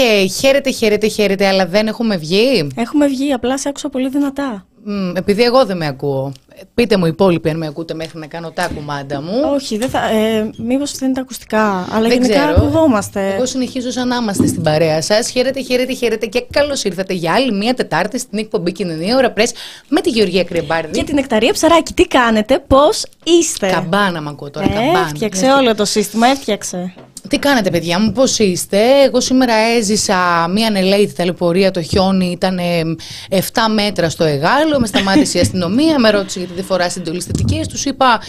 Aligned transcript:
και 0.00 0.26
χαίρετε, 0.40 0.70
χαίρετε, 0.70 1.06
χαίρετε, 1.06 1.46
αλλά 1.46 1.66
δεν 1.66 1.86
έχουμε 1.86 2.16
βγει. 2.16 2.66
Έχουμε 2.76 3.06
βγει, 3.06 3.32
απλά 3.32 3.58
σε 3.58 3.68
άκουσα 3.68 3.88
πολύ 3.88 4.08
δυνατά. 4.08 4.64
Μ, 4.84 5.16
επειδή 5.16 5.42
εγώ 5.42 5.64
δεν 5.64 5.76
με 5.76 5.86
ακούω. 5.86 6.32
Πείτε 6.74 6.96
μου 6.96 7.06
οι 7.06 7.08
υπόλοιποι 7.12 7.48
αν 7.50 7.56
με 7.56 7.66
ακούτε 7.66 7.94
μέχρι 7.94 8.18
να 8.18 8.26
κάνω 8.26 8.50
τα 8.50 8.70
κουμάντα 8.74 9.20
μου. 9.22 9.32
Όχι, 9.54 9.76
δεν 9.78 9.88
θα. 9.88 10.10
Ε, 10.10 10.50
Μήπως 10.56 10.92
δεν 10.92 11.08
είναι 11.08 11.16
τα 11.16 11.22
ακουστικά. 11.22 11.86
Αλλά 11.92 12.08
Δεν 12.08 12.22
γενικά 12.22 12.38
ξέρω. 12.38 12.50
ακουγόμαστε. 12.56 13.34
Εγώ 13.34 13.46
συνεχίζω 13.46 13.90
σαν 13.90 14.08
να 14.08 14.16
είμαστε 14.16 14.46
στην 14.46 14.62
παρέα 14.62 15.02
σας. 15.02 15.30
Χαίρετε, 15.30 15.60
χαίρετε, 15.60 15.92
χαίρετε 15.92 16.26
και 16.26 16.46
καλώς 16.50 16.84
ήρθατε 16.84 17.14
για 17.14 17.32
άλλη 17.32 17.52
μία 17.52 17.74
Τετάρτη 17.74 18.18
στην 18.18 18.38
εκπομπή 18.38 18.72
Κοινωνία 18.72 19.16
Ωρα 19.16 19.30
Πρέσ 19.30 19.52
με 19.88 20.00
τη 20.00 20.10
Γεωργία 20.10 20.44
Κρεμπάρδη. 20.44 20.90
Και 20.90 21.04
την 21.04 21.14
Νεκταρία 21.14 21.52
Ψαράκη, 21.52 21.92
τι 21.92 22.06
κάνετε, 22.06 22.64
πώς 22.66 23.04
είστε; 23.24 23.70
Καμπάνα 23.70 24.22
μ' 24.22 24.28
ακούω 24.28 24.50
τώρα, 24.50 24.66
Ε, 24.66 24.68
καμπάνα. 24.68 24.98
Έφτιαξε 25.06 25.46
όλο 25.46 25.74
το 25.74 25.84
σύστημα, 25.84 26.26
έφτιαξε. 26.26 26.94
Τι 27.28 27.38
κάνετε, 27.38 27.70
παιδιά 27.70 28.00
μου, 28.00 28.12
πώς 28.12 28.38
είστε; 28.38 29.02
Εγώ 29.04 29.20
σήμερα 29.20 29.54
έζησα 29.54 30.48
μία 30.48 30.66
ανελαίτη 30.66 31.12
ταλαιπωρία. 31.12 31.70
Το 31.70 31.82
χιόνι 31.82 32.30
ήταν 32.30 32.58
ε, 32.58 32.82
7 33.30 33.36
μέτρα 33.74 34.10
στο 34.10 34.24
Εγάλο. 34.24 34.80
Με 34.80 34.86
σταμάτησε 34.86 35.38
η 35.38 35.40
αστυνομία. 35.44 35.98
Με 35.98 36.10
ρώτησε 36.10 36.38
γιατί 36.38 36.54
δεν 36.54 36.64
φορά 36.64 36.90
συντολιστατικέ. 36.90 37.60
Τους 37.68 37.84
είπα, 37.84 38.20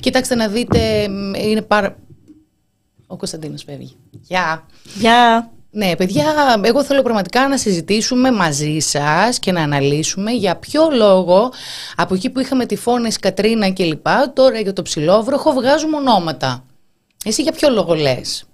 κοιτάξτε 0.00 0.34
να 0.34 0.48
δείτε, 0.48 1.08
μ, 1.08 1.34
είναι 1.34 1.62
πάρα. 1.62 1.96
Ο 3.06 3.16
Κωνσταντίνος 3.16 3.62
φεύγει. 3.62 3.96
Γεια. 4.10 4.66
Γεια. 4.94 5.50
Ναι, 5.72 5.96
παιδιά, 5.96 6.24
εγώ 6.62 6.84
θέλω 6.84 7.02
πραγματικά 7.02 7.48
να 7.48 7.56
συζητήσουμε 7.56 8.32
μαζί 8.32 8.78
σας 8.78 9.38
και 9.38 9.52
να 9.52 9.62
αναλύσουμε 9.62 10.30
για 10.30 10.56
ποιο 10.56 10.88
λόγο 10.92 11.52
από 11.96 12.14
εκεί 12.14 12.30
που 12.30 12.40
είχαμε 12.40 12.66
τυφώνες 12.66 13.18
Κατρίνα 13.18 13.68
και 13.68 13.84
λοιπά, 13.84 14.32
τώρα 14.32 14.60
για 14.60 14.72
το 14.72 14.82
ψηλόβροχο 14.82 15.52
βγάζουμε 15.52 15.96
ονόματα. 15.96 16.64
Εσύ 17.24 17.42
για 17.42 17.52
ποιο 17.52 17.70
λόγο 17.70 17.94
λες; 17.94 18.44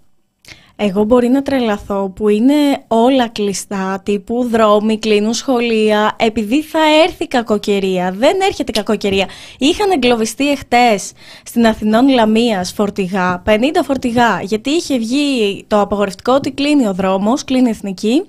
Εγώ 0.77 1.05
μπορεί 1.05 1.29
να 1.29 1.43
τρελαθώ 1.43 2.13
που 2.17 2.29
είναι 2.29 2.55
όλα 2.89 3.29
κλειστά, 3.29 4.01
τύπου 4.05 4.49
δρόμοι, 4.49 4.99
κλείνουν 4.99 5.35
σχολεία, 5.35 6.17
επειδή 6.19 6.63
θα 6.63 6.79
έρθει 7.05 7.27
κακοκαιρία. 7.27 8.15
Δεν 8.19 8.41
έρχεται 8.41 8.73
κακοκαιρία. 8.73 9.29
Είχαν 9.59 9.91
εγκλωβιστεί 9.91 10.51
εχθές 10.51 11.13
στην 11.45 11.67
Αθηνών 11.67 12.09
Λαμίας 12.09 12.73
φορτηγά, 12.73 13.43
50 13.47 13.59
φορτηγά, 13.85 14.41
γιατί 14.43 14.71
είχε 14.71 14.99
βγει 14.99 15.65
το 15.69 15.81
απαγορευτικό 15.81 16.33
ότι 16.33 16.51
κλείνει 16.51 16.87
ο 16.87 16.95
δρόμος, 16.95 17.45
κλείνει 17.45 17.69
η 17.69 17.71
εθνική, 17.71 18.23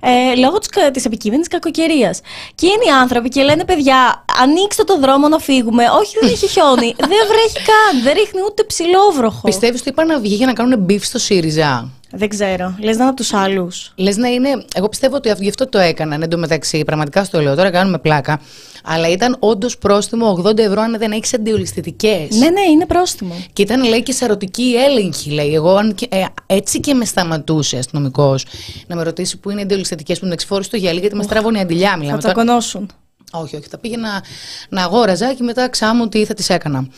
ε, 0.00 0.34
λόγω 0.34 0.58
της, 0.58 0.68
κα- 0.68 0.90
της 0.90 1.04
επικείμενης 1.04 1.48
κακοκαιρίας. 1.48 2.20
Και 2.54 2.66
είναι 2.66 2.84
οι 2.86 2.90
άνθρωποι 3.00 3.28
και 3.28 3.42
λένε 3.42 3.64
παιδιά, 3.64 4.24
ανοίξτε 4.42 4.84
το 4.84 4.98
δρόμο 4.98 5.28
να 5.28 5.38
φύγουμε. 5.38 5.84
Όχι, 6.00 6.16
δεν 6.20 6.30
έχει 6.30 6.46
χιόνι, 6.48 6.94
δεν 6.98 7.08
βρέχει 7.28 7.66
καν, 7.66 8.02
δεν 8.02 8.14
ρίχνει 8.14 8.40
ούτε 8.46 8.62
ψηλόβροχο. 8.64 9.40
Πιστεύεις 9.44 9.80
ότι 9.80 9.88
είπα 9.88 10.04
να 10.04 10.18
βγει 10.18 10.34
για 10.34 10.46
να 10.46 10.52
κάνουν 10.52 10.78
beef 10.78 11.04
στο 11.04 11.18
ΣΥΡΙΖΑ; 11.18 11.88
Δεν 12.12 12.28
ξέρω, 12.28 12.74
λες 12.80 12.96
να 12.96 13.02
είναι 13.02 13.04
από 13.04 13.16
τους 13.16 13.32
άλλους. 13.32 13.92
Λες 13.96 14.16
να 14.16 14.28
είναι, 14.28 14.48
εγώ 14.74 14.88
πιστεύω 14.88 15.16
ότι 15.16 15.32
γι' 15.38 15.48
αυτό 15.48 15.68
το 15.68 15.78
έκαναν 15.78 16.22
εντωμεταξύ, 16.22 16.84
πραγματικά 16.84 17.24
στο 17.24 17.40
λέω, 17.40 17.54
τώρα 17.54 17.70
κάνουμε 17.70 17.98
πλάκα. 17.98 18.40
Αλλά 18.84 19.08
ήταν 19.08 19.36
όντως 19.38 19.78
πρόστιμο 19.78 20.42
80 20.44 20.58
ευρώ 20.58 20.80
αν 20.80 20.98
δεν 20.98 21.12
έχεις 21.12 21.34
αντιολισθητικές. 21.34 22.28
Ναι, 22.30 22.50
ναι, 22.50 22.60
είναι 22.72 22.86
πρόστιμο. 22.86 23.34
Και 23.52 23.62
ήταν, 23.62 23.84
λέει, 23.84 24.02
και 24.02 24.12
σαρωτικοί 24.12 24.74
έλεγχοι, 24.88 25.30
λέει. 25.30 25.54
Εγώ, 25.54 25.74
αν 25.76 25.94
και- 25.94 26.06
ε, 26.10 26.24
έτσι 26.46 26.80
και 26.80 26.94
με 26.94 27.04
σταματούσε 27.04 27.76
αστυνομικός 27.78 28.46
να 28.86 28.96
με 28.96 29.02
ρωτήσει 29.02 29.38
που 29.38 29.50
είναι 29.50 29.60
οι 29.60 29.62
αντιολισθητικές 29.62 30.14
που 30.14 30.26
με 30.26 30.32
εξφόρησε 30.32 30.70
το 30.70 30.76
γυαλί, 30.76 31.00
γιατί 31.00 31.14
μας 31.14 31.26
τράβωνε 31.26 31.58
η 31.58 31.60
αντιλιά. 31.60 31.90
Θα 31.90 31.96
Μιλάμε 31.96 32.20
τώρα. 32.20 32.32
τσακωνώσουν. 32.34 32.90
Όχι, 33.32 33.56
όχι. 33.56 33.66
Θα 33.68 33.78
πήγαινα 33.78 34.24
να 34.68 34.82
αγόραζα 34.82 35.34
και 35.34 35.42
μετά 35.42 35.68
ξάμου 35.68 36.08
τι 36.08 36.24
θα 36.24 36.34
τις 36.34 36.48
έκανα. 36.50 36.88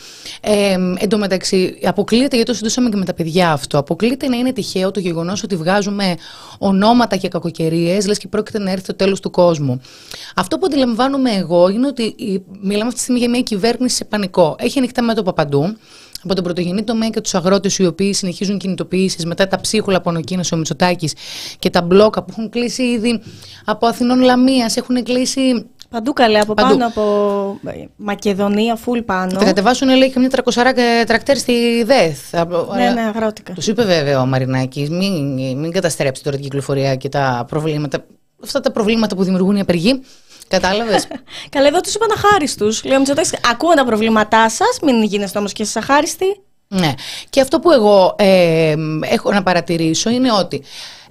Ε, 0.41 0.71
εν 0.97 1.09
τω 1.09 1.17
μεταξύ, 1.17 1.79
αποκλείεται, 1.83 2.35
γιατί 2.35 2.43
το 2.43 2.51
συζητούσαμε 2.51 2.89
και 2.89 2.95
με 2.95 3.05
τα 3.05 3.13
παιδιά 3.13 3.51
αυτό, 3.51 3.77
αποκλείεται 3.77 4.27
να 4.27 4.37
είναι 4.37 4.53
τυχαίο 4.53 4.91
το 4.91 4.99
γεγονός 4.99 5.43
ότι 5.43 5.55
βγάζουμε 5.55 6.15
ονόματα 6.57 7.15
και 7.15 7.27
κακοκαιρίες, 7.27 8.07
λες 8.07 8.17
και 8.17 8.27
πρόκειται 8.27 8.59
να 8.59 8.71
έρθει 8.71 8.85
το 8.85 8.95
τέλος 8.95 9.19
του 9.19 9.31
κόσμου. 9.31 9.81
Αυτό 10.35 10.57
που 10.57 10.65
αντιλαμβάνομαι 10.65 11.31
εγώ 11.31 11.69
είναι 11.69 11.87
ότι 11.87 12.03
η- 12.03 12.43
μιλάμε 12.61 12.83
αυτή 12.83 12.95
τη 12.95 13.01
στιγμή 13.01 13.19
για 13.19 13.29
μια 13.29 13.41
κυβέρνηση 13.41 13.95
σε 13.95 14.05
πανικό. 14.05 14.55
Έχει 14.59 14.77
ανοιχτά 14.77 15.01
μέτωπα 15.01 15.33
παντού. 15.33 15.77
Από 16.23 16.35
τον 16.35 16.43
πρωτογενή 16.43 16.83
τομέα 16.83 17.09
και 17.09 17.21
τους 17.21 17.33
αγρότες 17.35 17.77
οι 17.77 17.85
οποίοι 17.85 18.13
συνεχίζουν 18.13 18.57
κινητοποιήσεις, 18.57 19.25
μετά 19.25 19.47
τα 19.47 19.59
ψίχουλα 19.61 20.01
που 20.01 20.09
ανακοίνωσε 20.09 20.53
ο 20.53 20.57
Μητσοτάκης 20.57 21.13
και 21.59 21.69
τα 21.69 21.81
μπλόκα 21.81 22.23
που 22.23 22.27
έχουν 22.31 22.49
κλείσει 22.49 22.83
ήδη 22.83 23.21
από 23.65 23.87
Αθηνών 23.87 24.19
Λαμίας, 24.21 24.77
έχουν 24.77 25.03
κλείσει 25.03 25.65
Παντού 25.91 26.13
καλέ, 26.13 26.39
από 26.39 26.53
Παντού. 26.53 26.69
πάνω 26.69 26.87
από 26.87 27.59
ε, 27.65 27.85
Μακεδονία, 27.95 28.75
φουλ 28.75 28.99
πάνω. 28.99 29.39
Θα 29.39 29.45
κατεβάσουν, 29.45 29.89
λέει, 29.89 30.11
και 30.11 30.19
μια 30.19 30.29
300 30.43 30.63
τρακτέρ 31.07 31.37
στη 31.37 31.83
ΔΕΘ. 31.83 32.17
Ναι, 32.75 32.89
ναι, 32.89 33.01
αγρότικα. 33.01 33.53
Του 33.53 33.61
είπε 33.69 33.83
βέβαια 33.83 34.21
ο 34.21 34.25
Μαρινάκης, 34.25 34.89
μην, 34.89 35.33
μην 35.57 35.71
καταστρέψει 35.71 36.23
τώρα 36.23 36.35
την 36.35 36.45
κυκλοφορία 36.45 36.95
και 36.95 37.09
τα 37.09 37.45
προβλήματα. 37.49 38.05
Αυτά 38.43 38.59
τα 38.59 38.71
προβλήματα 38.71 39.15
που 39.15 39.23
δημιουργούν 39.23 39.55
οι 39.55 39.59
απεργοί. 39.59 40.01
Κατάλαβες; 40.47 41.07
Καλά, 41.49 41.67
εδώ 41.67 41.79
τους 41.81 41.93
είπαν 41.95 42.09
αχάριστους. 42.11 42.83
Λέω 42.83 42.97
Μητσοτάκη, 42.97 43.29
ακούμε 43.51 43.75
τα 43.75 43.85
προβλήματά 43.85 44.49
σας, 44.49 44.79
μην 44.81 45.03
γίνεστε 45.03 45.37
όμως 45.37 45.53
και 45.53 45.61
εσείς 45.63 45.75
αχάριστοι. 45.75 46.41
ναι. 46.67 46.93
Και 47.29 47.41
αυτό 47.41 47.59
που 47.59 47.71
εγώ 47.71 48.15
ε, 48.17 48.73
έχω 49.01 49.31
να 49.31 49.43
παρατηρήσω 49.43 50.09
είναι 50.09 50.31
ότι 50.31 50.63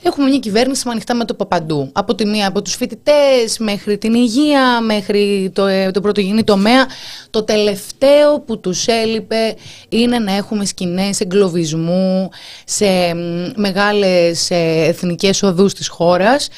έχουμε 0.03 0.29
μια 0.29 0.39
κυβέρνηση 0.39 0.83
με 0.85 0.91
ανοιχτά 0.91 1.15
μέτωπα 1.15 1.47
παντού. 1.47 1.91
Από 1.93 2.15
τη 2.15 2.27
μία, 2.27 2.49
από 2.49 2.63
τους 2.63 2.75
φοιτητές 2.75 3.59
μέχρι 3.59 3.99
την 3.99 4.15
υγεία, 4.15 4.81
μέχρι 4.81 5.51
το, 5.55 5.67
ε, 5.67 5.91
το 5.91 6.01
πρωτογενή 6.01 6.45
τομέα. 6.45 6.87
Το 7.31 7.43
τελευταίο 7.43 8.41
που 8.41 8.61
τους 8.61 8.87
έλειπε 8.87 9.55
είναι 9.89 10.19
να 10.19 10.33
έχουμε 10.33 10.65
σκηνές 10.65 11.21
εγκλωβισμού 11.21 12.29
σε 12.65 13.15
μ, 13.15 13.51
μεγάλες 13.57 14.51
ε, 14.51 14.85
εθνικές 14.87 15.43
οδούς 15.43 15.75
της 15.75 15.89
χώρας 15.89 16.49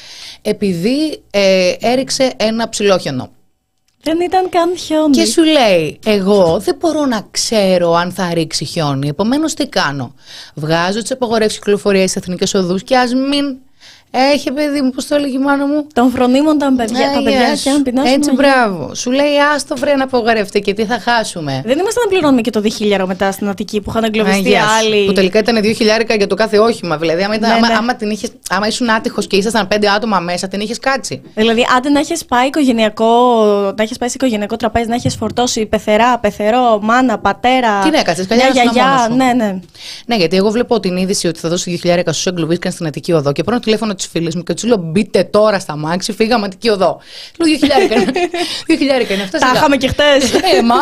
επειδή 0.41 1.23
ε, 1.29 1.73
έριξε 1.79 2.33
ένα 2.37 2.69
ψηλόχιονο. 2.69 3.29
Δεν 4.03 4.19
ήταν 4.21 4.49
καν 4.49 4.77
χιόνι. 4.77 5.17
Και 5.17 5.25
σου 5.25 5.43
λέει, 5.43 5.99
εγώ 6.05 6.59
δεν 6.59 6.75
μπορώ 6.79 7.05
να 7.05 7.27
ξέρω 7.31 7.93
αν 7.93 8.11
θα 8.11 8.33
ρίξει 8.33 8.65
χιόνι. 8.65 9.07
Επομένως, 9.07 9.53
τι 9.53 9.67
κάνω. 9.67 10.15
Βγάζω 10.53 11.01
τις 11.01 11.11
απαγορεύσεις 11.11 11.59
κυκλοφορίας 11.59 12.09
στις 12.09 12.21
εθνικές 12.21 12.53
οδούς 12.53 12.83
και 12.83 12.97
ας 12.97 13.13
μην 13.13 13.57
έχει 14.17 14.51
παιδί 14.51 14.81
μου, 14.81 14.89
πώς 14.89 15.07
το 15.07 15.15
έλεγε 15.15 15.35
η 15.37 15.39
μάνα 15.39 15.67
μου; 15.67 15.87
Των 15.93 16.09
φρονίμων 16.11 16.57
τα 16.57 16.73
παιδιά, 16.77 17.11
τα 17.13 17.19
Ε, 17.19 17.23
παιδιά 17.23 17.53
yes. 17.53 17.59
και 17.63 17.69
αν 17.69 17.81
πεινάσουν. 17.83 18.13
Έτσι, 18.13 18.29
να 18.29 18.35
μπράβο. 18.35 18.95
Σου 18.95 19.11
λέει, 19.11 19.37
άστο 19.55 19.75
βρε 19.75 19.95
να 19.95 20.03
απογορευτεί 20.03 20.59
και 20.61 20.73
τι 20.73 20.85
θα 20.85 20.99
χάσουμε. 20.99 21.61
Δεν 21.65 21.79
είμαστε 21.79 21.99
να 21.99 22.07
πληρώνουμε 22.09 22.41
και 22.41 22.49
το 22.49 22.61
διχίλιαρο 22.61 23.07
μετά 23.07 23.31
στην 23.31 23.49
Αττική 23.49 23.81
που 23.81 23.89
είχαν 23.89 24.03
εγκλωβιστεί 24.03 24.39
Αγίας, 24.39 24.65
άλλοι. 24.81 25.05
Που 25.05 25.13
τελικά 25.13 25.39
ήταν 25.39 25.57
2 25.63 25.73
χιλιάρικα 25.75 26.15
για 26.15 26.27
το 26.27 26.35
κάθε 26.35 26.57
όχημα. 26.59 26.97
Δηλαδή, 26.97 27.23
άμα, 27.23 27.35
ήταν, 27.35 27.49
Ναι, 27.49 27.55
άμα, 27.55 27.67
ναι. 27.67 27.73
άμα, 27.73 27.95
την 27.95 28.09
είχες, 28.09 28.29
άμα 28.49 28.67
ήσουν 28.67 28.89
άτυχος 28.89 29.27
και 29.27 29.35
ήσασταν 29.35 29.67
πέντε 29.67 29.89
άτομα 29.89 30.19
μέσα, 30.19 30.47
την 30.47 30.59
είχες 30.59 30.79
κάτσει. 30.79 31.21
Δηλαδή, 31.35 31.65
άντε 31.77 31.89
να 31.89 31.99
έχεις 31.99 32.25
πάει 32.25 32.47
οικογενειακό, 32.47 33.05
να 33.77 33.83
έχεις 33.83 33.97
πάει 33.97 34.09
σε 34.09 34.15
οικογενειακό 34.19 34.55
τραπέζι, 34.55 34.87
να 34.87 34.95
έχεις 34.95 35.15
φορτώσει 35.15 35.65
πεθερά, 35.65 36.19
πεθερό, 36.19 36.79
μάνα, 36.81 37.17
πατέρα. 37.19 37.79
Τι 37.83 37.89
να 37.89 37.99
έκατες, 37.99 38.27
μια 38.27 38.37
καλιά, 38.37 38.51
ήσουν 38.63 38.63
μόνος 38.63 38.73
γιαγιά. 38.73 39.07
σου. 39.09 39.15
Ναι, 39.15 39.43
ναι. 39.45 39.59
Ναι, 40.05 40.15
γιατί 40.15 40.35
εγώ 40.35 40.49
βλέπω 40.49 40.79
την 40.79 40.97
είδηση 40.97 41.27
ότι 41.27 41.39
θα 41.39 41.49
δώσει 41.49 41.71
2 41.75 41.79
χιλιάρικα 41.79 42.11
στους 42.11 42.25
εγκλωβίστηκαν 42.25 42.71
στην 42.71 42.85
Αττική 42.85 43.11
Οδό 43.11 43.31
και 43.31 43.43
παίρνω 43.43 43.59
τηλέφωνο 43.59 43.93
τη 43.95 44.02
φίλη 44.07 44.31
μου 44.35 44.43
και 44.43 44.53
τους 44.53 44.63
λέω: 44.63 44.77
Μπείτε 44.77 45.23
τώρα 45.23 45.59
στα 45.59 45.75
μάξι, 45.75 46.13
φύγαμε 46.13 46.45
Αττική 46.45 46.69
Οδό. 46.69 46.99
Λέω 47.37 47.55
2 47.55 47.59
χιλιάρικα. 47.59 47.95
είναι. 47.95 48.11
2 48.67 48.75
χιλιάρικα 48.77 49.13
είναι 49.13 49.23
αυτά. 49.23 49.39
Τα 49.39 49.45
σιγά». 49.45 49.57
είχαμε 49.59 49.77
και 49.77 49.87
χτε. 49.87 50.03
Ε, 50.57 50.61
μα. 50.61 50.75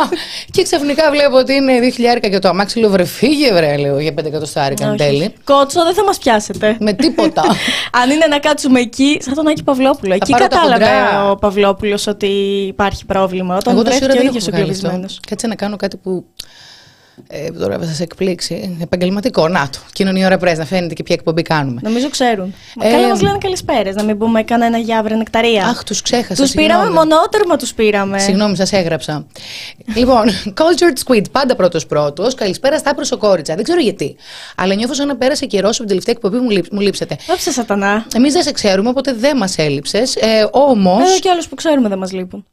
Και 0.51 0.63
ξαφνικά 0.63 1.09
βλέπω 1.11 1.37
ότι 1.37 1.53
είναι 1.53 1.79
2 1.87 1.91
χιλιάρικα 1.93 2.27
για 2.27 2.39
το 2.39 2.47
αμάξι. 2.47 2.79
Λέω: 2.79 2.89
Βρε, 2.89 3.03
φύγε, 3.05 3.53
βρε, 3.53 3.77
λέω 3.77 3.99
για 3.99 4.11
5 4.21 4.25
εκατοστάρικα 4.25 4.87
εν 4.87 4.97
τέλει. 4.97 5.33
Κότσο 5.43 5.83
δεν 5.83 5.93
θα 5.93 6.03
μας 6.03 6.17
πιάσετε. 6.17 6.77
Με 6.79 6.93
τίποτα. 6.93 7.41
Αν 8.01 8.09
είναι 8.09 8.25
να 8.29 8.39
κάτσουμε 8.39 8.79
εκεί, 8.79 9.17
σαν 9.21 9.33
τον 9.33 9.47
Άκη 9.47 9.63
Παυλόπουλο. 9.63 10.13
Εκεί 10.13 10.31
πάρω 10.31 10.47
τα 10.47 10.55
κατάλαβε 10.55 10.85
χοντρά. 10.85 11.29
ο 11.31 11.35
Παυλόπουλος 11.35 12.07
ότι 12.07 12.27
υπάρχει 12.67 13.05
πρόβλημα. 13.05 13.55
Όταν 13.57 13.73
Εγώ 13.73 13.83
τόση 13.83 13.95
ώρα 14.03 14.05
βρέθηκε 14.05 14.19
ο 14.19 14.21
δεν 14.21 14.27
ίδιος 14.35 14.47
έχω 14.47 14.55
βγάλει 14.57 14.71
αυτό. 14.71 14.87
εγκλωβισμένος. 14.87 15.19
Κάτσε 15.27 15.47
να 15.47 15.55
κάνω 15.55 15.75
κάτι 15.75 15.97
που. 15.97 16.25
Ε, 17.27 17.51
τώρα 17.51 17.77
θα 17.79 17.85
σας 17.85 17.99
εκπλήξει. 17.99 18.77
Επαγγελματικό. 18.81 19.47
Να 19.47 19.69
το. 19.69 19.77
Κοινωνία 19.93 20.25
ώρα 20.25 20.37
πρέσβη, 20.37 20.59
να 20.59 20.65
φαίνεται 20.65 20.93
και 20.93 21.03
ποια 21.03 21.15
εκπομπή 21.17 21.41
κάνουμε. 21.41 21.79
Νομίζω 21.83 22.09
ξέρουν. 22.09 22.53
Μα 22.75 22.87
Ε, 22.87 22.91
καλά 22.91 23.07
μας 23.07 23.21
λένε 23.21 23.37
καλησπέρες, 23.37 23.95
να 23.95 24.03
μην 24.03 24.17
πούμε 24.17 24.43
κανένα 24.43 24.77
γιάβρε 24.77 25.15
νεκταρία. 25.15 25.63
Αχ, 25.65 25.83
τους 25.83 26.01
ξέχασα. 26.01 26.43
τους 26.43 26.51
πήραμε 26.51 26.83
συγγνώμη. 26.83 27.07
μονότερμα, 27.09 27.55
τους 27.57 27.73
πήραμε. 27.73 28.19
Συγγνώμη, 28.19 28.55
σας 28.55 28.71
έγραψα. 28.73 29.25
λοιπόν, 29.95 30.23
Cultured 30.45 31.11
Squid, 31.11 31.23
πάντα 31.31 31.55
πρώτος 31.55 31.85
πρώτος. 31.85 32.33
Καλησπέρα 32.35 32.77
στα 32.77 32.95
προσοκόριτσα. 32.95 33.55
Δεν 33.55 33.63
ξέρω 33.63 33.79
γιατί. 33.79 34.15
Αλλά 34.55 34.73
νιώθω 34.73 34.93
σαν 34.93 35.07
να 35.07 35.15
πέρασε 35.15 35.45
καιρός 35.45 35.69
από 35.69 35.77
την 35.79 35.87
τελευταία 35.87 36.13
εκπομπή 36.17 36.37
μου, 36.37 36.49
λείψ- 36.49 36.71
μου 36.71 36.79
λείψετε. 36.79 37.17
Όψε 37.31 37.51
σατανά. 37.51 38.05
Εμείς 38.15 38.33
δεν 38.33 38.43
σε 38.43 38.51
ξέρουμε, 38.51 38.89
οπότε 38.89 39.13
δεν 39.13 39.37
μας 39.37 39.57
έλειψες. 39.57 40.15
Ε, 40.15 40.47
Όμω. 40.51 40.97
Εδώ 41.05 41.19
και 41.19 41.29
άλλους 41.29 41.47
που 41.47 41.55
ξέρουμε 41.55 41.89
δεν 41.89 41.97
μας 41.97 42.11
λείπουν. 42.11 42.45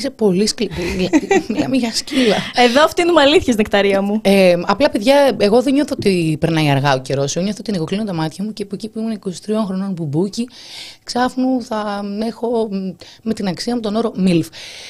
Είσαι 0.00 0.10
πολύ 0.10 0.46
σκληρή. 0.46 0.72
δηλαδή, 0.96 1.44
Μιλάμε 1.48 1.76
για 1.76 1.92
σκύλα. 1.94 2.36
Εδώ 2.54 2.88
φτύνουμε 2.88 3.20
αλήθειες, 3.20 3.56
Νεκταρία 3.56 4.02
μου. 4.02 4.20
Ε, 4.22 4.54
απλά, 4.66 4.90
παιδιά, 4.90 5.36
εγώ 5.38 5.62
δεν 5.62 5.72
νιώθω 5.72 5.94
ότι 5.96 6.36
περνάει 6.40 6.70
αργά 6.70 6.94
ο 6.94 6.98
καιρός. 6.98 7.36
Εγώ 7.36 7.44
νιώθω 7.44 7.60
ότι 7.66 7.72
εγώ 7.76 7.84
κλείνω 7.84 8.04
τα 8.04 8.12
μάτια 8.14 8.44
μου 8.44 8.52
και 8.52 8.62
από 8.62 8.74
εκεί 8.74 8.88
που 8.88 8.98
ήμουν 8.98 9.18
23 9.24 9.30
χρονών 9.66 9.92
μπουμπούκι, 9.92 10.48
ξάφνου 11.04 11.62
θα 11.62 12.00
έχω 12.26 12.68
μ, 12.70 12.90
με 13.22 13.34
την 13.34 13.46
αξία 13.48 13.74
μου 13.74 13.80
τον 13.80 13.96
όρο 13.96 14.12
MILF. 14.26 14.44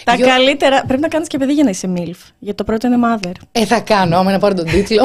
Τα 0.05 0.15
Γιο- 0.15 0.27
καλύτερα. 0.27 0.85
Πρέπει 0.87 1.01
να 1.03 1.09
κάνεις 1.09 1.29
και 1.29 1.39
παιδί 1.39 1.53
για 1.53 1.65
να 1.65 1.71
είσαι 1.71 1.93
MILF. 1.97 2.31
Γιατί 2.39 2.57
το 2.57 2.65
πρώτο 2.65 2.87
είναι 2.87 2.97
mother. 3.05 3.33
Ε, 3.53 3.65
θα 3.67 3.81
κάνω, 3.81 4.17
άμα 4.17 4.31
να 4.31 4.39
πάρω 4.39 4.55
τον 4.55 4.65
τίτλο. 4.65 5.03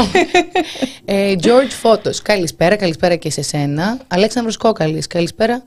ε, 1.06 1.34
George 1.44 1.90
Photos. 1.92 2.16
Καλησπέρα, 2.24 2.75
καλησπέρα 2.75 3.16
και 3.16 3.31
σε 3.31 3.42
σένα. 3.42 3.98
Αλέξανδρος 4.08 4.58
Κόκαλης, 4.58 5.08
καλησπέρα. 5.08 5.63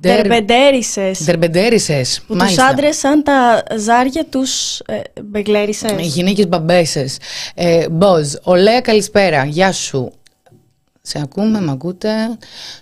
Τερμπεντέρισες. 0.00 1.24
Δερμπεντέρισες. 1.24 2.22
Που 2.26 2.36
τους 2.36 2.58
άντρες 2.58 2.96
σαν 2.96 3.22
τα 3.22 3.62
ζάρια 3.76 4.24
τους 4.24 4.78
ε, 4.78 5.00
μπεγκλέρισες. 5.22 5.90
Οι 5.90 6.06
γυναίκες 6.06 6.48
μπαμπέσες. 6.48 7.18
Ε, 7.54 7.88
Μποζ, 7.88 8.32
Ολέα 8.42 8.80
καλησπέρα. 8.80 9.44
Γεια 9.44 9.72
σου. 9.72 10.12
Σε 11.02 11.20
ακούμε, 11.22 11.60
μ' 11.60 11.70
ακούτε; 11.70 12.10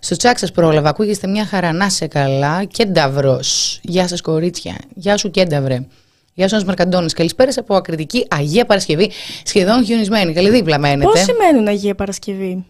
Στο 0.01 0.17
τσάκ 0.17 0.39
σας 0.39 0.53
πρόλαβα, 0.53 0.89
ακούγεστε 0.89 1.27
μια 1.27 1.47
χαρά, 1.47 1.73
να 1.73 1.89
σε 1.89 2.07
καλά. 2.07 2.65
Κένταυρος. 2.65 3.81
Γεια 3.83 4.09
σας 4.09 4.21
κορίτσια. 4.21 4.75
Γεια 4.95 5.17
σου 5.17 5.31
Κένταυρε. 5.31 5.87
Γεια 6.35 6.49
σου 6.49 6.55
Ένας 6.55 6.67
Μαρκαντώνης. 6.67 7.13
Καλησπέρα 7.13 7.51
από 7.57 7.75
ακριτική 7.75 8.27
Αγία 8.31 8.65
Παρασκευή. 8.65 9.11
Σχεδόν 9.45 9.85
χιονισμένη. 9.85 10.33
Καλή 10.33 10.51
δίπλα 10.51 10.79
μένετε. 10.79 11.11
Πώς 11.11 11.21
σημαίνουν 11.21 11.67
Αγία 11.67 11.95
Παρασκευή; 11.95 12.65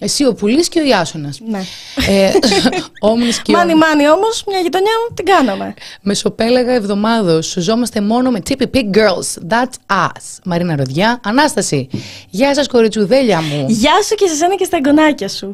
Εσύ 0.00 0.24
ο 0.26 0.34
Πουλής 0.34 0.68
και 0.68 0.80
ο 0.80 0.84
Ιάσονας. 0.84 1.40
Ναι. 1.48 1.60
ε, 2.08 2.32
όμνης 3.00 3.42
και 3.42 3.52
Μάνι, 3.52 3.72
όμνης. 3.72 3.86
μάνι 3.88 4.08
όμως, 4.10 4.44
μια 4.46 4.58
γειτονιά 4.60 4.90
την 5.14 5.24
κάναμε. 5.24 5.74
Μεσοπέλαγα 6.02 6.72
εβδομάδος. 6.72 7.46
Σουζόμαστε 7.46 8.00
μόνο 8.00 8.30
με 8.30 8.42
Tippy 8.48 8.64
Pig 8.74 8.96
Girls. 8.96 9.52
That's 9.52 10.04
us. 10.06 10.38
Μαρίνα 10.44 10.76
Ροδιά. 10.76 11.20
Ανάσταση. 11.24 11.88
Γεια 12.30 12.54
σας 12.54 12.66
κοριτσουδέλια 12.66 13.42
μου. 13.42 13.66
Γεια 13.68 14.02
σου 14.08 14.14
και 14.14 14.26
σε 14.26 14.34
σένα 14.34 14.54
και 14.54 14.64
στα 14.64 14.76
εγγονάκια 14.76 15.28
σου. 15.28 15.50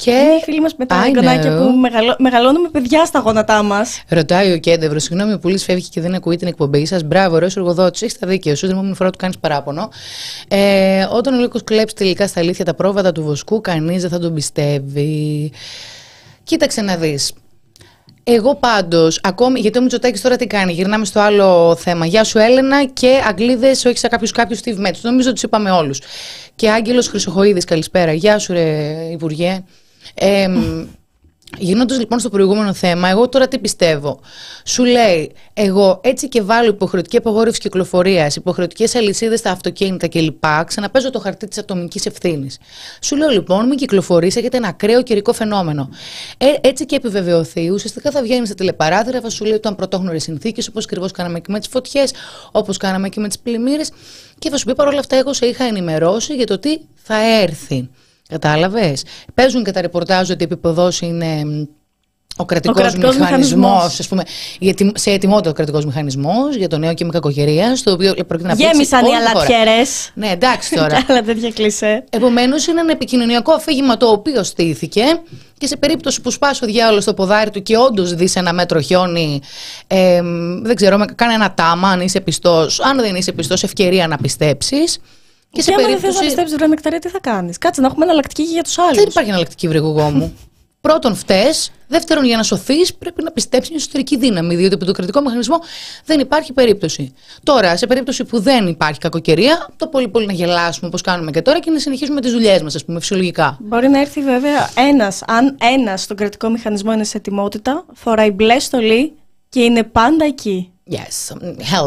Και... 0.00 0.10
Είναι 0.10 0.34
οι 0.34 0.42
φίλοι 0.44 0.60
μας 0.60 0.74
με 0.76 0.86
τα 0.86 1.02
I 1.02 1.06
εγγονάκια 1.06 1.54
know. 1.54 1.58
που 1.58 1.70
μεγαλώ... 1.70 2.16
μεγαλώνουμε 2.18 2.68
παιδιά 2.68 3.04
στα 3.04 3.18
γόνατά 3.18 3.62
μας. 3.62 4.02
Ρωτάει 4.08 4.52
ο 4.52 4.58
Κέντευρος, 4.58 5.02
συγγνώμη, 5.02 5.32
ο 5.32 5.38
Πουλή 5.38 5.58
φεύγει 5.58 5.88
και 5.88 6.00
δεν 6.00 6.14
ακούει 6.14 6.36
την 6.36 6.48
εκπομπή 6.48 6.86
σας. 6.86 7.02
Μπράβο, 7.02 7.34
ωραίος 7.34 7.56
εργοδότης. 7.56 8.02
Έχεις 8.02 8.18
τα 8.18 8.26
δίκαια 8.26 8.56
σου. 8.56 8.66
Την 8.66 8.74
επόμενη 8.74 8.94
φορά 8.94 9.10
του 9.10 9.18
κάνεις 9.18 9.38
παράπονο. 9.38 9.88
Ε, 10.48 11.06
όταν 11.10 11.34
ο 11.34 11.38
Λύκος 11.40 11.64
κλέψει 11.64 11.94
τελικά 11.94 12.26
στα 12.26 12.40
αλήθεια 12.40 12.64
τα 12.64 12.74
πρόβατα 12.74 13.12
του 13.12 13.22
βοσκού, 13.22 13.60
κανείς 13.60 14.00
δεν 14.00 14.10
θα 14.10 14.18
τον 14.18 14.34
πιστεύει. 14.34 15.52
Κοίταξε 16.42 16.80
να 16.80 16.96
δεις. 16.96 17.32
Εγώ 18.24 18.54
πάντως, 18.54 19.20
ακόμη, 19.22 19.60
γιατί 19.60 19.78
ο 19.78 19.80
Μητσοτάκης 19.80 20.20
τώρα 20.20 20.36
τι 20.36 20.46
κάνει, 20.46 20.72
γυρνάμε 20.72 21.04
στο 21.04 21.20
άλλο 21.20 21.76
θέμα. 21.76 22.06
Γεια 22.06 22.24
σου, 22.24 22.38
Έλενα, 22.38 22.84
και 22.84 23.20
Αγγλίδες, 23.28 23.84
όχι 23.84 23.98
σαν 23.98 24.10
κάποιους 24.10 24.30
κάποιους 24.30 24.60
Steve 24.64 24.76
Μέτς. 24.76 25.02
Νομίζω 25.02 25.32
τους 25.32 25.42
είπαμε 25.42 25.70
όλους. 25.70 26.00
Και 26.54 26.70
Άγγελος 26.70 27.08
Χρυσοχοίδης, 27.08 27.64
καλησπέρα. 27.64 28.12
Γεια 28.12 28.38
σου, 28.38 28.52
ρε 28.52 28.96
Υπουργέ. 29.10 29.64
Ε, 30.14 30.48
Γυρνώντας 31.58 31.98
λοιπόν 31.98 32.18
στο 32.18 32.28
προηγούμενο 32.28 32.72
θέμα, 32.72 33.08
εγώ 33.08 33.28
τώρα 33.28 33.48
τι 33.48 33.58
πιστεύω; 33.58 34.20
Σου 34.64 34.84
λέει, 34.84 35.32
εγώ 35.52 36.00
έτσι 36.02 36.28
και 36.28 36.42
βάλω 36.42 36.68
υποχρεωτική 36.68 37.16
απαγόρευση 37.16 37.60
κυκλοφορίας, 37.60 38.36
υποχρεωτικές 38.36 38.94
αλυσίδες 38.94 39.38
στα 39.38 39.50
αυτοκίνητα 39.50 40.08
κλπ. 40.08 40.44
Ξαναπέζω 40.66 41.10
το 41.10 41.18
χαρτί 41.18 41.48
της 41.48 41.58
ατομικής 41.58 42.06
ευθύνης. 42.06 42.58
Σου 43.00 43.16
λέω 43.16 43.28
λοιπόν, 43.28 43.66
μην 43.66 43.78
κυκλοφορείς, 43.78 44.36
έχετε 44.36 44.56
ένα 44.56 44.68
ακραίο 44.68 45.02
καιρικό 45.02 45.32
φαινόμενο. 45.32 45.88
Ε, 46.38 46.46
έτσι 46.60 46.86
και 46.86 46.96
επιβεβαιωθεί, 46.96 47.70
ουσιαστικά 47.70 48.10
θα 48.10 48.22
βγαίνεις 48.22 48.46
στα 48.46 48.56
τηλεπαράθυρα, 48.56 49.20
θα 49.20 49.30
σου 49.30 49.42
λέει 49.42 49.52
ότι 49.52 49.60
ήταν 49.60 49.76
πρωτόγνωρε 49.76 50.18
συνθήκες, 50.18 50.68
όπως 50.68 50.84
ακριβώς 50.84 51.12
κάναμε 51.12 51.40
και 51.40 51.52
με 51.52 51.58
τις 51.58 51.68
φωτιές, 51.68 52.12
όπως 52.52 52.76
κάναμε 52.76 53.08
και 53.08 53.20
με 53.20 53.28
τις 53.28 53.38
πλημμύρες. 53.38 53.90
Και 54.38 54.50
θα 54.50 54.56
σου 54.56 54.64
πει 54.64 54.74
παρόλα 54.74 54.98
αυτά, 54.98 55.16
εγώ 55.16 55.32
σε 55.32 55.46
είχα 55.46 55.64
ενημερώσει 55.64 56.34
για 56.34 56.46
το 56.46 56.58
τι 56.58 56.78
θα 56.94 57.40
έρθει. 57.40 57.88
Κατάλαβες; 58.30 59.04
Παίζουν 59.34 59.64
και 59.64 59.70
τα 59.70 59.80
ρεπορτάζ 59.80 60.30
ότι 60.30 60.44
επίπεδο 60.44 60.90
είναι 61.00 61.44
μ, 61.44 61.64
ο 62.36 62.44
κρατικός 62.44 62.76
κρατικός 62.80 63.16
μηχανισμός. 63.16 63.60
μηχανισμός. 63.72 64.00
Α 64.00 64.08
πούμε, 64.08 64.22
η 64.58 64.68
ετοι- 64.68 64.98
σε 64.98 65.10
ετοιμότητα 65.10 65.50
ο 65.50 65.52
κρατικός 65.52 65.84
μηχανισμός 65.84 66.56
για 66.56 66.68
το 66.68 66.78
νέο 66.78 66.94
κύμα 66.94 67.12
κακοκαιρίας, 67.12 67.82
το 67.82 67.92
οποίο 67.92 68.14
πρόκειται 68.26 68.48
να 68.48 68.54
πλήξει 68.54 68.72
Γέμισαν 68.72 69.04
οι 69.04 69.08
όλη 69.08 69.16
τη 69.18 69.26
χώρα. 69.26 69.38
αλατιέρες. 69.40 70.10
Ναι, 70.14 70.28
εντάξει 70.28 70.74
τώρα. 70.74 70.96
Και 71.00 71.04
άλλα 71.08 71.22
τέτοια 71.22 71.50
κλισέ. 71.50 72.04
Επομένως, 72.10 72.66
είναι 72.66 72.80
ένα 72.80 72.92
επικοινωνιακό 72.92 73.52
αφήγημα 73.52 73.96
το 73.96 74.06
οποίο 74.06 74.42
στήθηκε 74.42 75.02
και 75.58 75.66
σε 75.66 75.76
περίπτωση 75.76 76.20
που 76.20 76.30
σπάσει 76.30 76.64
ο 76.64 76.66
διάολος 76.66 77.02
στο 77.02 77.14
ποδάρι 77.14 77.50
του 77.50 77.62
και 77.62 77.76
όντως 77.76 78.14
δεις 78.14 78.36
ένα 78.36 78.52
μέτρο 78.52 78.80
χιόνι, 78.80 79.40
ε, 79.86 80.20
δεν 80.62 80.74
ξέρω, 80.74 80.98
με- 80.98 81.04
κάνε 81.14 81.34
ένα 81.34 81.54
τάμα 81.54 81.88
αν 81.88 82.00
είσαι 82.00 82.20
πιστός. 82.20 82.80
Αν 82.80 83.00
δεν 83.00 83.14
είσαι 83.14 83.32
πιστός, 83.32 83.62
ευκαιρία 83.62 84.06
να 84.06 84.16
πιστέψεις. 84.16 84.98
Και 85.50 85.62
σε 85.62 85.70
Και 85.70 85.76
άμα 85.76 85.88
δεν 85.88 85.92
θες 85.92 86.00
περίπτωση. 86.00 86.22
να 86.22 86.26
πιστέψεις, 86.26 86.56
βρε 86.56 86.66
νεκταρία, 86.66 86.98
τι 86.98 87.08
θα 87.08 87.20
κάνεις; 87.20 87.58
Κάτσε 87.58 87.80
να 87.80 87.86
έχουμε 87.86 88.04
εναλλακτική 88.04 88.42
για 88.42 88.62
τους 88.62 88.78
άλλους. 88.78 88.96
Δεν 88.96 89.06
υπάρχει 89.08 89.28
εναλλακτική 89.28 89.68
βρεγωγό 89.68 90.10
μου. 90.10 90.32
Πρώτον, 90.80 91.14
φταίει. 91.14 91.50
Δεύτερον, 91.88 92.24
για 92.24 92.36
να 92.36 92.42
σωθείς, 92.42 92.94
πρέπει 92.94 93.22
να 93.22 93.30
πιστέψεις 93.30 93.70
μια 93.70 93.78
εσωτερική 93.80 94.16
δύναμη. 94.16 94.54
Διότι 94.54 94.74
από 94.74 94.84
τον 94.84 94.94
κρατικό 94.94 95.20
μηχανισμό 95.20 95.60
δεν 96.04 96.20
υπάρχει 96.20 96.52
περίπτωση. 96.52 97.14
Τώρα, 97.42 97.76
σε 97.76 97.86
περίπτωση 97.86 98.24
που 98.24 98.40
δεν 98.40 98.66
υπάρχει 98.66 98.98
κακοκαιρία, 98.98 99.68
το 99.76 99.86
πολύ 99.86 100.08
πολύ 100.08 100.26
να 100.26 100.32
γελάσουμε 100.32 100.86
όπως 100.86 101.00
κάνουμε 101.00 101.30
και 101.30 101.42
τώρα 101.42 101.58
και 101.58 101.70
να 101.70 101.78
συνεχίσουμε 101.78 102.20
τις 102.20 102.32
δουλειές 102.32 102.62
μας, 102.62 102.74
ας 102.74 102.84
πούμε, 102.84 103.00
φυσιολογικά. 103.00 103.58
Μπορεί 103.60 103.88
να 103.88 104.00
έρθει 104.00 104.22
βέβαια 104.22 104.70
ένας, 104.74 105.22
αν 105.26 105.56
ένας 105.74 106.02
στον 106.02 106.16
κρατικό 106.16 106.48
μηχανισμό 106.48 106.92
είναι 106.92 107.04
σε 107.04 107.16
ετοιμότητα, 107.16 107.84
φοράει 107.94 108.30
μπλε 108.30 108.58
στολή 108.58 109.12
και 109.48 109.60
είναι 109.60 109.82
πάντα 109.82 110.24
εκεί. 110.24 110.72
Yes. 110.90 111.36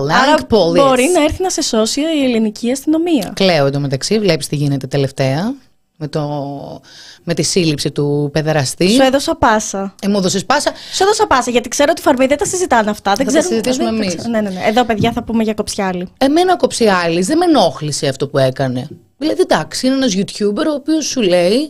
Άρα 0.09 0.35
Hellenic 0.37 0.41
police. 0.55 0.73
μπορεί 0.73 1.09
να 1.13 1.23
έρθει 1.23 1.41
να 1.43 1.49
σε 1.49 1.61
σώσει 1.61 2.01
η 2.01 2.23
ελληνική 2.23 2.71
αστυνομία. 2.71 3.31
Κλαίω 3.35 3.65
εντωμεταξύ, 3.65 4.19
βλέπεις 4.19 4.47
τι 4.47 4.55
γίνεται 4.55 4.87
τελευταία. 4.87 5.53
Με, 5.97 6.07
το, 6.07 6.81
με 7.23 7.33
τη 7.33 7.41
σύλληψη 7.43 7.91
του 7.91 8.29
παιδεραστή. 8.33 8.89
Σου 8.89 9.01
έδωσα 9.01 9.35
πάσα. 9.35 9.95
Ε, 10.01 10.07
μου 10.07 10.17
έδωσες 10.17 10.45
πάσα. 10.45 10.71
Σου 10.93 11.03
έδωσα 11.03 11.27
πάσα 11.27 11.51
γιατί 11.51 11.69
ξέρω 11.69 11.87
ότι 11.91 12.01
οι 12.01 12.03
Φαρμοί 12.03 12.25
δεν 12.25 12.37
τα 12.37 12.45
συζητάνε 12.45 12.89
αυτά. 12.89 13.13
Δεν 13.13 13.25
Θα 13.25 13.31
τα 13.31 13.39
ξέρουν- 13.39 13.63
συζητήσουμε 13.63 13.89
δεν- 13.91 14.01
εμείς. 14.01 14.15
δεν- 14.15 14.31
Ναι, 14.31 14.41
ναι, 14.41 14.49
ναι. 14.49 14.61
Εδώ, 14.67 14.83
παιδιά, 14.85 15.11
θα 15.11 15.23
πούμε 15.23 15.43
για 15.43 15.53
κοψιάλι. 15.53 16.07
Εμένα 16.17 16.53
ο 16.53 16.57
Κοψιάλης 16.57 17.27
δεν 17.27 17.37
με 17.37 17.45
ενόχλησε 17.45 18.07
αυτό 18.07 18.27
που 18.27 18.37
έκανε. 18.37 18.87
Δηλαδή, 19.17 19.41
εντάξει, 19.41 19.85
είναι 19.87 19.95
ένας 19.95 20.13
YouTuber 20.17 20.65
ο 20.69 20.73
οποίος 20.73 21.05
σου 21.05 21.21
λέει 21.21 21.69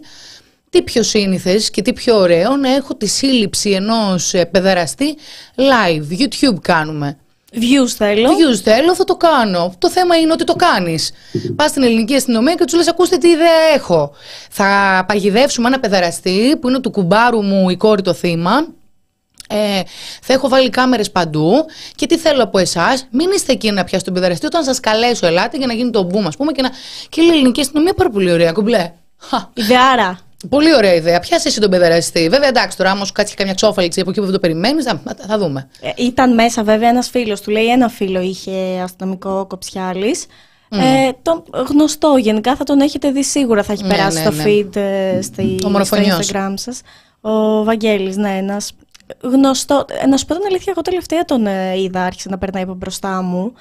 τι 0.69 0.81
πιο 0.81 1.03
σύνηθες 1.03 1.69
και 1.69 1.81
τι 1.81 1.93
πιο 1.93 2.17
ωραίο 2.17 2.55
να 2.55 2.69
έχω 2.73 2.95
τη 2.95 3.05
σύλληψη 3.07 3.69
ενός 3.69 4.33
ε, 4.33 4.45
παιδεραστή 4.45 5.15
live. 5.55 6.19
YouTube 6.21 6.59
κάνουμε. 6.61 7.17
Views 7.53 7.89
θέλω. 7.97 8.29
Views 8.29 8.59
θέλω, 8.63 8.95
θα 8.95 9.03
το 9.03 9.15
κάνω. 9.15 9.73
Το 9.77 9.89
θέμα 9.89 10.15
είναι 10.17 10.31
ότι 10.31 10.43
το 10.43 10.53
κάνεις. 10.53 11.11
Πας 11.55 11.69
στην 11.69 11.83
ελληνική 11.83 12.15
αστυνομία 12.15 12.55
και 12.55 12.63
τους 12.63 12.73
λες 12.73 12.87
ακούστε 12.87 13.17
τι 13.17 13.27
ιδέα 13.29 13.73
έχω. 13.75 14.11
Θα 14.49 15.03
παγιδεύσουμε 15.07 15.67
ένα 15.67 15.79
παιδεραστή 15.79 16.57
που 16.61 16.69
είναι 16.69 16.79
του 16.79 16.91
κουμπάρου 16.91 17.41
μου 17.41 17.69
η 17.69 17.77
κόρη 17.77 18.01
το 18.01 18.13
θύμα. 18.13 18.67
Ε, 19.49 19.81
θα 20.21 20.33
έχω 20.33 20.49
βάλει 20.49 20.69
κάμερες 20.69 21.11
παντού 21.11 21.65
και 21.95 22.05
τι 22.05 22.17
θέλω 22.17 22.43
από 22.43 22.57
εσάς 22.57 23.07
μην 23.11 23.31
είστε 23.35 23.51
εκεί 23.51 23.71
να 23.71 23.83
πιάσετε 23.83 24.03
τον 24.03 24.13
παιδεραστή 24.13 24.45
όταν 24.45 24.63
σας 24.63 24.79
καλέσω 24.79 25.27
ελάτε 25.27 25.57
για 25.57 25.67
να 25.67 25.73
γίνει 25.73 25.89
το 25.89 26.09
boom 26.13 26.23
ας 26.27 26.35
πούμε 26.35 26.51
και, 26.51 26.61
να... 26.61 26.69
και 27.09 27.21
η 27.21 27.27
ελληνική 27.27 27.61
αστυνομία 27.61 27.93
πάρα 27.93 28.09
πολύ 28.09 28.31
ωραία 28.31 28.51
κουμπλέ 28.51 28.91
Χα. 29.17 29.49
Ιδεάρα. 29.53 30.19
Πολύ 30.49 30.75
ωραία 30.75 30.93
ιδέα. 30.93 31.19
Πιάσε 31.19 31.47
εσύ 31.47 31.59
τον 31.59 31.69
παιδεραστή. 31.69 32.29
Βέβαια, 32.29 32.47
εντάξει, 32.47 32.77
τώρα 32.77 32.91
άμα 32.91 33.05
σου 33.05 33.11
κάτσει 33.11 33.35
καμιά 33.35 33.53
ξόφαληξη 33.53 33.99
από 33.99 34.09
εκεί 34.09 34.19
που 34.19 34.25
δεν 34.25 34.33
το 34.33 34.39
περιμένεις, 34.39 34.83
θα, 34.85 35.01
θα 35.27 35.37
δούμε. 35.37 35.67
Ε, 35.81 35.89
Ήταν 36.03 36.33
μέσα 36.33 36.63
βέβαια 36.63 36.89
ένας 36.89 37.09
φίλος 37.09 37.41
του, 37.41 37.51
λέει 37.51 37.65
ένα 37.69 37.89
φίλο 37.89 38.21
είχε 38.21 38.79
αστυνομικό 38.83 39.45
κοψιάλης. 39.49 40.25
Ε, 40.69 41.09
το 41.21 41.43
γνωστό 41.69 42.15
γενικά 42.17 42.55
θα 42.55 42.63
τον 42.63 42.79
έχετε 42.81 43.11
δει 43.11 43.23
σίγουρα, 43.23 43.63
θα 43.63 43.73
έχει 43.73 43.83
Ναι, 43.83 43.89
περάσει 43.89 44.17
ναι, 44.17 44.23
στο 44.23 44.31
ναι. 44.35 44.43
feed 44.45 44.75
ε, 44.75 45.21
στη, 45.21 45.41
Ο 45.55 45.57
στο 45.59 45.69
Μορφωνιός. 45.69 46.29
Instagram 46.31 46.53
σας. 46.55 46.81
Ο 47.21 47.63
Βαγγέλης, 47.63 48.17
ναι, 48.17 48.29
ένας 48.37 48.71
γνωστό. 49.21 49.85
ε, 50.03 50.07
Να 50.07 50.17
σου 50.17 50.25
πω 50.25 50.33
την 50.33 50.43
αλήθεια, 50.47 50.71
εγώ 50.71 50.81
τελευταία 50.81 51.25
τον 51.25 51.45
ε, 51.47 51.79
είδα, 51.79 52.01
άρχισε 52.01 52.29
να 52.29 52.37
περνάει 52.37 52.63
από 52.63 52.73
μπροστά 52.73 53.21
μου. 53.21 53.53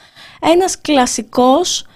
Ένας 0.54 0.80
κλασικός, 0.80 1.86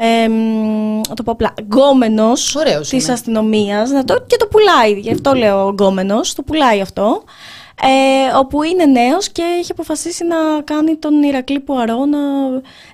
ε, 0.00 0.28
μ, 0.28 1.00
να 1.08 1.14
το 1.14 1.22
πω 1.22 1.32
απλά, 1.32 1.54
γκόμενος 1.60 2.54
Ωραίος 2.54 2.88
της 2.88 3.04
είναι. 3.04 3.12
αστυνομίας 3.12 3.90
να 3.90 4.04
το, 4.04 4.14
και 4.26 4.36
το 4.36 4.46
πουλάει, 4.46 4.92
γι' 5.00 5.12
αυτό 5.12 5.32
λέω 5.32 5.68
γκόμενος, 5.68 6.34
το 6.34 6.42
πουλάει 6.42 6.80
αυτό. 6.80 7.22
Ε, 7.82 8.36
όπου 8.36 8.62
είναι 8.62 8.84
νέος 8.84 9.28
και 9.28 9.42
έχει 9.60 9.72
αποφασίσει 9.72 10.24
να 10.24 10.36
κάνει 10.64 10.96
τον 10.96 11.22
Ηρακλή 11.22 11.60
Πουαρό 11.60 12.04
να, 12.04 12.18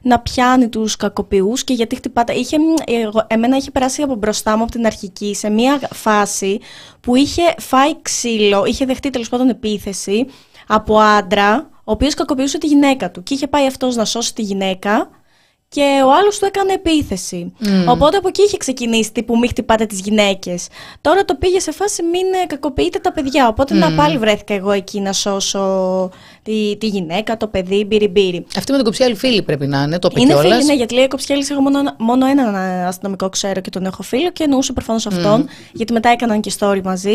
να 0.02 0.20
πιάνει 0.20 0.68
τους 0.68 0.96
κακοποιούς 0.96 1.64
και 1.64 1.72
γιατί 1.72 1.96
χτυπάτε. 1.96 2.32
Είχε, 2.32 2.56
εγώ- 2.84 3.26
εμένα 3.26 3.56
είχε 3.56 3.70
περάσει 3.70 4.02
από 4.02 4.14
μπροστά 4.14 4.56
μου 4.56 4.62
από 4.62 4.72
την 4.72 4.86
αρχική 4.86 5.34
σε 5.34 5.50
μια 5.50 5.80
φάση 5.92 6.60
που 7.00 7.14
είχε 7.16 7.42
φάει 7.58 8.02
ξύλο, 8.02 8.64
είχε 8.64 8.84
δεχτεί 8.84 9.10
τέλος 9.10 9.28
πάντων 9.28 9.48
επίθεση 9.48 10.26
από 10.66 10.98
άντρα 10.98 11.68
ο 11.84 11.92
οποίος 11.92 12.14
κακοποιούσε 12.14 12.58
τη 12.58 12.66
γυναίκα 12.66 13.10
του 13.10 13.22
και 13.22 13.34
είχε 13.34 13.46
πάει 13.46 13.66
αυτός 13.66 13.96
να 13.96 14.04
σώσει 14.04 14.34
τη 14.34 14.42
γυναίκα 14.42 15.08
και 15.74 16.02
ο 16.06 16.12
άλλος 16.14 16.38
του 16.38 16.44
έκανε 16.44 16.72
επίθεση. 16.72 17.52
Οπότε 17.88 18.16
από 18.16 18.28
εκεί 18.28 18.42
είχε 18.42 18.56
ξεκινήσει 18.56 19.12
τύπου 19.12 19.38
μη 19.38 19.48
χτυπάτε 19.48 19.86
τις 19.86 20.00
γυναίκες. 20.00 20.68
Τώρα 21.00 21.24
το 21.24 21.34
πήγε 21.34 21.60
σε 21.60 21.72
φάση 21.72 22.02
μην 22.02 22.26
ε, 22.42 22.46
κακοποιείτε 22.46 22.98
τα 22.98 23.12
παιδιά. 23.12 23.48
Οπότε 23.48 23.74
να 23.74 23.92
πάλι 23.92 24.18
βρέθηκα 24.18 24.54
εγώ 24.54 24.70
εκεί 24.70 25.00
να 25.00 25.12
σώσω 25.12 26.10
τη, 26.44 26.76
τη 26.76 26.86
γυναίκα, 26.86 27.36
το 27.36 27.46
παιδί, 27.46 27.84
μπύρι 27.84 28.46
Αυτή 28.56 28.70
με 28.70 28.76
τον 28.76 28.86
Κοψιάλη 28.86 29.14
φίλη 29.14 29.42
πρέπει 29.42 29.66
να 29.66 29.82
είναι, 29.82 29.98
το 29.98 30.08
είπε 30.10 30.20
Είναι 30.20 30.36
φίλη, 30.36 30.64
ναι, 30.64 30.74
γιατί 30.74 30.94
λέει 30.94 31.08
Κοψιάλη, 31.08 31.46
εγώ 31.50 31.60
μόνο, 31.60 31.94
μόνο 31.98 32.26
έναν 32.26 32.54
αστυνομικό 32.86 33.28
ξέρω 33.28 33.60
και 33.60 33.70
τον 33.70 33.84
έχω 33.84 34.02
φίλο 34.02 34.30
και 34.30 34.44
εννοούσε 34.44 34.72
προφανώς 34.72 35.06
αυτόν, 35.06 35.48
γιατί 35.72 35.92
μετά 35.92 36.08
έκαναν 36.08 36.40
και 36.40 36.52
story 36.58 36.80
μαζί. 36.82 37.12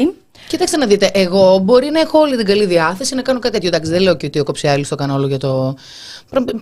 Κοιτάξτε 0.48 0.78
να 0.78 0.86
δείτε, 0.86 1.12
εγώ 1.14 1.58
μπορεί 1.58 1.90
να 1.90 2.00
έχω 2.00 2.20
όλη 2.20 2.36
την 2.36 2.46
καλή 2.46 2.66
διάθεση 2.66 3.16
να 3.16 3.22
κάνω 3.22 3.40
κάτι 3.40 3.54
τέτοιο. 3.54 3.68
Εντάξει, 3.68 3.92
δεν 3.92 4.02
λέω 4.02 4.16
και 4.16 4.26
ότι 4.26 4.40
ο 4.40 4.44
Κοψιάλη 4.44 4.88
το 4.88 4.96
κάνω 4.96 5.14
όλο 5.14 5.28
για 5.28 5.38
το. 5.38 5.76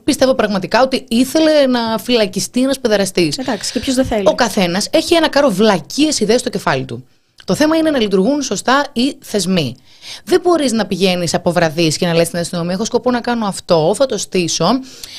Πιστεύω 0.04 0.34
πραγματικά 0.34 0.82
ότι 0.82 1.06
ήθελε 1.08 1.66
να 1.68 1.98
φυλακιστεί 1.98 2.62
ένας 2.62 2.80
παιδαραστής. 2.80 3.38
Εντάξει, 3.38 3.72
και 3.72 3.80
ποιος 3.80 3.96
δεν 3.96 4.06
θέλει. 4.06 4.24
Ο 4.26 4.36
καθένας 4.36 4.88
έχει 4.92 5.14
ένα 5.14 5.30
κάρο 5.30 5.50
βλακίες 5.50 6.20
ιδέες 6.20 6.40
στο 6.40 6.50
κεφάλι 6.50 6.86
του. 6.86 7.06
Το 7.48 7.56
θέμα 7.56 7.76
είναι 7.76 7.92
να 7.92 8.00
λειτουργούν 8.00 8.42
σωστά 8.42 8.86
οι 8.94 9.18
θεσμοί. 9.22 9.76
Δεν 10.24 10.42
μπορείς 10.42 10.72
να 10.72 10.86
πηγαίνεις 10.86 11.34
από 11.34 11.52
βραδύ 11.52 11.98
και 11.98 12.06
να 12.06 12.14
λες 12.14 12.28
στην 12.28 12.40
αστυνομία: 12.40 12.74
Έχω 12.74 12.86
σκοπό 12.86 13.12
να 13.12 13.22
κάνω 13.22 13.46
αυτό, 13.46 13.94
θα 13.96 14.06
το 14.06 14.18
στήσω. 14.18 14.68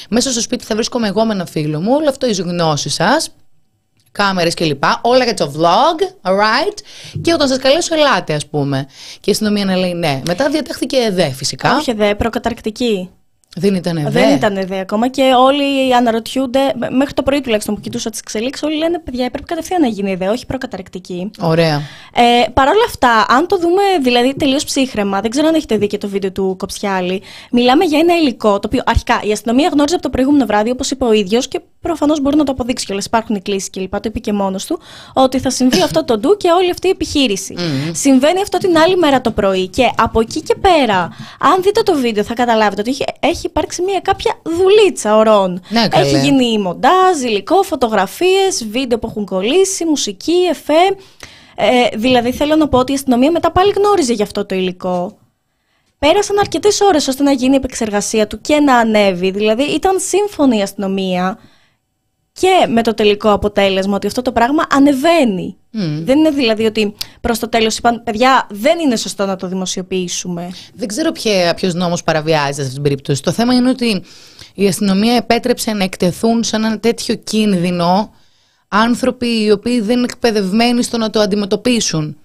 Μέσα 0.09 0.31
στο 0.31 0.41
σπίτι 0.41 0.65
θα 0.65 0.75
βρίσκομαι 0.75 1.09
εγώ 1.09 1.25
με 1.25 1.33
ένα 1.33 1.47
φίλο 1.47 1.81
μου, 1.81 1.93
όλο 1.95 2.09
αυτό 2.09 2.27
η 2.27 2.33
γνώση 2.33 2.89
σας 2.89 3.31
κάμερες 4.13 4.55
κλπ. 4.55 4.83
Όλα 5.01 5.25
για 5.25 5.35
το 5.35 5.53
vlog, 5.57 6.29
alright. 6.31 6.79
Και 7.21 7.33
όταν 7.33 7.49
σας 7.49 7.59
καλέσω, 7.59 7.95
ελάτε, 7.95 8.35
ας 8.35 8.47
πούμε. 8.47 8.87
Και 9.21 9.31
η 9.31 9.33
αστυνομία 9.33 9.65
να 9.65 9.77
λέει 9.77 9.95
ναι. 9.95 10.23
Μετά 10.27 10.51
διατάχθηκε 10.51 10.97
ΕΔΕ, 10.97 11.31
φυσικά. 11.31 11.77
Όχι 11.77 11.91
ΕΔΕ, 11.91 12.15
προκαταρκτική. 12.15 13.11
Δεν 13.57 13.75
ήταν 13.75 13.97
ιδέα. 13.97 14.11
Δεν 14.11 14.37
ήταν 14.37 14.57
ιδέα 14.57 14.81
ακόμα 14.81 15.09
και 15.09 15.23
όλοι 15.23 15.95
αναρωτιούνται, 15.95 16.61
μέχρι 16.91 17.15
το 17.15 17.23
πρωί 17.23 17.41
τουλάχιστον 17.41 17.75
που 17.75 17.81
κοιτούσα 17.81 18.11
τις 18.11 18.21
εξελίξεις, 18.21 18.67
όλοι 18.67 18.77
λένε: 18.77 18.99
Παιδιά, 18.99 19.25
έπρεπε 19.25 19.47
κατευθείαν 19.47 19.81
να 19.81 19.87
γίνει 19.87 20.11
ιδέα, 20.11 20.31
όχι 20.31 20.47
προκαταρκτική. 20.47 21.31
Ωραία. 21.41 21.83
Ε, 22.15 22.49
Παρ' 22.53 22.69
όλα 22.69 22.85
αυτά, 22.87 23.27
αν 23.29 23.47
το 23.47 23.59
δούμε 23.59 23.83
δηλαδή 24.03 24.35
τελείως 24.35 24.65
ψύχρεμα, 24.65 25.21
δεν 25.21 25.31
ξέρω 25.31 25.49
αν 25.49 25.55
έχετε 25.55 25.77
δει 25.77 25.87
και 25.87 25.99
το 25.99 26.09
βίντεο 26.09 26.33
του 26.33 26.55
Κοψιάλη, 26.59 27.23
μιλάμε 27.51 27.85
για 27.85 27.99
ένα 27.99 28.15
υλικό 28.15 28.59
το 28.59 28.69
οποίο 28.69 28.83
αρχικά 28.87 29.21
η 29.23 29.33
αστυνομία 29.33 29.69
γνώριζε 29.73 29.95
από 29.95 30.03
το 30.03 30.11
προηγούμενο 30.11 30.47
βράδυ, 30.47 30.71
όπως 30.71 30.91
είπε 30.91 31.05
ο 31.05 31.13
ίδιος, 31.13 31.49
και 31.49 31.61
προφανώς 31.89 32.21
μπορεί 32.21 32.37
να 32.37 32.45
το 32.45 32.53
αποδείξει 32.53 32.85
κιόλας. 32.87 33.05
Υπάρχουν 33.05 33.35
οι 33.35 33.41
κλήσεις 33.41 33.71
κλπ. 33.71 33.91
Το 33.91 34.01
είπε 34.05 34.19
και 34.19 34.33
μόνος 34.33 34.67
του, 34.67 34.79
ότι 35.15 35.39
θα 35.39 35.51
συμβεί 35.51 35.83
αυτό 35.83 36.05
το 36.05 36.19
ντου 36.19 36.37
και 36.37 36.51
όλη 36.51 36.71
αυτή 36.71 36.87
η 36.87 36.91
επιχείρηση. 36.91 37.55
Mm. 37.59 37.91
Συμβαίνει 37.93 38.41
αυτό 38.41 38.59
την 38.59 38.79
άλλη 38.79 38.97
μέρα 38.97 39.21
το 39.21 39.31
πρωί 39.31 39.69
και 39.69 39.91
από 39.97 40.21
εκεί 40.21 40.41
και 40.43 40.55
πέρα, 40.55 41.01
αν 41.41 41.63
δείτε 41.63 41.83
το 41.83 41.95
βίντεο, 41.95 42.25
θα 42.25 42.35
καταλάβετε 42.35 42.81
ότι 42.81 42.91
έχει, 42.91 43.05
έχει 43.21 43.47
υπάρξει 43.47 43.83
μια 43.83 44.01
κάποια 44.01 44.33
δουλίτσα 44.43 45.17
ορών. 45.17 45.63
Ναι, 45.69 45.87
έχει 45.93 46.19
γίνει 46.19 46.59
μοντάζ, 46.59 47.21
υλικό, 47.23 47.63
φωτογραφίες, 47.63 48.67
βίντεο 48.71 48.99
που 48.99 49.07
έχουν 49.07 49.25
κολλήσει, 49.25 49.85
μουσική, 49.85 50.47
εφέ. 50.51 50.97
Ε, 51.57 51.97
δηλαδή 51.97 52.33
θέλω 52.33 52.57
να 52.57 52.69
πω 52.69 52.79
ότι 52.79 52.93
η 52.93 52.95
αστυνομία 52.95 53.31
μετά 53.31 53.53
πάλι 53.53 53.73
γνώριζε 53.77 54.13
γι' 54.13 54.23
αυτό 54.23 54.47
το 54.47 54.55
υλικό. 54.55 55.17
Πέρασαν 55.99 56.39
αρκετές 56.39 56.81
ώρες 56.81 57.09
ώστε 57.09 57.23
να 57.23 57.33
γίνει 57.33 57.53
η 57.53 57.57
επεξεργασία 57.57 58.27
του 58.27 58.41
και 58.41 58.61
να 58.61 58.77
ανέβει. 58.77 59.31
Δηλαδή 59.31 59.63
ήταν 59.63 60.01
σύμφωνη 60.01 60.59
η 60.59 60.63
αστυνομία 60.63 61.39
και 62.41 62.67
με 62.69 62.83
το 62.83 62.95
τελικό 62.95 63.33
αποτέλεσμα 63.33 63.95
ότι 63.95 64.07
αυτό 64.07 64.23
το 64.23 64.33
πράγμα 64.33 64.67
ανεβαίνει. 64.71 65.57
Δεν 66.03 66.19
είναι 66.19 66.31
δηλαδή 66.31 66.65
ότι 66.65 66.95
προς 67.21 67.39
το 67.39 67.49
τέλος 67.49 67.79
είπαν, 67.79 68.03
παιδιά, 68.03 68.47
δεν 68.51 68.79
είναι 68.79 68.97
σωστό 68.97 69.27
να 69.27 69.37
το 69.37 69.49
δημοσιοποιήσουμε. 69.49 70.51
Δεν 70.75 70.89
ξέρω 70.89 71.13
ποιος 71.57 71.75
νόμος 71.75 72.03
παραβιάζεται 72.03 72.53
σε 72.55 72.61
αυτή 72.61 72.73
την 72.73 72.83
περίπτωση. 72.83 73.23
Το 73.23 73.33
θέμα 73.33 73.55
είναι 73.55 73.69
ότι 73.69 74.03
η 74.55 74.67
αστυνομία 74.67 75.15
επέτρεψε 75.15 75.73
να 75.73 75.85
εκτεθούν 75.85 76.45
σε 76.45 76.57
ένα 76.57 76.79
τέτοιο 76.79 77.15
κίνδυνο 77.15 78.11
άνθρωποι 78.69 79.43
οι 79.45 79.51
οποίοι 79.51 79.81
δεν 79.81 79.97
είναι 79.97 80.05
εκπαιδευμένοι 80.05 80.83
στο 80.83 80.99
να 80.99 81.11
το 81.11 81.21
αντιμετωπίσουν. 81.21 82.17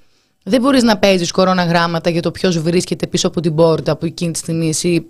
Δεν 0.43 0.61
μπορείς 0.61 0.83
να 0.83 0.97
παίζεις 0.97 1.31
κορώνα 1.31 1.63
γράμματα 1.63 2.09
για 2.09 2.21
το 2.21 2.31
ποιος 2.31 2.59
βρίσκεται 2.59 3.07
πίσω 3.07 3.27
από 3.27 3.41
την 3.41 3.55
πόρτα 3.55 3.91
από 3.91 4.05
εκείνη 4.05 4.31
τη 4.31 4.37
στιγμή 4.37 4.69
εσύ 4.69 5.05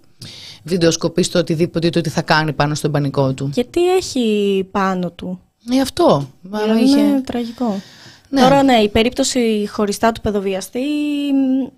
βιντεοσκοπεί 0.64 1.26
το 1.26 1.40
οτιδήποτε 1.40 1.90
το 1.90 2.02
τι 2.02 2.10
θα 2.10 2.22
κάνει 2.22 2.54
πάνω 2.54 2.76
στον 2.76 2.92
πανικό 2.92 3.34
του. 3.34 3.50
Και 3.54 3.64
τι 3.64 3.96
έχει 3.96 4.68
πάνω 4.72 5.12
του; 5.12 5.40
Ε, 5.72 5.80
αυτό. 5.82 6.30
Δηλαδή 6.42 6.80
είχε... 6.80 7.00
Είναι 7.00 7.22
τραγικό. 7.22 7.82
Ναι. 8.30 8.42
Τώρα 8.42 8.64
ναι, 8.64 8.74
η 8.74 8.90
περίπτωση 8.90 9.68
χωριστά 9.72 10.12
του 10.12 10.22
παιδοβιαστή, 10.22 10.80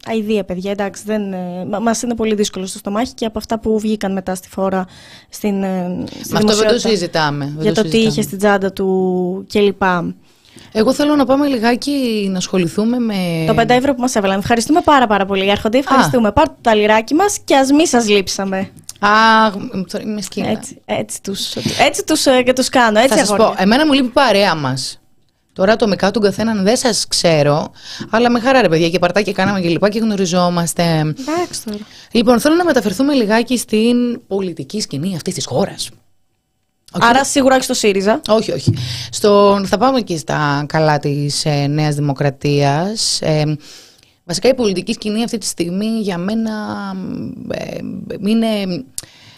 αηδία 0.05 0.43
παιδιά, 0.43 0.71
εντάξει, 0.71 1.03
δεν, 1.05 1.33
ε, 1.33 1.65
μας 1.81 2.01
είναι 2.01 2.15
πολύ 2.15 2.35
δύσκολο 2.35 2.65
στο 2.65 2.77
στομάχι 2.77 3.13
και 3.13 3.25
από 3.25 3.37
αυτά 3.37 3.59
που 3.59 3.79
βγήκαν 3.79 4.13
μετά 4.13 4.35
στη 4.35 4.47
φόρα 4.49 4.85
στην, 5.29 5.63
ε, 5.63 6.03
στην 6.23 6.35
Αυτό 6.35 6.55
δεν 6.55 6.67
το 6.67 6.79
συζητάμε. 6.79 7.55
Για 7.59 7.73
το, 7.73 7.81
τι 7.81 7.97
είχε 7.97 8.21
στην 8.21 8.37
τσάντα 8.37 8.73
του 8.73 9.45
κλπ. 9.49 9.81
Εγώ 10.77 10.93
θέλω 10.93 11.15
να 11.15 11.25
πάμε 11.25 11.47
λιγάκι 11.47 12.27
να 12.31 12.37
ασχοληθούμε 12.37 12.99
με. 12.99 13.13
Το 13.47 13.61
5 13.61 13.69
ευρώ 13.69 13.93
που 13.93 14.01
μας 14.01 14.15
έβαλαν. 14.15 14.39
Ευχαριστούμε 14.39 14.81
πάρα, 14.81 15.07
πάρα 15.07 15.25
πολύ. 15.25 15.49
Έρχονται, 15.49 15.77
ευχαριστούμε. 15.77 16.31
Πάρτε 16.31 16.55
το 16.61 16.71
λιράκι 16.71 17.13
μας 17.13 17.39
και 17.43 17.55
ας 17.55 17.71
μην 17.71 17.85
σας 17.85 18.07
λείψαμε. 18.07 18.69
Α, 18.99 19.09
είμαι 20.01 20.21
σκύλα. 20.21 20.49
Έτσι, 20.49 20.81
έτσι 20.85 21.21
τους, 21.21 21.55
έτσι 21.79 22.03
τους, 22.03 22.25
ε, 22.25 22.41
και 22.43 22.53
τους 22.53 22.69
κάνω. 22.69 22.99
Έτσι 22.99 23.17
Θα 23.17 23.25
σας 23.25 23.35
πω, 23.37 23.53
εμένα 23.57 23.85
μου 23.85 23.93
λείπει 23.93 24.07
παρέα 24.07 24.55
μας. 24.55 24.99
Τώρα 25.53 25.71
ατομικά 25.73 26.11
του 26.11 26.19
καθέναν 26.19 26.63
δεν 26.63 26.77
σας 26.77 27.07
ξέρω, 27.07 27.71
αλλά 28.09 28.29
με 28.29 28.39
χαρά 28.39 28.61
ρε 28.61 28.69
παιδιά 28.69 28.89
και 28.89 28.99
παρτάκια 28.99 29.33
κάναμε 29.33 29.61
και 29.61 29.69
λοιπά 29.69 29.89
και 29.89 29.99
γνωριζόμαστε. 29.99 30.83
Εντάξει 30.83 31.63
τώρα. 31.65 31.77
Λοιπόν, 32.11 32.39
θέλω 32.39 32.55
να 32.55 32.65
μεταφερθούμε 32.65 33.13
λιγάκι 33.13 33.57
στην 33.57 34.27
πολιτική 34.27 34.81
σκηνή 34.81 35.15
αυτής 35.15 35.33
της 35.33 35.45
χώρας. 35.45 35.89
Άρα 36.99 37.23
σίγουρα 37.23 37.55
όχι 37.55 37.63
στο 37.63 37.73
ΣΥΡΙΖΑ. 37.73 38.21
Όχι, 38.27 38.51
όχι. 38.51 38.73
Στο, 39.09 39.61
θα 39.65 39.77
πάμε 39.77 40.01
και 40.01 40.17
στα 40.17 40.65
καλά 40.67 40.99
της 40.99 41.45
ε, 41.45 41.67
Νέας 41.67 41.95
Δημοκρατίας. 41.95 43.21
Ε, 43.21 43.57
βασικά 44.23 44.49
η 44.49 44.53
πολιτική 44.53 44.93
σκηνή 44.93 45.23
αυτή 45.23 45.37
τη 45.37 45.45
στιγμή 45.45 45.99
για 46.01 46.17
μένα 46.17 46.51
ε, 47.47 47.77
είναι 48.27 48.47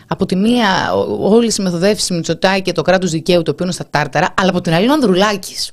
από 0.07 0.25
τη 0.25 0.35
μία 0.35 0.93
όλη 1.19 1.53
η 1.59 1.61
μεθοδεύση 1.61 2.13
Μητσοτάκη 2.13 2.61
και 2.61 2.71
το 2.71 2.81
κράτος 2.81 3.11
δικαίου 3.11 3.41
το 3.41 3.51
οποίο 3.51 3.65
είναι 3.65 3.73
στα 3.73 3.85
τάρταρα, 3.89 4.33
αλλά 4.37 4.49
από 4.49 4.61
την 4.61 4.73
άλλη 4.73 4.89
ο 4.89 4.93
Ανδρουλάκης. 4.93 5.71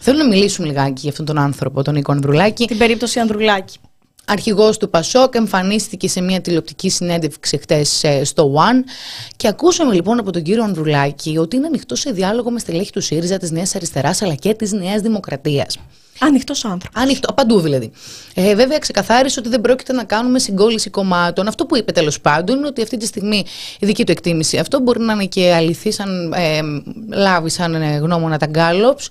Θέλω 0.00 0.18
να 0.18 0.26
μιλήσουμε 0.26 0.66
λιγάκι 0.66 1.00
για 1.00 1.10
αυτόν 1.10 1.24
τον 1.24 1.38
άνθρωπο, 1.38 1.82
τον 1.82 1.94
Νίκο 1.94 2.12
Ανδρουλάκη. 2.12 2.66
Την 2.66 2.78
περίπτωση 2.78 3.18
Ανδρουλάκη 3.18 3.78
αρχηγός 4.26 4.78
του 4.78 4.90
Πασόκ 4.90 5.34
εμφανίστηκε 5.34 6.08
σε 6.08 6.20
μια 6.20 6.40
τηλεοπτική 6.40 6.90
συνέντευξη 6.90 7.56
χτες 7.58 8.04
ε, 8.04 8.24
στο 8.24 8.54
One 8.56 8.84
και 9.36 9.48
ακούσαμε 9.48 9.94
λοιπόν 9.94 10.18
από 10.18 10.32
τον 10.32 10.42
κύριο 10.42 10.62
Ανδρουλάκη 10.62 11.38
ότι 11.38 11.56
είναι 11.56 11.66
ανοιχτό 11.66 11.94
σε 11.94 12.10
διάλογο 12.10 12.50
με 12.50 12.58
στελέχη 12.58 12.92
του 12.92 13.00
ΣΥΡΙΖΑ, 13.00 13.36
της 13.36 13.50
Νέας 13.50 13.74
Αριστεράς 13.74 14.22
αλλά 14.22 14.34
και 14.34 14.54
της 14.54 14.72
Νέας 14.72 15.00
Δημοκρατίας. 15.00 15.78
Ανοιχτός 16.18 16.64
άνθρωπος. 16.64 17.02
Ανοιχτό, 17.02 17.32
παντού 17.32 17.60
δηλαδή. 17.60 17.90
Ε, 18.34 18.54
βέβαια, 18.54 18.78
ξεκαθάρισε 18.78 19.40
ότι 19.40 19.48
δεν 19.48 19.60
πρόκειται 19.60 19.92
να 19.92 20.04
κάνουμε 20.04 20.38
συγκόλληση 20.38 20.90
κομμάτων. 20.90 21.48
Αυτό 21.48 21.66
που 21.66 21.76
είπε 21.76 21.92
τέλος 21.92 22.20
πάντων 22.20 22.56
είναι 22.56 22.66
ότι 22.66 22.82
αυτή 22.82 22.96
τη 22.96 23.06
στιγμή 23.06 23.44
η 23.78 23.86
δική 23.86 24.04
του 24.04 24.12
εκτίμηση 24.12 24.58
αυτό 24.58 24.80
μπορεί 24.80 25.00
να 25.00 25.12
είναι 25.12 25.26
και 25.26 25.52
αληθή, 25.52 25.92
αν 25.98 26.32
ε, 26.32 26.60
λάβει 27.16 27.50
σαν 27.50 27.74
ε, 27.74 27.96
γνώμονα 27.96 28.38
τα 28.38 28.46
γκάλοψ, 28.46 29.10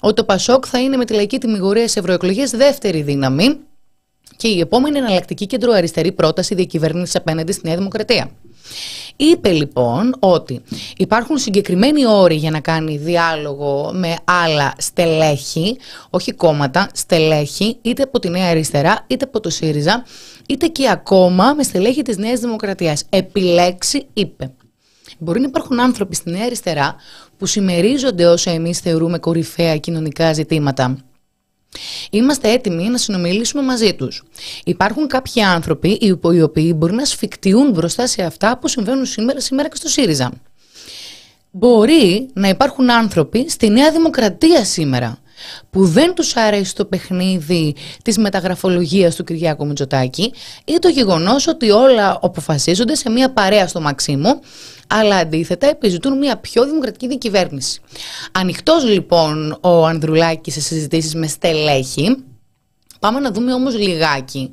ότι 0.00 0.14
το 0.14 0.24
Πασόκ 0.24 0.64
θα 0.68 0.78
είναι 0.78 0.96
με 0.96 1.04
τη 1.04 1.12
λαϊκή 1.12 1.38
τιμιγορία 1.38 1.88
σε 1.88 1.98
ευρωεκλογές 1.98 2.50
δεύτερη 2.50 3.02
δύναμη 3.02 3.58
και 4.36 4.48
η 4.48 4.60
επόμενη 4.60 4.98
εναλλακτική 4.98 5.46
κεντροαριστερή 5.46 6.12
πρόταση 6.12 6.54
διακυβέρνησης 6.54 7.16
απέναντι 7.16 7.52
στη 7.52 7.66
Νέα 7.66 7.76
Δημοκρατία. 7.76 8.30
Είπε 9.16 9.50
λοιπόν 9.50 10.14
ότι 10.18 10.62
υπάρχουν 10.96 11.38
συγκεκριμένοι 11.38 12.06
όροι 12.06 12.34
για 12.34 12.50
να 12.50 12.60
κάνει 12.60 12.96
διάλογο 12.96 13.90
με 13.94 14.16
άλλα 14.24 14.74
στελέχη, 14.78 15.76
όχι 16.10 16.32
κόμματα, 16.32 16.88
στελέχη, 16.94 17.78
είτε 17.82 18.02
από 18.02 18.18
τη 18.18 18.28
Νέα 18.28 18.48
Αριστερά, 18.48 19.04
είτε 19.06 19.24
από 19.24 19.40
το 19.40 19.50
ΣΥΡΙΖΑ, 19.50 20.04
είτε 20.48 20.66
και 20.66 20.90
ακόμα 20.90 21.54
με 21.54 21.62
στελέχη 21.62 22.02
της 22.02 22.16
Νέας 22.16 22.40
Δημοκρατίας. 22.40 23.04
Επιλέξει, 23.08 24.06
είπε. 24.12 24.52
Μπορεί 25.18 25.40
να 25.40 25.46
υπάρχουν 25.46 25.80
άνθρωποι 25.80 26.14
στη 26.14 26.30
Νέα 26.30 26.44
Αριστερά 26.44 26.94
που 27.38 27.46
συμμερίζονται 27.46 28.26
όσο 28.26 28.50
εμείς 28.50 28.78
θεωρούμε 28.78 29.18
κορυφαία 29.18 29.76
κοινωνικά 29.76 30.32
ζητήματα 30.32 30.96
Είμαστε 32.10 32.50
έτοιμοι 32.52 32.88
να 32.88 32.98
συνομιλήσουμε 32.98 33.62
μαζί 33.62 33.94
τους. 33.94 34.22
Υπάρχουν 34.64 35.06
κάποιοι 35.06 35.42
άνθρωποι 35.42 35.98
οι 36.00 36.42
οποίοι 36.42 36.72
μπορεί 36.76 36.94
να 36.94 37.04
σφικτιούν 37.04 37.70
μπροστά 37.70 38.06
σε 38.06 38.22
αυτά 38.22 38.58
που 38.58 38.68
συμβαίνουν 38.68 39.06
σήμερα, 39.06 39.40
σήμερα 39.40 39.68
και 39.68 39.76
στο 39.76 39.88
ΣΥΡΙΖΑ. 39.88 40.32
Μπορεί 41.50 42.28
να 42.32 42.48
υπάρχουν 42.48 42.90
άνθρωποι 42.90 43.50
στη 43.50 43.68
Νέα 43.68 43.92
Δημοκρατία 43.92 44.64
σήμερα 44.64 45.18
που 45.70 45.86
δεν 45.86 46.14
τους 46.14 46.36
αρέσει 46.36 46.74
το 46.74 46.84
παιχνίδι 46.84 47.74
της 48.02 48.18
μεταγραφολογίας 48.18 49.14
του 49.14 49.24
Κυριάκου 49.24 49.66
Μητσοτάκη 49.66 50.32
ή 50.64 50.78
το 50.78 50.88
γεγονός 50.88 51.46
ότι 51.46 51.70
όλα 51.70 52.18
αποφασίζονται 52.22 52.94
σε 52.94 53.10
μια 53.10 53.30
παρέα 53.30 53.68
στο 53.68 53.80
Μαξίμου 53.80 54.40
αλλά 54.86 55.16
αντίθετα 55.16 55.66
επιζητούν 55.66 56.18
μια 56.18 56.36
πιο 56.36 56.66
δημοκρατική 56.66 57.08
διακυβέρνηση. 57.08 57.80
Ανοιχτός 58.32 58.84
λοιπόν 58.84 59.58
ο 59.60 59.86
Ανδρουλάκης 59.86 60.52
σε 60.54 60.60
συζητήσεις 60.60 61.14
με 61.14 61.26
στελέχη, 61.26 62.16
Πάμε 63.00 63.20
να 63.20 63.30
δούμε 63.30 63.52
όμως 63.52 63.74
λιγάκι 63.78 64.50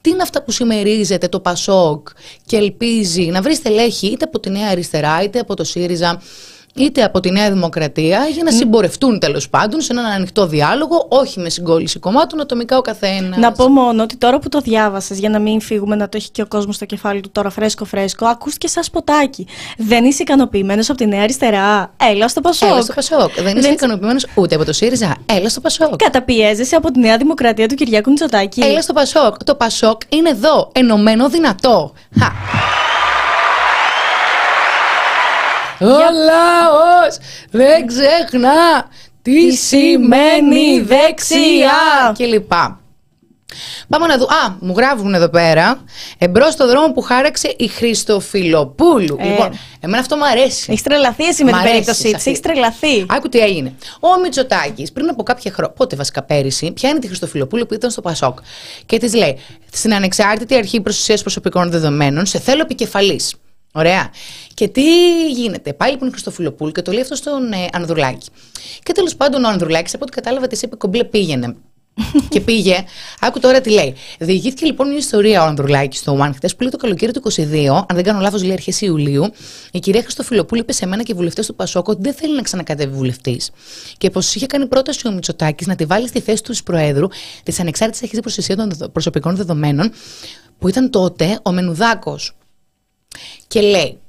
τι 0.00 0.10
είναι 0.10 0.22
αυτά 0.22 0.42
που 0.42 0.50
συμμερίζεται 0.50 1.28
το 1.28 1.40
ΠΑΣΟΚ 1.40 2.08
και 2.46 2.56
ελπίζει 2.56 3.22
να 3.22 3.42
βρει 3.42 3.54
στελέχη 3.54 4.06
είτε 4.06 4.24
από 4.24 4.40
τη 4.40 4.50
Νέα 4.50 4.68
Αριστερά 4.68 5.22
είτε 5.22 5.38
από 5.38 5.54
το 5.54 5.64
ΣΥΡΙΖΑ 5.64 6.22
είτε 6.76 7.02
από 7.02 7.20
τη 7.20 7.30
Νέα 7.30 7.50
Δημοκρατία 7.50 8.26
για 8.32 8.42
να 8.42 8.50
συμπορευτούν 8.50 9.18
τέλος 9.18 9.48
πάντων 9.48 9.80
σε 9.80 9.92
έναν 9.92 10.04
ανοιχτό 10.04 10.46
διάλογο, 10.46 11.06
όχι 11.08 11.40
με 11.40 11.48
συγκόλληση 11.48 11.98
κομμάτων, 11.98 12.40
ατομικά 12.40 12.76
ο 12.78 12.80
καθένας. 12.80 13.38
Να 13.38 13.52
πω 13.52 13.68
μόνο 13.68 14.02
ότι 14.02 14.16
τώρα 14.16 14.38
που 14.38 14.48
το 14.48 14.60
διάβασες, 14.60 15.18
για 15.18 15.28
να 15.28 15.38
μην 15.38 15.60
φύγουμε 15.60 15.96
να 15.96 16.08
το 16.08 16.16
έχει 16.16 16.30
και 16.30 16.42
ο 16.42 16.46
κόσμος 16.46 16.74
στο 16.74 16.84
κεφάλι 16.84 17.20
του 17.20 17.30
τώρα 17.32 17.50
φρέσκο-φρέσκο, 17.50 18.26
ακούστηκε 18.26 18.68
σαν 18.68 18.82
σποτάκι. 18.82 19.46
Δεν 19.76 20.04
είσαι 20.04 20.22
ικανοποιημένος 20.22 20.88
από 20.88 20.98
τη 20.98 21.06
Νέα 21.06 21.22
Αριστερά. 21.22 21.94
Έλα 22.10 22.28
στο 22.28 22.40
Πασόκ. 22.40 22.68
Έλα 22.68 22.82
στο 22.82 22.92
Πασόκ. 22.92 23.42
Δεν 23.42 23.56
είσαι 23.56 23.68
ικανοποιημένος 23.68 24.26
ούτε 24.34 24.54
από 24.54 24.64
το 24.64 24.72
ΣΥΡΙΖΑ. 24.72 25.16
Έλα 25.26 25.48
στο 25.48 25.60
Πασόκ. 25.60 25.96
Καταπιέζεσαι 25.96 26.76
από 26.76 26.90
τη 26.90 26.98
Νέα 26.98 27.16
Δημοκρατία 27.16 27.68
του 27.68 27.74
Κυριάκου 27.74 28.10
Μητσοτάκη. 28.10 28.60
Έλα 28.60 28.82
στο 28.82 28.92
Πασόκ. 28.92 29.44
Το 29.44 29.54
Πασόκ 29.54 30.00
είναι 30.08 30.28
εδώ, 30.28 30.70
ενωμένο 30.74 31.28
δυνατό. 31.28 31.92
Χα. 32.18 32.26
Ο 35.80 35.86
λαός 36.26 37.16
δεν 37.50 37.86
ξεχνά 37.86 38.88
τι 39.22 39.50
σημαίνει 39.50 40.80
δεξιά 40.80 42.12
και 42.16 42.24
λοιπά. 42.24 42.80
Πάμε 43.88 44.06
να 44.06 44.18
δούμε. 44.18 44.34
Α, 44.34 44.56
μου 44.60 44.74
γράφουν 44.76 45.14
εδώ 45.14 45.28
πέρα. 45.28 45.84
Εμπρός 46.18 46.52
στο 46.52 46.66
δρόμο 46.66 46.92
που 46.92 47.00
χάραξε 47.00 47.54
η 47.58 47.66
Χριστοφιλοπούλου. 47.68 49.16
Ε. 49.20 49.28
Λοιπόν, 49.28 49.58
εμένα 49.80 50.00
αυτό 50.00 50.16
μου 50.16 50.26
αρέσει. 50.26 50.66
Έχεις 50.70 50.82
τρελαθεί 50.82 51.24
εσύ 51.24 51.44
με 51.44 51.50
Μ' 51.50 51.52
την 51.52 51.60
αρέσει 51.60 51.72
περίπτωσή 51.74 52.02
της. 52.02 52.14
αυτή. 52.14 52.30
Έχεις 52.30 52.42
τρελαθεί. 52.42 53.06
Άκου 53.08 53.28
τι 53.28 53.38
έγινε. 53.38 53.74
Ο 54.00 54.20
Μητσοτάκης 54.22 54.92
πριν 54.92 55.08
από 55.08 55.22
κάποια 55.22 55.50
χρόνια, 55.52 55.72
πότε 55.76 55.96
βασικά 55.96 56.22
πέρυσι, 56.22 56.72
πιάνει 56.72 56.98
τη 56.98 57.06
Χριστοφιλοπούλου 57.06 57.66
που 57.66 57.74
ήταν 57.74 57.90
στο 57.90 58.00
Πασόκ 58.00 58.38
και 58.86 58.98
της 58.98 59.14
λέει 59.14 59.38
στην 59.72 59.94
ανεξάρτητη 59.94 60.54
αρχή 60.56 60.80
προστασίας 60.80 61.20
προσωπικών 61.20 61.70
δεδομένων, 61.70 62.26
σε 62.26 62.38
θέλω 62.38 62.60
επικεφαλής. 62.60 63.34
Ωραία. 63.76 64.10
Και 64.54 64.68
τι 64.68 64.82
γίνεται; 65.32 65.72
Πάλι 65.72 65.92
λοιπόν 65.92 66.08
η 66.08 66.10
Χριστοφιλοπούλου 66.10 66.72
και 66.72 66.82
το 66.82 66.92
λέει 66.92 67.00
αυτό 67.00 67.14
στον 67.14 67.52
ε, 67.52 67.68
Ανδρουλάκη. 67.72 68.28
Και 68.82 68.92
τέλος 68.92 69.16
πάντων 69.16 69.44
ο 69.44 69.48
Ανδρουλάκης, 69.48 69.94
από 69.94 70.02
ό,τι 70.04 70.12
κατάλαβα, 70.12 70.46
της 70.46 70.62
είπε 70.62 70.76
κομπλέ 70.76 71.04
πήγαινε. 71.04 71.56
και 72.28 72.40
πήγε. 72.40 72.84
Άκου 73.20 73.40
τώρα 73.40 73.60
τι 73.60 73.70
λέει. 73.70 73.94
Διηγήθηκε 74.18 74.66
λοιπόν 74.66 74.88
μια 74.88 74.96
ιστορία 74.96 75.42
ο 75.42 75.46
Ανδρουλάκης 75.46 75.98
στο 75.98 76.18
One 76.22 76.30
χτε 76.34 76.48
που 76.48 76.56
λέει 76.62 76.70
το 76.70 76.76
καλοκαίρι 76.76 77.12
του 77.12 77.22
22, 77.32 77.34
αν 77.68 77.86
δεν 77.94 78.02
κάνω 78.02 78.20
λάθος, 78.20 78.42
λέει 78.42 78.52
αρχές 78.52 78.80
Ιουλίου. 78.80 79.32
Η 79.72 79.78
κυρία 79.78 80.02
Χριστοφιλοπούλου 80.02 80.60
είπε 80.60 80.72
σε 80.72 80.86
μένα 80.86 81.02
και 81.02 81.14
βουλευτές 81.14 81.46
του 81.46 81.54
Πασόκ 81.54 81.88
ότι 81.88 82.02
δεν 82.02 82.14
θέλει 82.14 82.34
να 82.36 82.42
ξανακατεύει 82.42 82.94
βουλευτής. 82.94 83.50
Και 83.98 84.10
πως 84.10 84.34
είχε 84.34 84.46
κάνει 84.46 84.66
πρόταση 84.66 85.08
ο 85.08 85.10
Μητσοτάκης 85.10 85.66
να 85.66 85.74
τη 85.74 85.84
βάλει 85.84 86.08
στη 86.08 86.20
θέση 86.20 86.42
του 86.42 86.50
της 86.50 86.62
Προέδρου 86.62 87.06
της 87.42 87.60
Ανεξάρτητης 87.60 88.02
Αρχής 88.02 88.20
Προστασία 88.20 88.56
των 88.56 88.68
Δεδο- 88.68 88.88
Προσωπικών 88.88 89.36
Δεδομένων, 89.36 89.92
που 90.58 90.68
ήταν 90.68 90.90
τότε 90.90 91.38
ο 91.42 91.52
Μενουδάκος. 91.52 92.36
Και 93.48 93.60
λέει, 93.60 94.00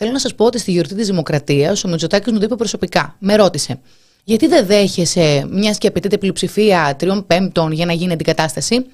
Θέλω 0.00 0.12
να 0.12 0.18
σας 0.18 0.34
πω 0.34 0.44
ότι 0.44 0.58
στη 0.58 0.70
γιορτή 0.70 0.94
της 0.94 1.06
Δημοκρατίας 1.06 1.84
ο 1.84 1.88
Μητσοτάκης 1.88 2.32
μου 2.32 2.38
το 2.38 2.44
είπε 2.44 2.56
προσωπικά. 2.56 3.16
Με 3.18 3.36
ρώτησε, 3.36 3.80
γιατί 4.24 4.46
δεν 4.46 4.66
δέχεσαι, 4.66 5.46
μιας 5.50 5.78
και 5.78 5.86
απαιτείται 5.86 6.18
πλειοψηφία 6.18 6.96
τριών 6.98 7.26
πέμπτων 7.26 7.72
για 7.72 7.86
να 7.86 7.92
γίνει 7.92 8.12
αντικατάσταση; 8.12 8.86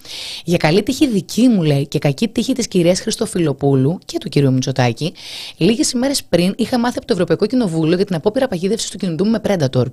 Για 0.44 0.56
καλή 0.56 0.82
τύχη 0.82 1.08
δική 1.08 1.48
μου, 1.48 1.62
λέει, 1.62 1.86
και 1.86 1.98
κακή 1.98 2.28
τύχη 2.28 2.52
της 2.52 2.68
κυρίας 2.68 3.00
Χριστοφιλοπούλου 3.00 3.98
και 4.04 4.18
του 4.18 4.28
κυρίου 4.28 4.52
Μητσοτάκη, 4.52 5.12
λίγες 5.56 5.90
ημέρες 5.90 6.24
πριν 6.24 6.54
είχα 6.56 6.78
μάθει 6.78 6.98
από 6.98 7.06
το 7.06 7.12
Ευρωπαϊκό 7.12 7.46
Κοινοβούλιο 7.46 7.96
για 7.96 8.04
την 8.04 8.14
απόπειρα 8.14 8.48
παγίδευσης 8.48 8.90
του 8.90 8.98
κινητού 8.98 9.24
μου 9.24 9.30
με 9.30 9.40
Predator. 9.44 9.84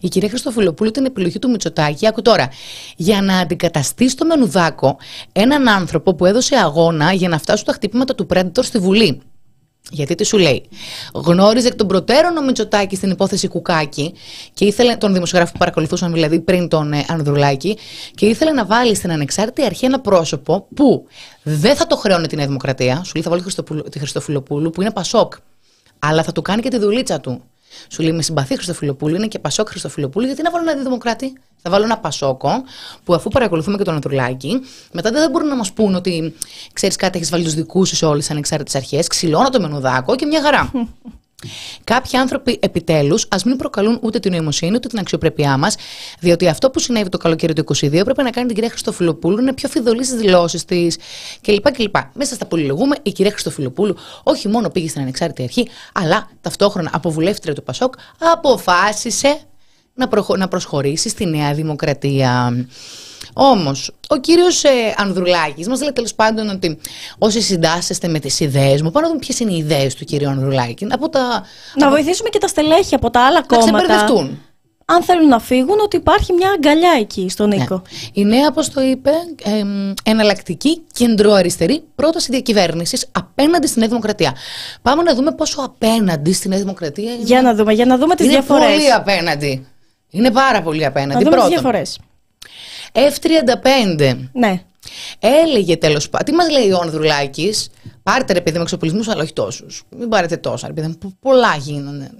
Η 0.00 0.08
κυρία 0.08 0.28
Χριστοφιλοπούλου 0.28 0.88
ήταν 0.88 1.04
επιλογή 1.04 1.38
του 1.38 1.50
Μητσοτάκη, 1.50 2.06
άκου 2.06 2.22
τώρα, 2.22 2.48
για 2.96 3.22
να 3.22 3.38
αντικαταστήσει 3.38 4.10
στο 4.10 4.26
Μενουδάκο 4.26 4.96
έναν 5.32 5.68
άνθρωπο 5.68 6.14
που 6.14 6.26
έδωσε 6.26 6.56
αγώνα 6.56 7.12
για 7.12 7.28
να 7.28 7.38
φτάσουν 7.38 7.64
τα 7.64 7.72
χτυπήματα 7.72 8.14
του 8.14 8.26
Predator 8.34 8.62
στη 8.62 8.78
Βουλή. 8.78 9.20
Γιατί 9.90 10.14
τι 10.14 10.24
σου 10.24 10.38
λέει; 10.38 10.68
Γνώριζε 11.14 11.66
εκ 11.68 11.74
των 11.74 11.86
προτέρων 11.86 12.36
ο 12.36 12.42
Μητσοτάκη 12.44 12.96
στην 12.96 13.10
υπόθεση 13.10 13.48
Κουκάκη 13.48 14.14
και 14.54 14.64
ήθελε, 14.64 14.96
τον 14.96 15.12
δημοσιογράφο 15.12 15.52
που 15.52 15.58
παρακολουθούσαν 15.58 16.12
δηλαδή 16.12 16.40
πριν 16.40 16.68
τον 16.68 16.92
ε, 16.92 17.04
Ανδρουλάκη, 17.08 17.78
και 18.14 18.26
ήθελε 18.26 18.50
να 18.52 18.64
βάλει 18.64 18.94
στην 18.94 19.12
ανεξάρτητη 19.12 19.64
αρχή 19.64 19.84
ένα 19.84 20.00
πρόσωπο 20.00 20.66
που 20.74 21.06
δεν 21.42 21.76
θα 21.76 21.86
το 21.86 21.96
χρεώνει 21.96 22.26
την 22.26 22.36
Νέα 22.36 22.46
Δημοκρατία. 22.46 23.02
Σου 23.04 23.12
λέει 23.14 23.22
θα 23.24 23.30
βάλει 23.30 23.42
Χριστοπούλου- 23.42 23.88
τη 23.88 23.98
Χριστοφιλοπούλου 23.98 24.70
που 24.70 24.80
είναι 24.80 24.90
Πασόκ. 24.90 25.32
Αλλά 25.98 26.22
θα 26.22 26.32
του 26.32 26.42
κάνει 26.42 26.62
και 26.62 26.68
τη 26.68 26.78
δουλίτσα 26.78 27.20
του. 27.20 27.42
Σου 27.88 28.02
λέει 28.02 28.12
με 28.12 28.22
συμπαθεί 28.22 28.54
Χριστοφιλοπούλου, 28.54 29.14
είναι 29.14 29.26
και 29.26 29.38
Πασόκ 29.38 29.68
Χριστοφιλοπούλου, 29.68 30.26
γιατί 30.26 30.42
να 30.42 30.50
βάλω 30.50 30.70
ένα 30.70 30.82
δημοκράτη; 30.82 31.32
Θα 31.62 31.70
βάλω 31.70 31.84
ένα 31.84 31.98
Πασόκο 31.98 32.50
που 33.04 33.14
αφού 33.14 33.28
παρακολουθούμε 33.28 33.76
και 33.76 33.84
τον 33.84 33.94
Ανδρουλάκη, 33.94 34.60
μετά 34.92 35.10
δεν 35.10 35.22
θα 35.22 35.30
μπορούν 35.30 35.48
να 35.48 35.56
μας 35.56 35.72
πούν 35.72 35.94
ότι 35.94 36.34
ξέρεις 36.72 36.96
κάτι, 36.96 37.16
έχεις 37.16 37.30
βάλει 37.30 37.44
τους 37.44 37.54
δικούς 37.54 37.88
σου 37.88 37.96
σε 37.96 38.06
όλες 38.06 38.20
τις 38.20 38.30
ανεξάρτητες 38.30 38.74
αρχές, 38.74 39.06
ξυλώνω 39.06 39.48
το 39.48 39.60
μενουδάκο 39.60 40.16
και 40.16 40.26
μια 40.26 40.42
χαρά. 40.42 40.70
Κάποιοι 41.84 42.18
άνθρωποι 42.18 42.58
επιτέλους 42.62 43.26
ας 43.28 43.44
μην 43.44 43.56
προκαλούν 43.56 43.98
ούτε 44.02 44.18
την 44.18 44.32
νοημοσύνη 44.32 44.74
ούτε 44.74 44.88
την 44.88 44.98
αξιοπρέπειά 44.98 45.56
μας, 45.56 45.76
διότι 46.20 46.48
αυτό 46.48 46.70
που 46.70 46.78
συνέβη 46.78 47.08
το 47.08 47.18
καλοκαίρι 47.18 47.52
του 47.52 47.64
22 47.76 47.92
έπρεπε 47.92 48.22
να 48.22 48.30
κάνει 48.30 48.46
την 48.46 48.54
κυρία 48.54 48.70
Χριστοφιλοπούλου 48.70 49.34
να 49.36 49.42
είναι 49.42 49.52
πιο 49.52 49.68
φιδωλή 49.68 50.04
στις 50.04 50.18
δηλώσεις 50.18 50.64
της 50.64 50.96
κλπ. 51.40 51.70
κλπ. 51.72 51.96
Μέσα 52.12 52.34
στα 52.34 52.46
πολυλογούμε, 52.46 52.96
η 53.02 53.12
κυρία 53.12 53.30
Χριστοφιλοπούλου 53.32 53.96
όχι 54.22 54.48
μόνο 54.48 54.68
πήγε 54.70 54.88
στην 54.88 55.00
ανεξάρτητη 55.00 55.42
αρχή, 55.42 55.68
αλλά 55.92 56.30
ταυτόχρονα 56.40 56.90
από 56.92 57.10
βουλεύτρια 57.10 57.54
του 57.54 57.62
Πασόκ 57.62 57.94
αποφάσισε 58.18 59.40
να, 59.94 60.08
προχω- 60.08 60.36
να 60.36 60.48
προσχωρήσει 60.48 61.08
στη 61.08 61.26
Νέα 61.26 61.54
Δημοκρατία. 61.54 62.52
Όμως, 63.40 63.90
ο 64.08 64.16
κύριος 64.16 64.64
ε, 64.64 64.68
Ανδρουλάκης 64.96 65.68
μας 65.68 65.80
λέει 65.80 65.92
τέλος 65.92 66.14
πάντων 66.14 66.48
ότι 66.48 66.78
όσοι 67.18 67.40
συντάσσεστε 67.40 68.08
με 68.08 68.18
τις 68.18 68.40
ιδέες 68.40 68.82
μου, 68.82 68.90
πάμε 68.90 69.06
να 69.06 69.12
δούμε 69.12 69.24
ποιες 69.24 69.40
είναι 69.40 69.52
οι 69.52 69.56
ιδέες 69.56 69.94
του 69.94 70.04
κύριου 70.04 70.28
Ανδρουλάκη. 70.28 70.86
Από 70.90 71.08
τα. 71.08 71.44
Να 71.76 71.88
βοηθήσουμε 71.90 72.28
και 72.28 72.38
τα 72.38 72.46
στελέχη 72.46 72.94
από 72.94 73.10
τα 73.10 73.20
άλλα 73.26 73.40
να 73.40 73.46
κόμματα. 73.56 73.78
ξεμπερδευτούν. 73.78 74.42
Αν 74.84 75.02
θέλουν 75.02 75.28
να 75.28 75.38
φύγουν, 75.38 75.78
ότι 75.82 75.96
υπάρχει 75.96 76.32
μια 76.32 76.50
αγκαλιά 76.50 76.90
εκεί 77.00 77.28
στον 77.28 77.48
Νίκο. 77.48 77.74
Ναι. 77.74 77.80
Η 78.12 78.24
νέα, 78.24 78.46
όπως 78.48 78.68
το 78.70 78.80
είπε, 78.80 79.10
εμ, 79.44 79.92
εναλλακτική 80.04 80.82
κεντροαριστερή 80.92 81.82
πρόταση 81.94 82.30
διακυβέρνησης 82.30 83.06
απέναντι 83.12 83.66
στη 83.66 83.78
Νέα 83.78 83.88
Δημοκρατία. 83.88 84.34
Πάμε 84.82 85.02
να 85.02 85.14
δούμε 85.14 85.32
πόσο 85.32 85.60
απέναντι 85.60 86.32
στη 86.32 86.48
Νέα 86.48 86.58
Δημοκρατία 86.58 87.12
είναι. 87.12 87.22
Για 87.22 87.42
να 87.42 87.54
δούμε, 87.54 87.72
για 87.72 87.84
να 87.86 87.96
δούμε 87.98 88.14
τις 88.14 88.24
είναι 88.26 88.34
διαφορές. 88.34 88.66
πολύ 88.70 88.92
απέναντι. 88.92 89.66
Είναι 90.10 90.30
πάρα 90.30 90.62
πολύ 90.62 90.80
Να 90.80 90.88
απέναντι. 90.88 91.12
δούμε 91.24 91.24
τις 91.24 91.30
Πρώτον, 91.34 91.50
διαφορές. 91.50 91.98
F35. 92.92 94.18
Ναι. 94.32 94.62
Έλεγε 95.18 95.76
τέλος 95.76 96.08
πάντων. 96.08 96.26
Τι 96.26 96.32
μας 96.32 96.50
λέει 96.50 96.70
ο 96.70 96.78
Ανδρουλάκη, 96.82 97.54
πάρτε 98.02 98.32
ρε 98.32 98.40
παιδί 98.40 98.56
με 98.56 98.62
εξοπλισμούς, 98.62 99.08
αλλά 99.08 99.22
όχι 99.22 99.32
τόσους. 99.32 99.82
Μην 99.98 100.08
πάρετε 100.08 100.36
τόσα, 100.36 100.66
ρε 100.66 100.72
παιδί 100.72 100.86
μου. 100.86 100.94
Πο- 100.98 101.12
Πολλά 101.20 101.56
γίνανε. 101.56 102.10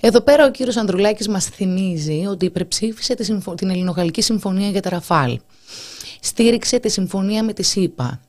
Εδώ 0.00 0.20
πέρα 0.20 0.44
ο 0.44 0.50
κύριος 0.50 0.76
Ανδρουλάκης 0.76 1.28
μας 1.28 1.44
θυμίζει 1.44 2.26
ότι 2.28 2.44
υπερψήφισε 2.44 3.14
τη 3.14 3.24
συμφω- 3.24 3.56
την 3.56 3.70
Ελληνογαλλική 3.70 4.20
Συμφωνία 4.22 4.68
για 4.68 4.82
τα 4.82 4.90
Ραφάλ. 4.90 5.38
Στήριξε 6.20 6.78
τη 6.78 6.88
συμφωνία 6.88 7.42
με 7.42 7.52
τη 7.52 7.62
ΣΥΠΑ. 7.62 8.20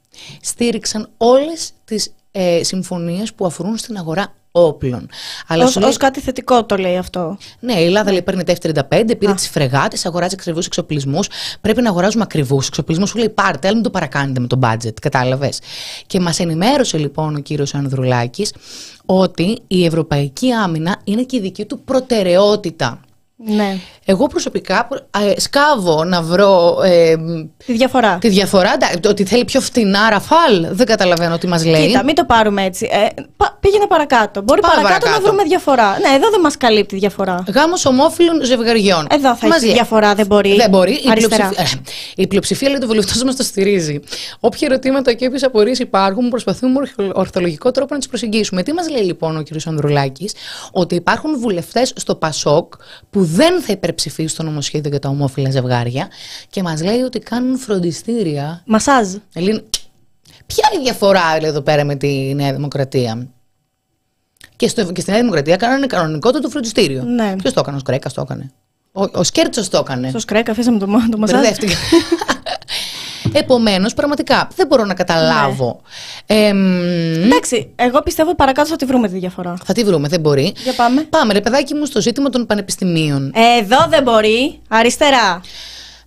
Στήριξαν 0.41 1.09
όλες 1.17 1.71
τις 1.85 2.13
ε, 2.31 2.63
συμφωνίες 2.63 3.33
που 3.33 3.45
αφορούν 3.45 3.77
στην 3.77 3.97
αγορά 3.97 4.33
όπλων. 4.57 5.09
Αλλά 5.47 5.63
Ως, 5.63 5.71
σου 5.71 5.79
λέει- 5.79 5.89
ως 5.89 5.97
κάτι 5.97 6.19
θετικό 6.19 6.65
το 6.65 6.75
λέει 6.77 6.97
αυτό. 6.97 7.37
ναι, 7.59 7.73
η 7.73 7.85
Ελλάδα 7.85 8.11
λέει 8.11 8.21
παίρνει 8.21 8.43
τα 8.43 8.53
F-35, 8.61 9.17
πήρε 9.17 9.33
τις 9.33 9.47
φρεγάτες, 9.49 10.05
αγοράζει 10.05 10.35
ακριβούς 10.39 10.65
εξοπλισμούς. 10.65 11.27
Πρέπει 11.61 11.81
να 11.81 11.89
αγοράζουμε 11.89 12.23
ακριβούς 12.23 12.67
εξοπλισμούς. 12.67 13.09
Σου 13.09 13.17
λέει 13.17 13.29
πάρτε, 13.29 13.67
αλλά 13.67 13.75
μην 13.75 13.83
το 13.83 13.89
παρακάνετε 13.89 14.39
με 14.39 14.47
το 14.47 14.59
budget. 14.63 14.93
Κατάλαβες. 15.01 15.59
Και 16.07 16.19
μας 16.19 16.39
ενημέρωσε 16.39 16.97
λοιπόν 16.97 17.35
ο 17.35 17.39
κύριος 17.39 17.73
Ανδρουλάκης 17.75 18.53
ότι 19.05 19.59
η 19.67 19.85
ευρωπαϊκή 19.85 20.51
άμυνα 20.51 20.95
είναι 21.03 21.21
και 21.23 21.35
η 21.35 21.39
δική 21.39 21.65
του 21.65 21.79
προτεραιότητα. 21.79 22.99
Ναι. 23.37 23.77
Εγώ 24.05 24.27
προσωπικά 24.27 24.87
ε, 25.35 25.39
σκάβω 25.39 26.03
να 26.03 26.21
βρω 26.21 26.77
ε, 26.83 27.15
Τη 27.65 27.73
διαφορά. 27.73 28.17
τη 28.17 28.29
διαφορά. 28.29 28.73
Εντάξει, 28.73 28.99
το 28.99 29.09
Ότι 29.09 29.23
θέλει 29.25 29.45
πιο 29.45 29.61
φτηνά 29.61 30.09
ραφάλ, 30.09 30.67
δεν 30.71 30.85
καταλαβαίνω 30.85 31.37
τι 31.37 31.47
μας 31.47 31.65
λέει. 31.65 31.87
Κοίτα, 31.87 32.03
μην 32.03 32.15
το 32.15 32.25
πάρουμε 32.25 32.63
έτσι. 32.63 32.89
Ε, 32.91 33.21
πα- 33.37 33.54
πήγαινε 33.65 33.87
παρακάτω. 33.87 34.41
Μπορεί 34.41 34.61
Πάμε 34.61 34.73
παρακάτω, 34.73 34.99
παρακάτω. 34.99 35.21
να 35.23 35.27
βρούμε 35.27 35.43
διαφορά. 35.49 35.89
Ναι, 35.99 36.15
εδώ 36.15 36.29
δεν 36.29 36.39
μας 36.39 36.57
καλύπτει 36.57 36.95
διαφορά. 36.97 37.43
Γάμος 37.53 37.85
ομόφυλων 37.85 38.43
ζευγαριών. 38.43 39.07
Εδώ 39.09 39.35
θα 39.35 39.47
Μας 39.47 39.55
έχει 39.57 39.65
λέει. 39.65 39.73
διαφορά, 39.73 40.15
δεν 40.15 40.25
μπορεί. 40.25 40.55
Δεν 40.55 40.69
μπορεί. 40.69 40.91
Η 40.91 41.07
Αριστερά. 41.11 41.47
πλειοψηφία, 41.49 41.81
η 42.15 42.27
πλειοψηφία 42.27 42.69
λέει 42.69 42.77
του 42.79 42.87
βουλευτών 42.87 43.25
μας 43.25 43.35
το 43.35 43.43
στηρίζει. 43.43 43.99
Όποια 44.39 44.67
ερωτήματα 44.71 45.13
και 45.13 45.25
όποιες 45.25 45.43
απορίες 45.43 45.79
υπάρχουν, 45.79 46.29
προσπαθούμε 46.29 46.71
με 46.71 46.77
ορθο- 46.79 47.17
ορθολογικό 47.17 47.71
τρόπο 47.71 47.93
να 47.93 47.99
τις 47.99 48.07
προσεγγίσουμε. 48.07 48.63
Τι 48.63 48.73
μας 48.73 48.89
λέει 48.89 49.03
λοιπόν 49.03 49.37
ο 49.37 49.43
κ. 49.43 49.47
Ανδρουλάκης, 49.65 50.33
ότι 50.71 50.95
υπάρχουν 50.95 51.39
βουλευτές 51.39 51.93
στο 51.95 52.15
Πασόκ 52.15 52.73
που 53.09 53.23
δεν 53.23 53.61
θα 53.61 53.71
υπερψηφίσουν 53.73 54.37
το 54.37 54.43
νομοσχέδιο 54.43 54.89
για 54.89 54.99
τα 54.99 55.09
ομόφυλα 55.09 55.49
ζευγάρια 55.51 56.07
και 56.49 56.63
μας 56.63 56.83
λέει 56.83 57.01
ότι 57.01 57.19
κάνουν 57.19 57.57
φροντιστήρια. 57.57 58.61
Μασάζ. 58.65 59.07
Ελλήν- 59.33 59.63
Ποια 60.45 60.69
είναι 60.73 60.81
η 60.81 60.83
διαφορά 60.83 61.37
λέει, 61.41 61.49
εδώ 61.49 61.61
πέρα 61.61 61.83
με 61.83 61.95
τη 61.95 62.07
Νέα 62.35 62.53
Δημοκρατία; 62.53 63.27
Και, 64.55 64.67
στο, 64.67 64.91
και 64.91 65.01
στη 65.01 65.11
Νέα 65.11 65.19
Δημοκρατία 65.19 65.55
κάνανε 65.55 65.85
κανονικότατο 65.87 66.41
το 66.43 66.49
φροντιστήριο. 66.49 67.03
Ναι. 67.03 67.35
Ποιος 67.41 67.53
το 67.53 67.59
έκανε, 67.59 67.77
ο 67.77 67.79
Σκρέκας 67.79 68.13
το 68.13 68.21
έκανε. 68.21 68.51
Ο, 68.91 69.03
ο 69.13 69.23
Σκέρτσος 69.23 69.69
το 69.69 69.77
έκανε. 69.77 70.09
Στο 70.09 70.19
σκρέκα, 70.19 70.51
αφήσαμε 70.51 70.79
το, 70.79 70.85
το 71.11 71.17
μασάζ. 71.17 71.39
Μπερδεύτηκα. 71.39 71.75
Επομένως, 73.33 73.93
πραγματικά 73.93 74.47
δεν 74.55 74.67
μπορώ 74.67 74.85
να 74.85 74.93
καταλάβω. 74.93 75.81
Ναι. 76.27 76.35
Ε, 76.35 76.53
μ, 76.53 77.23
Εντάξει, 77.23 77.69
εγώ 77.75 78.01
πιστεύω 78.01 78.35
παρακάτω 78.35 78.69
θα 78.69 78.75
τη 78.75 78.85
βρούμε 78.85 79.07
τη 79.07 79.17
διαφορά. 79.17 79.53
θα 79.63 79.73
τη 79.73 79.83
βρούμε, 79.83 80.07
δεν 80.07 80.19
μπορεί. 80.19 80.53
Για 80.63 80.73
πάμε. 80.73 81.01
Πάμε, 81.01 81.33
ρε 81.33 81.41
παιδάκι 81.41 81.73
μου, 81.73 81.85
στο 81.85 82.01
ζήτημα 82.01 82.29
των 82.29 82.45
πανεπιστημίων. 82.45 83.33
Εδώ 83.59 83.77
δεν 83.89 84.03
μπορεί. 84.03 84.59
Αριστερά. 84.67 85.41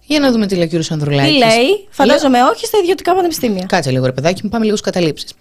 Για 0.04 0.20
να 0.20 0.30
δούμε 0.32 0.46
τι 0.46 0.54
λέει 0.54 0.64
ο 0.64 0.68
κύριος 0.68 0.90
Ανδρουλάκης. 0.90 1.32
Τι 1.32 1.38
λέει, 1.38 1.86
φαντάζομαι 1.90 2.42
όχι 2.42 2.66
στα 2.66 2.78
ιδιωτικά 2.78 3.14
πανεπιστήμια. 3.14 3.64
Κάτσε 3.68 3.90
λίγο, 3.90 4.06
ρε 4.06 4.12
παιδάκι 4.12 4.40
μου, 4.44 4.50
πάμε 4.50 4.64
λίγο 4.64 4.76
στου 4.76 4.84
καταλήψεις. 4.84 5.32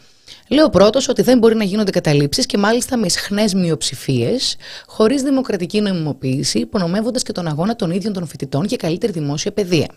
Λέω 0.49 0.69
πρώτος 0.69 1.07
ότι 1.07 1.21
δεν 1.21 1.37
μπορεί 1.37 1.55
να 1.55 1.63
γίνονται 1.63 1.91
καταλήψεις 1.91 2.45
και 2.45 2.57
μάλιστα 2.57 2.97
με 2.97 3.05
ισχνές 3.05 3.53
μειοψηφίες, 3.53 4.55
χωρίς 4.87 5.21
δημοκρατική 5.21 5.81
νομιμοποίηση, 5.81 6.59
υπονομεύοντας 6.59 7.23
και 7.23 7.31
τον 7.31 7.47
αγώνα 7.47 7.75
των 7.75 7.91
ίδιων 7.91 8.13
των 8.13 8.27
φοιτητών 8.27 8.65
για 8.65 8.77
καλύτερη 8.77 9.11
δημόσια 9.11 9.51
παιδεία. 9.51 9.87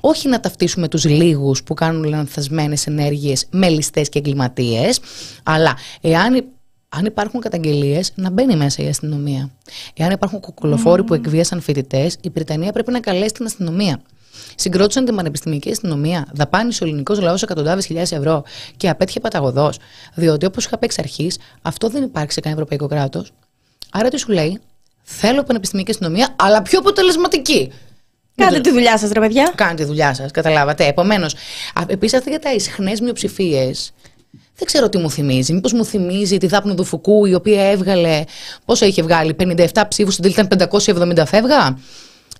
Όχι 0.00 0.28
να 0.28 0.40
ταυτίσουμε 0.40 0.88
τους 0.88 1.04
λίγους 1.04 1.62
που 1.62 1.74
κάνουν 1.74 2.04
λανθασμένες 2.04 2.86
ενέργειες 2.86 3.46
με 3.50 3.68
ληστές 3.68 4.08
και 4.08 4.18
εγκληματίες, 4.18 5.00
αλλά 5.42 5.76
εάν 6.00 6.34
υ- 6.34 6.44
αν 6.88 7.04
υπάρχουν 7.04 7.40
καταγγελίες, 7.40 8.12
να 8.14 8.30
μπαίνει 8.30 8.56
μέσα 8.56 8.82
η 8.82 8.88
αστυνομία. 8.88 9.50
Εάν 9.94 10.10
υπάρχουν 10.10 10.40
κοκκολοφόροι 10.40 11.04
που 11.04 11.14
εκβίασαν 11.14 11.60
φοιτητές, 11.60 12.16
η 12.20 12.28
Βρετανία 12.34 12.72
πρέπει 12.72 12.90
να 12.92 13.00
καλέσει 13.00 13.32
την 13.34 13.44
αστυνομία. 13.46 14.00
Συγκρότησαν 14.62 15.04
την 15.04 15.16
πανεπιστημιακή 15.16 15.70
αστυνομία, 15.70 16.26
δαπάνησε 16.32 16.84
ο 16.84 16.86
ελληνικός 16.86 17.20
λαός 17.20 17.42
εκατοντάδες 17.42 17.86
χιλιάδες 17.86 18.12
ευρώ 18.12 18.44
και 18.76 18.88
απέτυχε 18.88 19.20
παταγωδός. 19.20 19.78
Διότι 20.14 20.46
όπως 20.46 20.64
είχα 20.64 20.78
πει 20.78 20.84
εξ 20.84 20.98
αρχής, 20.98 21.38
αυτό 21.62 21.88
δεν 21.88 22.02
υπάρχει 22.02 22.32
σε 22.32 22.40
κανένα 22.40 22.62
ευρωπαϊκό 22.62 22.94
κράτος. 22.94 23.32
Άρα 23.92 24.08
τι 24.08 24.18
σου 24.18 24.32
λέει, 24.32 24.60
θέλω 25.02 25.42
πανεπιστημιακή 25.42 25.90
αστυνομία, 25.90 26.34
αλλά 26.38 26.62
πιο 26.62 26.78
αποτελεσματική. 26.78 27.72
Κάντε 28.34 28.60
τη 28.60 28.70
δουλειά 28.70 28.98
σας, 28.98 29.10
ρε 29.10 29.20
παιδιά. 29.20 29.52
Κάντε 29.54 29.74
τη 29.74 29.84
δουλειά 29.84 30.14
σας, 30.14 30.30
καταλάβατε. 30.30 30.86
Επομένως, 30.86 31.34
επίσης 31.86 32.18
αυτή 32.18 32.30
για 32.30 32.38
τα 32.38 32.54
ισχνές 32.54 33.00
μειοψηφίες. 33.00 33.92
Δεν 34.56 34.66
ξέρω 34.66 34.88
τι 34.88 34.98
μου 34.98 35.10
θυμίζει. 35.10 35.52
Μήπως 35.52 35.72
μου 35.72 35.84
θυμίζει 35.84 36.38
τη 36.38 36.46
Δάπνο 36.46 36.74
του 36.74 36.84
Φουκού, 36.84 37.26
η 37.26 37.34
οποία 37.34 37.70
έβγαλε. 37.70 38.24
Πόσο 38.64 38.86
είχε 38.86 39.02
βγάλει, 39.02 39.34
57 39.34 39.88
ψήφους, 39.88 40.12
στην 40.12 40.24
τέλη 40.24 40.34
ήταν 40.34 40.48
570 40.48 41.26
φεύγα; 41.26 41.78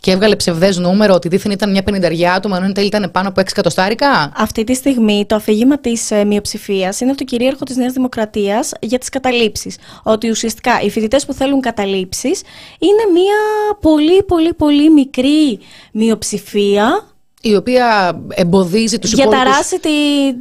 Και 0.03 0.11
έβγαλε 0.11 0.37
ψευδές 0.37 0.79
νούμερο 0.79 1.15
ότι 1.15 1.29
δίθεν 1.29 1.51
ήταν 1.51 1.71
μια 1.71 1.83
πενηνταριά 1.83 2.33
άτομα, 2.33 2.57
ενώ 2.57 2.67
εν 2.67 2.73
τέλει 2.73 2.87
ήταν 2.87 3.11
πάνω 3.11 3.29
από 3.29 3.41
6 3.41 3.45
εκατοστάρικα; 3.51 4.33
Αυτή 4.37 4.65
τη 4.65 4.75
στιγμή 4.75 5.25
το 5.29 5.35
αφήγημα 5.35 5.79
της 5.79 6.11
ε, 6.11 6.25
μειοψηφίας 6.25 7.01
είναι 7.01 7.11
από 7.11 7.19
το 7.19 7.25
κυρίαρχο 7.25 7.65
της 7.65 7.77
Νέας 7.77 7.93
Δημοκρατίας 7.93 8.73
για 8.81 8.99
τις 8.99 9.09
καταλήψεις. 9.09 9.77
Ότι 10.03 10.31
ουσιαστικά 10.31 10.81
οι 10.81 10.91
φοιτητές 10.91 11.27
που 11.27 11.33
θέλουν 11.33 11.61
καταλήψεις 11.61 12.43
είναι 12.79 13.13
μια 13.13 13.37
πολύ 13.81 14.23
πολύ 14.23 14.55
πολύ 14.55 14.91
μικρή 14.91 15.59
μειοψηφία 15.93 17.12
Η 17.45 17.55
οποία 17.55 18.19
εμποδίζει 18.29 18.99
τους 18.99 19.13
για 19.13 19.25
υπόλοιπους. 19.25 19.49
ταράσει 19.51 19.81
τη, 19.81 19.89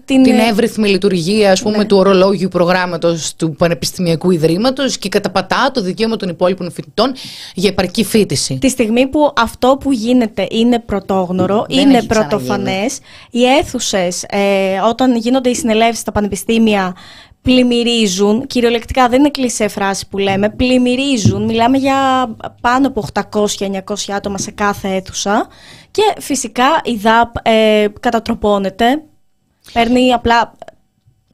την. 0.06 0.24
Την 0.24 0.40
εύρυθμη 0.40 0.90
λειτουργία 0.90 1.52
ας 1.52 1.62
πούμε, 1.62 1.86
του 1.86 1.98
ορολόγιου 1.98 2.48
προγράμματος 2.48 3.36
του 3.36 3.56
Πανεπιστημιακού 3.56 4.32
Ιδρύματος 4.32 4.98
και 4.98 5.10
καταπατά 5.10 5.72
το 5.74 5.82
δικαίωμα 5.82 6.16
των 6.16 6.30
υπόλοιπων 6.30 6.72
φοιτητών 6.72 7.14
για 7.54 7.70
επαρκή 7.70 8.04
φίτηση. 8.04 8.58
Τη 8.62 8.70
στιγμή 8.70 9.08
που 9.08 9.34
αυτό 9.38 9.78
που 9.80 9.92
γίνεται 9.92 10.48
είναι 10.52 10.80
πρωτόγνωρο, 10.80 11.66
Δεν 11.70 11.80
είναι 11.80 11.98
έχει 11.98 12.08
ξαναγίνει. 12.08 12.30
πρωτοφανέ, 12.40 12.86
οι 13.32 13.44
αίθουσες, 13.46 14.24
ε, 14.30 14.40
όταν 14.90 15.16
γίνονται 15.16 15.50
οι 15.50 15.56
συνελεύσεις 15.56 16.00
στα 16.00 16.12
πανεπιστήμια, 16.12 16.96
πλημμυρίζουν. 17.42 18.48
Κυριολεκτικά 18.48 19.08
δεν 19.10 19.20
είναι 19.20 19.30
κλεισέ 19.30 19.68
φράση 19.68 20.08
που 20.08 20.18
λέμε. 20.18 20.50
Πλημμυρίζουν. 20.50 21.44
Μιλάμε 21.46 21.78
για 21.78 22.30
πάνω 22.62 22.88
από 22.88 23.06
800-900 23.14 24.14
άτομα 24.16 24.38
σε 24.38 24.52
κάθε 24.52 24.88
αίθουσα. 24.88 25.48
Και 25.92 26.02
φυσικά 26.22 26.66
η 26.84 26.96
ΔΑΠ 26.96 27.36
ε, 27.42 27.88
κατατροπώνεται. 28.00 29.04
Παίρνει 29.74 30.14
απλά. 30.14 30.54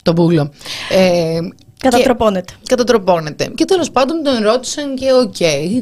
Το 0.03 0.11
πούλο. 0.11 0.51
Ε, 0.89 1.39
Κατατροπώνεται. 1.79 2.53
Και, 2.53 2.75
κατατροπώνεται. 2.75 3.51
Και 3.55 3.65
τέλος 3.65 3.91
πάντων 3.91 4.23
τον 4.23 4.43
ρώτησαν 4.43 4.95
και 4.95 5.13
οκ, 5.13 5.35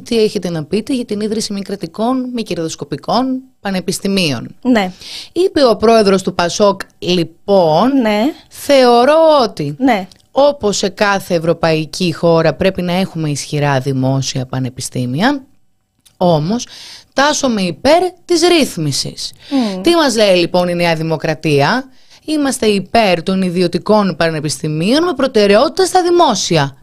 τι 0.04 0.20
έχετε 0.20 0.50
να 0.50 0.64
πείτε 0.64 0.94
για 0.94 1.06
την 1.06 1.20
ίδρυση 1.20 1.54
μη 1.54 1.62
κρατικών, 1.62 2.30
μη 2.34 2.44
κερδοσκοπικών 2.44 3.42
πανεπιστημίων; 3.60 4.56
Ναι. 4.62 4.92
Είπε 5.32 5.66
ο 5.66 5.76
πρόεδρος 5.76 6.24
του 6.24 6.34
Πασόκ, 6.36 6.82
λοιπόν, 6.98 8.02
Ναι. 8.02 8.24
θεωρώ 8.50 9.16
ότι 9.44 9.76
Ναι. 9.80 10.08
όπως 10.32 10.78
σε 10.78 10.90
κάθε 10.90 11.36
ευρωπαϊκή 11.36 12.14
χώρα 12.14 12.54
πρέπει 12.54 12.82
να 12.82 12.94
έχουμε 12.94 13.30
ισχυρά 13.30 13.80
δημόσια 13.80 14.46
πανεπιστήμια, 14.46 15.44
όμως 16.18 16.68
τάσσομαι 17.14 17.62
υπέρ 17.62 18.04
της 18.26 18.42
ρύθμισης. 18.48 19.34
Τι 19.82 19.96
μας 19.96 20.16
λέει 20.16 20.36
λοιπόν 20.36 20.68
η 20.68 20.76
Νέα 20.76 20.96
Δημοκρατία; 20.96 21.90
Είμαστε 22.26 22.66
υπέρ 22.66 23.24
των 23.24 23.42
ιδιωτικών 23.42 24.16
πανεπιστημίων 24.16 25.04
με 25.04 25.14
προτεραιότητα 25.14 25.86
στα 25.86 26.02
δημόσια. 26.02 26.78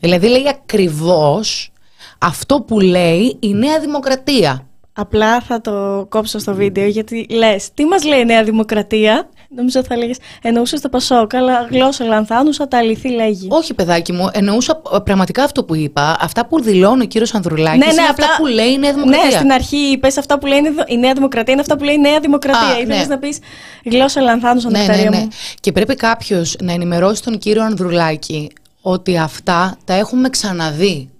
Δηλαδή 0.00 0.28
λέει 0.28 0.48
ακριβώς 0.48 1.72
αυτό 2.18 2.60
που 2.60 2.80
λέει 2.80 3.36
η 3.40 3.54
Νέα 3.54 3.80
Δημοκρατία. 3.80 4.66
Απλά 4.92 5.40
θα 5.40 5.60
το 5.60 6.06
κόψω 6.08 6.38
στο 6.38 6.54
βίντεο 6.54 6.86
γιατί 6.86 7.26
λες 7.30 7.70
τι 7.74 7.84
μας 7.84 8.04
λέει 8.04 8.20
η 8.20 8.24
Νέα 8.24 8.44
Δημοκρατία; 8.44 9.28
Νομίζω 9.56 9.82
θα 9.84 9.96
λέγες 9.96 10.16
εννοούσες 10.42 10.80
το 10.80 10.88
Πασόκ, 10.88 11.34
αλλά 11.34 11.66
γλώσσα 11.70 12.04
λανθάνουσα 12.04 12.68
τα 12.68 12.78
αληθή 12.78 13.08
λέγει. 13.08 13.46
Όχι, 13.50 13.74
παιδάκι 13.74 14.12
μου, 14.12 14.28
εννοούσα 14.32 14.82
ε, 14.94 14.98
πραγματικά 15.04 15.44
αυτό 15.44 15.64
που 15.64 15.74
είπα. 15.74 16.16
Αυτά 16.20 16.46
που 16.46 16.62
δηλώνει 16.62 17.02
ο 17.02 17.06
κύριος 17.06 17.34
Ανδρουλάκης 17.34 17.78
Ναι, 17.78 17.84
είναι 17.92 17.94
ναι, 18.02 18.08
αυτά 18.10 18.24
απλά- 18.24 18.36
που 18.36 18.46
λέει 18.46 18.68
η 18.72 18.78
Νέα 18.78 18.92
Δημοκρατία. 18.92 19.26
Ναι, 19.26 19.36
στην 19.36 19.52
αρχή 19.52 19.76
είπες 19.76 20.18
αυτά 20.18 20.38
που 20.38 20.46
λέει 20.46 20.58
η 20.86 20.96
Νέα 20.98 21.12
Δημοκρατία 21.12 21.52
είναι 21.52 21.60
αυτά 21.62 21.76
που 21.76 21.84
λέει 21.84 21.94
η 21.94 21.98
Νέα 22.00 22.20
Δημοκρατία. 22.20 22.68
Α, 22.68 22.78
Ήθελες 22.80 22.98
ναι. 23.08 23.14
να 23.14 23.18
πεις 23.18 23.38
γλώσσα 23.84 24.20
λανθάνουσα, 24.20 24.70
ναι, 24.70 24.78
ναι, 24.78 24.84
νεκταρία 24.84 25.10
ναι. 25.10 25.16
μου. 25.18 25.28
Και 25.60 25.72
πρέπει 25.72 25.94
κάποιος 25.94 26.56
να 26.62 26.72
ενημερώσει 26.72 27.22
τον 27.22 27.38
κύριο 27.38 27.62
Ανδρουλάκη 27.64 28.50
ότι 28.80 29.18
αυτά 29.18 29.76
τα 29.84 29.94
έχουμε 29.94 30.28
ξαναδεί. 30.28 31.10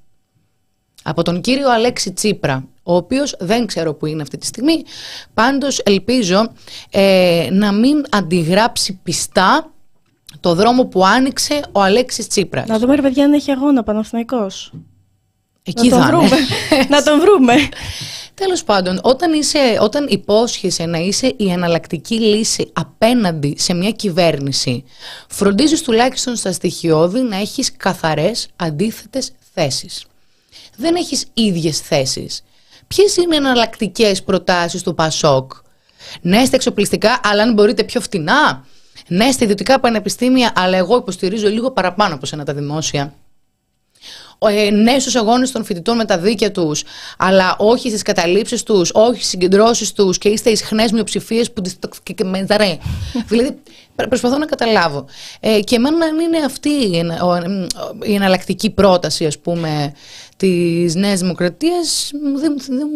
Από 1.02 1.22
τον 1.22 1.40
κύριο 1.40 1.70
Αλέξη 1.70 2.12
Τσίπρα, 2.12 2.64
ο 2.82 2.94
οποίος 2.94 3.36
δεν 3.38 3.66
ξέρω 3.66 3.94
που 3.94 4.06
είναι 4.06 4.22
αυτή 4.22 4.38
τη 4.38 4.46
στιγμή, 4.46 4.82
πάντως 5.34 5.78
ελπίζω 5.84 6.52
ε, 6.90 7.48
να 7.52 7.72
μην 7.72 8.04
αντιγράψει 8.10 9.00
πιστά 9.02 9.72
το 10.40 10.54
δρόμο 10.54 10.84
που 10.84 11.06
άνοιξε 11.06 11.60
ο 11.72 11.82
Αλέξης 11.82 12.28
Τσίπρας. 12.28 12.68
Να 12.68 12.78
δούμε 12.78 12.94
ρε 12.94 13.02
παιδιά 13.02 13.24
αν 13.24 13.32
έχει 13.32 13.50
αγώνα 13.50 13.82
Παναθηναϊκός. 13.82 14.72
Εκεί 15.62 15.88
να 15.88 15.96
τον 15.96 16.02
θα 16.02 16.08
είναι. 16.08 16.26
βρούμε. 16.26 16.36
να 16.96 17.02
τον 17.02 17.20
βρούμε. 17.20 17.54
Τέλος 18.34 18.64
πάντων, 18.64 19.00
όταν, 19.02 19.32
είσαι, 19.32 19.78
όταν 19.80 20.06
υπόσχεσαι 20.08 20.86
να 20.86 20.98
είσαι 20.98 21.34
η 21.36 21.50
εναλλακτική 21.50 22.14
λύση 22.20 22.70
απέναντι 22.72 23.54
σε 23.58 23.74
μια 23.74 23.90
κυβέρνηση, 23.90 24.84
φροντίζεις 25.28 25.82
τουλάχιστον 25.82 26.36
στα 26.36 26.52
στοιχειώδη 26.52 27.20
να 27.20 27.36
έχεις 27.36 27.76
καθαρές 27.76 28.48
αντίθετες 28.56 29.32
θέσεις. 29.54 30.04
Δεν 30.80 30.94
έχεις 30.94 31.24
ίδιες 31.34 31.78
θέσεις. 31.80 32.42
Ποιες 32.86 33.16
είναι 33.16 33.34
οι 33.34 33.38
εναλλακτικές 33.38 34.22
προτάσεις 34.22 34.82
του 34.82 34.94
Πασόκ; 34.94 35.52
Ναι 36.20 36.44
στα 36.44 36.56
εξοπλιστικά, 36.56 37.20
αλλά 37.24 37.42
αν 37.42 37.52
μπορείτε 37.52 37.84
πιο 37.84 38.00
φτηνά. 38.00 38.64
Ναι 39.06 39.30
στα 39.30 39.44
ιδιωτικά 39.44 39.80
πανεπιστήμια, 39.80 40.52
αλλά 40.54 40.76
εγώ 40.76 40.96
υποστηρίζω 40.96 41.48
λίγο 41.48 41.70
παραπάνω 41.70 42.14
από 42.14 42.26
σένα 42.26 42.44
τα 42.44 42.54
δημόσια 42.54 43.14
ε, 44.48 44.70
ναι 44.70 44.98
στους 44.98 45.14
αγώνες 45.16 45.50
των 45.50 45.64
φοιτητών 45.64 45.96
με 45.96 46.04
τα 46.04 46.18
δίκαια 46.18 46.50
τους, 46.50 46.82
αλλά 47.18 47.56
όχι 47.58 47.88
στις 47.88 48.02
καταλήψεις 48.02 48.62
τους, 48.62 48.90
όχι 48.94 49.16
στις 49.16 49.28
συγκεντρώσεις 49.28 49.92
τους 49.92 50.18
και 50.18 50.28
είστε 50.28 50.50
ισχνές 50.50 50.92
μειοψηφίες 50.92 51.52
που 51.52 51.60
τις 51.60 51.78
και- 52.02 52.12
και 52.12 52.24
με 52.24 52.44
δαρέ. 52.44 52.78
δηλαδή, 53.28 53.58
προ- 53.96 54.08
προσπαθώ 54.08 54.38
να 54.38 54.46
καταλάβω. 54.46 55.06
Ε, 55.40 55.60
και 55.60 55.74
εμένα 55.74 56.04
αν 56.06 56.18
είναι 56.18 56.38
αυτή 56.38 56.68
η, 56.68 56.98
ενα- 56.98 57.24
ο- 57.24 57.34
εμ, 57.34 57.66
η 58.02 58.14
εναλλακτική 58.14 58.70
πρόταση, 58.70 59.26
ας 59.26 59.38
πούμε, 59.38 59.92
της 60.40 60.94
Νέας 60.94 61.20
Δημοκρατίας, 61.20 62.10
μου- 62.22 62.38
δεν, 62.38 62.52
μου- 62.56 62.76
δεν 62.76 62.88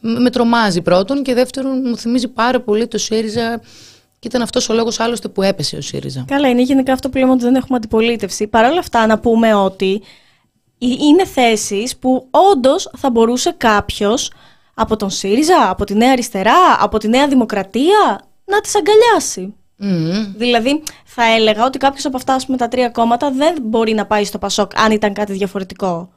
μου, 0.00 0.20
με 0.20 0.30
τρομάζει 0.30 0.80
πρώτον 0.82 1.22
και 1.22 1.34
δεύτερον 1.34 1.82
μου 1.84 1.96
θυμίζει 1.96 2.28
πάρα 2.28 2.60
πολύ 2.60 2.86
το 2.86 2.98
ΣΥΡΙΖΑ 2.98 3.60
και 4.18 4.28
ήταν 4.28 4.42
αυτός 4.42 4.68
ο 4.68 4.74
λόγος 4.74 5.00
άλλωστε 5.00 5.28
που 5.28 5.42
έπεσε 5.42 5.76
ο 5.76 5.80
ΣΥΡΙΖΑ. 5.80 6.24
Καλά, 6.26 6.48
είναι 6.48 6.62
γενικά 6.62 6.92
αυτό 6.92 7.08
που 7.08 7.18
λέμε 7.18 7.30
ότι 7.30 7.42
δεν 7.42 7.54
έχουμε 7.54 7.76
αντιπολίτευση. 7.76 8.46
Παρ' 8.46 8.64
όλα 8.70 8.78
αυτά, 8.78 9.06
να 9.06 9.18
πούμε 9.18 9.54
ότι 9.54 10.02
ε- 10.78 10.86
είναι 10.86 11.26
θέσεις 11.26 11.96
που 11.96 12.26
όντως 12.52 12.90
θα 12.98 13.10
μπορούσε 13.10 13.54
κάποιος 13.56 14.32
από 14.74 14.96
τον 14.96 15.10
ΣΥΡΙΖΑ, 15.10 15.70
από 15.70 15.84
τη 15.84 15.94
Νέα 15.94 16.12
Αριστερά, 16.12 16.76
από 16.78 16.98
τη 16.98 17.08
Νέα 17.08 17.28
Δημοκρατία 17.28 18.20
να 18.44 18.60
τις 18.60 18.72
αγκαλιάσει. 18.76 19.54
Μμμ. 19.76 20.32
Δηλαδή, 20.36 20.82
θα 21.04 21.24
έλεγα 21.24 21.64
ότι 21.64 21.78
κάποιος 21.78 22.04
από 22.04 22.16
αυτά, 22.16 22.34
ας 22.34 22.46
πούμε, 22.46 22.56
τα 22.56 22.68
τρία 22.68 22.88
κόμματα 22.88 23.30
δεν 23.30 23.56
μπορεί 23.62 23.92
να 23.94 24.06
πάει 24.06 24.24
στο 24.24 24.38
Πασόκ 24.38 24.78
αν 24.80 24.90
ήταν 24.92 25.12
κάτι 25.12 25.32
διαφορετικό. 25.32 26.10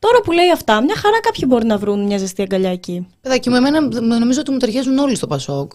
Τώρα 0.00 0.20
που 0.20 0.32
λέει 0.32 0.50
αυτά, 0.50 0.82
μια 0.82 0.96
χαρά 0.96 1.20
κάποιοι 1.20 1.44
μπορεί 1.48 1.66
να 1.66 1.78
βρουν 1.78 2.06
μια 2.06 2.18
ζεστή 2.18 2.42
αγκαλιά 2.42 2.70
εκεί. 2.70 3.06
Παιδάκι 3.20 3.48
μου, 3.50 3.56
εμένα 3.56 3.82
μ- 3.82 4.18
νομίζω 4.18 4.40
ότι 4.40 4.50
μου 4.50 4.58
ταιριάζουν 4.58 4.98
όλοι 4.98 5.14
στο 5.16 5.26
Πασόκ. 5.26 5.72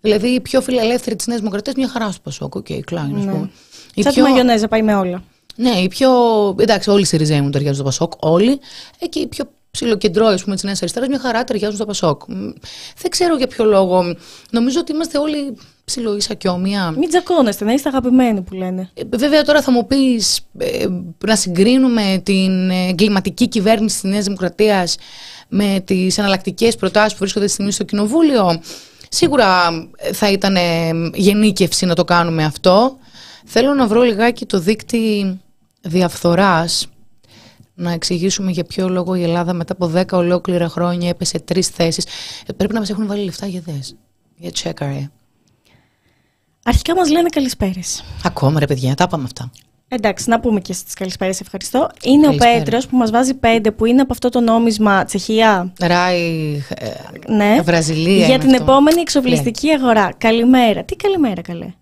Δηλαδή, 0.00 0.28
οι 0.28 0.40
πιο 0.40 0.60
φιλελεύθεροι 0.60 1.16
της 1.16 1.26
Νέας 1.26 1.40
Δημοκρατίας 1.40 1.76
μια 1.76 1.88
χαρά 1.88 2.10
στο 2.10 2.20
Πασόκ. 2.24 2.54
Οκ, 2.54 2.66
okay, 2.68 2.80
κλάιν, 2.80 3.16
ας 3.16 3.20
πούμε. 3.32 3.50
Οι 3.94 4.02
Σαν 4.02 4.12
τη 4.12 4.20
μαγιονέζα 4.20 4.68
πάει 4.68 4.82
με 4.82 4.94
όλα. 4.94 5.22
Ναι, 5.56 5.70
οι 5.70 5.88
πιο. 5.88 6.10
Εντάξει, 6.58 6.90
όλοι 6.90 7.00
οι 7.00 7.04
Σιριζέοι 7.04 7.40
μου 7.40 7.50
ταιριάζουν 7.50 7.74
στο 7.74 7.84
Πασόκ, 7.84 8.12
όλοι. 8.18 8.60
Ε, 8.98 9.06
και 9.06 9.18
οι 9.18 9.26
πιο 9.26 9.44
ψιλοκεντρώοι 9.70 10.34
της 10.34 10.62
Νέας 10.62 10.78
Αριστεράς, 10.82 11.08
μια 11.08 11.18
χαρά 11.18 11.44
ταιριάζουν 11.44 11.76
στο 11.76 11.86
Πασόκ. 11.86 12.22
Δεν 12.96 13.10
ξέρω 13.10 13.36
για 13.36 13.46
ποιο 13.46 13.64
λόγο. 13.64 14.14
Νομίζω 14.50 14.80
ότι 14.80 14.92
είμαστε 14.92 15.18
όλοι 15.18 15.56
ψιλο 15.88 16.16
ίσα 16.16 16.34
και 16.34 16.48
όμοια. 16.48 16.90
Μην 16.90 17.08
τσακώνεστε, 17.08 17.64
να 17.64 17.72
είστε 17.72 17.88
αγαπημένοι 17.88 18.40
που 18.42 18.54
λένε. 18.54 18.90
Ε, 18.94 19.02
βέβαια, 19.16 19.42
τώρα 19.42 19.62
θα 19.62 19.70
μου 19.70 19.86
πεις 19.86 20.40
ε, 20.58 20.86
να 21.26 21.36
συγκρίνουμε 21.36 22.20
την 22.22 22.70
εγκληματική 22.70 23.48
κυβέρνηση 23.48 24.00
της 24.00 24.10
Νέας 24.10 24.24
Δημοκρατίας 24.24 24.96
με 25.48 25.82
τις 25.84 26.18
εναλλακτικές 26.18 26.76
προτάσεις 26.76 27.12
που 27.12 27.18
βρίσκονται 27.18 27.44
στη 27.44 27.54
στιγμή 27.54 27.72
στο 27.72 27.84
Κοινοβούλιο. 27.84 28.60
Σίγουρα 29.08 29.68
ε, 29.96 30.12
θα 30.12 30.30
ήταν 30.30 30.56
γενίκευση 31.14 31.86
να 31.86 31.94
το 31.94 32.04
κάνουμε 32.04 32.44
αυτό. 32.44 32.96
Θέλω 33.44 33.74
να 33.74 33.86
βρω 33.86 34.02
λιγάκι 34.02 34.46
το 34.46 34.58
δίκτυ 34.58 35.38
διαφθοράς 35.80 36.88
να 37.74 37.92
εξηγήσουμε 37.92 38.50
για 38.50 38.64
ποιο 38.64 38.88
λόγο 38.88 39.14
η 39.14 39.22
Ελλάδα 39.22 39.52
μετά 39.52 39.72
από 39.72 39.92
10 39.94 40.04
ολόκληρα 40.12 40.68
χρόνια 40.68 41.08
έπεσε 41.08 41.38
τρεις 41.38 41.68
θέσεις. 41.68 42.04
Ε, 42.46 42.52
πρέπει 42.52 42.72
να 42.72 42.78
μας 42.78 42.90
έχουν 42.90 43.06
βάλει 43.06 43.24
λεφτά 43.24 43.46
για 43.46 43.60
δες. 43.64 43.96
Για 44.36 44.50
τσέκαρε. 44.50 45.10
Αρχικά 46.68 46.94
μας 46.94 47.10
λένε 47.10 47.28
καλησπέρες. 47.28 48.04
Ακόμα 48.24 48.58
ρε 48.60 48.66
παιδιά, 48.66 48.94
τα 48.94 49.04
είπαμε 49.06 49.24
αυτά. 49.24 49.50
Εντάξει, 49.88 50.28
να 50.28 50.40
πούμε 50.40 50.60
και 50.60 50.72
στις 50.72 50.94
καλησπέρες, 50.94 51.40
ευχαριστώ. 51.40 51.88
Είναι 52.02 52.24
Καλησπέρα. 52.26 52.52
ο 52.52 52.58
Πέτρος 52.58 52.86
που 52.86 52.96
μας 52.96 53.10
βάζει 53.10 53.34
πέντε, 53.34 53.70
που 53.70 53.84
είναι 53.84 54.00
από 54.00 54.12
αυτό 54.12 54.28
το 54.28 54.40
νόμισμα 54.40 55.04
Τσεχία. 55.04 55.72
Ράι, 55.80 56.62
ε, 56.68 56.90
ναι. 57.32 57.60
Βραζιλία. 57.62 58.26
Για 58.26 58.38
την 58.38 58.50
αυτό. 58.50 58.62
επόμενη 58.62 59.00
εξοπλιστική 59.00 59.70
αγορά. 59.70 60.12
Καλημέρα. 60.18 60.84
Τι 60.84 60.96
καλημέρα, 60.96 61.42
καλέ. 61.42 61.72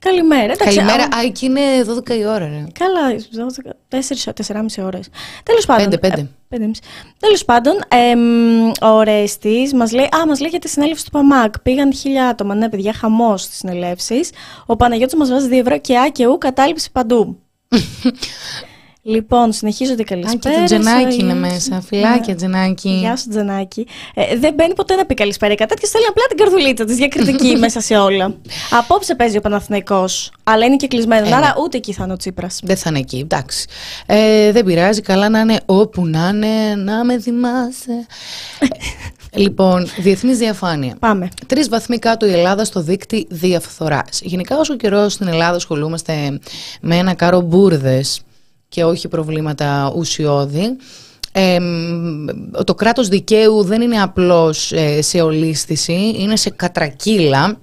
Καλημέρα. 0.00 0.56
Καλημέρα. 0.56 1.02
Α, 1.02 1.20
εκεί 1.24 1.46
είναι 1.46 1.60
12 1.86 2.10
η 2.10 2.26
ώρα, 2.26 2.38
ρε. 2.38 2.64
Καλά, 2.72 3.14
4-4,5 3.88 4.84
ώρες. 4.84 5.08
Τέλος 5.42 5.66
πάντων. 5.66 5.90
5-5. 5.90 6.18
Ε, 6.48 6.56
Τέλος 7.18 7.44
πάντων, 7.44 7.74
ο 8.82 9.02
Ρέστη 9.02 9.70
μας 9.74 9.92
λέει, 9.92 10.04
α, 10.04 10.26
μας 10.26 10.40
λέει 10.40 10.50
για 10.50 10.58
τη 10.58 10.68
συνέλευση 10.68 11.04
του 11.04 11.10
ΠΑΜΑΚ. 11.10 11.58
Πήγαν 11.58 11.94
χίλια 11.94 12.28
άτομα. 12.28 12.54
Ναι, 12.54 12.68
παιδιά, 12.68 12.92
χαμός 12.92 13.42
στις 13.42 13.56
συνελεύσεις. 13.56 14.30
Ο 14.66 14.76
Παναγιώτης 14.76 15.14
μας 15.14 15.30
βάζει 15.30 15.48
2 15.48 15.58
ευρώ 15.58 15.78
και 15.78 15.98
Α 15.98 16.08
και 16.08 16.26
Ου 16.26 16.38
κατάληψη 16.38 16.90
παντού. 16.92 17.38
Λοιπόν, 19.02 19.52
συνεχίζω 19.52 19.94
την 19.94 20.06
καλησπέρα. 20.06 20.54
Και 20.54 20.58
το 20.58 20.64
Τζενάκι 20.64 21.18
είναι 21.18 21.34
μέσα. 21.34 21.80
Φιλάκια, 21.80 22.34
Τζενάκι. 22.34 22.88
Γεια 22.88 23.16
σου, 23.16 23.28
Τζενάκι. 23.28 23.86
Ε, 24.14 24.36
δεν 24.36 24.54
μπαίνει 24.54 24.74
ποτέ 24.74 24.94
να 24.94 25.06
πει 25.06 25.14
καλησπέρα. 25.14 25.54
Κατά 25.54 25.74
και 25.74 25.86
στέλνει 25.86 26.06
απλά 26.06 26.22
την 26.28 26.36
καρδουλίτσα 26.36 26.84
της 26.84 26.96
διακριτική 26.96 27.56
μέσα 27.64 27.80
σε 27.80 27.96
όλα. 27.96 28.34
Απόψε 28.70 29.14
παίζει 29.14 29.36
ο 29.36 29.40
Παναθηναϊκός, 29.40 30.32
αλλά 30.42 30.64
είναι 30.64 30.76
και 30.76 30.86
κλεισμένος. 30.86 31.30
Ε, 31.30 31.34
άρα 31.34 31.46
ναι. 31.46 31.52
ούτε 31.62 31.76
εκεί 31.76 31.92
θα 31.92 32.04
είναι 32.04 32.12
ο 32.12 32.16
Τσίπρας. 32.16 32.60
Δεν 32.62 32.76
θα 32.76 32.90
είναι 32.90 32.98
εκεί, 32.98 33.18
εντάξει. 33.18 33.66
Ε, 34.06 34.52
δεν 34.52 34.64
πειράζει. 34.64 35.00
Καλά 35.00 35.28
να 35.28 35.40
είναι 35.40 35.60
όπου 35.66 36.06
να 36.06 36.28
είναι, 36.34 36.74
να 36.74 37.04
με 37.04 37.20
θυμάσαι. 37.20 38.06
Λοιπόν, 39.32 39.86
διεθνής 39.98 40.38
διαφάνεια. 40.38 40.96
Πάμε. 40.98 41.28
Τρεις 41.46 41.68
βαθμοί 41.68 41.98
κάτω 41.98 42.26
η 42.26 42.32
Ελλάδα 42.32 42.64
στο 42.64 42.80
δίκτυο 42.80 43.24
διαφθοράς. 43.28 44.20
Γενικά, 44.22 44.58
όσο 44.58 44.76
καιρό 44.76 45.08
στην 45.08 45.26
Ελλάδα 45.26 45.56
ασχολούμαστε 45.56 46.38
με 46.80 46.96
ένα 46.96 47.14
κάρο 47.14 47.40
μπουρδες 47.40 48.22
και 48.70 48.84
όχι 48.84 49.08
προβλήματα 49.08 49.92
ουσιώδη. 49.96 50.76
Ε, 51.32 51.58
το 52.64 52.74
κράτος 52.74 53.08
δικαίου 53.08 53.62
δεν 53.62 53.80
είναι 53.80 54.02
απλώς 54.02 54.72
ε, 54.72 55.02
σε 55.02 55.20
ολίσθηση, 55.20 56.14
είναι 56.18 56.36
σε 56.36 56.50
κατρακύλα. 56.50 57.58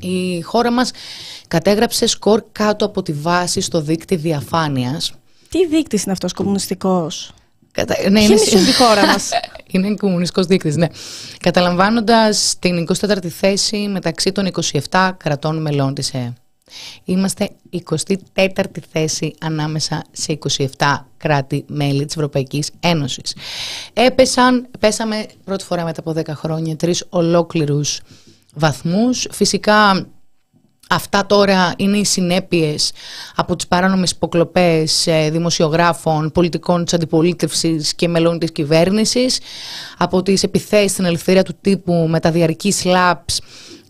Η 0.00 0.40
χώρα 0.40 0.72
μας 0.72 0.90
κατέγραψε 1.48 2.06
σκορ 2.06 2.42
κάτω 2.52 2.84
από 2.84 3.02
τη 3.02 3.12
βάση 3.12 3.60
στο 3.60 3.80
δίκτυο 3.80 4.18
διαφάνειας. 4.18 5.12
Τι 5.48 5.66
δείκτης 5.66 6.02
είναι 6.02 6.12
αυτός, 6.12 6.32
κομμουνιστικός; 6.32 7.32
Κατα... 7.72 8.10
Ναι, 8.10 8.22
είναι 8.22 8.36
στη 8.36 8.74
χώρα 8.74 9.06
μας; 9.06 9.30
είναι 9.72 9.94
κομμουνιστικός 9.94 10.46
δείκτης, 10.46 10.76
ναι. 10.76 10.86
Καταλαμβάνοντας 11.40 12.54
την 12.58 12.86
24η 13.00 13.26
θέση 13.26 13.76
μεταξύ 13.76 14.32
των 14.32 14.50
27 14.90 15.10
κρατών 15.16 15.62
μελών 15.62 15.94
της 15.94 16.14
ΕΕ. 16.14 16.32
Είμαστε 17.04 17.50
24η 18.34 18.78
θέση 18.92 19.34
ανάμεσα 19.40 20.04
σε 20.10 20.38
27 20.78 21.04
κράτη-μέλη 21.16 22.04
της 22.04 22.14
Ευρωπαϊκής 22.16 22.70
Ένωσης. 22.80 23.36
Έπεσαν, 23.92 24.68
πέσαμε 24.78 25.26
πρώτη 25.44 25.64
φορά 25.64 25.84
μετά 25.84 26.00
από 26.00 26.12
10 26.20 26.26
χρόνια 26.28 26.76
τρεις 26.76 27.06
ολόκληρους 27.08 28.00
βαθμούς. 28.54 29.26
Φυσικά 29.30 30.06
Αυτά 30.92 31.26
τώρα 31.26 31.74
είναι 31.76 31.98
οι 31.98 32.04
συνέπειες 32.04 32.92
από 33.34 33.56
τις 33.56 33.66
παράνομες 33.66 34.10
υποκλοπές 34.10 35.06
ε, 35.06 35.30
δημοσιογράφων, 35.30 36.32
πολιτικών 36.32 36.84
της 36.84 36.94
αντιπολίτευσης 36.94 37.94
και 37.94 38.08
μελών 38.08 38.38
της 38.38 38.52
κυβέρνησης, 38.52 39.40
από 39.98 40.22
τις 40.22 40.42
επιθέσεις 40.42 40.92
στην 40.92 41.04
ελευθερία 41.04 41.42
του 41.42 41.54
τύπου 41.60 42.06
με 42.08 42.20
τα 42.20 42.30
διαρκή 42.30 42.72
σλάπς. 42.72 43.40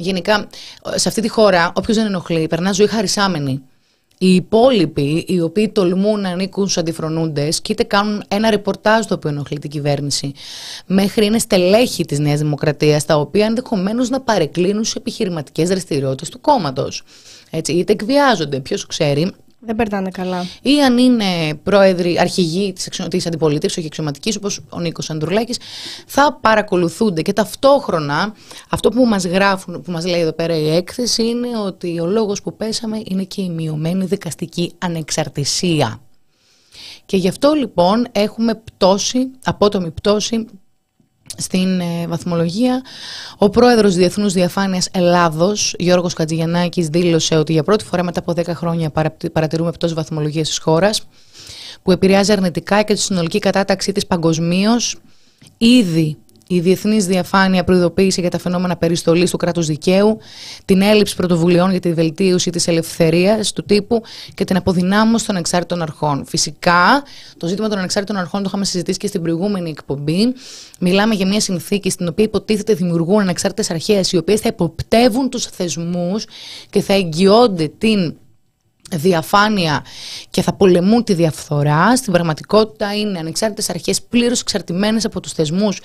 Γενικά, 0.03 0.49
σε 0.95 1.09
αυτή 1.09 1.21
τη 1.21 1.29
χώρα, 1.29 1.73
όποιος 1.75 1.97
δεν 1.97 2.07
ενοχλεί, 2.07 2.47
περνάς 2.47 2.77
ζωή 2.77 2.87
χαρισάμενη. 2.87 3.63
Οι 4.19 4.35
υπόλοιποι, 4.35 5.25
οι 5.29 5.41
οποίοι 5.41 5.69
τολμούν 5.69 6.21
να 6.21 6.29
ανήκουν 6.29 6.65
στους 6.65 6.79
αντιφρονούντες 6.79 7.61
και 7.61 7.73
είτε 7.73 7.83
κάνουν 7.83 8.23
ένα 8.29 8.51
ρεπορτάζ 8.51 9.05
το 9.07 9.15
οποίο 9.15 9.31
ενοχλεί 9.31 9.59
την 9.59 9.71
κυβέρνηση, 9.71 10.33
μέχρι 10.87 11.27
είναι 11.27 11.39
στελέχη 11.39 12.05
της 12.05 12.19
Νέας 12.19 12.39
Δημοκρατίας, 12.39 13.05
τα 13.05 13.19
οποία 13.19 13.47
ενδεχομένως 13.47 14.09
να 14.09 14.21
παρεκκλίνουν 14.21 14.85
σε 14.85 14.95
επιχειρηματικές 14.99 15.69
δραστηριότητες 15.69 16.29
του 16.29 16.41
κόμματος. 16.41 17.03
Είτε 17.69 17.93
εκβιάζονται, 17.93 18.61
ποιος 18.61 18.87
ξέρει. 18.87 19.33
Δεν 19.65 19.77
περνάνε 19.77 20.11
καλά. 20.11 20.47
Ή 20.63 20.83
αν 20.83 20.99
είναι 20.99 21.55
πρόεδροι, 21.63 22.19
αρχηγοί 22.19 22.73
της 23.09 23.27
αντιπολίτευσης, 23.27 23.79
όχι 23.79 23.87
εξωματική, 23.87 24.35
όπως 24.37 24.61
ο 24.69 24.81
Νίκος 24.81 25.11
Ανδρουλάκης, 25.11 25.59
θα 26.07 26.39
παρακολουθούνται. 26.41 27.23
Και 27.23 27.33
ταυτόχρονα, 27.33 28.35
αυτό 28.71 28.89
που 28.89 29.07
μας 29.07 29.25
γράφουν, 29.25 29.83
που 29.83 29.91
μας 29.91 30.07
λέει 30.07 30.21
εδώ 30.21 30.33
πέρα 30.33 30.57
η 30.57 30.71
έκθεση, 30.71 31.27
είναι 31.27 31.59
ότι 31.59 32.01
ο 32.01 32.07
λόγος 32.07 32.43
που 32.43 32.57
πέσαμε 32.57 33.03
είναι 33.05 33.25
και 33.25 33.43
η 33.43 33.51
μειωμένη 33.51 34.05
δικαστική 34.05 34.73
ανεξαρτησία. 34.79 36.01
Και 37.07 37.17
γι' 37.17 37.29
αυτό 37.29 37.53
λοιπόν 37.53 38.07
έχουμε 38.13 38.55
πτώση, 38.55 39.31
απότομη 39.45 39.91
πτώση 39.91 40.47
στην 41.37 41.81
ε, 41.81 42.07
βαθμολογία. 42.07 42.83
Ο 43.39 43.49
πρόεδρος 43.49 43.95
Διεθνούς 43.95 44.33
Διαφάνειας 44.33 44.89
Ελλάδος, 44.93 45.75
Γιώργος 45.79 46.15
Κατζηγιαννάκης, 46.15 46.89
δήλωσε 46.89 47.37
ότι 47.37 47.53
για 47.53 47.63
πρώτη 47.63 47.85
φορά 47.85 48.03
μετά 48.03 48.21
από 48.21 48.33
10 48.33 48.55
χρόνια 48.55 48.93
παρατηρούμε 49.33 49.71
πτώση 49.71 49.95
βαθμολογίας 49.95 50.49
της 50.49 50.59
χώρας, 50.59 51.03
που 51.83 51.93
επηρεάζει 51.93 52.33
αρνητικά 52.33 52.83
και 52.83 52.95
τη 52.95 53.01
συνολική 53.01 53.39
κατάταξή 53.39 53.93
της 53.93 54.07
παγκοσμίως. 54.07 55.01
Ήδη 55.59 56.17
η 56.55 56.61
διεθνής 56.61 57.07
διαφάνεια 57.07 57.65
προειδοποίησε 57.65 58.21
για 58.21 58.31
τα 58.31 58.39
φαινόμενα 58.39 58.77
περιστολής 58.77 59.31
του 59.31 59.37
κράτους 59.37 59.67
δικαίου, 59.67 60.19
την 60.65 60.83
έλλειψη 60.83 61.17
πρωτοβουλειών 61.17 61.71
για 61.71 61.81
τη 61.81 61.93
βελτίωση 61.93 62.51
της 62.51 62.69
ελευθερίας 62.69 63.53
του 63.53 63.65
τύπου 63.65 64.03
και 64.35 64.45
την 64.45 64.57
αποδυνάμωση 64.57 65.27
των 65.27 65.35
ανεξάρτητων 65.35 65.83
αρχών. 65.83 66.25
Φυσικά, 66.27 67.03
το 67.37 67.47
ζήτημα 67.47 67.69
των 67.69 67.79
ανεξάρτητων 67.79 68.21
αρχών 68.21 68.41
το 68.41 68.47
είχαμε 68.49 68.65
συζητήσει 68.65 68.99
και 68.99 69.07
στην 69.07 69.23
προηγούμενη 69.23 69.71
εκπομπή. 69.71 70.35
Μιλάμε 70.81 71.15
για 71.15 71.27
μια 71.27 71.41
συνθήκη 71.41 71.91
στην 71.91 72.09
οποία 72.09 72.25
υποτίθεται 72.25 72.75
δημιουργούν 72.75 73.21
ανεξάρτητες 73.21 73.71
αρχές, 73.71 74.13
οι 74.13 74.17
οποίες 74.17 74.41
θα 74.41 74.49
υποπτεύουν 74.49 75.29
τους 75.29 75.47
θεσμούς 75.47 76.25
και 76.71 76.81
θα 76.81 76.93
εγγυώνται 76.93 77.71
την 77.79 78.17
διαφάνεια 78.93 79.85
και 80.31 80.43
θα 80.43 80.53
πολεμούν 80.53 81.05
τη 81.05 81.15
διαφθορά. 81.15 81.97
Στην 81.97 82.13
πραγματικότητα 82.13 82.95
είναι 82.97 83.19
ανεξάρτητες 83.19 83.71
αρχές 83.71 84.03
πλήρως 84.03 84.41
εξαρτημένες 84.41 85.05
από 85.05 85.21
τους 85.21 85.33
θεσμούς 85.33 85.81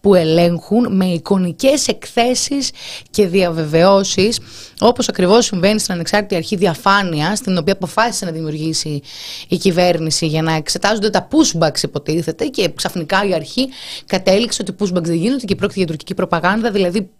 που 0.00 0.14
ελέγχουν 0.14 0.96
με 0.96 1.04
εικονικές 1.04 1.88
εκθέσεις 1.88 2.70
και 3.10 3.26
διαβεβαιώσεις 3.26 4.38
όπως 4.80 5.08
ακριβώς 5.08 5.44
συμβαίνει 5.44 5.80
στην 5.80 5.94
ανεξάρτητη 5.94 6.34
αρχή 6.34 6.56
διαφάνεια 6.56 7.36
στην 7.36 7.58
οποία 7.58 7.72
αποφάσισε 7.72 8.24
να 8.24 8.30
δημιουργήσει 8.30 9.00
η 9.48 9.56
κυβέρνηση 9.56 10.26
για 10.26 10.42
να 10.42 10.52
εξετάζονται 10.52 11.10
τα 11.10 11.28
pushbacks 11.30 11.82
υποτίθεται 11.82 12.46
και 12.46 12.68
ξαφνικά 12.74 13.24
η 13.28 13.34
αρχή 13.34 13.68
κατέληξε 14.06 14.62
ότι 14.62 14.74
pushbacks 14.80 15.02
δεν 15.02 15.14
γίνονται 15.14 15.44
και 15.44 15.54
πρόκειται 15.54 15.78
για 15.78 15.88
τουρκική 15.88 16.14
προπαγάνδα 16.14 16.70
δηλαδή 16.70 17.10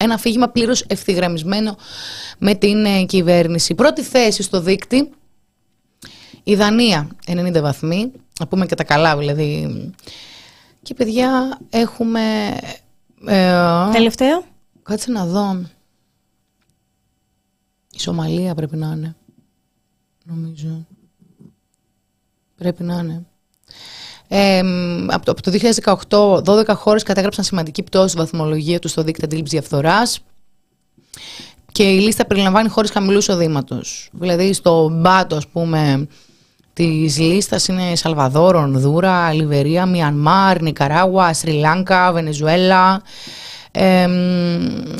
ένα 0.00 0.14
αφήγημα 0.14 0.48
πλήρως 0.48 0.84
ευθυγραμμισμένο 0.86 1.76
με 2.38 2.54
την 2.54 2.84
ε, 2.84 3.04
κυβέρνηση. 3.04 3.74
Πρώτη 3.74 4.02
θέση 4.02 4.42
στο 4.42 4.60
δίκτυ, 4.60 5.10
η 6.42 6.54
Δανία 6.54 7.08
90 7.26 7.58
βαθμοί, 7.60 8.12
να 8.40 8.46
πούμε 8.46 8.66
και 8.66 8.74
τα 8.74 8.84
καλά 8.84 9.16
δηλαδή. 9.16 9.92
Και 10.82 10.94
παιδιά 10.94 11.58
έχουμε... 11.70 12.20
Ε, 13.26 13.90
Τελευταίο. 13.92 14.44
Κάτσε 14.82 15.10
να 15.10 15.26
δω. 15.26 15.62
Η 17.92 18.00
Σομαλία 18.00 18.54
πρέπει 18.54 18.76
να 18.76 18.92
είναι. 18.96 19.16
Νομίζω. 20.24 20.86
Πρέπει 22.56 22.82
να 22.82 22.98
είναι. 22.98 23.26
Ε, 24.28 24.60
από, 25.06 25.42
το, 25.42 25.52
2018, 25.52 26.42
12 26.44 26.64
χώρες 26.74 27.02
κατέγραψαν 27.02 27.44
σημαντική 27.44 27.82
πτώση 27.82 28.08
στη 28.08 28.18
βαθμολογία 28.18 28.78
τους 28.78 28.90
στο 28.90 29.02
δίκτυο 29.02 29.24
αντίληψης 29.24 29.58
διαφθοράς. 29.58 30.20
Και 31.72 31.82
η 31.82 31.98
λίστα 31.98 32.26
περιλαμβάνει 32.26 32.68
χώρες 32.68 32.90
χαμηλού 32.90 33.18
εισοδήματος. 33.18 34.08
Δηλαδή 34.12 34.52
στο 34.52 34.88
μπάτο, 34.92 35.36
ας 35.36 35.46
πούμε, 35.46 36.08
της 36.72 37.18
λίστας 37.18 37.68
είναι 37.68 37.96
Σαλβαδόρ, 37.96 38.54
Ονδούρα, 38.54 39.32
Λιβερία, 39.32 39.86
Μιανμάρ, 39.86 40.62
Νικαράγουα, 40.62 41.32
Σρι 41.32 41.52
Λάνκα, 41.52 42.12
Βενεζουέλα, 42.12 43.02
ε, 43.70 44.08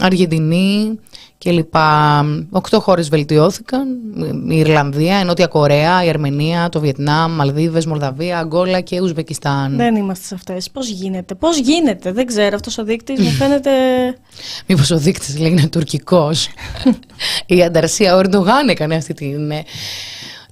Αργεντινή 0.01 0.99
και 1.39 1.51
λοιπά. 1.51 2.25
Οκτώ 2.51 2.81
χώρες 2.81 3.09
βελτιώθηκαν, 3.09 3.87
η 4.49 4.57
Ιρλανδία, 4.59 5.21
η 5.21 5.25
Νότια 5.25 5.47
Κορέα, 5.47 6.05
η 6.05 6.09
Αρμενία, 6.09 6.69
το 6.69 6.81
Βιετνάμ, 6.81 7.33
Μαλδίβες, 7.33 7.87
Μολδαβία, 7.87 8.39
Αγκόλα 8.39 8.81
και 8.81 9.01
Ουσβεκιστάν. 9.01 9.77
Δεν 9.77 9.97
είμαστε 9.97 10.25
σε 10.27 10.35
αυτές. 10.35 10.71
Πώς 10.71 10.89
γίνεται, 10.89 11.35
πώς 11.35 11.59
γίνεται, 11.59 12.13
δεν 12.13 12.27
ξέρω 12.27 12.55
αυτός 12.55 12.79
ο 12.79 12.85
δείκτης, 12.85 13.21
μου 13.21 13.31
φαίνεται... 13.31 13.71
Μήπως 14.67 14.91
ο 14.91 14.99
δείκτης 14.99 15.39
λέει 15.39 15.51
είναι 15.51 15.67
τουρκικός. 15.69 16.49
η 17.47 17.63
Ανταρσία 17.63 18.17
Ορντογάν 18.17 18.69
έκανε 18.69 18.95
αυτή 18.97 19.15
την... 19.15 19.51
ε, 19.51 19.65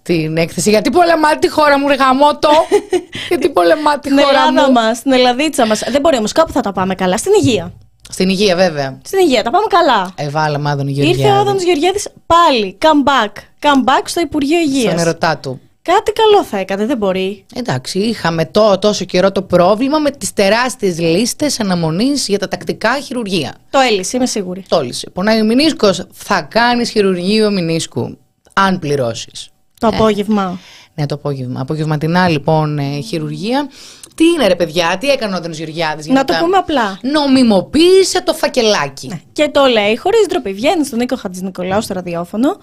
Την 0.02 0.36
έκθεση. 0.36 0.70
Γιατί 0.70 0.90
πολεμάτε 0.90 1.38
τη 1.38 1.48
χώρα 1.48 1.78
μου, 1.78 1.88
ρε 1.88 1.94
γαμότο! 1.94 2.48
Γιατί 3.28 3.48
πολεμάτε 3.48 3.98
τη 4.00 4.08
Στην 4.08 4.20
χώρα 4.24 4.38
Ελλάδα 4.48 4.66
μου. 4.66 4.72
μας, 4.72 4.96
στην 4.98 5.12
Ελλαδίτσα 5.12 5.66
μας. 5.66 5.82
Δεν 5.90 6.00
μπορεί 6.00 6.16
όμως, 6.16 6.32
κάπου 6.32 6.52
θα 6.52 6.60
τα 6.60 6.72
πάμε 6.72 6.94
καλά. 6.94 7.16
Στην 7.16 7.32
υγεία. 7.42 7.72
Στην 8.10 8.28
υγεία, 8.28 8.56
βέβαια. 8.56 8.98
Στην 9.04 9.18
υγεία, 9.18 9.42
τα 9.42 9.50
πάμε 9.50 9.66
καλά. 9.68 10.12
Ε, 10.14 10.28
βάλαμε 10.30 10.70
Άδωνη 10.70 10.90
Ήρθε 10.90 11.02
ο 11.02 11.04
Γεωργιάδη. 11.06 11.38
Άδωνος 11.40 11.62
Γεωργιάδης 11.62 12.08
πάλι, 12.26 12.78
come 12.80 13.08
back. 13.08 13.32
Come 13.60 13.88
back 13.88 14.02
στο 14.04 14.20
Υπουργείο 14.20 14.60
Στον 14.60 14.74
Υγείας. 14.74 15.00
ερωτά 15.00 15.38
του. 15.38 15.60
Κάτι 15.82 16.12
καλό 16.12 16.44
θα 16.44 16.58
έκανε, 16.58 16.86
δεν 16.86 16.96
μπορεί. 16.96 17.44
Εντάξει, 17.54 17.98
είχαμε 17.98 18.46
το, 18.46 18.78
τόσο 18.78 19.04
καιρό 19.04 19.32
το 19.32 19.42
πρόβλημα 19.42 19.98
με 19.98 20.10
τις 20.10 20.32
τεράστιες 20.32 20.98
λίστες 20.98 21.60
αναμονής 21.60 22.28
για 22.28 22.38
τα 22.38 22.48
τακτικά 22.48 23.00
χειρουργία. 23.00 23.54
Το 23.70 23.78
έλυσε, 23.78 24.16
είμαι 24.16 24.26
σίγουρη. 24.26 24.64
Τόλισε. 24.68 25.10
Πονάει 25.10 25.40
ο 25.40 25.44
μηνίσκος, 25.44 26.02
θα 26.12 26.42
κάνεις 26.42 26.90
χειρουργείο 26.90 27.50
μηνίσκου, 27.50 28.18
αν 28.52 28.78
πληρώσεις. 28.78 29.48
Το 29.80 29.86
απόγευμα. 29.86 30.58
Ναι, 30.94 31.06
το 31.06 31.14
απόγευμα. 31.14 31.60
Απογευματινά 31.60 32.28
λοιπόν 32.28 32.78
ε, 32.78 33.00
χειρουργία. 33.00 33.68
Τι 34.16 34.24
είναι 34.24 34.46
ρε 34.46 34.54
παιδιά, 34.56 34.96
τι 35.00 35.08
έκανε 35.10 35.34
ο 35.34 35.36
Άδωνος 35.36 35.56
Γεωργιάδης 35.56 36.04
για 36.06 36.14
Να 36.14 36.24
το 36.24 36.32
τα- 36.32 36.38
πούμε 36.38 36.56
απλά. 36.56 36.98
Νομιμοποίησε 37.02 38.22
το 38.22 38.32
φακελάκι. 38.34 39.22
Και 39.32 39.48
το 39.48 39.64
λέει 39.64 39.96
χωρίς 39.96 40.26
ντροπή. 40.28 40.52
Βγαίνει 40.52 40.84
στον 40.84 40.98
Νίκο 40.98 41.16
Χατζηνικολάου 41.16 41.82
στο 41.82 41.94
ραδιόφωνο 41.94 42.56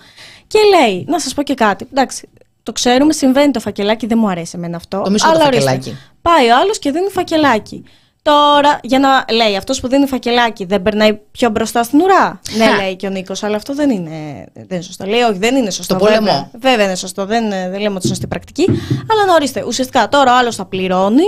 και 0.48 0.60
λέει: 0.78 1.06
Να 1.08 1.20
σας 1.20 1.34
πω 1.34 1.44
και 1.44 1.54
κάτι. 1.54 1.88
Εντάξει, 1.92 2.30
το 2.64 2.72
ξέρουμε, 2.72 3.14
συμβαίνει 3.14 3.52
το 3.52 3.60
φακελάκι, 3.60 4.06
δεν 4.06 4.18
μου 4.22 4.30
αρέσει 4.30 4.54
εμένα 4.58 4.76
αυτό. 4.78 5.02
Το 5.04 5.10
μισό 5.12 5.26
το 5.26 5.32
αλλά 5.34 5.46
ορίστε. 5.46 5.64
φακελάκι. 5.70 5.98
Πάει 6.22 6.50
ο 6.50 6.58
άλλος 6.62 6.80
και 6.80 6.92
δίνει 6.92 7.10
φακελάκι. 7.10 7.84
Τώρα, 8.22 8.80
για 8.84 9.00
να 9.00 9.26
λέει 9.32 9.56
αυτός 9.56 9.80
που 9.80 9.88
δίνει 9.88 10.08
φακελάκι, 10.08 10.66
δεν 10.66 10.82
περνάει 10.82 11.14
πιο 11.32 11.50
μπροστά 11.50 11.84
στην 11.84 12.02
ουρά. 12.02 12.40
ναι, 12.58 12.66
Χα. 12.66 12.76
λέει 12.84 12.96
και 12.96 13.08
ο 13.08 13.10
Νίκος, 13.10 13.44
αλλά 13.44 13.56
αυτό 13.56 13.74
δεν 13.76 13.90
είναι, 13.90 14.46
δεν 14.54 14.66
είναι 14.70 14.82
σωστό. 14.82 15.06
Λέει, 15.06 15.22
Όχι, 15.22 15.38
δεν 15.38 15.56
είναι 15.56 15.70
σωστό. 15.72 15.96
Το 15.96 16.04
βέβαια. 16.04 16.20
πολεμό. 16.20 16.52
Βέβαια 16.60 16.86
είναι 16.86 16.96
σωστό, 16.96 17.26
δεν, 17.26 17.50
δεν 17.50 17.70
λέμε 17.70 17.74
ότι 17.74 17.88
είναι 17.90 18.02
σωστή 18.08 18.28
πρακτική. 18.28 18.66
Αλλά 19.12 19.26
να 19.28 19.34
ορίστε, 19.34 19.64
ουσιαστικά 19.68 20.08
τώρα 20.10 20.34
ο 20.34 20.38
άλλος 20.38 20.56
θα 20.56 20.66
πληρώνει 20.66 21.24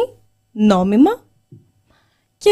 νόμιμα 0.58 1.24
και 2.38 2.52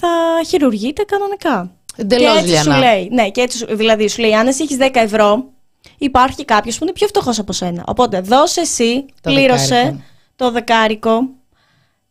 θα 0.00 0.08
χειρουργείται 0.46 1.02
κανονικά. 1.02 1.70
Εντελώς, 1.96 2.32
και 2.32 2.38
έτσι 2.38 2.56
σου 2.56 2.68
Λιανά. 2.68 2.78
λέει, 2.94 3.08
ναι, 3.12 3.30
και 3.30 3.40
έτσι, 3.40 3.58
σου- 3.58 3.76
δηλαδή 3.76 4.08
σου 4.08 4.20
λέει, 4.20 4.34
αν 4.34 4.46
εσύ 4.46 4.62
έχεις 4.62 4.76
10 4.76 5.00
ευρώ, 5.00 5.44
υπάρχει 5.98 6.44
κάποιος 6.44 6.78
που 6.78 6.84
είναι 6.84 6.92
πιο 6.92 7.06
φτωχός 7.06 7.38
από 7.38 7.52
σένα. 7.52 7.84
Οπότε 7.86 8.20
δώσε 8.20 8.60
εσύ, 8.60 9.04
Το 9.20 9.30
πλήρωσε 9.30 9.66
δεκάρικο. 9.74 10.02
το 10.36 10.50
δεκάρικο, 10.50 11.28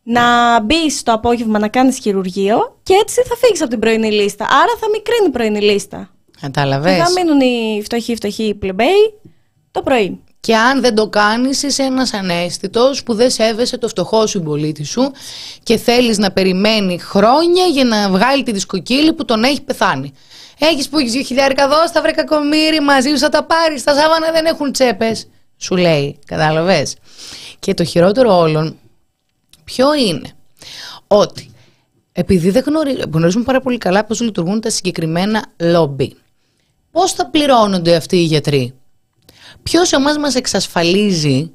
να 0.02 0.60
μπει 0.60 1.02
το 1.02 1.12
απόγευμα 1.12 1.58
να 1.58 1.68
κάνεις 1.68 1.98
χειρουργείο 1.98 2.78
και 2.82 2.94
έτσι 2.94 3.22
θα 3.22 3.36
φύγεις 3.36 3.60
από 3.60 3.70
την 3.70 3.78
πρωινή 3.78 4.10
λίστα. 4.12 4.44
Άρα 4.44 4.72
θα 4.80 4.86
μικρύνει 4.92 5.26
η 5.26 5.30
πρωινή 5.30 5.60
λίστα. 5.60 6.10
Και 6.30 6.38
Κατάλαβες. 6.40 6.96
θα 6.98 7.10
μείνουν 7.10 7.40
οι 7.40 7.80
φτωχοί, 7.84 8.14
φτωχοί 8.16 8.54
πλεμπέοι 8.54 9.20
το 9.70 9.82
πρωί. 9.82 10.20
Και 10.46 10.56
αν 10.56 10.80
δεν 10.80 10.94
το 10.94 11.08
κάνεις 11.08 11.62
είσαι 11.62 11.82
ένας 11.82 12.12
ανέστητος 12.12 13.02
που 13.02 13.14
δεν 13.14 13.30
σέβεσαι 13.30 13.78
το 13.78 13.88
φτωχό 13.88 14.26
συμπολίτη 14.26 14.84
σου 14.84 15.12
και 15.62 15.76
θέλεις 15.76 16.18
να 16.18 16.30
περιμένει 16.30 16.98
χρόνια 16.98 17.64
για 17.64 17.84
να 17.84 18.10
βγάλει 18.10 18.42
τη 18.42 18.52
δισκοκύλη 18.52 19.12
που 19.12 19.24
τον 19.24 19.44
έχει 19.44 19.60
πεθάνει. 19.60 20.12
Έχεις 20.58 20.88
που 20.88 20.98
έχεις 20.98 21.12
δύο 21.12 21.22
χιλιάρικα 21.22 21.68
δώστα 21.68 22.00
βρε 22.02 22.10
κακομύρι 22.10 22.80
μαζί 22.80 23.08
σου 23.08 23.18
θα 23.18 23.28
τα 23.28 23.44
πάρεις, 23.44 23.82
τα 23.84 23.94
σάβανα 23.94 24.32
δεν 24.32 24.44
έχουν 24.44 24.72
τσέπες. 24.72 25.28
Σου 25.56 25.76
λέει, 25.76 26.18
κατάλαβες. 26.26 26.96
Και 27.58 27.74
το 27.74 27.84
χειρότερο 27.84 28.38
όλων 28.38 28.76
ποιο 29.64 29.94
είναι; 29.94 30.30
Ότι 31.06 31.50
επειδή 32.12 32.50
δεν 32.50 32.62
γνωρι- 32.66 33.04
γνωρίζουμε 33.12 33.44
πάρα 33.44 33.60
πολύ 33.60 33.78
καλά 33.78 34.04
πώς 34.04 34.20
λειτουργούν 34.20 34.60
τα 34.60 34.70
συγκεκριμένα 34.70 35.44
λόμπι. 35.60 36.16
Πώς 36.90 37.12
θα 37.12 37.26
πληρώνονται 37.26 37.96
αυτοί 37.96 38.16
οι 38.16 38.24
γιατροί; 38.24 38.74
Ποιος 39.70 39.92
εμάς 39.92 40.18
μας 40.18 40.34
εξασφαλίζει 40.34 41.50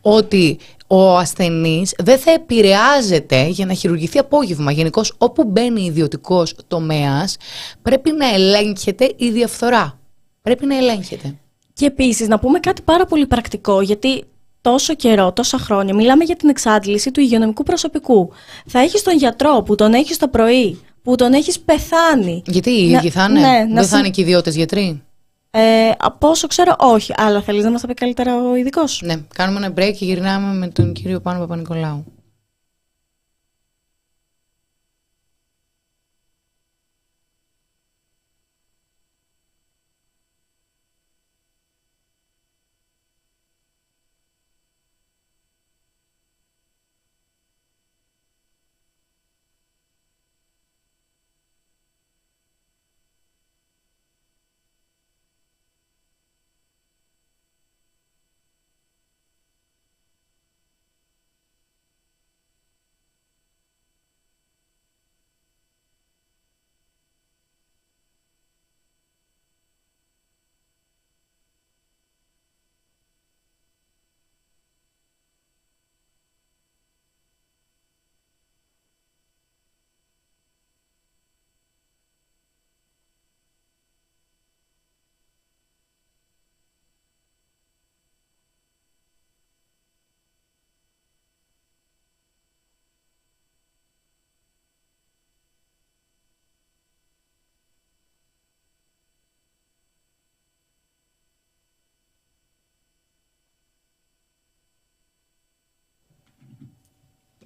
ότι 0.00 0.58
ο 0.86 1.16
ασθενής 1.16 1.94
δεν 1.98 2.18
θα 2.18 2.30
επηρεάζεται 2.32 3.46
για 3.46 3.66
να 3.66 3.74
χειρουργηθεί 3.74 4.18
απόγευμα; 4.18 4.72
Γενικώς 4.72 5.14
όπου 5.18 5.44
μπαίνει 5.44 5.82
ιδιωτικός 5.84 6.54
τομέας 6.68 7.36
πρέπει 7.82 8.12
να 8.12 8.34
ελέγχεται 8.34 9.12
η 9.16 9.30
διαφθορά. 9.30 9.98
Πρέπει 10.42 10.66
να 10.66 10.76
ελέγχεται. 10.76 11.34
Και 11.72 11.86
επίσης 11.86 12.28
να 12.28 12.38
πούμε 12.38 12.58
κάτι 12.58 12.82
πάρα 12.82 13.04
πολύ 13.06 13.26
πρακτικό, 13.26 13.80
γιατί 13.80 14.24
τόσο 14.60 14.94
καιρό, 14.94 15.32
τόσα 15.32 15.58
χρόνια, 15.58 15.94
μιλάμε 15.94 16.24
για 16.24 16.36
την 16.36 16.48
εξάντληση 16.48 17.10
του 17.10 17.20
υγειονομικού 17.20 17.62
προσωπικού. 17.62 18.30
Θα 18.66 18.78
έχεις 18.80 19.02
τον 19.02 19.16
γιατρό 19.16 19.62
που 19.62 19.74
τον 19.74 19.92
έχεις 19.94 20.16
το 20.18 20.28
πρωί, 20.28 20.80
που 21.02 21.14
τον 21.14 21.32
έχεις 21.32 21.60
πεθάνει. 21.60 22.42
Γιατί 22.46 22.70
οι 22.70 22.86
Να- 22.90 22.98
ίδιοι 22.98 23.10
θα 23.10 23.26
είναι, 23.30 23.40
ναι, 23.40 23.46
να 23.58 23.64
δεν 23.74 23.76
θα 23.76 23.82
συ- 23.96 23.98
είναι 23.98 24.10
και 24.10 24.20
ιδιώτες 24.20 24.56
γιατροί; 24.56 25.02
Ε, 25.54 25.90
από 25.98 26.28
όσο 26.28 26.46
ξέρω, 26.46 26.74
όχι. 26.78 27.12
Αλλά 27.16 27.42
θέλεις 27.42 27.64
να 27.64 27.70
μας 27.70 27.80
τα 27.80 27.86
πει 27.86 27.94
καλύτερα 27.94 28.36
ο 28.36 28.56
ειδικός; 28.56 29.00
Ναι, 29.04 29.14
κάνουμε 29.34 29.66
ένα 29.66 29.74
break 29.76 29.92
και 29.98 30.04
γυρνάμε 30.04 30.54
με 30.54 30.68
τον 30.68 30.92
κύριο 30.92 31.20
Πάνο 31.20 31.38
Παπα-Νικολάου. 31.38 32.04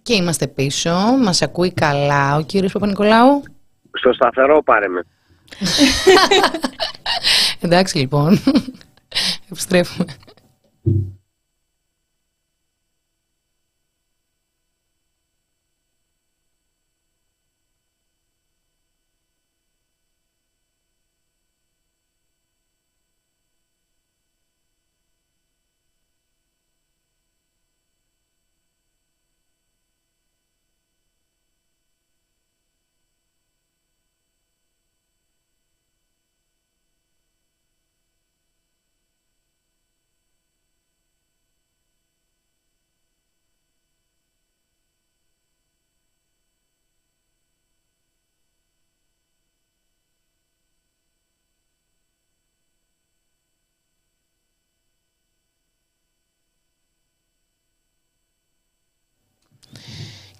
Και 0.07 0.15
είμαστε 0.15 0.47
πίσω. 0.47 0.95
Μας 1.23 1.43
ακούει 1.43 1.73
καλά 1.73 2.37
ο 2.37 2.43
κύριος 2.43 2.73
Παπα-Νικολάου. 2.73 3.43
Στο 3.93 4.13
σταθερό 4.13 4.63
πάρε 4.63 4.89
με. 4.89 5.03
Εντάξει 7.65 7.99
λοιπόν. 7.99 8.39
Επιστρέφουμε. 9.51 10.07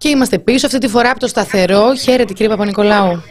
Και 0.07 0.13
είμαστε 0.13 0.39
πίσω 0.39 0.67
αυτή 0.67 0.79
τη 0.79 0.89
φορά 0.89 1.11
από 1.11 1.19
το 1.21 1.27
σταθερό. 1.27 1.95
Χαίρετε 1.95 2.33
κύριε 2.33 2.49
Παπα-Νικολάου. 2.49 3.23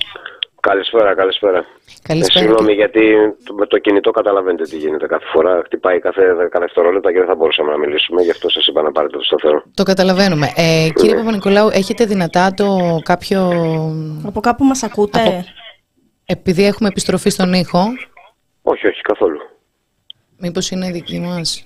Καλησπέρα, 0.59 1.15
καλησπέρα. 1.15 1.65
Καλησπέρα. 2.03 2.39
Ε, 2.39 2.47
συγγνώμη, 2.47 2.73
γιατί 2.73 3.01
το- 3.43 3.53
με 3.53 3.65
το 3.65 3.77
κινητό 3.77 4.11
καταλαβαίνετε 4.11 4.63
τι 4.63 4.77
γίνεται 4.77 5.05
κάθε 5.05 5.25
φορά. 5.33 5.61
Χτυπάει 5.65 5.99
κάθε 5.99 6.21
10 6.33 6.59
δευτερόλεπτα 6.59 7.11
και 7.11 7.17
δεν 7.17 7.27
θα 7.27 7.35
μπορούσαμε 7.35 7.71
να 7.71 7.77
μιλήσουμε. 7.77 8.21
Γι' 8.21 8.31
αυτό 8.31 8.49
σας 8.49 8.67
είπα 8.67 8.81
να 8.81 8.91
πάρετε 8.91 9.17
το 9.17 9.23
σταθερό. 9.23 9.63
Το 9.73 9.83
καταλαβαίνουμε. 9.83 10.51
Ε, 10.55 10.89
κύριε 10.95 11.15
Παπα-Νικολάου, 11.15 11.69
έχετε 11.73 12.05
δυνατά 12.05 12.53
το 12.53 12.99
κάποιο... 13.03 13.41
Από 14.25 14.39
κάπου 14.39 14.63
μας 14.65 14.83
ακούτε; 14.83 15.19
Από- 15.21 15.43
Επειδή 16.25 16.65
έχουμε 16.65 16.89
επιστροφή 16.89 17.29
στον 17.29 17.53
ήχο, 17.53 17.79
Όχι, 18.61 18.87
όχι, 18.87 19.01
καθόλου. 19.01 19.39
μήπως 20.37 20.69
είναι 20.71 20.91
δική 20.91 21.19
μας... 21.19 21.63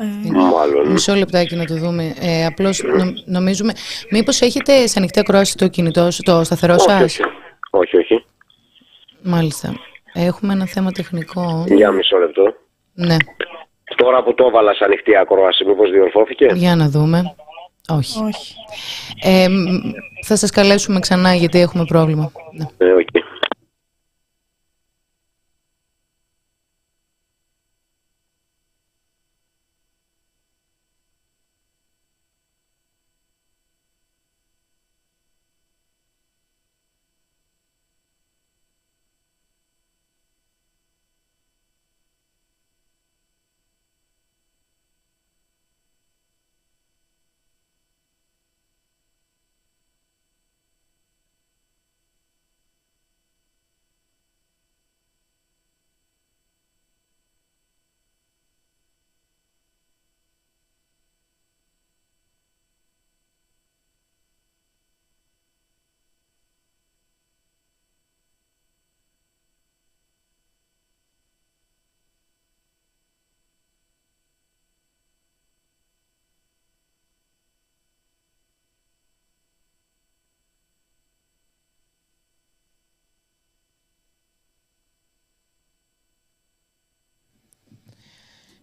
Ε, 0.00 0.30
Μάλλον. 0.30 0.88
Μισό 0.92 1.14
λεπτάκι 1.14 1.56
να 1.56 1.64
το 1.64 1.74
δούμε. 1.74 2.14
Ε, 2.20 2.46
απλώς 2.46 2.82
νο- 2.82 3.12
νομίζουμε... 3.24 3.72
Μήπως 4.10 4.40
έχετε 4.40 4.86
σε 4.86 4.94
ανοιχτή 4.98 5.20
ακρόαση 5.20 5.56
το 5.56 5.68
κινητό, 5.68 6.08
το 6.22 6.44
σταθερό 6.44 6.74
όχι, 6.74 6.82
σας; 6.82 7.02
όχι. 7.02 7.22
όχι, 7.70 7.96
όχι. 7.96 8.24
Μάλιστα. 9.22 9.74
Έχουμε 10.12 10.52
ένα 10.52 10.66
θέμα 10.66 10.92
τεχνικό. 10.92 11.64
Για 11.68 11.90
μισό 11.90 12.16
λεπτό. 12.16 12.54
Ναι. 12.94 13.16
Τώρα 13.96 14.22
που 14.22 14.34
το 14.34 14.44
έβαλα 14.46 14.74
σε 14.74 14.84
ανοιχτή 14.84 15.16
ακρόαση, 15.16 15.64
μήπως 15.64 15.90
διορθώθηκε; 15.90 16.46
Για 16.54 16.76
να 16.76 16.88
δούμε. 16.88 17.34
Όχι. 17.88 18.18
όχι. 18.22 18.54
Ε, 19.22 19.48
μ, 19.48 19.64
θα 20.26 20.36
σας 20.36 20.50
καλέσουμε 20.50 21.00
ξανά 21.00 21.34
γιατί 21.34 21.60
έχουμε 21.60 21.84
πρόβλημα. 21.84 22.32
Ναι. 22.52 22.86
Ε, 22.88 22.92
οκ. 22.92 23.19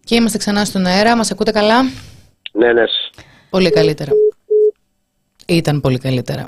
Και 0.08 0.14
είμαστε 0.14 0.38
ξανά 0.38 0.64
στον 0.64 0.86
αέρα. 0.86 1.16
Μας 1.16 1.30
ακούτε 1.30 1.50
καλά; 1.50 1.82
Ναι, 2.52 2.72
ναι. 2.72 2.82
Πολύ 3.50 3.70
καλύτερα. 3.70 4.10
Ήταν 5.46 5.80
πολύ 5.80 5.98
καλύτερα. 5.98 6.46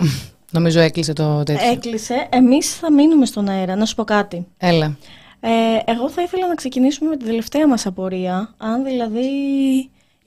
Νομίζω 0.50 0.80
έκλεισε 0.80 1.12
το 1.12 1.42
τέτοιο. 1.42 1.70
Έκλεισε. 1.70 2.28
Εμείς 2.30 2.74
θα 2.74 2.92
μείνουμε 2.92 3.26
στον 3.26 3.48
αέρα. 3.48 3.76
Να 3.76 3.84
σου 3.84 3.94
πω 3.94 4.04
κάτι. 4.04 4.46
Έλα. 4.58 4.96
Ε, 5.40 5.50
εγώ 5.84 6.10
θα 6.10 6.22
ήθελα 6.22 6.46
να 6.46 6.54
ξεκινήσουμε 6.54 7.10
με 7.10 7.16
την 7.16 7.26
τελευταία 7.26 7.68
μας 7.68 7.86
απορία. 7.86 8.54
Αν 8.56 8.84
δηλαδή 8.84 9.28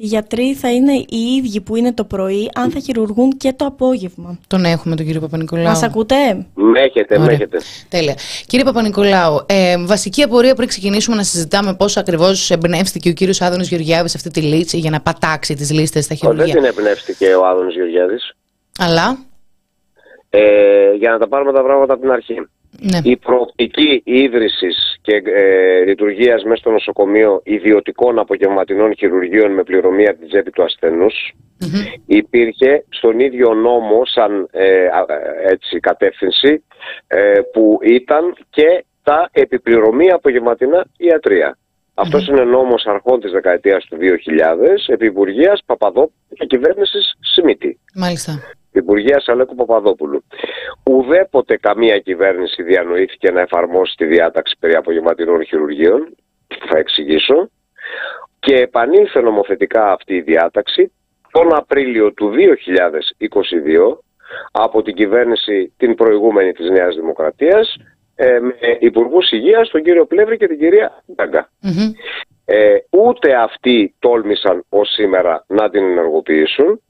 οι 0.04 0.06
γιατροί 0.06 0.54
θα 0.54 0.72
είναι 0.74 0.92
οι 0.94 1.18
ίδιοι 1.38 1.62
που 1.62 1.76
είναι 1.76 1.94
το 1.94 2.04
πρωί, 2.04 2.50
αν 2.56 2.72
θα 2.72 2.80
χειρουργούν 2.80 3.38
και 3.38 3.54
το 3.56 3.66
απόγευμα. 3.66 4.40
Τον 4.48 4.66
έχουμε 4.66 4.96
τον 4.96 5.06
κύριο 5.06 5.22
Παπα-Νικολάου. 5.22 5.64
Μας 5.66 5.84
ακούτε; 5.84 6.16
Με 6.54 6.80
έχετε, 6.80 7.18
με 7.18 7.24
Ωραία. 7.24 7.36
έχετε. 7.36 7.58
Τέλεια. 7.90 8.16
Κύριε 8.48 8.66
Παπα-Νικολάου, 8.66 9.46
ε, 9.46 9.78
βασική 9.86 10.22
απορία 10.22 10.56
πριν 10.56 10.68
ξεκινήσουμε 10.68 11.16
να 11.16 11.24
συζητάμε 11.24 11.76
πώς 11.76 11.98
ακριβώς 11.98 12.50
εμπνεύστηκε 12.52 13.10
ο 13.10 13.14
κύριος 13.14 13.42
Άδωνο 13.42 13.64
Γεωργιάδης 13.64 14.16
αυτή 14.16 14.30
τη 14.30 14.42
λύση 14.42 14.78
για 14.78 14.90
να 14.90 15.02
πατάξει 15.02 15.54
τις 15.56 15.72
λίστες 15.72 16.04
στα 16.04 16.14
Ω, 16.14 16.18
Δεν 16.18 16.30
χειρουργεία. 16.32 16.54
την 16.56 16.64
εμπνεύστηκε 16.64 17.26
ο 17.36 17.46
Άδωνος 17.46 17.74
Γεωργιάδης. 17.76 18.34
Αλλά; 18.80 19.18
Ε, 20.30 20.92
για 20.98 21.12
να 21.12 21.18
τα 21.18 21.28
πάρουμε 21.28 21.52
τα 21.54 21.64
πράγματα 21.64 21.94
από 21.94 22.02
την 22.02 22.12
αρχή. 22.12 22.34
Ναι. 22.80 23.00
Η 23.04 23.18
προοπτική 23.18 24.02
ίδρυσης 24.06 24.98
και 25.02 25.22
ε, 25.26 25.84
λειτουργίας 25.86 26.44
μέσα 26.44 26.56
στο 26.56 26.72
νοσοκομείο 26.72 27.42
ιδιωτικών 27.44 28.20
απογευματινών 28.20 28.96
χειρουργείων 28.96 29.52
με 29.52 29.64
πληρωμή 29.64 30.08
από 30.08 30.20
την 30.20 30.28
τσέπη 30.28 30.52
του 30.52 30.64
ασθενούς 30.64 31.34
Μμμ. 31.60 31.84
υπήρχε 32.06 32.86
στον 32.90 33.20
ίδιο 33.20 33.54
νόμο 33.54 34.02
σαν 34.06 34.48
ε, 34.52 34.86
α, 34.86 35.06
ε, 35.08 35.52
έτσι, 35.52 35.80
κατεύθυνση 35.80 36.64
ε, 37.08 37.40
που 37.54 37.80
ήταν 37.84 38.36
και 38.50 38.86
τα 39.04 39.30
επιπληρωμή 39.32 40.12
απογευματινά 40.12 40.86
ιατρία. 40.98 41.58
Αυτός 41.94 42.28
είναι 42.28 42.44
νόμος 42.44 42.86
αρχών 42.86 43.20
της 43.20 43.32
δεκαετίας 43.32 43.86
του 43.86 43.98
2000 44.02 44.04
επί 44.88 45.06
Υπουργείας 45.06 45.62
Παπαδόπουλου 45.66 46.14
και 46.30 46.46
κυβέρνησης 46.46 47.14
Σιμίτη. 47.20 47.80
Μάλιστα. 47.96 48.42
Υπουργεία 48.74 49.22
Αλέκου 49.26 49.56
Παπαδόπουλου. 49.56 50.24
Ουδέποτε 50.84 51.58
καμία 51.58 52.00
κυβέρνηση 52.00 52.64
διανοήθηκε 52.64 53.32
να 53.32 53.42
εφαρμόσει 53.42 53.96
τη 53.98 54.06
διάταξη 54.06 54.56
περί 54.60 54.76
απογευματινών 54.76 55.46
χειρουργείων. 55.46 56.16
Θα 56.70 56.78
εξηγήσω. 56.78 57.50
Και 58.40 58.56
επανήλθε 58.56 59.22
νομοθετικά 59.22 59.92
αυτή 59.92 60.14
η 60.14 60.22
διάταξη 60.22 60.92
τον 61.32 61.56
Απρίλιο 61.56 62.14
του 62.14 62.32
2022 62.32 63.98
από 64.52 64.82
την 64.82 64.96
κυβέρνηση 64.96 65.74
την 65.78 65.96
προηγούμενη 65.96 66.52
της 66.52 66.70
Νέας 66.70 66.96
Δημοκρατίας 66.96 67.78
ε, 68.16 68.40
με 68.40 68.78
Υπουργούς 68.80 69.32
Υγείας 69.32 69.70
τον 69.70 69.84
κύριο 69.84 70.06
Πλεύρη 70.06 70.38
και 70.38 70.48
την 70.48 70.60
κυρία 70.60 71.04
Ντάγκα. 71.16 71.50
Μμμ. 71.62 71.92
Ε, 72.46 72.76
ούτε 72.90 73.36
αυτοί 73.36 73.96
τόλμησαν 74.00 74.66
ως 74.70 74.90
σήμερα 74.94 75.46
να 75.48 75.70
την 75.70 75.84
ενεργοποιήσουν 75.84 76.82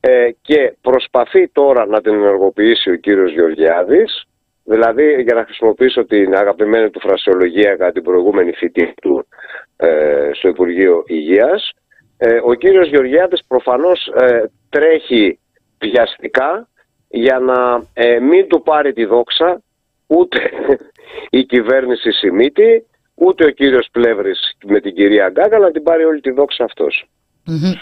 ε, 0.00 0.30
και 0.42 0.76
προσπαθεί 0.80 1.48
τώρα 1.48 1.86
να 1.86 2.00
την 2.00 2.14
ενεργοποιήσει 2.14 2.90
ο 2.90 2.96
κύριος 2.96 3.32
Γεωργιάδης 3.32 4.24
δηλαδή 4.64 5.22
για 5.22 5.34
να 5.34 5.44
χρησιμοποιήσω 5.44 6.04
την 6.04 6.34
αγαπημένη 6.34 6.90
του 6.90 7.00
φρασιολογία 7.00 7.76
κατά 7.76 7.92
την 7.92 8.02
προηγούμενη 8.02 8.52
θητεία 8.52 8.94
του 9.02 9.26
ε, 9.76 10.30
στο 10.32 10.48
Υπουργείο 10.48 11.04
Υγείας 11.06 11.72
ε, 12.16 12.40
ο 12.44 12.54
κύριος 12.54 12.88
Γεωργιάδης 12.88 13.44
προφανώς 13.48 14.06
ε, 14.06 14.50
τρέχει 14.68 15.38
βιαστικά 15.78 16.68
για 17.08 17.38
να 17.38 17.86
ε, 17.92 18.18
μην 18.18 18.48
του 18.48 18.62
πάρει 18.62 18.92
τη 18.92 19.04
δόξα 19.04 19.62
ούτε 20.06 20.50
η 21.38 21.44
κυβέρνηση 21.44 22.10
Σιμίτη 22.10 22.86
ούτε 23.14 23.44
ο 23.44 23.50
κύριος 23.50 23.88
Πλεύρης 23.92 24.56
με 24.66 24.80
την 24.80 24.94
κυρία 24.94 25.28
Γκάγκα 25.28 25.58
να 25.58 25.70
την 25.70 25.82
πάρει 25.82 26.04
όλη 26.04 26.20
τη 26.20 26.30
δόξα 26.30 26.64
αυτός. 26.64 27.04
Μμμ. 27.46 27.72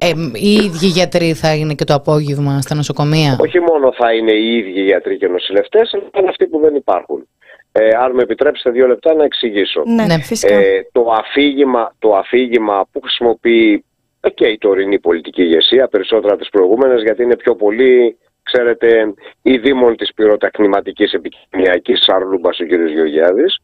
Ε, 0.00 0.12
οι 0.32 0.52
ίδιοι 0.52 0.86
γιατροί 0.86 1.34
θα 1.34 1.54
είναι 1.54 1.74
και 1.74 1.84
το 1.84 1.94
απόγευμα 1.94 2.60
στα 2.60 2.74
νοσοκομεία; 2.74 3.36
Όχι 3.40 3.60
μόνο 3.60 3.92
θα 3.92 4.14
είναι 4.14 4.32
οι 4.32 4.56
ίδιοι 4.56 4.80
γιατροί 4.80 5.16
και 5.18 5.28
νοσηλευτές, 5.28 5.94
αλλά 5.94 6.04
είναι 6.18 6.28
αυτοί 6.28 6.46
που 6.46 6.60
δεν 6.60 6.74
υπάρχουν. 6.74 7.28
Ε, 7.72 7.88
αν 7.88 8.14
με 8.14 8.22
επιτρέψετε 8.22 8.70
δύο 8.70 8.86
λεπτά 8.86 9.14
να 9.14 9.24
εξηγήσω. 9.24 9.82
Ναι, 9.86 10.04
Ναι. 10.04 10.18
φυσικά. 10.20 10.54
Ε, 10.54 10.88
το, 10.92 11.10
αφήγημα, 11.10 11.94
το 11.98 12.16
αφήγημα 12.16 12.86
που 12.92 13.00
χρησιμοποιεί 13.00 13.84
ε, 14.20 14.30
και 14.30 14.46
η 14.46 14.58
τωρινή 14.58 14.98
πολιτική 14.98 15.42
ηγεσία, 15.42 15.88
περισσότερα 15.88 16.32
από 16.32 16.42
τις 16.42 16.50
προηγούμενες, 16.50 17.02
γιατί 17.02 17.22
είναι 17.22 17.36
πιο 17.36 17.54
πολύ, 17.56 18.18
ξέρετε, 18.42 19.14
η 19.42 19.58
δήμον 19.58 19.96
της 19.96 20.14
πυροτεχνηματικής 20.14 21.12
επικοινωνιακής 21.12 22.04
σαρλούμπας 22.04 22.60
ο 22.60 22.64
κ. 22.64 22.68
Γεωργιάδης, 22.68 23.58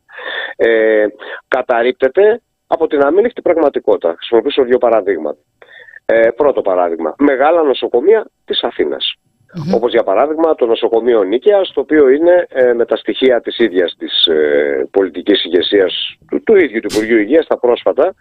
ε, 0.57 1.07
καταρρύπτεται 1.49 2.41
από 2.66 2.87
την 2.87 3.03
αμήνυχτη 3.03 3.43
πραγματικότητα. 3.43 4.09
Θα 4.09 4.14
Χρησιμοποιήσω 4.16 4.62
δύο 4.62 4.78
παραδείγματα. 4.78 5.39
Ε, 6.07 6.31
πρώτο 6.31 6.61
παράδειγμα, 6.63 7.15
μεγάλα 7.19 7.63
νοσοκομεία 7.63 8.31
της 8.45 8.63
Αθήνας. 8.63 9.15
Όπως 9.75 9.93
για 9.93 10.03
παράδειγμα 10.03 10.55
το 10.55 10.67
νοσοκομείο 10.67 11.23
Νίκαιας, 11.23 11.73
το 11.75 11.81
οποίο 11.81 12.09
είναι 12.09 12.47
ε, 12.49 12.73
με 12.73 12.85
τα 12.85 12.97
στοιχεία 12.97 13.41
της 13.41 13.59
ίδιας 13.59 13.95
της 13.99 14.27
ε, 14.27 14.89
πολιτικής 14.91 15.45
ηγεσίας 15.45 16.17
του, 16.31 16.43
του 16.43 16.57
ίδιου 16.57 16.81
του 16.81 16.89
Υπουργείου 16.91 17.19
Υγείας 17.19 17.47
τα 17.47 17.59
πρόσφατα, 17.59 18.15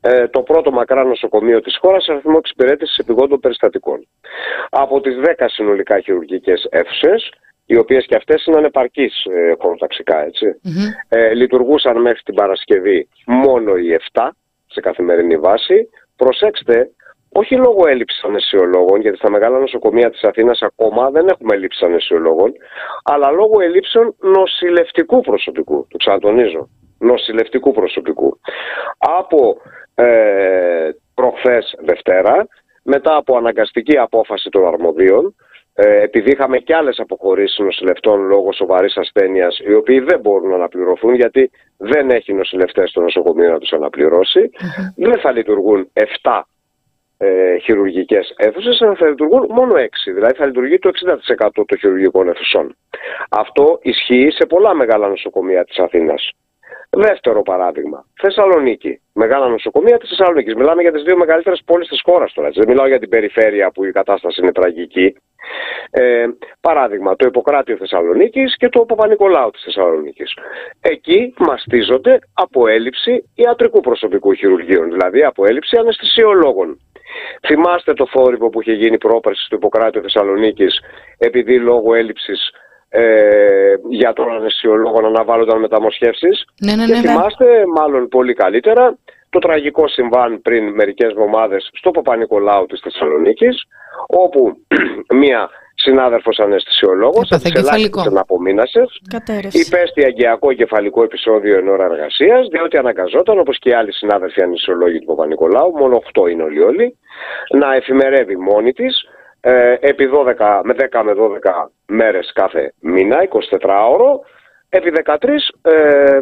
ε, 0.00 0.28
το 0.28 0.42
πρώτο 0.42 0.70
μακρά 0.70 1.04
νοσοκομείο 1.04 1.60
της 1.60 1.78
χώρας 1.80 2.04
σε 2.04 2.12
αριθμό 2.12 2.34
εξυπηρέτησης 2.38 2.96
επιγόντων 2.96 3.40
περιστατικών. 3.40 4.06
Από 4.70 5.00
τις 5.00 5.16
10 5.16 5.48
συνολικά 5.48 6.00
χειρουργικές 6.00 6.66
αίθουσες, 6.70 7.32
οι 7.66 7.76
οποίες 7.76 8.06
και 8.06 8.16
αυτές 8.16 8.44
είναι 8.44 8.56
ανεπαρκείς 8.56 9.24
ε, 9.24 9.54
χωροταξικά, 9.58 10.24
έτσι, 10.24 10.60
Μμμ. 10.62 10.84
ε, 11.08 11.34
λειτουργούσαν 11.34 12.00
μέχρι 12.00 12.22
την 12.22 12.34
Παρασκευή 12.34 13.08
μόνο 13.26 13.76
οι 13.76 13.92
7 14.12 14.28
σε 14.66 14.80
καθημερινή 14.80 15.36
βάση. 15.36 15.88
Προσέξτε 16.16 16.90
όχι 17.32 17.56
λόγω 17.56 17.88
έλλειψης 17.88 18.24
ανεσιολόγων, 18.24 19.00
γιατί 19.00 19.16
στα 19.16 19.30
μεγάλα 19.30 19.58
νοσοκομεία 19.58 20.10
της 20.10 20.22
Αθήνας 20.22 20.62
ακόμα 20.62 21.10
δεν 21.10 21.28
έχουμε 21.28 21.54
έλλειψη 21.54 21.84
ανεσιολόγων, 21.84 22.52
αλλά 23.04 23.30
λόγω 23.30 23.60
ελλείψεων 23.60 24.14
νοσηλευτικού 24.20 25.20
προσωπικού. 25.20 25.86
Το 25.90 25.96
ξανατονίζω. 25.96 26.68
Νοσηλευτικού 26.98 27.72
προσωπικού. 27.72 28.38
Από 28.98 29.56
ε, 29.94 30.90
προχθές 31.14 31.74
Δευτέρα, 31.78 32.46
μετά 32.82 33.16
από 33.16 33.36
αναγκαστική 33.36 33.98
απόφαση 33.98 34.48
των 34.48 34.66
αρμοδίων, 34.66 35.34
ε, 35.74 36.02
επειδή 36.02 36.30
είχαμε 36.30 36.58
και 36.58 36.74
άλλες 36.74 36.98
αποχωρήσεις 36.98 37.58
νοσηλευτών 37.58 38.20
λόγω 38.20 38.52
σοβαρής 38.52 38.96
ασθένειας, 38.96 39.58
οι 39.58 39.72
οποίοι 39.72 40.00
δεν 40.00 40.20
μπορούν 40.20 40.48
να 40.48 40.54
αναπληρωθούν 40.54 41.14
γιατί 41.14 41.50
δεν 41.76 42.10
έχει 42.10 42.32
νοσηλευτές 42.32 42.90
στο 42.90 43.00
νοσοκομείο 43.00 43.50
να 43.50 43.58
τους 43.58 43.72
αναπληρωσει 43.72 44.50
δεν 44.96 45.18
θα 45.20 45.32
λειτουργούν 45.32 45.90
7 46.22 46.40
ε, 47.18 47.56
χειρουργικές 47.58 48.34
αίθουσες, 48.36 48.82
αλλά 48.82 48.94
θα 48.94 49.08
λειτουργούν 49.08 49.46
μόνο 49.50 49.74
6. 49.74 50.12
Δηλαδή 50.14 50.34
θα 50.34 50.46
λειτουργεί 50.46 50.78
το 50.78 50.88
60% 50.88 51.48
των 51.52 51.78
χειρουργικών 51.78 52.28
αίθουσων. 52.28 52.76
Αυτό 53.30 53.78
ισχύει 53.82 54.30
σε 54.30 54.46
πολλά 54.46 54.74
μεγάλα 54.74 55.08
νοσοκομεία 55.08 55.64
της 55.64 55.78
Αθήνας. 55.78 56.30
Δεύτερο 56.90 57.42
παράδειγμα. 57.42 58.04
Θεσσαλονίκη. 58.20 59.00
Μεγάλα 59.12 59.48
νοσοκομεία 59.48 59.98
της 59.98 60.08
Θεσσαλονίκης. 60.08 60.54
Μιλάμε 60.54 60.82
για 60.82 60.92
τις 60.92 61.02
δύο 61.02 61.16
μεγαλύτερες 61.16 61.62
πόλεις 61.64 61.88
της 61.88 62.00
χώρας 62.04 62.32
τώρα. 62.32 62.50
Δεν 62.54 62.68
μιλάω 62.68 62.86
για 62.86 62.98
την 62.98 63.08
περιφέρεια 63.08 63.70
που 63.70 63.84
η 63.84 63.92
κατάσταση 63.92 64.40
είναι 64.42 64.52
τραγική. 64.52 65.16
Ε, 65.90 66.26
παράδειγμα, 66.60 67.16
το 67.16 67.26
Ιπποκράτιο 67.26 67.76
Θεσσαλονίκης 67.76 68.56
και 68.56 68.68
το 68.68 68.84
Παπα-Νικολάου 68.84 69.50
της 69.50 69.62
Θεσσαλονίκης. 69.64 70.36
Εκεί 70.80 71.34
μαστίζονται 71.38 72.18
από 72.34 72.68
έλλειψη 72.68 73.30
ιατρικού 73.34 73.80
προσωπικού 73.80 74.32
χειρουργείων, 74.32 74.90
δηλαδή 74.90 75.24
από 75.24 75.46
έλλειψη 75.46 75.76
αναισθησιολόγων. 75.76 76.80
Θυμάστε 77.46 77.92
το 77.92 78.06
θόρυβο 78.06 78.48
που 78.48 78.60
είχε 78.60 78.72
γίνει 78.72 78.98
πρόπερσης 78.98 79.46
στο 79.46 79.56
Ιπποκράτιο 79.56 80.00
Θεσσαλονίκης, 80.00 80.80
επειδή 81.18 81.58
λόγω 81.58 81.94
έλλειψης 81.94 82.50
ε, 82.88 83.74
για 83.88 84.12
τον 84.12 84.30
αναισθησιολόγο 84.30 85.00
να 85.00 85.06
αναβάλλονταν 85.06 85.60
μεταμοσχεύσεις; 85.60 86.44
Ναι, 86.60 86.74
ναι, 86.74 86.84
και 86.84 86.92
ναι, 86.92 87.00
ναι. 87.00 87.08
θυμάστε 87.08 87.46
μάλλον 87.76 88.08
πολύ 88.08 88.34
καλύτερα 88.34 88.98
το 89.30 89.38
τραγικό 89.38 89.88
συμβάν 89.88 90.42
πριν 90.42 90.74
μερικές 90.74 91.10
εβδομάδες 91.10 91.70
στο 91.72 91.90
Παπα-Νικολάου 91.90 92.66
της 92.66 92.80
Θεσσαλονίκης 92.80 93.66
όπου 94.06 94.56
μία 95.22 95.50
συνάδελφος 95.86 96.38
αναισθησιολόγος 96.38 97.24
Έπαθε 97.30 97.34
από 97.34 97.42
τις 97.42 97.52
κεφαλικό. 97.52 97.76
ελάχιστες 97.76 98.06
αναπομείνασες 98.12 98.88
Κατέρευση. 99.16 99.60
υπέστη 99.66 100.04
αγκιακό 100.04 100.52
κεφαλικό 100.52 101.02
επεισόδιο 101.02 101.58
εν 101.58 101.68
ώρα 101.68 101.84
εργασίας, 101.84 102.48
διότι 102.52 102.76
αναγκαζόταν, 102.76 103.38
όπως 103.38 103.58
και 103.58 103.68
οι 103.70 103.72
άλλοι 103.72 103.92
συνάδελφοι 103.92 104.42
ανισιολόγοι 104.42 104.98
του 104.98 105.06
Παπα-Νικολάου, 105.06 105.70
μόνο 105.80 105.94
8 105.96 106.26
είναι 106.30 106.42
όλοι 106.42 106.60
όλοι, 106.70 106.98
να 107.60 107.74
εφημερεύει 107.74 108.36
μόνη 108.36 108.72
της 108.72 108.94
ε, 109.40 109.74
επί 109.80 110.04
12, 110.38 110.60
με 110.64 110.74
10 110.78 111.02
με 111.04 111.12
12 111.16 111.68
μέρες 111.86 112.32
κάθε 112.34 112.72
μήνα, 112.80 113.16
24 113.28 113.88
ώρο, 113.92 114.20
επί 114.68 114.92
13 115.04 115.14
ε, 115.62 116.20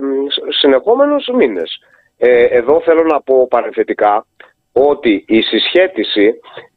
συνεχόμενους 0.61 1.29
μήνες. 1.35 1.71
Ε, 2.19 2.45
εδώ 2.45 2.81
θέλω 2.81 3.03
να 3.03 3.21
πω 3.23 3.47
παρενθετικά 3.49 4.27
ότι 4.73 5.25
η 5.29 5.41
συσχέτιση 5.43 6.35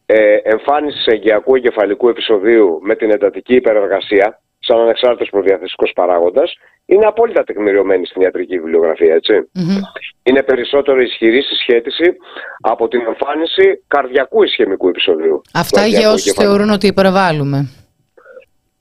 ε, 0.09 0.35
εμφάνισης 0.43 1.05
εγγυακού 1.05 1.55
εγκεφαλικού 1.55 2.09
επεισοδίου 2.09 2.79
με 2.81 2.95
την 2.95 3.11
εντατική 3.11 3.55
υπερεργασία 3.55 4.39
σαν 4.59 4.79
ανεξάρτητος 4.79 5.29
προδιαθεσικός 5.29 5.91
παράγοντας 5.95 6.57
είναι 6.85 7.05
απόλυτα 7.05 7.43
τεκμηριωμένη 7.43 8.05
στην 8.05 8.21
ιατρική 8.21 8.59
βιβλιογραφία, 8.59 9.13
έτσι. 9.13 9.33
Μμμ. 9.53 9.77
Είναι 10.23 10.43
περισσότερο 10.43 11.01
ισχυρή 11.01 11.41
συσχέτιση 11.41 12.15
από 12.61 12.87
την 12.87 13.01
εμφάνιση 13.07 13.83
καρδιακού 13.87 14.43
ισχυμικού 14.43 14.87
επεισοδίου. 14.87 15.41
Αυτά 15.53 15.81
του 15.81 15.87
για 15.87 15.97
αγκιακού 15.97 16.13
όσους 16.13 16.25
εγκεφαλικού. 16.27 16.53
θεωρούν 16.53 16.73
ότι 16.73 16.87
υπερβάλλουμε. 16.87 17.69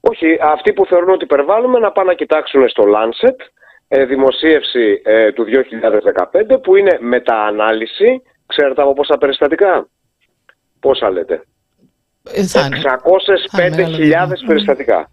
Όχι, 0.01 0.39
αυτοί 0.41 0.72
που 0.72 0.87
θεωρούν 0.87 1.11
ότι 1.11 1.24
υπερβάλλουμε 1.24 1.79
να 1.79 1.93
πάνε 1.93 2.09
να 2.09 2.14
κοιτάξουν 2.14 2.68
στο 2.68 2.85
Lancet, 2.95 3.39
ε, 3.89 4.05
δημοσίευση 4.05 5.01
ε, 5.05 5.33
του 5.33 5.45
2015 5.45 6.61
που 6.62 6.77
είναι 6.77 6.99
μεταανάλυση, 7.01 8.22
ξέρετε 8.47 8.83
από 8.83 8.93
πόσα 8.93 9.16
περιστατικά; 9.18 9.89
Πόσα 10.81 11.11
λέτε; 11.11 11.45
Ε, 12.33 12.43
θα 12.43 12.66
είναι. 12.66 12.81
605.000 13.57 14.47
περιστατικά. 14.47 15.11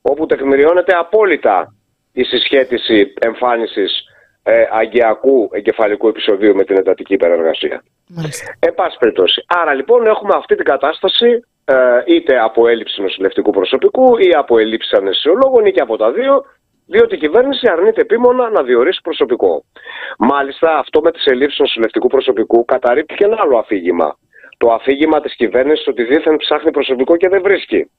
Όπου 0.00 0.26
τεκμηριώνεται 0.26 0.92
απόλυτα 0.92 1.74
η 2.12 2.22
συσχέτιση 2.22 3.12
εμφάνισης 3.20 4.04
ε, 4.42 4.64
αγκιακού 4.72 5.48
εγκεφαλικού 5.52 6.08
επεισοδίου 6.08 6.54
με 6.54 6.64
την 6.64 6.76
εντατική 6.76 7.14
υπερεργασία. 7.14 7.82
Μάλιστα. 8.08 8.56
Εν 8.58 8.74
πάση 8.74 8.96
περιπτώσει. 8.98 9.44
Άρα 9.46 9.74
λοιπόν 9.74 10.06
έχουμε 10.06 10.32
αυτή 10.36 10.54
την 10.54 10.64
κατάσταση 10.64 11.44
ε, 11.64 11.74
είτε 12.06 12.38
από 12.40 12.68
έλλειψη 12.68 13.02
νοσηλευτικού 13.02 13.50
προσωπικού 13.50 14.16
ή 14.16 14.30
από 14.38 14.58
έλλειψη 14.58 14.96
αναισθησιολόγων 14.96 15.66
ή 15.66 15.72
και 15.72 15.80
από 15.80 15.96
τα 15.96 16.12
δύο, 16.12 16.44
διότι 16.86 17.14
η 17.14 17.18
κυβέρνηση 17.18 17.66
αρνείται 17.70 18.00
επίμονα 18.00 18.50
να 18.50 18.62
διορίσει 18.62 19.00
προσωπικό. 19.02 19.64
Μάλιστα 20.18 20.76
αυτό 20.78 21.00
με 21.00 21.12
τις 21.12 21.24
ελλείψεις 21.24 21.58
νοσηλευτικού 21.58 22.08
προσωπικού 22.08 22.64
καταρρύπτει 22.64 23.14
και 23.14 23.24
ένα 23.24 23.36
άλλο 23.40 23.58
αφήγημα. 23.58 24.18
Το 24.58 24.72
αφήγημα 24.72 25.20
της 25.20 25.36
κυβέρνησης 25.36 25.86
ότι 25.86 26.04
δίθεν 26.04 26.36
ψάχνει 26.36 26.70
προσωπικό 26.70 27.16
και 27.16 27.28
δεν 27.28 27.42
βρίσκει. 27.42 27.90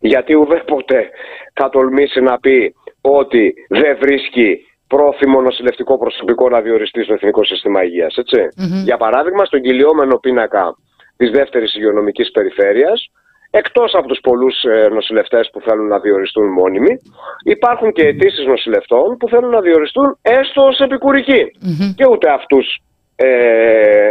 Γιατί 0.00 0.34
ουδέποτε 0.34 1.10
θα 1.52 1.68
τολμήσει 1.68 2.20
να 2.20 2.38
πει 2.38 2.74
ότι 3.00 3.54
δεν 3.68 3.96
βρίσκει 4.00 4.66
πρόθυμο 4.88 5.40
νοσηλευτικό 5.40 5.98
προσωπικό 5.98 6.48
να 6.48 6.60
διοριστεί 6.60 7.02
στο 7.02 7.12
Εθνικό 7.12 7.44
Σύστημα 7.44 7.84
Υγείας, 7.84 8.16
έτσι. 8.16 8.48
Μμμ. 8.56 8.82
Για 8.84 8.96
παράδειγμα, 8.96 9.44
στον 9.44 9.60
κυλιόμενο 9.60 10.18
πίνακα 10.18 10.76
της 11.16 11.30
δεύτερης 11.30 11.74
υγειονομικής 11.74 12.30
περιφέρειας, 12.30 13.10
εκτός 13.50 13.94
από 13.94 14.06
τους 14.06 14.20
πολλούς 14.22 14.62
ε, 14.62 14.88
νοσηλευτές 14.92 15.50
που 15.52 15.60
θέλουν 15.60 15.86
να 15.86 15.98
διοριστούν 15.98 16.48
μόνιμοι, 16.52 16.98
υπάρχουν 17.44 17.92
και 17.92 18.06
αιτήσεις 18.06 18.46
νοσηλευτών 18.46 19.16
που 19.16 19.28
θέλουν 19.28 19.50
να 19.50 19.60
διοριστούν 19.60 20.18
έστω 20.22 20.66
ως 20.66 20.78
επικουρικοί. 20.78 21.42
Μμμ. 21.60 21.94
Και 21.96 22.06
ούτε 22.10 22.32
αυτούς 22.32 22.80
ε, 23.16 23.28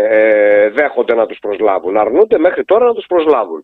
ε, 0.10 0.70
δέχονται 0.70 1.16
να 1.16 1.26
τους 1.26 1.40
προσλάβουν. 1.40 1.98
Αρνούνται 1.98 2.38
μέχρι 2.38 2.64
τώρα 2.66 2.86
να 2.86 2.94
τους 2.94 3.06
προσλάβουν. 3.08 3.64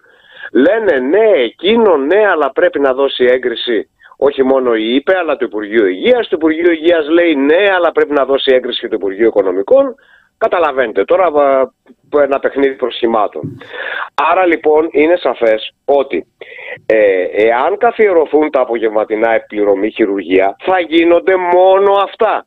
Λένε 0.54 1.00
ναι, 1.00 1.30
εκείνο 1.44 1.98
ναι, 1.98 2.28
αλλά 2.28 2.52
πρέπει 2.52 2.80
να 2.80 2.94
δώσει 2.94 3.24
έγκριση 3.26 3.90
όχι 4.18 4.44
μόνο 4.44 4.76
η 4.76 4.96
ΥΠΕ, 4.96 5.18
αλλά 5.18 5.36
το 5.36 5.46
Υπουργείο 5.46 5.86
Υγείας. 5.86 6.28
Το 6.28 6.36
Υπουργείο 6.36 6.72
Υγείας 6.72 7.10
λέει 7.10 7.36
ναι, 7.36 7.70
αλλά 7.76 7.92
πρέπει 7.92 8.14
να 8.14 8.26
δώσει 8.26 8.52
έγκριση 8.54 8.80
και 8.80 8.88
το 8.88 8.96
Υπουργείο 8.96 9.28
Οικονομικών. 9.28 9.96
Καταλαβαίνετε 10.38 11.06
τώρα 11.06 11.32
βα- 11.32 11.74
που 12.10 12.20
ένα 12.20 12.40
παιχνίδι 12.40 12.76
προσχημάτων. 12.76 13.62
Άρα 14.32 14.46
λοιπόν 14.46 14.90
είναι 14.92 15.16
σαφές 15.16 15.74
ότι 15.86 16.28
ε, 16.86 17.24
εάν 17.32 17.78
καθιερωθούν 17.78 18.50
τα 18.52 18.62
απογευματινά 18.62 19.32
επιπληρωμή 19.34 19.92
χειρουργία 19.92 20.56
θα 20.60 20.80
γίνονται 20.80 21.36
μόνο 21.36 21.94
αυτά. 21.94 22.46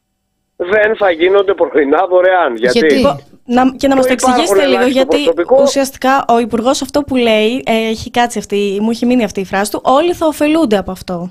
Δεν 0.57 0.97
θα 0.97 1.11
γίνονται 1.11 1.55
πρωινά 1.55 2.07
δωρεάν. 2.07 2.57
Γιατί, 2.57 2.79
Γιατί; 2.79 3.01
Μπο- 3.01 3.17
Να, 3.45 3.63
και 3.77 3.89
να 3.89 3.97
μας 3.97 4.07
το 4.07 4.15
Το 4.15 4.19
εξηγήσετε 4.19 4.43
υπάρχουν 4.43 4.57
λίγο, 4.57 4.71
ελάχιστο 4.81 4.99
γιατί 5.17 5.17
προσωπικό. 5.17 5.63
ουσιαστικά 5.63 6.25
ο 6.29 6.39
Υπουργός 6.39 6.83
αυτό 6.83 7.03
που 7.03 7.17
λέει, 7.17 7.63
ε, 7.67 7.89
έχει 7.89 8.11
κάτσει 8.11 8.39
αυτή, 8.39 8.79
μου 8.81 8.91
έχει 8.91 9.07
μείνει 9.07 9.25
αυτή 9.25 9.41
η 9.41 9.45
φράση 9.45 9.71
του, 9.71 9.81
όλοι 9.85 10.13
θα 10.13 10.27
ωφελούνται 10.27 10.77
από 10.77 10.91
αυτό. 10.91 11.31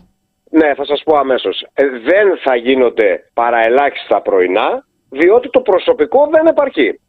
Ναι, 0.49 0.73
θα 0.75 0.85
σας 0.85 1.01
πω 1.05 1.17
αμέσως. 1.17 1.65
Ε, 1.73 1.83
δεν 1.87 2.37
θα 2.43 2.55
γίνονται 2.55 3.29
παραελάχιστα 3.33 4.21
πρωινά, 4.21 4.85
διότι 5.09 5.49
το 5.49 5.59
προσωπικό 5.61 6.29
δεν 6.31 6.45
επαρκεί. 6.47 6.99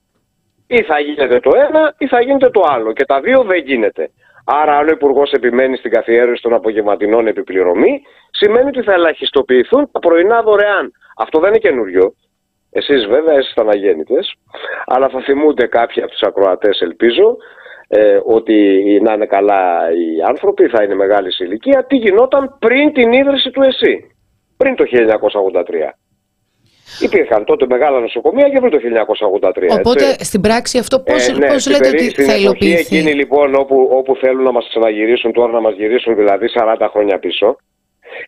Ή 0.66 0.82
θα 0.82 0.98
γίνεται 1.00 1.40
το 1.40 1.50
ένα 1.68 1.94
ή 1.98 2.06
θα 2.06 2.20
γίνεται 2.22 2.50
το 2.50 2.62
άλλο. 2.70 2.92
Και 2.92 3.04
τα 3.04 3.20
δύο 3.20 3.42
δεν 3.42 3.62
γίνεται. 3.64 4.10
Άρα, 4.44 4.76
αν 4.76 4.88
ο 4.88 4.90
Υπουργός 4.90 5.32
επιμένει 5.32 5.76
στην 5.76 5.90
καθιέρωση 5.90 6.42
των 6.42 6.54
απογευματινών 6.54 7.26
επιπληρωμή, 7.26 8.02
σημαίνει 8.30 8.68
ότι 8.68 8.82
θα 8.82 8.92
ελαχιστοποιηθούν 8.92 9.90
τα 9.92 9.98
πρωινά 9.98 10.42
δωρεάν. 10.42 10.92
Αυτό 11.16 11.38
δεν 11.40 11.48
είναι 11.48 11.58
καινούριο. 11.58 12.14
Εσείς 12.70 13.06
βέβαια 13.06 13.38
είστε 13.38 13.60
αναγέννητες, 13.60 14.34
αλλά 14.86 15.08
θα 15.08 15.20
θυμούνται 15.20 15.66
κάποιοι 15.66 16.02
από 16.02 16.10
τους 16.10 16.22
ακροατές 16.22 16.80
ελπίζω 16.80 17.36
ε, 17.88 18.20
ότι 18.24 18.80
να 19.02 19.12
είναι 19.12 19.26
καλά 19.26 19.90
οι 19.90 20.22
άνθρωποι, 20.28 20.68
θα 20.68 20.82
είναι 20.82 20.94
μεγάλη 20.94 21.32
σε 21.32 21.44
ηλικία, 21.44 21.84
τι 21.88 21.96
γινόταν 21.96 22.56
πριν 22.58 22.92
την 22.92 23.12
ίδρυση 23.12 23.50
του 23.50 23.62
ΕΣΥ, 23.62 24.14
πριν 24.56 24.74
το 24.74 24.84
1983. 24.84 25.94
Υπήρχαν 27.00 27.44
τότε 27.44 27.66
μεγάλα 27.66 28.00
νοσοκομεία 28.00 28.48
και 28.48 28.58
πριν 28.60 28.70
το 28.70 28.78
1983. 28.78 29.68
Οπότε 29.78 30.04
έτσι. 30.08 30.24
στην 30.24 30.40
πράξη 30.40 30.78
αυτό 30.78 31.00
πώς, 31.00 31.28
Ε, 31.28 31.32
ναι, 31.32 31.46
πώς 31.46 31.60
στην 31.60 31.72
λέτε 31.72 31.84
περί- 31.90 32.00
ότι 32.00 32.10
στην 32.10 32.24
θα 32.24 32.30
εποχή 32.32 32.42
υλοποιηθεί; 32.44 32.96
Εκείνη 32.96 33.14
λοιπόν 33.14 33.54
όπου, 33.54 33.88
όπου 33.92 34.16
θέλουν 34.16 34.42
να 34.42 34.52
μας 34.52 34.66
ξαναγυρίσουν 34.68 35.32
τώρα 35.32 35.52
να 35.52 35.60
μας 35.60 35.74
γυρίσουν 35.74 36.14
δηλαδή 36.16 36.46
40 36.54 36.88
χρόνια 36.90 37.18
πίσω 37.18 37.56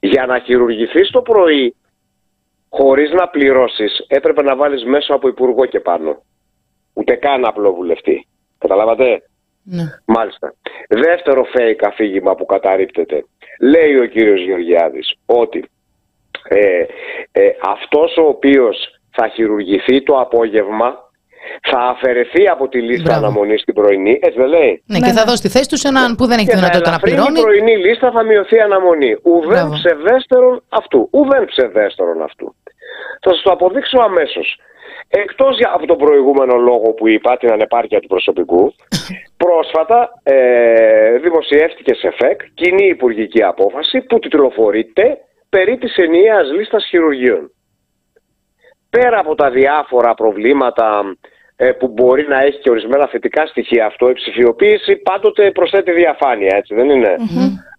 για 0.00 0.26
να 0.26 0.38
χειρουργηθείς 0.38 1.10
το 1.10 1.22
πρωί 1.22 1.74
χωρίς 2.68 3.10
να 3.10 3.28
πληρώσεις 3.28 4.04
έπρεπε 4.08 4.42
να 4.42 4.56
βάλεις 4.56 4.84
μέσω 4.84 5.14
από 5.14 5.28
υπουργό 5.28 5.64
και 5.66 5.80
πάνω. 5.80 6.22
Ούτε 6.92 7.14
καν 7.14 7.44
απλό 7.44 7.74
βουλευτή. 7.74 8.26
Καταλάβατε; 8.58 9.22
Ναι. 9.62 9.82
Μάλιστα. 10.04 10.54
Δεύτερο 10.88 11.46
fake 11.54 11.80
αφήγημα 11.86 12.34
που 12.34 12.46
καταρρύπτεται. 12.46 13.24
Λέει 13.60 13.96
ο 13.98 14.06
κύριος 14.06 14.40
Γεωργιάδης 14.40 15.14
ότι 15.26 15.64
ε, 16.48 16.86
ε, 17.32 17.50
αυτός 17.62 18.16
ο 18.16 18.22
οποίος 18.22 18.76
θα 19.10 19.28
χειρουργηθεί 19.28 20.02
το 20.02 20.14
απόγευμα 20.20 21.04
θα 21.70 21.78
αφαιρεθεί 21.78 22.48
από 22.48 22.68
τη 22.68 22.80
λίστα 22.80 23.02
Μπράβο. 23.02 23.26
αναμονής 23.26 23.60
στην 23.60 23.74
πρωινή, 23.74 24.18
έτσι 24.22 24.38
δεν 24.38 24.48
λέει; 24.48 24.82
Ναι, 24.86 24.98
Ναι, 24.98 25.06
και 25.06 25.12
θα 25.12 25.24
ναι. 25.24 25.30
δώσει 25.30 25.42
τη 25.42 25.48
θέση 25.48 25.68
τους 25.68 25.80
σε 25.80 25.88
έναν 25.88 26.14
που 26.16 26.26
δεν 26.26 26.38
έχει 26.38 26.46
τη 26.46 26.52
Και 26.54 26.56
θα 26.56 26.62
δυνατότητα 26.62 26.90
να 26.90 26.96
ελαφρύνει 27.02 27.16
πληρώνει. 27.16 27.38
η 27.40 27.42
πρωινή 27.42 27.76
λίστα, 27.86 28.10
θα 28.10 28.22
μειωθεί 28.22 28.56
η 28.56 28.60
αναμονή. 28.60 29.12
Ουδέν 29.22 29.48
Μπράβο. 29.48 29.72
ψευδέστερον 29.74 30.62
αυτού. 30.68 31.08
Ουδέν 31.12 31.44
ψευδέστερον 31.44 32.22
αυτού. 32.22 32.54
Θα 33.22 33.30
σας 33.32 33.42
το 33.42 33.50
αποδείξω 33.50 33.98
αμέσως. 34.00 34.48
Εκτός 35.08 35.54
από 35.74 35.86
τον 35.86 35.96
προηγούμενο 35.98 36.56
λόγο 36.56 36.88
που 36.96 37.08
είπα, 37.08 37.36
την 37.36 37.50
ανεπάρκεια 37.52 38.00
του 38.00 38.06
προσωπικού, 38.08 38.74
πρόσφατα 39.44 39.98
ε, 40.22 41.18
δημοσιεύτηκε 41.18 41.94
σε 41.94 42.10
ΦΕΚ 42.18 42.40
κοινή 42.54 42.86
υπουργική 42.86 43.42
απόφαση 43.42 44.00
που 44.00 44.18
τιτλοφορείται 44.18 45.18
περί 45.48 45.78
της 45.78 45.96
ενιαίας 45.96 46.50
λίστας 46.50 46.86
χειρουργείων. 46.86 47.50
Πέρα 48.90 49.18
από 49.18 49.34
τα 49.34 49.50
διάφορα 49.50 50.14
προβλήματα 50.14 51.16
ε, 51.56 51.72
που 51.72 51.88
μπορεί 51.88 52.28
να 52.28 52.40
έχει 52.40 52.58
και 52.58 52.70
ορισμένα 52.70 53.08
θετικά 53.08 53.46
στοιχεία 53.46 53.86
αυτό, 53.86 54.08
η 54.10 54.12
ψηφιοποίηση 54.12 54.96
πάντοτε 54.96 55.50
προσθέτει 55.50 55.92
διαφάνεια, 55.92 56.56
έτσι 56.56 56.74
δεν 56.74 56.90
ειναι 56.90 57.16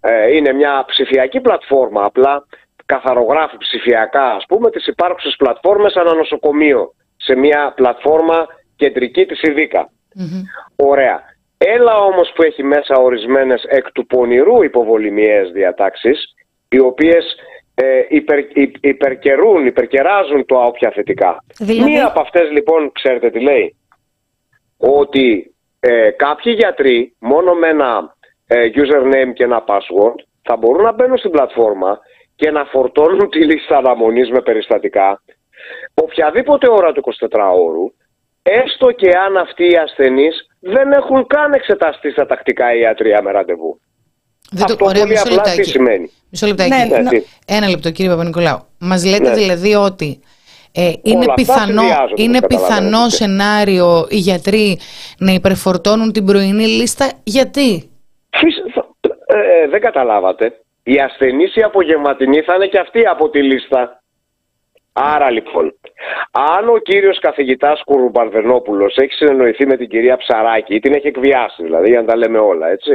Ε, 0.02 0.36
είναι 0.36 0.54
μια 0.54 0.84
ψηφιακή 0.88 1.40
πλατφόρμα, 1.42 2.04
απλά 2.04 2.46
καθαρογράφει 2.86 3.58
ψηφιακά, 3.58 4.32
ας 4.32 4.46
πούμε, 4.48 4.70
τις 4.70 4.88
υπάρχουσες 4.88 5.36
πλατφόρμες 5.38 5.96
ανά 5.96 6.14
νοσοκομείο, 6.14 6.94
σε 7.18 7.36
μια 7.36 7.74
πλατφόρμα 7.76 8.46
κεντρική 8.76 9.26
της 9.26 9.42
ΙΔΙΚΑ. 9.42 9.90
Μμμ. 10.16 10.44
Ωραία. 10.76 11.22
Έλα 11.58 11.98
όμως 11.98 12.32
που 12.36 12.44
έχει 12.44 12.64
μέσα 12.64 12.96
ορισμένες 12.96 13.64
εκ 13.64 13.92
του 13.92 14.06
πονηρού 14.06 14.64
υποβολημιαίες 14.64 15.52
διατάξεις, 15.52 16.34
οι 16.70 16.80
οποίες 16.80 17.36
ε, 17.80 18.06
υπερ, 18.10 18.40
υ- 18.40 18.78
υπερκερούν, 18.86 19.66
υπερκεράζουν 19.66 20.46
το 20.46 20.60
άοπια 20.60 20.92
θετικά. 20.92 21.44
Δηλαδή; 21.58 21.90
Μία 21.92 22.06
από 22.08 22.20
αυτές 22.22 22.52
λοιπόν, 22.52 22.92
ξέρετε 22.92 23.30
τι 23.30 23.40
λέει, 23.40 23.76
ότι 24.78 25.56
ε, 25.80 26.10
κάποιοι 26.10 26.54
γιατροί 26.58 27.16
μόνο 27.20 27.54
με 27.54 27.68
ένα 27.68 28.16
ε, 28.48 28.70
username 28.74 29.34
και 29.34 29.44
ένα 29.44 29.64
password 29.68 30.16
θα 30.42 30.56
μπορούν 30.56 30.84
να 30.84 30.92
μπαίνουν 30.92 31.18
στην 31.18 31.32
πλατφόρμα 31.32 32.00
και 32.36 32.52
να 32.52 32.66
φορτώνουν 32.66 33.30
τη 33.30 33.46
λίστα 33.46 33.78
αναμονής 33.78 34.30
με 34.30 34.42
περιστατικά 34.42 35.22
οποιαδήποτε 35.94 36.68
ώρα 36.70 36.92
του 36.92 37.04
24ωρου 37.20 37.92
έστω 38.44 38.92
και 38.92 39.10
αν 39.18 39.38
αυτοί 39.38 39.72
οι 39.72 39.76
ασθενείς 39.76 40.48
δεν 40.60 40.92
έχουν 40.92 41.28
καν 41.28 41.54
εξεταστεί 41.54 42.12
στα 42.12 42.26
τακτικά 42.26 42.74
ιατρία 42.76 43.22
με 43.22 43.32
ραντεβού. 43.32 43.80
Δεν 44.52 44.66
το- 44.66 44.74
Αυτό 44.74 44.86
ωραία, 44.86 45.02
πολύ 45.02 45.12
μισό 45.14 45.24
απλά 45.24 45.42
τι 45.42 45.48
λεπτάκι. 45.50 45.70
σημαίνει. 45.70 46.12
Μισό 46.30 46.48
λεπτάκι. 46.48 46.70
Ναι, 46.70 46.86
Ναι, 46.90 46.98
να- 46.98 47.10
τι. 47.10 47.22
Ένα 47.48 47.70
λεπτό 47.70 47.92
κύριε 47.92 48.12
Παπα-Νικολάου. 48.12 48.60
Μας 48.80 49.06
λέτε 49.06 49.30
Ναι. 49.30 49.36
δηλαδή 49.36 49.74
ότι 49.76 50.20
ε, 50.72 50.92
είναι, 51.02 51.20
αυτά 51.20 51.34
πιθανό, 51.34 51.82
συνδυάζονται, 51.82 52.22
είναι 52.22 52.40
το 52.40 52.48
καταλαβαίνετε. 52.48 52.86
πιθανό 52.90 53.10
σενάριο 53.10 54.06
οι 54.10 54.18
γιατροί 54.18 54.80
να 55.18 55.32
υπερφορτώνουν 55.32 56.12
την 56.12 56.26
πρωινή 56.26 56.66
λίστα; 56.68 57.12
Γιατί; 57.24 57.90
Φυσ- 58.30 58.72
θα- 58.74 58.88
ε, 59.38 59.68
δεν 59.70 59.82
καταλάβατε. 59.82 60.54
Οι 60.84 61.00
ασθενείς 61.00 61.56
οι 61.56 61.62
απογευματινοί 61.64 62.42
θα 62.42 62.56
είναι 62.56 62.68
και 62.68 62.80
αυτοί 62.80 63.06
από 63.08 63.30
τη 63.30 63.44
λίστα. 63.44 64.02
Άρα 64.94 65.32
λοιπόν, 65.32 65.74
αν 66.32 66.70
ο 66.70 66.78
κύριος 66.78 67.20
καθηγητάς 67.20 67.82
Κουρουμπαρδενόπουλος 67.86 68.96
έχει 68.98 69.14
συνεννοηθεί 69.14 69.66
με 69.66 69.78
την 69.78 69.88
κυρία 69.90 70.18
Ψαράκη 70.18 70.76
ή 70.76 70.80
την 70.80 70.94
έχει 70.94 71.08
εκβιάσει 71.08 71.64
δηλαδή, 71.64 71.90
για 71.90 72.00
να 72.02 72.06
τα 72.08 72.16
λέμε 72.16 72.38
όλα, 72.38 72.68
έτσι. 72.70 72.92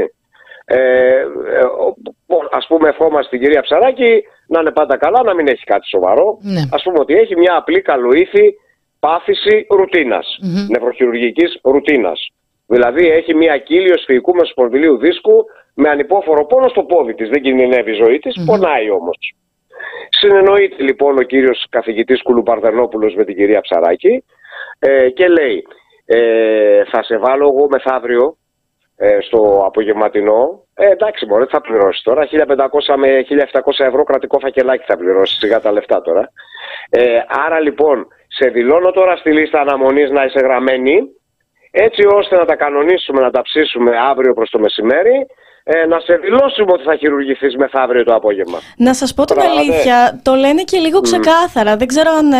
Ε, 0.75 1.17
ε, 1.17 1.65
ο- 1.65 1.95
ο- 2.37 2.49
ας 2.51 2.67
πούμε 2.67 2.89
ευχόμαστε 2.89 3.29
την 3.37 3.41
κυρία 3.47 3.63
Ψαράκη 3.63 4.23
να 4.47 4.61
είναι 4.61 4.71
πάντα 4.71 4.97
καλά, 4.97 5.23
να 5.23 5.35
μην 5.35 5.47
έχει 5.49 5.65
κάτι 5.65 5.87
σοβαρό. 5.89 6.39
Ναι. 6.43 6.61
Ας 6.73 6.83
πούμε 6.83 6.99
ότι 7.01 7.15
έχει 7.15 7.37
μια 7.37 7.57
απλή 7.57 7.81
καλοήθη 7.83 8.55
πάθηση 9.01 9.67
ρουτίνας, 9.71 10.39
Μμμ. 10.43 10.67
νευροχειρουργικής 10.69 11.59
ρουτίνας. 11.63 12.29
Δηλαδή 12.67 13.09
έχει 13.11 13.35
μια 13.35 13.59
κύλιο 13.59 13.97
σφυγικού 13.99 14.35
μεσοπονδυλίου 14.35 14.97
δίσκου 14.99 15.45
με 15.75 15.89
ανυπόφορο 15.89 16.47
πόνο 16.47 16.69
στο 16.69 16.83
πόδι 16.83 17.15
της. 17.15 17.29
Δεν 17.29 17.43
κινδυνεύει 17.43 17.91
η 17.91 17.95
ζωή 18.05 18.19
της, 18.19 18.45
πονάει 18.47 18.91
όμως. 18.91 19.35
Συνεννοείται 20.09 20.83
λοιπόν 20.83 21.19
ο 21.19 21.23
κύριος 21.23 21.67
καθηγητής 21.71 22.23
Κουλουπαρδενόπουλος 22.23 23.15
με 23.15 23.25
την 23.25 23.37
κυρία 23.37 23.61
Ψαράκη 23.61 24.25
ε, 24.79 25.11
και 25.11 25.29
λέει 25.29 25.65
ε, 26.07 26.85
θα 26.85 27.03
σε 27.03 27.19
βάλω 27.19 27.47
εγώ 27.57 27.67
μεθαύριο 27.71 28.37
ε, 28.97 29.19
στο 29.21 29.63
απογευματινό. 29.67 30.67
Ε, 30.75 30.89
εντάξει 30.91 31.27
μωρέ, 31.27 31.45
τι 31.45 31.51
θα 31.51 31.61
πληρώσεις 31.61 32.03
τώρα; 32.03 32.27
1500 32.27 32.97
με 32.97 33.25
1700 33.29 33.85
ευρώ 33.87 34.05
κρατικό 34.05 34.39
φακελάκι 34.39 34.85
θα 34.87 34.97
πληρώσεις. 34.97 35.39
Σιγά 35.39 35.61
τα 35.61 35.73
λεφτά 35.73 36.01
τώρα. 36.03 36.33
Ε, 36.91 37.19
άρα 37.47 37.61
λοιπόν, 37.61 38.07
σε 38.29 38.49
δηλώνω 38.49 38.91
τώρα 38.91 39.17
στη 39.17 39.33
λίστα 39.33 39.61
αναμονής 39.61 40.11
να 40.11 40.25
είσαι 40.25 40.39
γραμμένη, 40.39 41.03
έτσι 41.71 42.07
ώστε 42.07 42.37
να 42.37 42.45
τα 42.45 42.57
κανονίσουμε, 42.57 43.21
να 43.21 43.31
τα 43.31 43.43
ψήσουμε 43.43 43.93
αύριο 44.11 44.33
προς 44.35 44.51
το 44.51 44.59
μεσημέρι, 44.59 45.27
ε, 45.65 45.87
να 45.87 46.01
σε 46.01 46.15
δηλώσουμε 46.17 46.73
ότι 46.73 46.83
θα 46.83 46.97
χειρουργηθείς 46.97 47.57
μεθαύριο 47.57 48.05
το 48.05 48.15
απόγευμα. 48.15 48.59
Να 48.77 48.95
σας 48.95 49.15
πω 49.15 49.25
την 49.25 49.37
Καταλάβατε. 49.37 49.73
αλήθεια, 49.73 50.21
το 50.23 50.35
λένε 50.35 50.63
και 50.63 50.79
λίγο 50.79 51.01
ξεκάθαρα. 51.01 51.77
Δεν 51.77 51.87
ξέρω 51.87 52.11
αν 52.19 52.33
ε, 52.33 52.37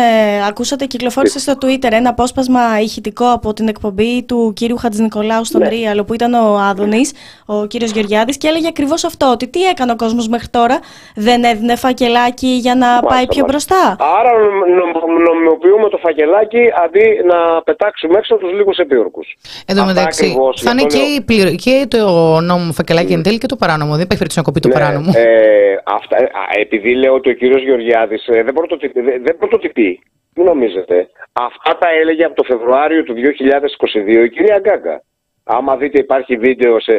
ακούσατε, 0.47 0.85
κυκλοφόρησε 0.85 1.39
στο 1.39 1.53
Twitter 1.61 1.91
ένα 1.91 2.09
απόσπασμα 2.09 2.61
ηχητικό 2.81 3.31
από 3.31 3.53
την 3.53 3.67
εκπομπή 3.67 4.23
του 4.23 4.53
κύριου 4.55 4.77
Χατζηνικολάου 4.77 5.45
στον 5.45 5.61
Ναι. 5.61 5.69
Ρίαλο, 5.69 6.03
που 6.03 6.13
ήταν 6.13 6.33
ο 6.33 6.57
Άδωνης, 6.69 7.11
ο 7.45 7.65
κύριος 7.65 7.91
Γεωργιάδης, 7.91 8.37
και 8.37 8.47
έλεγε 8.47 8.67
ακριβώς 8.67 9.03
αυτό, 9.03 9.31
ότι 9.31 9.47
τι 9.47 9.63
έκανε 9.63 9.91
ο 9.91 9.95
κόσμος 9.95 10.27
μέχρι 10.27 10.47
τώρα, 10.47 10.79
δεν 11.15 11.43
έδινε 11.43 11.75
φακελάκι 11.75 12.47
για 12.47 12.75
να 12.75 12.87
Μάλιστα, 12.87 13.07
πάει 13.07 13.27
πιο 13.27 13.45
μάλιστα. 13.47 13.75
μπροστά. 13.75 14.05
Άρα 14.19 14.31
νομ- 14.79 15.27
νομιμοποιούμε 15.27 15.89
το 15.89 15.97
φακελάκι 15.97 16.59
αντί 16.85 17.05
να 17.31 17.61
πετάξουμε 17.61 18.17
έξω 18.17 18.35
τους 18.35 18.51
λίγους 18.53 18.77
επίορκους. 18.77 19.27
Εν 19.65 19.75
τω 19.75 19.81
Αυτά 19.81 19.93
μεταξύ, 19.93 20.25
ακριβώς, 20.25 20.61
θα 20.61 20.71
γι' 20.71 20.77
είναι 20.81 20.85
αυτό 20.87 20.97
και, 20.97 21.03
λέω. 21.05 21.15
η 21.15 21.21
πληρω- 21.21 21.55
και 21.55 21.85
το 21.87 22.39
νόμο 22.41 22.71
φακελάκι 22.71 23.12
εν 23.13 23.23
τέλει 23.23 23.37
και 23.37 23.47
το 23.47 23.55
παράνομο. 23.55 23.91
Δεν 23.91 24.01
υπάρχει 24.05 24.21
περίπτωση 24.23 24.39
να 24.39 24.45
κοπεί 24.45 24.59
το 24.59 24.67
Ναι, 24.67 24.73
παράνομο. 24.73 25.11
ε, 25.15 25.75
αυτά, 25.83 26.17
α, 26.17 26.43
επειδή 26.59 26.95
λέω 26.95 27.13
ότι 27.13 27.29
ο 27.29 27.33
κύριος 27.33 27.61
Γεωργιάδης 27.63 28.27
ε, 28.27 28.43
δεν, 28.43 28.53
πρωτοτυπεί, 28.53 29.01
δεν, 29.01 29.23
δεν 29.23 29.37
πρωτοτυπεί, 29.37 29.99
μην 30.35 30.45
νομίζετε; 30.45 31.07
Αυτά 31.33 31.77
τα 31.77 31.87
έλεγε 32.01 32.23
από 32.23 32.35
το 32.35 32.43
Φεβρουάριο 32.43 33.03
του 33.03 33.13
2022 33.13 34.23
η 34.25 34.29
κυρία 34.29 34.59
Γκάγκα. 34.59 35.03
Άμα 35.43 35.77
δείτε 35.77 35.99
υπάρχει 35.99 36.35
βίντεο 36.37 36.79
σε 36.79 36.93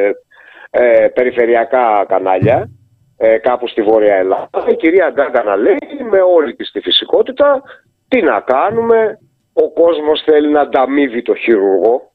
ε, 0.69 1.07
περιφερειακά 1.13 2.05
κανάλια, 2.07 2.69
ε, 3.17 3.37
κάπου 3.37 3.67
στη 3.67 3.81
Βόρεια 3.81 4.15
Ελλάδα, 4.15 4.65
η 4.69 4.75
κυρία 4.75 5.11
Γκάγκα 5.13 5.43
να 5.43 5.55
λέει 5.55 5.77
με 6.09 6.19
όλη 6.35 6.55
της 6.55 6.71
τη 6.71 6.79
φυσικότητα 6.79 7.61
τι 8.07 8.21
να 8.21 8.39
κάνουμε, 8.39 9.19
ο 9.53 9.71
κόσμος 9.71 10.21
θέλει 10.25 10.49
να 10.51 10.61
ανταμείβει 10.61 11.21
το 11.21 11.35
χειρουργό. 11.35 12.11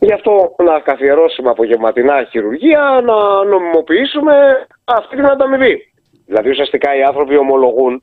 Γι' 0.00 0.12
αυτό 0.12 0.54
να 0.64 0.80
καθιερώσουμε 0.80 1.50
απογευματινά 1.50 2.24
χειρουργία, 2.24 3.00
να 3.04 3.44
νομιμοποιήσουμε 3.44 4.66
αυτή 4.84 5.16
την 5.16 5.26
ανταμοιβή. 5.26 5.92
Δηλαδή 6.26 6.50
ουσιαστικά 6.50 6.96
οι 6.96 7.02
άνθρωποι 7.02 7.36
ομολογούν 7.36 8.02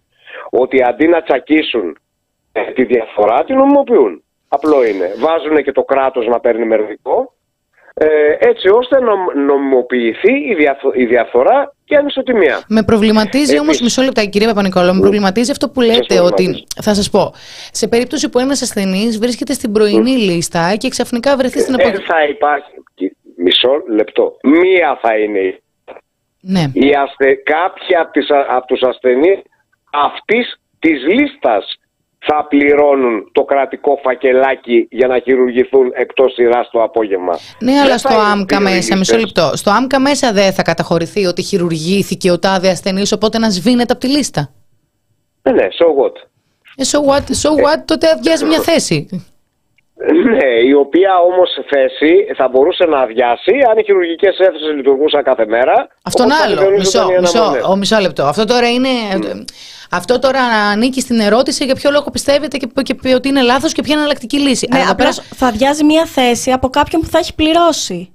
ότι 0.50 0.84
αντί 0.84 1.08
να 1.08 1.22
τσακίσουν 1.22 1.98
ε, 2.52 2.72
τη 2.72 2.84
διαφορά, 2.84 3.44
την 3.44 3.56
νομιμοποιούν. 3.56 4.24
Απλό 4.48 4.86
είναι. 4.86 5.14
Βάζουν 5.18 5.64
και 5.64 5.72
το 5.72 5.84
κράτος 5.84 6.28
να 6.28 6.40
παίρνει 6.40 6.66
μερδικό, 6.66 7.34
ε, 7.94 8.06
έτσι 8.40 8.70
ώστε 8.70 9.00
να 9.00 9.12
νομιμοποιηθεί 9.46 10.32
η, 10.50 10.54
διαφο- 10.56 10.94
η 10.94 11.06
διαφορά 11.06 11.74
και 11.86 11.94
η 11.94 11.98
ανισοτιμία. 11.98 12.64
Με 12.68 12.84
προβληματίζει 12.84 13.44
Επίσης. 13.44 13.60
όμω, 13.60 13.72
μισό 13.82 14.02
λεπτά, 14.02 14.26
κύριε 14.26 14.48
Παπα-Νικόλαου, 14.48 14.94
με 14.94 15.00
προβληματίζει 15.00 15.52
αυτό 15.52 15.70
που 15.70 15.82
λέτε 15.82 16.06
προβληματίζει; 16.08 16.50
ότι. 16.50 16.64
Θα 16.82 16.94
σας 16.94 17.10
πω. 17.10 17.34
Σε 17.72 17.88
περίπτωση 17.88 18.30
που 18.30 18.40
ένας 18.40 18.62
ασθενής 18.62 19.20
βρίσκεται 19.20 19.54
στην 19.54 19.72
πρωινή 19.72 20.12
λίστα 20.12 20.76
και 20.76 20.90
ξαφνικά 20.90 21.36
βρεθεί 21.38 21.60
στην 21.60 21.76
Δεν 21.76 21.86
απογευματινή. 21.86 22.20
θα 22.20 22.28
υπάρχει... 22.30 22.72
Μισό 23.38 23.84
λεπτό. 23.90 24.38
Μία 24.44 25.00
θα 25.02 25.18
είναι 25.18 25.40
η 25.40 25.62
Ναι. 26.40 26.64
οι 26.74 26.92
αστε... 27.04 27.34
κάποιοι 27.36 27.96
από, 27.96 28.12
τις... 28.12 28.28
από 28.50 28.66
τους 28.68 28.82
ασθενείς 28.82 29.40
αυτής 29.92 30.56
της 30.80 31.02
λίστας 31.08 31.76
θα 32.26 32.46
πληρώνουν 32.50 33.30
το 33.32 33.44
κρατικό 33.44 34.00
φακελάκι 34.04 34.88
για 34.92 35.08
να 35.08 35.20
χειρουργηθούν 35.20 35.92
εκτός 35.94 36.34
σειράς 36.34 36.70
το 36.72 36.84
απόγευμα. 36.84 37.40
Ναι, 37.60 37.72
Δεν 37.72 37.82
αλλά 37.82 37.92
θα 37.92 37.98
στο 37.98 38.14
είναι 38.14 38.22
άμκα 38.32 38.60
μέσα, 38.60 38.78
πληρωμιστές. 38.80 38.98
μισό 38.98 39.18
λεπτό. 39.18 39.58
Στο 39.58 39.72
άμκα 39.72 40.00
μέσα 40.00 40.32
δεν 40.32 40.54
θα 40.54 40.62
καταχωρηθεί 40.62 41.26
ότι 41.26 41.42
χειρουργήθηκε 41.42 42.32
ο 42.32 42.40
τάδε 42.40 42.70
ασθενής, 42.70 43.12
οπότε 43.12 43.38
να 43.38 43.50
σβήνεται 43.50 43.92
από 43.94 44.02
τη 44.02 44.08
λίστα. 44.08 44.50
Ναι, 45.42 45.52
ναι, 45.52 45.68
so 45.80 45.86
what; 45.86 46.16
Ε, 46.76 46.84
so 46.92 47.00
what, 47.10 47.24
so 47.44 47.50
what, 47.66 47.82
τότε 47.86 48.10
αδειάζει 48.10 48.46
μια 48.46 48.60
θέση. 48.60 49.08
Ναι, 50.32 50.46
η 50.68 50.74
οποία 50.74 51.12
όμως 51.32 51.50
θέση 51.70 52.14
θα 52.36 52.48
μπορούσε 52.48 52.86
να 52.86 53.00
αδειάσει 53.00 53.52
αν 53.70 53.78
οι 53.78 53.84
χειρουργικές 53.84 54.38
αίθουσες 54.40 54.74
λειτουργούσαν 54.76 55.24
κάθε 55.24 55.46
μέρα. 55.46 55.88
Αυτόν 56.04 56.26
όπως 56.26 56.38
θα 56.38 56.44
άλλο. 56.46 56.56
συντονίζονταν 56.58 57.06
Μισό, 57.06 57.18
οι 57.18 57.20
μισό, 57.20 57.38
αναμονές. 57.42 57.64
ο, 57.68 57.76
μισό 57.76 58.00
λεπτό. 58.00 58.24
Αυτό 58.24 58.46
τώρα 58.46 58.70
είναι. 58.70 58.90
Αυτό 59.96 60.20
τώρα 60.20 60.42
ανήκει 60.44 61.02
στην 61.02 61.20
ερώτηση 61.20 61.66
για 61.66 61.76
ποιο 61.76 61.92
λόγο 61.92 62.10
πιστεύετε 62.12 62.58
και, 62.58 62.68
και 62.84 63.14
ότι 63.16 63.28
είναι 63.28 63.42
λάθος 63.42 63.74
και 63.74 63.82
ποια 63.82 63.92
είναι 63.94 64.02
η 64.02 64.04
εναλλακτική 64.04 64.40
λύση. 64.40 64.68
Ναι, 64.70 64.76
Αλλά 64.80 64.84
εδώ 64.84 64.94
απλώς 64.94 65.20
θα 65.36 65.48
αδειάζει 65.48 65.84
μια 65.84 66.06
θέση 66.06 66.52
από 66.52 66.70
κάποιον 66.70 67.02
που 67.02 67.08
θα 67.08 67.18
έχει 67.18 67.36
πληρώσει. 67.36 68.14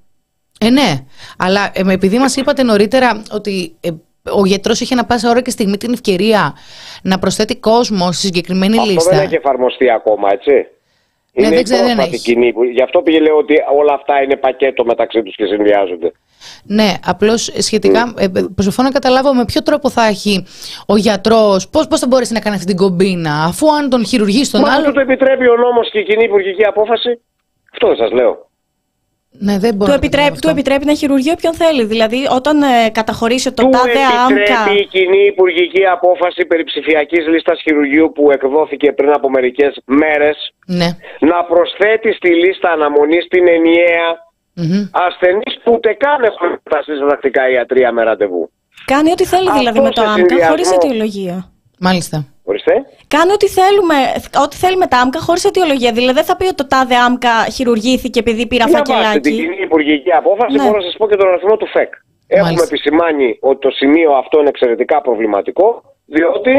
Ε, 0.61 0.71
ναι. 0.71 1.05
Αλλά 1.39 1.71
ε, 1.75 1.93
επειδή 1.93 2.19
μας 2.19 2.37
είπατε 2.37 2.63
νωρίτερα 2.63 3.23
ότι 3.33 3.77
ε, 3.81 3.89
ο 4.31 4.47
γιατρός 4.47 4.81
έχει 4.81 4.93
ανα 4.93 5.05
πάσα 5.05 5.31
ώρα 5.31 5.41
και 5.41 5.51
στιγμή 5.51 5.77
την 5.77 5.93
ευκαιρία 5.93 6.55
να 7.03 7.19
προσθέτει 7.19 7.57
κόσμο 7.57 8.13
στη 8.13 8.27
συγκεκριμένη 8.27 8.79
Αυτό 8.79 8.91
λίστα. 8.91 9.11
δεν 9.17 9.25
έχει 9.25 9.35
εφαρμοστεί 9.35 9.91
ακόμα, 9.91 10.29
έτσι. 10.33 10.51
Ναι, 10.51 11.47
είναι 11.47 11.49
δεν 11.49 11.59
η 11.59 11.63
ξέρω, 11.63 11.83
δεν 11.87 11.95
πρόσφατη 11.95 12.15
έχει. 12.15 12.25
κοινή. 12.25 12.53
που- 12.53 12.65
Γι' 12.65 12.83
αυτό 12.83 13.03
πήγε 13.03 13.21
λέω 13.21 13.37
ότι 13.37 13.55
όλα 13.79 13.93
αυτά 13.93 14.23
είναι 14.23 14.37
πακέτο 14.37 14.85
μεταξύ 14.85 15.23
τους 15.23 15.35
και 15.37 15.45
συνδυάζονται. 15.47 16.13
Ναι, 16.65 16.95
απλώς 17.07 17.51
σχετικά. 17.59 18.15
Ε, 18.19 18.27
προσπαθώ 18.55 18.83
να 18.83 18.91
καταλάβω 18.91 19.35
με 19.35 19.45
ποιο 19.45 19.63
τρόπο 19.63 19.91
θα 19.91 20.05
έχει 20.07 20.47
ο 20.87 20.97
γιατρός, 20.97 21.69
πώς 21.69 21.87
πώς 21.89 22.01
θα 22.01 22.07
μπορέσει 22.07 22.33
να 22.33 22.41
κάνει 22.41 22.55
αυτή 22.55 22.67
την 22.67 22.77
κομπίνα, 22.77 23.45
αφού 23.45 23.75
αν 23.75 23.91
τον 23.91 24.07
χειρουργείς 24.07 24.47
στον 24.47 24.61
Μα 24.61 24.73
άλλο. 24.73 24.85
του 24.85 24.93
το 24.93 25.01
επιτρέπει 25.01 25.49
ο 25.49 25.57
νόμος 25.57 25.91
και 25.91 25.99
η 25.99 26.05
κοινή 26.05 26.25
υπουργική 26.25 26.65
απόφαση. 26.65 27.21
Αυτό 27.73 27.87
δεν 27.87 27.97
σας 27.97 28.11
λέω. 28.13 28.47
Ναι, 29.41 29.59
δεν 29.59 29.73
μπορώ 29.75 29.85
Του 29.85 29.89
να 29.89 29.95
επιτρέπει, 29.95 30.11
καταλάβω 30.11 30.41
του 30.41 30.49
αυτό. 30.49 30.59
επιτρέπει 30.59 30.85
να 30.85 30.95
χειρουργεί 30.95 31.31
όποιον 31.31 31.55
θέλει. 31.55 31.85
Δηλαδή, 31.85 32.21
όταν 32.39 32.63
ε, 32.63 32.91
καταχωρήσει 32.99 33.53
το 33.53 33.63
Του 33.63 33.69
τάδε 33.71 33.93
άμκα. 34.25 34.35
επιτρέπει 34.35 34.75
η 34.83 34.87
κοινή 34.95 35.23
υπουργική 35.33 35.85
απόφαση 35.97 36.45
περί 36.47 36.65
ψηφιακής 36.65 37.27
λίστας 37.27 37.61
χειρουργείου 37.65 38.13
που 38.15 38.31
εκδόθηκε 38.31 38.93
πριν 38.93 39.11
από 39.19 39.31
μερικές 39.31 39.81
μέρες 39.85 40.37
Ναι. 40.67 40.89
να 41.31 41.45
προσθέτει 41.45 42.13
στη 42.13 42.29
λίστα 42.43 42.69
αναμονής 42.71 43.27
την 43.29 43.49
ενιαία 43.49 44.09
Μμμ. 44.63 44.83
ασθενείς 45.07 45.55
που 45.63 45.73
ούτε 45.77 45.91
καν 45.93 46.23
έχουν 46.31 46.49
φτάσει 46.65 46.97
στα 46.97 47.07
δακτικά 47.07 47.43
ιατρία 47.51 47.93
με 47.93 48.03
ραντεβού. 48.03 48.51
Κάνει 48.85 49.11
ό,τι 49.11 49.25
θέλει 49.33 49.49
Αυτό 49.49 49.59
δηλαδή 49.59 49.81
με 49.81 49.91
το 49.91 50.01
σε 50.01 50.07
άμκα, 50.09 50.47
χωρίς 50.49 50.67
συνδυασμό. 50.67 50.75
αιτιολογία. 50.83 51.37
Μάλιστα. 51.81 52.17
Ορίστε. 52.45 52.73
Κάνει 53.09 53.33
ό,τι 53.33 53.49
θέλουμε, 53.49 53.95
ό,τι 54.45 54.57
θέλει 54.57 54.77
με 54.77 54.87
τα 54.87 54.99
άμκα 54.99 55.21
χωρίς 55.21 55.45
αιτιολογία. 55.45 55.93
Δηλαδή, 55.93 56.13
δεν 56.13 56.25
θα 56.25 56.37
πει 56.37 56.45
ότι 56.47 56.55
το 56.55 56.67
τάδε 56.67 56.95
άμκα 57.09 57.35
χειρουργήθηκε 57.57 58.19
επειδή 58.19 58.47
πήρα 58.47 58.65
Διαβάστε 58.65 58.93
την 58.93 59.03
φακελάκι. 59.03 59.31
κοινή 59.31 59.57
υπουργική 59.69 60.13
απόφαση, 60.13 60.57
Ναι. 60.57 60.63
μπορώ 60.65 60.77
να 60.77 60.83
σας 60.83 60.95
πω 60.99 61.09
και 61.09 61.17
τον 61.17 61.29
αριθμό 61.29 61.57
του 61.57 61.67
ΦΕΚ. 61.67 61.93
Έχουμε 62.27 62.45
Μάλιστα. 62.49 62.67
επισημάνει 62.71 63.39
ότι 63.41 63.59
το 63.67 63.71
σημείο 63.71 64.11
αυτό 64.13 64.39
είναι 64.41 64.49
εξαιρετικά 64.49 65.01
προβληματικό, 65.01 65.83
διότι 66.07 66.55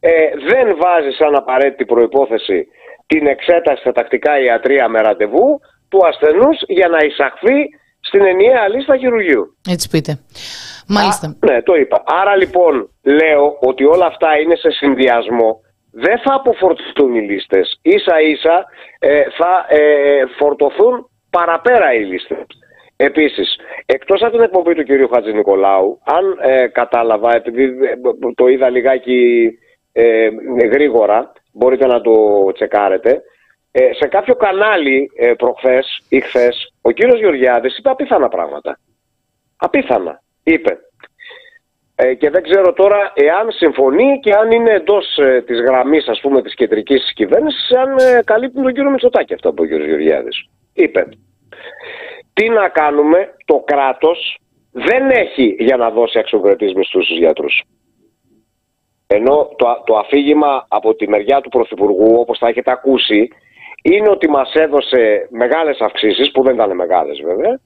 ε, 0.00 0.10
δεν 0.50 0.66
βάζει 0.82 1.10
σαν 1.18 1.34
απαραίτητη 1.34 1.84
προϋπόθεση 1.84 2.66
την 3.06 3.26
εξέταση 3.26 3.80
στα 3.80 3.92
τακτικά 3.92 4.40
ιατρία 4.40 4.88
με 4.88 5.00
ραντεβού 5.00 5.60
του 5.90 6.06
ασθενούς 6.06 6.58
για 6.66 6.88
να 6.88 6.98
εισαχθεί 7.04 7.58
στην 8.00 8.24
ενιαία 8.24 8.68
λίστα 8.68 8.96
χειρουργείου. 8.96 9.56
Έτσι 9.68 9.88
πείτε. 9.88 10.18
Μάλιστα. 10.86 11.26
Α, 11.26 11.52
ναι, 11.52 11.62
το 11.62 11.74
είπα. 11.74 12.02
Άρα 12.06 12.36
λοιπόν 12.36 12.90
λέω 13.02 13.56
ότι 13.60 13.84
όλα 13.84 14.06
αυτά 14.06 14.38
είναι 14.40 14.56
σε 14.56 14.70
συνδυασμό. 14.70 15.60
Δεν 15.92 16.18
θα 16.18 16.34
αποφορτιστούν 16.34 17.14
οι 17.14 17.20
λίστες. 17.20 17.78
Ίσα 17.82 18.20
ίσα 18.20 18.64
ε, 18.98 19.22
θα 19.38 19.66
ε, 19.68 20.22
φορτωθούν 20.38 21.10
παραπέρα 21.30 21.94
οι 21.94 22.04
λίστες. 22.04 22.46
Επίσης, 22.96 23.56
εκτός 23.86 24.22
από 24.22 24.30
την 24.30 24.40
εκπομπή 24.40 24.74
του 24.74 24.82
κυρίου 24.82 25.08
Χατζη 25.08 25.32
Νικολάου, 25.32 26.00
αν 26.04 26.38
ε, 26.50 26.66
κατάλαβα, 26.66 27.34
επειδή 27.34 27.62
ε, 27.62 27.94
το 28.34 28.46
είδα 28.46 28.68
λιγάκι 28.70 29.50
ε, 29.92 30.28
γρήγορα, 30.72 31.32
μπορείτε 31.52 31.86
να 31.86 32.00
το 32.00 32.12
τσεκάρετε, 32.52 33.22
ε, 33.72 33.92
σε 33.92 34.08
κάποιο 34.08 34.34
κανάλι 34.34 35.10
ε, 35.16 35.32
προχθές 35.32 36.04
ή 36.08 36.20
χθες, 36.20 36.72
ο 36.80 36.90
κύριος 36.90 37.18
Γεωργιάδης 37.18 37.78
είπε 37.78 37.90
απίθανα 37.90 38.28
πράγματα. 38.28 38.78
Απίθανα, 39.56 40.22
είπε. 40.42 40.78
Ε, 42.02 42.14
και 42.14 42.30
δεν 42.30 42.42
ξέρω 42.42 42.72
τώρα 42.72 43.12
εάν 43.14 43.50
συμφωνεί 43.50 44.20
και 44.22 44.32
αν 44.34 44.50
είναι 44.50 44.70
εντός 44.70 45.18
ε, 45.18 45.42
της 45.46 45.60
γραμμής, 45.60 46.08
ας 46.08 46.20
πούμε, 46.20 46.42
της 46.42 46.54
κεντρικής 46.54 47.12
κυβέρνησης, 47.14 47.70
αν 47.72 47.96
ε, 47.98 48.22
καλύπτουν 48.24 48.62
τον 48.62 48.72
κύριο 48.72 48.90
Μητσοτάκη 48.90 49.34
αυτό 49.34 49.52
που 49.52 49.62
ο 49.62 49.66
κύριος 49.66 49.86
Γεωργιάδης. 49.86 50.48
Είπε. 50.72 51.08
Τι 52.32 52.48
να 52.48 52.68
κάνουμε, 52.68 53.34
το 53.44 53.62
κράτος 53.66 54.38
δεν 54.72 55.10
έχει 55.10 55.56
για 55.58 55.76
να 55.76 55.90
δώσει 55.90 56.18
αξιοκρατεί 56.18 56.64
μισθού 56.64 57.04
στους 57.04 57.18
γιατρούς. 57.18 57.62
Ενώ 59.06 59.48
το, 59.56 59.82
το 59.86 59.96
αφήγημα 59.96 60.66
από 60.68 60.94
τη 60.94 61.08
μεριά 61.08 61.40
του 61.40 61.48
Πρωθυπουργού, 61.48 62.20
όπως 62.20 62.38
θα 62.38 62.48
έχετε 62.48 62.70
ακούσει, 62.70 63.28
είναι 63.82 64.08
ότι 64.10 64.28
μας 64.28 64.52
έδωσε 64.54 65.28
μεγάλες 65.30 65.80
αυξήσεις, 65.80 66.30
που 66.30 66.42
δεν 66.42 66.54
ήταν 66.54 66.74
μεγάλες 66.74 67.20
βέβαια, 67.24 67.60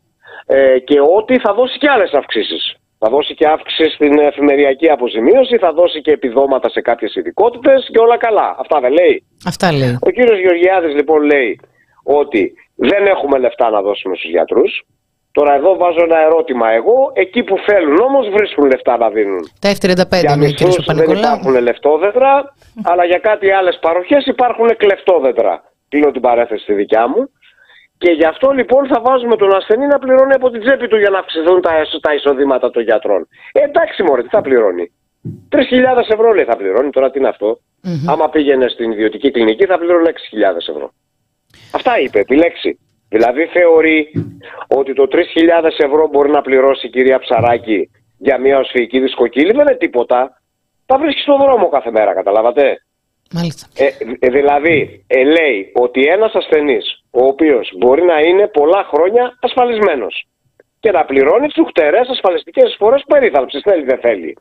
ε, 0.46 0.78
και 0.78 0.98
ότι 1.16 1.38
θα 1.38 1.54
δώσει 1.54 1.78
και 1.78 1.88
άλλες 1.90 2.12
αυξήσεις. 2.12 2.76
Θα 2.98 3.08
δώσει 3.10 3.34
και 3.34 3.46
αύξηση 3.46 3.90
στην 3.90 4.18
εφημεριακή 4.18 4.90
αποζημίωση, 4.90 5.56
θα 5.58 5.72
δώσει 5.72 6.00
και 6.00 6.10
επιδόματα 6.10 6.68
σε 6.70 6.80
κάποιες 6.80 7.14
ειδικότητες 7.14 7.88
και 7.92 7.98
όλα 7.98 8.16
καλά. 8.16 8.56
Αυτά 8.58 8.80
δεν 8.80 8.92
λέει. 8.92 9.24
Αυτά 9.46 9.72
λέει. 9.72 9.98
Ο 10.00 10.10
κύριος 10.10 10.38
Γεωργιάδης 10.38 10.94
λοιπόν 10.94 11.22
λέει 11.22 11.60
ότι 12.04 12.52
δεν 12.76 13.06
έχουμε 13.06 13.38
λεφτά 13.38 13.70
να 13.70 13.82
δώσουμε 13.82 14.16
στους 14.16 14.30
γιατρούς. 14.30 14.82
Τώρα 15.32 15.54
εδώ 15.54 15.76
βάζω 15.76 16.02
ένα 16.08 16.18
ερώτημα 16.20 16.70
εγώ. 16.70 17.10
Εκεί 17.12 17.42
που 17.42 17.56
θέλουν 17.66 17.98
όμως 17.98 18.28
βρίσκουν 18.28 18.64
λεφτά 18.66 18.96
να 18.96 19.08
δίνουν. 19.10 19.42
Τα 19.60 19.68
F35 19.70 20.20
Για 20.20 20.32
είναι 20.32 20.32
ο 20.32 20.36
κ. 20.36 20.38
μισθούς 20.38 20.74
δεν 20.74 20.84
Παπα-Νικολάου. 20.84 21.34
υπάρχουν 21.34 21.62
λεφτόδεντρα, 21.62 22.54
αλλά 22.82 23.04
για 23.04 23.18
κάτι 23.18 23.50
άλλες 23.50 23.78
παροχές 23.80 24.26
υπάρχουν 24.26 24.76
κλεφτόδεντρα. 24.76 25.62
Κλείνω 25.88 26.10
την 26.10 26.20
παρέθεση 26.20 26.62
στη 26.62 26.72
δικιά 26.74 27.08
μου. 27.08 27.30
Και 27.98 28.10
γι' 28.12 28.24
αυτό 28.24 28.50
λοιπόν 28.50 28.86
θα 28.86 29.00
βάζουμε 29.00 29.36
τον 29.36 29.54
ασθενή 29.54 29.86
να 29.86 29.98
πληρώνει 29.98 30.32
από 30.32 30.50
την 30.50 30.60
τσέπη 30.60 30.88
του 30.88 30.96
για 30.98 31.10
να 31.10 31.18
αυξηθούν 31.18 31.60
τα, 31.60 31.76
εσ- 31.76 32.00
τα 32.00 32.14
εισοδήματα 32.14 32.70
των 32.70 32.82
γιατρών. 32.82 33.28
Ε, 33.52 33.60
εντάξει 33.60 34.02
μωρέ, 34.02 34.22
τι 34.22 34.28
θα 34.28 34.40
πληρώνει; 34.40 34.92
3.000 35.50 35.60
ευρώ 36.08 36.32
λέει 36.32 36.44
θα 36.44 36.56
πληρώνει, 36.56 36.90
τώρα 36.90 37.10
τι 37.10 37.18
είναι 37.18 37.28
αυτό; 37.28 37.58
Μμμ. 37.82 38.10
Άμα 38.10 38.28
πήγαινε 38.28 38.68
στην 38.68 38.90
ιδιωτική 38.90 39.30
κλινική 39.30 39.64
θα 39.66 39.78
πληρώνει 39.78 40.08
6.000 40.08 40.68
ευρώ. 40.68 40.92
Αυτά 41.72 41.98
είπε, 42.00 42.18
επιλέξει. 42.18 42.78
Δηλαδή 43.08 43.46
θεωρεί 43.46 44.12
ότι 44.68 44.92
το 44.94 45.08
3.000 45.10 45.18
ευρώ 45.76 46.08
μπορεί 46.08 46.30
να 46.30 46.42
πληρώσει 46.42 46.86
η 46.86 46.90
κυρία 46.90 47.18
Ψαράκη 47.18 47.90
για 48.18 48.38
μια 48.38 48.58
οσφυγική 48.58 49.00
δισκοκύλη, 49.00 49.52
δεν 49.52 49.60
είναι 49.60 49.76
τίποτα. 49.76 50.40
Τα 50.86 50.98
βρίσκει 50.98 51.20
στον 51.20 51.36
δρόμο 51.38 51.68
κάθε 51.68 51.90
μέρα, 51.90 52.14
καταλάβατε; 52.14 52.84
Μάλιστα. 53.32 53.66
Ε, 53.76 53.86
ε, 54.18 54.30
δηλαδή, 54.30 55.04
ε, 55.06 55.24
λέει 55.24 55.72
ότι 55.74 56.02
ένας 56.02 56.34
ασθενής, 56.34 57.04
ο 57.10 57.24
οποίος 57.24 57.72
μπορεί 57.78 58.02
να 58.02 58.20
είναι 58.20 58.46
πολλά 58.46 58.84
χρόνια 58.92 59.38
ασφαλισμένος 59.40 60.26
και 60.80 60.90
να 60.90 61.04
πληρώνει 61.04 61.46
τις 61.46 61.58
ουχτερές 61.58 62.08
ασφαλιστικές 62.08 62.76
φορές 62.78 63.02
περίθαλψης, 63.06 63.62
θέλει 63.62 63.84
δεν 63.84 63.98
θέλει. 63.98 64.36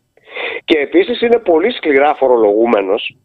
Και 0.65 0.77
επίσης 0.77 1.21
είναι 1.21 1.39
πολύ 1.39 1.71
σκληρά 1.71 2.13
φορολογούμενος, 2.15 3.15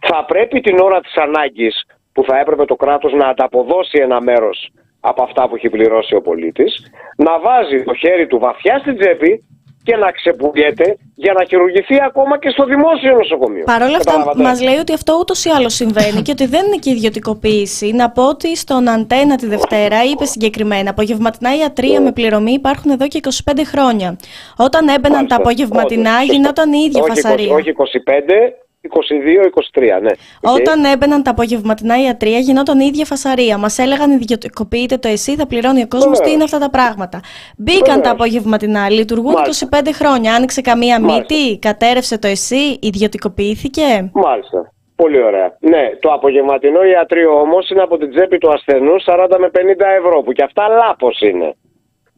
θα 0.00 0.24
πρέπει 0.24 0.60
την 0.60 0.78
ώρα 0.78 1.00
της 1.00 1.14
ανάγκης 1.16 1.84
που 2.12 2.24
θα 2.24 2.38
έπρεπε 2.38 2.64
το 2.64 2.76
κράτος 2.76 3.12
να 3.12 3.26
ανταποδώσει 3.26 3.98
ένα 4.00 4.20
μέρος 4.20 4.72
από 5.00 5.22
αυτά 5.22 5.48
που 5.48 5.56
έχει 5.56 5.68
πληρώσει 5.68 6.14
ο 6.14 6.22
πολίτης, 6.22 6.90
να 7.16 7.40
βάζει 7.40 7.82
το 7.82 7.94
χέρι 7.94 8.26
του 8.26 8.38
βαθιά 8.38 8.78
στην 8.78 8.98
τσέπη 8.98 9.44
και 9.82 9.96
να 9.96 10.10
ξεπουλιέται 10.10 10.96
για 11.14 11.32
να 11.32 11.44
χειρουργηθεί 11.44 11.96
ακόμα 12.02 12.38
και 12.38 12.48
στο 12.48 12.64
δημόσιο 12.64 13.16
νοσοκομείο. 13.16 13.64
Παρ' 13.64 13.82
όλα 13.82 13.96
αυτά, 13.96 14.10
Καταλάβατε; 14.12 14.42
μας 14.42 14.62
λέει 14.62 14.76
ότι 14.76 14.92
αυτό 14.92 15.16
ούτως 15.20 15.44
ή 15.44 15.50
άλλως 15.50 15.74
συμβαίνει 15.74 16.22
και 16.22 16.30
ότι 16.30 16.46
δεν 16.46 16.66
είναι 16.66 16.76
και 16.76 16.90
ιδιωτικοποίηση. 16.90 17.92
Να 17.92 18.10
πω 18.10 18.28
ότι 18.28 18.56
στον 18.56 18.88
Αντέννα 18.88 19.36
τη 19.36 19.46
Δευτέρα 19.46 20.04
είπε 20.04 20.24
συγκεκριμένα: 20.24 20.90
Απογευματινά 20.90 21.56
ιατρεία 21.56 22.00
με 22.00 22.12
πληρωμή 22.12 22.52
υπάρχουν 22.52 22.90
εδώ 22.90 23.08
και 23.08 23.20
25 23.44 23.60
χρόνια. 23.64 24.16
Όταν 24.56 24.88
έμπαιναν 24.88 25.10
Μάλιστα. 25.12 25.36
τα 25.36 25.42
απογευματινά, 25.42 26.10
Όντως, 26.10 26.20
σωστό. 26.20 26.32
γινόταν 26.34 26.72
η 26.72 26.82
ίδια 26.86 27.02
όχι, 27.02 27.10
φασαρία. 27.10 27.54
20, 27.54 27.56
όχι 27.56 27.70
25, 27.70 28.52
22, 28.90 29.46
23, 29.74 30.00
ναι. 30.02 30.10
Οκ. 30.40 30.54
Όταν 30.54 30.84
έμπαιναν 30.84 31.22
τα 31.22 31.30
απογευματινά 31.30 32.02
ιατρεία, 32.02 32.38
γινόταν 32.38 32.80
η 32.80 32.84
ίδια 32.86 33.04
φασαρία. 33.04 33.58
Μας 33.58 33.78
έλεγαν 33.78 34.10
ιδιωτικοποιείται 34.10 34.96
το 34.96 35.08
ΕΣΥ, 35.08 35.34
θα 35.36 35.46
πληρώνει 35.46 35.82
ο 35.82 35.88
κόσμος. 35.88 36.10
Τι 36.10 36.16
Βεβαίως. 36.18 36.34
είναι 36.34 36.44
αυτά 36.44 36.58
τα 36.58 36.70
πράγματα; 36.70 37.20
Μπήκαν 37.56 37.82
Βεβαίως. 37.84 38.02
τα 38.02 38.10
απογευματινά, 38.10 38.90
λειτουργούν 38.90 39.32
Μάλιστα. 39.32 39.68
25 39.82 39.92
χρόνια. 39.92 40.34
Άνοιξε 40.34 40.60
καμία 40.60 41.00
Μάλιστα. 41.00 41.34
μύτη, 41.34 41.58
κατέρρευσε 41.58 42.18
το 42.18 42.28
ΕΣΥ, 42.28 42.78
ιδιωτικοποιήθηκε; 42.80 44.10
Μάλιστα. 44.12 44.72
Πολύ 44.96 45.22
ωραία. 45.22 45.56
Ναι, 45.60 45.82
το 46.00 46.12
απογευματινό 46.12 46.82
ιατρείο 46.84 47.40
όμως 47.40 47.70
είναι 47.70 47.82
από 47.82 47.98
την 47.98 48.10
τσέπη 48.10 48.38
του 48.38 48.52
ασθενού 48.52 48.94
40 49.06 49.36
με 49.38 49.48
50 49.48 49.86
ευρώ, 49.98 50.22
που 50.22 50.32
και 50.32 50.42
αυτά 50.42 50.68
λάθος 50.68 51.20
είναι. 51.20 51.54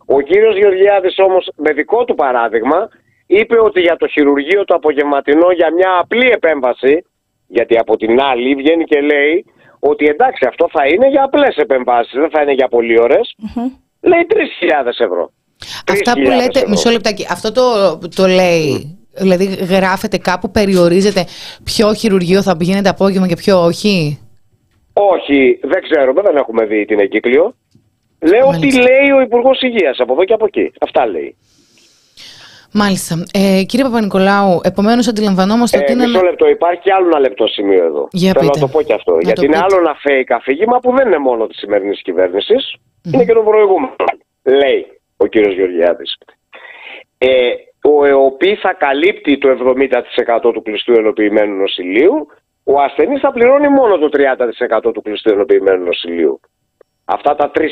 Ο 0.06 0.20
κύριος 0.20 0.56
Γεωργιάδης 0.56 1.14
όμως, 1.18 1.50
με 1.56 1.72
δικό 1.72 2.04
του 2.04 2.14
παράδειγμα, 2.14 2.88
είπε 3.26 3.60
ότι 3.60 3.80
για 3.80 3.96
το 3.96 4.06
χειρουργείο 4.06 4.64
το 4.64 4.74
απογευματινό 4.74 5.50
για 5.50 5.72
μια 5.72 5.98
απλή 6.00 6.30
επέμβαση, 6.30 7.04
γιατί 7.46 7.78
από 7.78 7.96
την 7.96 8.20
άλλη 8.20 8.54
βγαίνει 8.54 8.84
και 8.84 9.00
λέει 9.00 9.44
ότι 9.78 10.06
εντάξει, 10.06 10.46
αυτό 10.48 10.68
θα 10.72 10.86
είναι 10.86 11.08
για 11.08 11.24
απλές 11.24 11.56
επεμβάσεις, 11.56 12.12
δεν 12.12 12.30
θα 12.30 12.42
είναι 12.42 12.52
για 12.52 12.68
πολύ 12.68 13.00
ώρες, 13.00 13.34
Λέει 14.00 14.26
3.000 14.28 14.86
ευρώ. 14.98 15.32
Αυτά 15.88 16.12
3.000 16.12 16.14
που 16.14 16.30
λέτε, 16.30 16.58
ευρώ. 16.58 16.68
μισό 16.68 16.90
λεπτάκι, 16.90 17.26
αυτό 17.30 17.52
το, 17.52 17.98
το 18.14 18.26
λέει, 18.26 18.98
δηλαδή 19.14 19.44
γράφεται 19.44 20.18
κάπου, 20.18 20.50
περιορίζεται 20.50 21.24
ποιο 21.64 21.94
χειρουργείο 21.94 22.42
θα 22.42 22.56
πηγαίνετε 22.56 22.88
απόγευμα 22.88 23.28
και 23.28 23.36
ποιο 23.36 23.64
όχι; 23.64 24.18
Όχι, 24.92 25.58
δεν 25.62 25.82
ξέρουμε, 25.82 26.22
δεν 26.22 26.36
έχουμε 26.36 26.64
δει 26.64 26.84
την 26.84 26.98
εγκύκλιο. 27.00 27.54
Λέω 28.20 28.50
τι 28.50 28.58
Μάλιστα. 28.58 28.82
λέει 28.82 29.10
ο 29.10 29.20
Υπουργός 29.20 29.62
Υγείας 29.62 29.98
από 29.98 30.12
εδώ 30.12 30.24
και 30.24 30.32
από 30.32 30.44
εκεί. 30.46 30.72
Αυτά 30.80 31.06
λέει. 31.06 31.36
Μάλιστα. 32.74 33.14
Ε, 33.32 33.62
κύριε 33.68 33.84
Παπα-Νικολάου, 33.86 34.60
επομένως 34.62 35.08
αντιλαμβανόμαστε 35.08 35.78
ότι 35.78 35.90
Ε, 35.92 35.94
είναι. 35.94 36.06
μισό 36.06 36.22
λεπτό, 36.22 36.48
υπάρχει 36.48 36.80
και 36.80 36.92
άλλο 36.92 37.06
ένα 37.06 37.18
λεπτό 37.18 37.46
σημείο 37.46 37.84
εδώ. 37.84 38.08
Για 38.12 38.32
Θέλω 38.32 38.50
πείτε. 38.50 38.58
να 38.60 38.66
το 38.66 38.72
πω 38.72 38.82
και 38.82 38.92
αυτό. 38.94 39.12
Να 39.12 39.20
γιατί 39.20 39.40
το 39.40 39.46
είναι 39.46 39.54
πείτε. 39.54 39.64
άλλο 39.66 39.76
ένα 39.84 39.94
fake 40.04 40.30
αφήγημα 40.38 40.78
που 40.78 40.94
δεν 40.96 41.06
είναι 41.06 41.18
μόνο 41.18 41.46
της 41.46 41.58
σημερινής 41.58 42.02
κυβέρνησης, 42.02 42.76
είναι 43.12 43.24
και 43.24 43.32
των 43.32 43.44
προηγούμενων. 43.44 43.96
Λέει 44.42 44.86
ο 45.16 45.26
κύριος 45.26 45.54
Γεωργιάδης. 45.54 46.16
Ε, 47.18 47.28
ο 47.96 48.04
ΕΟΠΗ 48.04 48.54
θα 48.54 48.72
καλύπτει 48.72 49.38
το 49.38 49.48
70% 49.48 50.52
του 50.52 50.62
κλειστού 50.62 50.92
ενοποιημένου 50.92 51.54
νοσηλείου 51.56 52.26
ο 52.66 52.80
ασθενής 52.80 53.20
θα 53.20 53.32
πληρώνει 53.32 53.68
μόνο 53.68 53.98
το 53.98 54.08
30% 54.88 54.92
του 54.92 55.02
κλειστού 55.02 55.32
ενοποιημένου 55.32 55.84
νοσηλείου. 55.84 56.40
Αυτά 57.04 57.34
τα 57.34 57.50
3.000 57.54 57.62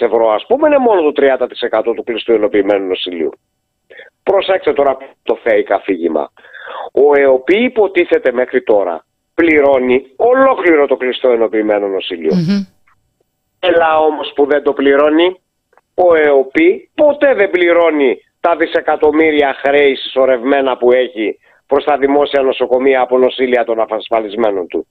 ευρώ 0.00 0.30
ας 0.30 0.44
πούμε 0.48 0.68
είναι 0.68 0.78
μόνο 0.78 1.00
το 1.02 1.12
30% 1.16 1.94
του 1.96 2.02
κλειστού 2.04 2.32
ενοποιημένου 2.32 2.86
νοσηλείου. 2.86 3.30
Προσέξτε 4.22 4.72
τώρα 4.72 4.96
το 5.22 5.38
fake 5.44 5.72
αφήγημα. 5.74 6.32
Ο 6.92 7.20
ΕΟΠΗ 7.20 7.64
υποτίθεται 7.64 8.32
μέχρι 8.32 8.62
τώρα 8.62 9.04
πληρώνει 9.34 10.02
ολόκληρο 10.16 10.86
το 10.86 10.96
κλειστό 10.96 11.30
ενοποιημένο 11.30 11.86
νοσηλείο. 11.86 12.32
Mm-hmm. 12.34 12.66
Έλα 13.60 13.98
όμως 13.98 14.32
που 14.34 14.46
δεν 14.46 14.62
το 14.62 14.72
πληρώνει, 14.72 15.40
ο 15.94 16.14
ΕΟΠΗ 16.14 16.90
ποτέ 16.94 17.34
δεν 17.34 17.50
πληρώνει 17.50 18.16
τα 18.40 18.56
δισεκατομμύρια 18.56 19.56
χρέη 19.64 19.94
συσσωρευμένα 19.94 20.76
που 20.76 20.92
έχει 20.92 21.38
προς 21.66 21.84
τα 21.84 21.96
δημόσια 21.98 22.42
νοσοκομεία 22.42 23.00
από 23.00 23.18
νοσήλια 23.18 23.64
των 23.64 23.80
αφασφαλισμένων 23.80 24.66
του. 24.66 24.86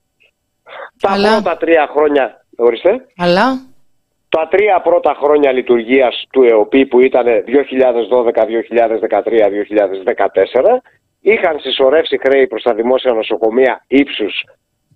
Αλλά... 1.01 1.29
Τα 1.29 1.41
πρώτα 1.41 1.57
τρία 1.57 1.89
χρόνια, 1.91 2.45
ορίστε. 2.57 3.05
Αλλά... 3.17 3.70
Τα 4.35 4.47
τρία 4.51 4.81
πρώτα 4.81 5.13
χρόνια 5.21 5.51
λειτουργίας 5.51 6.27
του 6.31 6.43
ΕΟΠΗ 6.43 6.85
που 6.85 6.99
ήταν 6.99 7.25
2012, 7.25 8.45
2013, 8.45 9.49
2014 9.49 10.81
είχαν 11.21 11.59
συσσωρεύσει 11.59 12.17
χρέη 12.17 12.47
προς 12.47 12.63
τα 12.63 12.73
δημόσια 12.73 13.13
νοσοκομεία 13.13 13.83
ύψους 13.87 14.43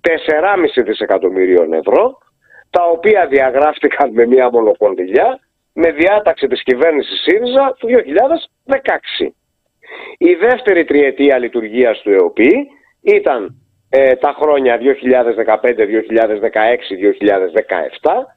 4,5 0.01 0.83
δισεκατομμυρίων 0.85 1.73
ευρώ 1.73 2.17
τα 2.69 2.83
οποία 2.91 3.27
διαγράφτηκαν 3.27 4.11
με 4.11 4.25
μία 4.25 4.49
μονοκοντιλιά 4.49 5.39
με 5.73 5.91
διάταξη 5.91 6.47
της 6.47 6.63
κυβέρνησης 6.63 7.21
ΣΥΡΙΖΑ 7.21 7.75
του 7.79 7.87
2016. 7.87 9.33
Η 10.17 10.33
δεύτερη 10.33 10.85
τριετία 10.85 11.37
λειτουργίας 11.37 12.01
του 12.01 12.11
ΕΟΠΗ 12.11 12.67
ήταν 13.01 13.61
ε, 13.89 14.15
τα 14.15 14.35
χρόνια 14.41 14.77
2015, 14.77 14.81
2016, 14.81 14.85
2017. 18.01 18.35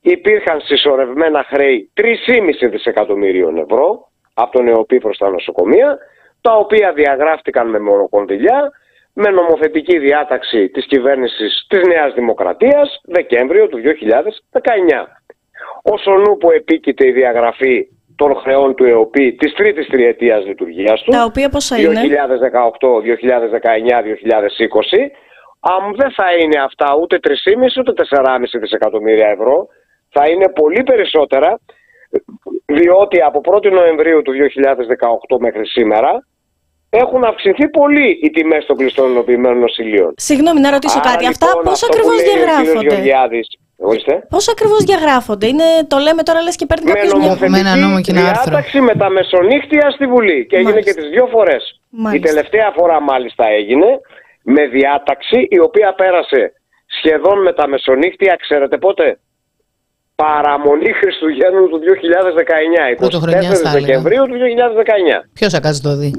Υπήρχαν 0.00 0.60
συσσωρευμένα 0.60 1.44
χρέη 1.48 1.90
3,5 1.94 2.68
δισεκατομμυρίων 2.70 3.58
ευρώ 3.58 4.08
από 4.34 4.52
τον 4.52 4.68
ΕΟΠΗ 4.68 4.98
προς 4.98 5.18
τα 5.18 5.30
νοσοκομεία, 5.30 5.98
τα 6.40 6.56
οποία 6.56 6.92
διαγράφτηκαν 6.92 7.70
με 7.70 7.78
μονοκονδυλιά 7.78 8.72
με 9.12 9.30
νομοθετική 9.30 9.98
διάταξη 9.98 10.68
της 10.68 10.86
κυβέρνησης 10.86 11.66
της 11.68 11.86
Νέας 11.86 12.14
Δημοκρατίας 12.14 13.00
Δεκέμβριο 13.04 13.68
του 13.68 13.78
2019. 13.78 15.06
Όσο 15.82 16.10
νου 16.10 16.36
που 16.36 16.50
επίκειται 16.50 17.06
η 17.06 17.12
διαγραφή 17.12 17.88
των 18.16 18.34
χρεών 18.36 18.74
του 18.74 18.84
ΕΟΠΗ 18.84 19.32
της 19.32 19.54
τρίτης 19.54 19.86
τριετίας 19.86 20.46
λειτουργίας 20.46 21.02
του, 21.02 21.10
Τα 21.10 21.24
οποία 21.24 21.48
πόσα 21.48 21.78
είναι; 21.78 22.00
2018, 22.00 23.00
2019, 23.00 24.02
2020, 24.02 25.10
αν 25.74 25.82
δεν 25.96 26.10
θα 26.18 26.26
είναι 26.40 26.58
αυτά 26.68 26.88
ούτε 27.00 27.18
3,5 27.22 27.32
ούτε 27.80 27.92
4,5 28.10 28.58
δισεκατομμύρια 28.60 29.28
ευρώ, 29.28 29.68
θα 30.14 30.28
είναι 30.30 30.48
πολύ 30.48 30.82
περισσότερα, 30.82 31.60
διότι 32.66 33.16
από 33.28 33.40
1η 33.52 33.70
Νοεμβρίου 33.70 34.22
του 34.22 34.32
2018 34.32 35.38
μέχρι 35.40 35.66
σήμερα 35.66 36.26
έχουν 36.90 37.24
αυξηθεί 37.24 37.68
πολύ 37.68 38.18
οι 38.22 38.30
τιμές 38.30 38.64
των 38.66 38.76
κλειστών 38.76 39.10
ενοποιημένων 39.10 39.58
νοσηλείων. 39.58 40.14
Συγγνώμη, 40.16 40.60
να 40.60 40.70
ρωτήσω 40.70 40.98
Άρα, 40.98 41.10
κάτι. 41.10 41.26
Αυτά 41.26 41.46
λοιπόν, 41.46 41.62
πώς 41.62 41.72
αυτό 41.72 41.86
ακριβώς 41.90 42.16
που 42.16 42.22
λέει 42.26 42.28
ο 42.28 42.30
κύριος 42.30 42.46
διαγράφονται; 42.46 42.94
Γεωργιάδης, 42.94 43.46
ορίστε. 43.76 44.14
Πώς 44.34 44.44
ακριβώς 44.54 44.80
διαγράφονται; 44.84 45.46
Είναι, 45.52 45.68
το 45.92 45.96
λέμε 46.06 46.22
τώρα, 46.28 46.40
λες 46.42 46.56
και 46.56 46.66
παίρνει 46.66 46.84
με 46.84 46.90
κάποιος 46.92 47.12
μια. 47.12 47.22
νομοθετική 47.22 47.50
με 47.54 47.58
ένα 47.64 47.74
νόμο 47.84 47.96
και 48.04 48.10
ένα 48.14 48.20
άρθρο. 48.28 48.42
διάταξη 48.44 48.78
με 48.88 48.94
τα 49.02 49.08
μεσονύχτια 49.16 49.84
στη 49.96 50.04
Βουλή. 50.12 50.38
Και 50.48 50.56
έγινε 50.56 50.70
Μάλιστα. 50.70 50.90
και 50.92 51.00
τις 51.00 51.08
δύο 51.14 51.26
φορές. 51.34 51.62
Η 51.72 52.00
Μάλιστα. 52.04 52.26
τελευταία 52.28 52.68
φορά 52.78 52.96
μάλιστα 53.10 53.44
έγινε 53.60 53.88
με 54.54 54.66
διάταξη 54.66 55.46
η 55.50 55.58
οποία 55.60 55.94
πέρασε 55.94 56.52
σχεδόν 56.98 57.42
με 57.42 57.52
τα 57.52 57.68
μεσονύχτια, 57.68 58.36
ξέρετε 58.40 58.78
πότε; 58.78 59.18
Παραμονή 60.14 60.92
Χριστουγέννων 60.92 61.68
του 61.70 61.78
2019, 61.78 62.96
Πρωτοχρονιάς, 62.96 63.60
24 63.60 63.62
θα 63.62 63.70
έλεγα. 63.70 63.86
Δεκεμβρίου 63.86 64.24
του 64.24 64.36
2019. 64.36 65.28
Ποιος 65.32 65.52
θα 65.52 65.60
κάτσει 65.60 65.82
το 65.82 65.96
δει; 65.96 66.10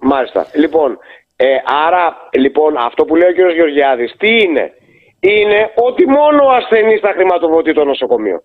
Μάλιστα. 0.00 0.46
Λοιπόν, 0.54 0.98
ε, 1.36 1.46
άρα 1.86 2.28
λοιπόν 2.32 2.76
αυτό 2.76 3.04
που 3.04 3.16
λέει 3.16 3.28
ο 3.28 3.32
κ. 3.32 3.54
Γεωργιάδης, 3.54 4.14
τι 4.18 4.30
είναι; 4.44 4.72
Είναι 5.20 5.70
ότι 5.74 6.06
μόνο 6.06 6.44
ο 6.44 6.50
ασθενής 6.50 7.00
θα 7.00 7.12
χρηματοδοτεί 7.16 7.72
το 7.74 7.84
νοσοκομείο. 7.84 8.42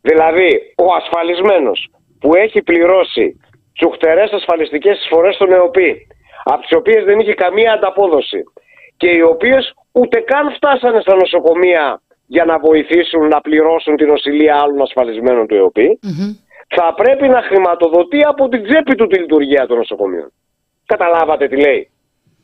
Δηλαδή, 0.00 0.50
ο 0.76 0.86
ασφαλισμένος 1.00 1.90
που 2.20 2.34
έχει 2.34 2.62
πληρώσει 2.62 3.40
τσουχτερές 3.74 4.30
ασφαλιστικές 4.30 4.98
εισφορές 4.98 5.34
στον 5.34 5.52
ΕΟΠΗ, 5.52 6.06
από 6.44 6.60
τις 6.60 6.76
οποίες 6.76 7.04
δεν 7.04 7.18
είχε 7.18 7.34
καμία 7.34 7.72
ανταπόδοση 7.72 8.42
και 8.96 9.10
οι 9.10 9.20
οποίες 9.20 9.74
ούτε 9.92 10.20
καν 10.20 10.52
φτάσανε 10.56 11.00
στα 11.00 11.14
νοσοκομεία 11.14 12.02
για 12.26 12.44
να 12.44 12.58
βοηθήσουν 12.58 13.28
να 13.28 13.40
πληρώσουν 13.40 13.96
την 13.96 14.06
νοσηλεία 14.06 14.54
άλλων 14.62 14.82
ασφαλισμένων 14.82 15.46
του 15.46 15.54
ΕΟΠΗ, 15.54 15.98
Μμμ. 16.02 16.32
θα 16.76 16.94
πρέπει 16.96 17.28
να 17.28 17.40
χρηματοδοτεί 17.42 18.20
από 18.32 18.48
την 18.48 18.62
τσέπη 18.66 18.94
του 18.94 19.06
τη 19.06 19.18
λειτουργία 19.18 19.66
των 19.66 19.76
νοσοκομείων. 19.76 20.32
Καταλάβατε 20.86 21.48
τι 21.48 21.56
λέει. 21.56 21.90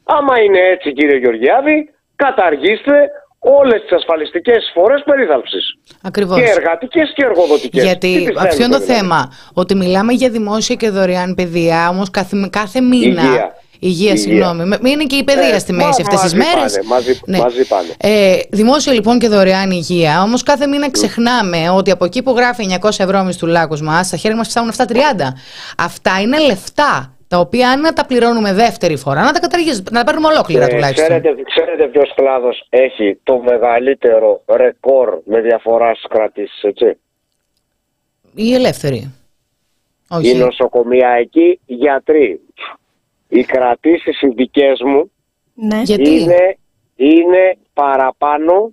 Άμα 0.05 0.43
είναι 0.43 0.59
έτσι 0.59 0.93
κύριε 0.93 1.19
Γεωργιάδη, 1.19 1.91
καταργήστε 2.17 3.11
όλες 3.39 3.81
τις 3.83 3.93
ασφαλιστικές 3.93 4.71
φορές 4.75 5.03
περίθαλψης. 5.05 5.75
Ακριβώς. 6.03 6.39
Και 6.39 6.51
εργατικές 6.51 7.13
και 7.15 7.25
εργοδοτικές. 7.25 7.83
Τι 7.83 7.87
Γιατί 7.87 8.15
πιστεύετε, 8.17 8.49
αυτό 8.49 8.63
είναι 8.63 8.73
το 8.73 8.79
δηλαδή; 8.79 9.01
θέμα. 9.01 9.33
Ότι 9.55 9.75
μιλάμε 9.75 10.13
για 10.13 10.31
δημόσια 10.31 10.75
και 10.75 10.91
δωρεάν 10.91 11.35
παιδεία, 11.35 11.89
όμως 11.89 12.11
κάθε, 12.11 12.49
κάθε 12.51 12.81
μήνα. 12.81 13.23
Υγεία. 13.23 13.55
Υγεία, 13.83 14.11
Υγεία. 14.11 14.17
συγγνώμη. 14.23 14.65
Με- 14.65 14.79
Είναι 14.91 15.05
και 15.05 15.17
η 15.17 15.25
παιδεία 15.25 15.55
Ε, 15.55 15.59
στη 15.59 15.73
μα- 15.73 15.87
μέση 15.87 16.01
αυτές 16.03 16.21
τις 16.21 16.35
μαζί 16.35 16.37
μέρες. 16.55 16.73
πάνε, 16.75 16.87
μαζί- 16.89 17.21
μαζί 17.43 17.67
πάνε. 17.67 17.89
Ε, 17.99 18.39
δημόσια 18.51 18.93
λοιπόν 18.93 19.19
και 19.19 19.29
δωρεάν 19.29 19.71
υγεία. 19.71 20.23
Όμως 20.23 20.43
κάθε 20.43 20.67
μήνα 20.67 20.91
ξεχνάμε 20.91 21.71
ότι 21.71 21.91
από 21.91 22.05
εκεί 22.05 22.23
που 22.23 22.31
γράφει 22.37 22.63
900 22.63 23.03
ευρώ 23.05 23.23
μισθού 23.23 23.47
λάκου 23.47 23.79
μας, 23.83 24.07
στα 24.07 24.17
χέρια 24.17 24.37
μας 24.37 24.49
φτάνουν 24.49 24.69
730. 24.69 25.33
Αυτά 25.79 26.21
είναι 26.21 26.39
λεφτά. 26.39 27.15
Τα 27.29 27.39
οποία 27.39 27.71
αν 27.71 27.81
να 27.81 27.93
τα 27.93 28.07
πληρώνουμε 28.07 28.53
δεύτερη 28.53 28.97
φορά, 28.97 29.23
να 29.23 29.33
τα 29.33 29.41
καταργήσουμε, 29.41 29.83
να 29.91 29.99
τα 29.99 30.05
παίρνουμε 30.05 30.27
ολόκληρα 30.29 30.65
Ε, 30.65 30.69
τουλάχιστον. 30.69 31.05
ξέρετε, 31.09 31.43
ξέρετε 31.55 31.87
ποιος 31.87 32.13
κλάδος 32.17 32.67
έχει 32.69 33.19
το 33.23 33.39
μεγαλύτερο 33.45 34.43
ρεκόρ 34.57 35.19
με 35.25 35.41
διαφορά 35.41 35.95
στις 35.95 36.07
κρατήσεις, 36.09 36.63
έτσι; 36.63 36.97
Η 38.35 38.55
ελεύθερη. 38.55 39.15
Όχι. 40.09 40.29
Οι 40.31 40.35
νοσοκομιακοί 40.35 41.61
γιατροί. 41.67 42.41
Οι 43.33 43.45
κρατήσεις 43.45 44.21
οι 44.23 44.29
δικές 44.29 44.81
μου 44.85 45.11
Ναι. 45.55 45.81
Γιατί; 45.83 46.21
είναι, 46.21 46.57
είναι 46.97 47.57
παραπάνω, 47.73 48.73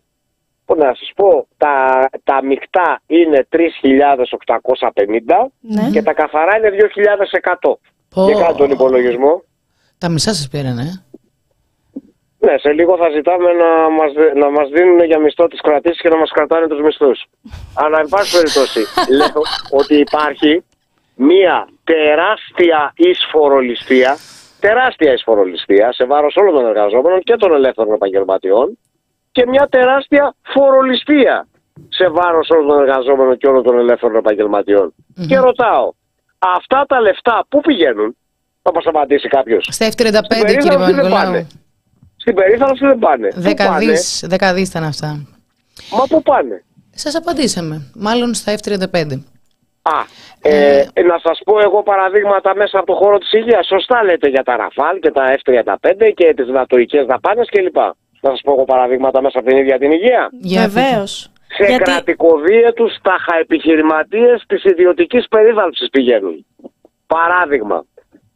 που 0.66 0.76
να 0.76 0.94
σας 0.96 1.12
πω, 1.16 1.48
τα, 1.58 2.08
τα 2.24 2.44
μεικτά 2.44 3.02
είναι 3.08 3.48
3.850 3.50 5.52
Ναι. 5.60 5.90
και 5.92 6.02
τα 6.02 6.14
καθαρά 6.14 6.58
είναι 6.58 6.70
2.100. 6.70 7.80
Πω. 8.10 8.26
Και 8.28 8.34
κάνω 8.34 8.56
τον 8.56 8.72
υπολογισμό. 8.72 9.44
Τα 9.98 10.10
μισά 10.10 10.34
σας 10.34 10.48
πήραν, 10.48 10.78
ε; 10.78 11.04
Ναι, 12.40 12.58
σε 12.58 12.72
λίγο 12.74 12.98
θα 12.98 13.10
ζητάμε 13.10 13.52
να 13.54 13.90
μας, 13.90 14.12
δι- 14.14 14.34
να 14.36 14.50
μας 14.50 14.70
δίνουν 14.70 15.04
για 15.06 15.20
μισθό 15.20 15.48
τις 15.48 15.62
κρατήσεις 15.62 16.02
και 16.02 16.10
να 16.10 16.18
μας 16.18 16.32
κρατάνε 16.32 16.68
τους 16.68 16.82
μισθούς. 16.82 17.26
Αλλά, 17.74 18.00
εν 18.00 18.08
πάση 18.10 18.38
περιπτώσει, 18.38 18.80
λέω 19.20 19.42
ότι 19.72 19.96
υπάρχει 19.96 20.64
μία 21.16 21.68
τεράστια 21.84 22.94
εισφορολιστία, 22.96 24.18
τεράστια 24.60 25.14
εισφορολιστία 25.14 25.92
σε 25.92 26.06
βάρος 26.06 26.36
όλων 26.36 26.54
των 26.54 26.66
εργαζόμενων 26.66 27.20
και 27.22 27.36
των 27.36 27.54
ελεύθερων 27.54 27.94
επαγγελματιών 27.94 28.78
και 29.32 29.46
μια 29.48 29.68
τεράστια 29.72 30.36
φορολιστία 30.54 31.48
σε 31.90 32.10
βάρος 32.10 32.50
όλων 32.50 32.68
των 32.68 32.80
εργαζόμενων 32.80 33.38
και 33.38 33.48
όλων 33.48 33.64
των 33.64 33.80
ελεύθερων 33.80 34.16
επαγγελματιών. 34.16 34.94
Και 35.28 35.38
ρωτάω, 35.38 35.94
αυτά 36.38 36.86
τα 36.88 37.02
λεφτά 37.02 37.46
πού 37.50 37.62
πηγαίνουν, 37.62 38.18
θα 38.62 38.72
μας 38.74 38.86
απαντήσει 38.86 39.28
κάποιος. 39.28 39.68
Στα 39.72 39.88
F35, 39.88 39.92
κύριε 39.94 40.22
περίθαλψη 40.22 40.68
δεν 40.68 40.78
Παπα-Νικολάου. 40.78 41.10
πάνε. 41.10 41.48
Στην 42.16 42.36
περίθαλψη 42.36 42.86
δεν 42.86 43.00
πάνε. 43.00 43.28
Πού 43.28 43.42
Δέκα 43.42 43.66
πάνε; 43.68 43.86
δις, 43.86 44.24
δέκα 44.28 44.54
δις 44.54 44.70
ήταν 44.70 44.84
αυτά. 44.84 45.08
Μα 45.92 46.04
πού 46.10 46.22
πάνε; 46.22 46.64
Σας 46.96 47.16
απαντήσαμε. 47.16 47.92
Μάλλον 47.96 48.34
στα 48.34 48.56
F35. 48.58 49.24
Α, 49.96 50.00
ε, 50.42 50.86
να 51.12 51.20
σας 51.24 51.40
πω 51.46 51.60
εγώ 51.60 51.84
παραδείγματα 51.84 52.56
μέσα 52.56 52.78
από 52.78 52.88
το 52.88 52.94
χώρο 52.94 53.18
της 53.18 53.32
υγείας. 53.34 53.68
Σωστά 53.68 54.04
λέτε 54.04 54.28
για 54.28 54.44
τα 54.44 54.56
Ραφάλ 54.56 55.00
και 55.00 55.12
τα 55.12 55.36
F35 55.38 56.12
και 56.16 56.34
τις 56.34 56.48
νατοικές 56.48 57.06
δαπάνες 57.06 57.50
κλπ. 57.50 57.78
Να 58.22 58.30
σας 58.30 58.42
πω 58.44 58.52
εγώ 58.52 58.64
παραδείγματα 58.64 59.22
μέσα 59.22 59.40
από 59.40 59.48
την 59.48 59.58
ίδια 59.58 59.78
την 59.78 59.92
υγεία. 59.92 60.30
Για 60.32 60.68
πείτε. 60.68 60.82
Βεβαίως. 60.82 61.32
Σε 61.48 61.78
κρατικοδίαιτους 61.78 62.98
τάχα 63.02 63.38
επιχειρηματίες 63.40 64.44
της 64.48 64.64
ιδιωτικής 64.64 65.28
περίθαλψης 65.28 65.90
πηγαίνουν. 65.90 66.46
Παράδειγμα, 67.08 67.86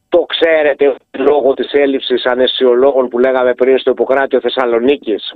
το 0.10 0.20
ξέρετε 0.20 0.88
ότι 0.88 1.18
λόγω 1.18 1.54
της 1.54 1.72
έλλειψης 1.72 2.26
αναισιολόγων 2.26 3.08
που 3.08 3.20
λέγαμε 3.20 3.54
πριν 3.54 3.80
στο 3.80 3.92
Ιπποκράτιο 3.92 4.40
Θεσσαλονίκης, 4.40 5.34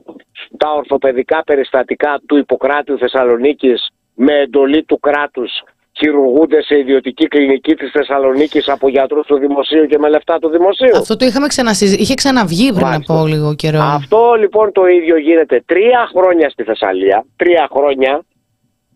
τα 0.57 0.71
ορθοπαιδικά 0.71 1.43
περιστατικά 1.45 2.21
του 2.27 2.37
Ιπποκράτιου 2.37 2.97
Θεσσαλονίκης 2.97 3.89
με 4.13 4.33
εντολή 4.33 4.83
του 4.83 4.99
κράτους 4.99 5.51
χειρουργούνται 5.97 6.61
σε 6.61 6.77
ιδιωτική 6.77 7.27
κλινική 7.27 7.75
της 7.75 7.91
Θεσσαλονίκης 7.91 8.67
από 8.67 8.89
γιατρούς 8.89 9.25
του 9.25 9.37
δημοσίου 9.37 9.85
και 9.85 9.97
με 9.97 10.09
λεφτά 10.09 10.39
του 10.39 10.49
δημοσίου. 10.49 10.97
Αυτό 10.97 11.15
το 11.15 11.25
είχαμε 11.25 11.47
ξανασυζητήσει. 11.47 12.01
Είχε 12.01 12.13
ξαναβγεί 12.13 12.73
πριν 12.73 12.87
Μάλιστα. 12.87 13.13
από 13.13 13.25
λίγο 13.25 13.55
καιρό. 13.55 13.79
Αυτό 13.81 14.33
λοιπόν 14.33 14.71
το 14.71 14.87
ίδιο 14.87 15.17
γίνεται 15.17 15.63
τρία 15.65 16.09
χρόνια 16.15 16.49
στη 16.49 16.63
Θεσσαλία. 16.63 17.25
Τρία 17.35 17.67
χρόνια 17.71 18.23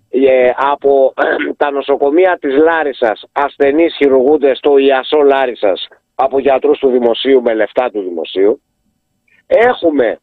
ε, 0.10 0.52
από 0.72 1.14
τα 1.62 1.72
νοσοκομεία 1.72 2.38
της 2.42 2.56
Λάρισας 2.58 3.24
ασθενείς 3.32 3.96
χειρουργούνται 3.96 4.56
στο 4.56 4.78
Ιασό 4.78 5.22
Λάρισας 5.22 5.88
από 6.16 6.40
γιατρούς 6.40 6.80
του 6.80 6.90
δημοσίου 6.90 7.42
με 7.42 7.54
λεφτά 7.54 7.90
του 7.92 8.02
δημοσίου. 8.02 8.62
Έχουμε 9.48 10.20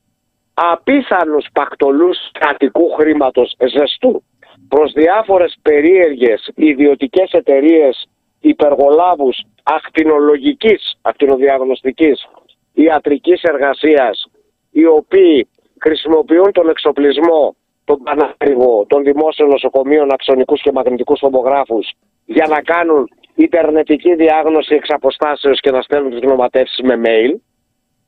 απίθανους 0.55 1.47
πακτολούς 1.53 2.19
κρατικού 2.33 2.91
χρήματος 2.91 3.55
ζεστού 3.59 4.23
προς 4.69 4.93
διάφορες 4.93 5.57
περίεργες 5.63 6.51
ιδιωτικές 6.55 7.31
εταιρείες 7.31 8.09
υπεργολάβους 8.41 9.43
ακτινολογικής, 9.63 10.99
ακτινοδιαγνωστικής 11.03 12.27
ιατρικής 12.73 13.43
εργασίας 13.43 14.27
οι 14.71 14.87
οποίοι 14.87 15.49
χρησιμοποιούν 15.81 16.53
τον 16.53 16.69
εξοπλισμό, 16.69 17.57
τον 17.85 17.99
πανάκριβο 18.03 18.87
των 18.89 19.03
δημόσιων 19.03 19.49
νοσοκομείων, 19.49 20.13
αξονικούς 20.13 20.63
και 20.63 20.73
μαγνητικούς 20.73 21.19
τομογράφους 21.21 21.93
για 22.25 22.47
να 22.49 22.61
κάνουν 22.61 23.09
ιντερνετική 23.35 24.15
διάγνωση 24.15 24.75
εξ 24.75 24.91
αποστάσεως 24.91 25.61
και 25.61 25.71
να 25.71 25.83
στέλνουν 25.83 26.11
τις 26.11 26.21
γνωματεύσεις 26.21 26.81
με 26.83 27.01
mail 27.05 27.35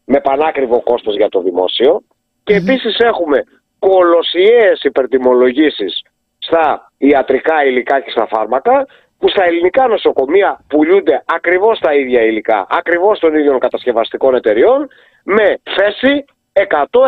με 0.04 0.20
πανάκριβο 0.20 0.80
κόστος 0.80 1.16
για 1.16 1.28
το 1.28 1.42
δημόσιο. 1.42 2.02
Και 2.44 2.54
επίσης 2.54 2.98
έχουμε 2.98 3.44
κολοσιαίες 3.78 4.82
υπερτιμολογήσεις 4.82 6.02
στα 6.48 6.92
ιατρικά 6.98 7.64
υλικά 7.64 8.00
και 8.00 8.10
στα 8.10 8.26
φάρμακα 8.26 8.86
που 9.18 9.28
στα 9.28 9.44
ελληνικά 9.44 9.86
νοσοκομεία 9.86 10.60
πουλούνται 10.68 11.22
ακριβώς 11.26 11.78
τα 11.78 11.94
ίδια 11.94 12.22
υλικά, 12.22 12.66
ακριβώς 12.70 13.18
των 13.18 13.34
ίδιων 13.34 13.58
κατασκευαστικών 13.58 14.34
εταιριών 14.34 14.88
με 15.24 15.60
θέση 15.76 16.24
100, 16.52 16.64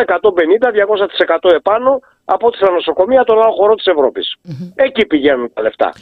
150, 0.07 0.71
200% 1.47 1.55
επάνω 1.55 2.01
από 2.35 2.47
ό,τι 2.47 2.57
στα 2.57 2.71
νοσοκομεία 2.71 3.25
των 3.25 3.37
άλλων 3.41 3.53
χωρών 3.53 3.77
της 3.77 3.87
ευρωπης 3.87 4.35
Εκεί 4.75 5.07
πηγαίνουν 5.07 5.51
τα 5.55 5.63
λεφτά. 5.63 5.93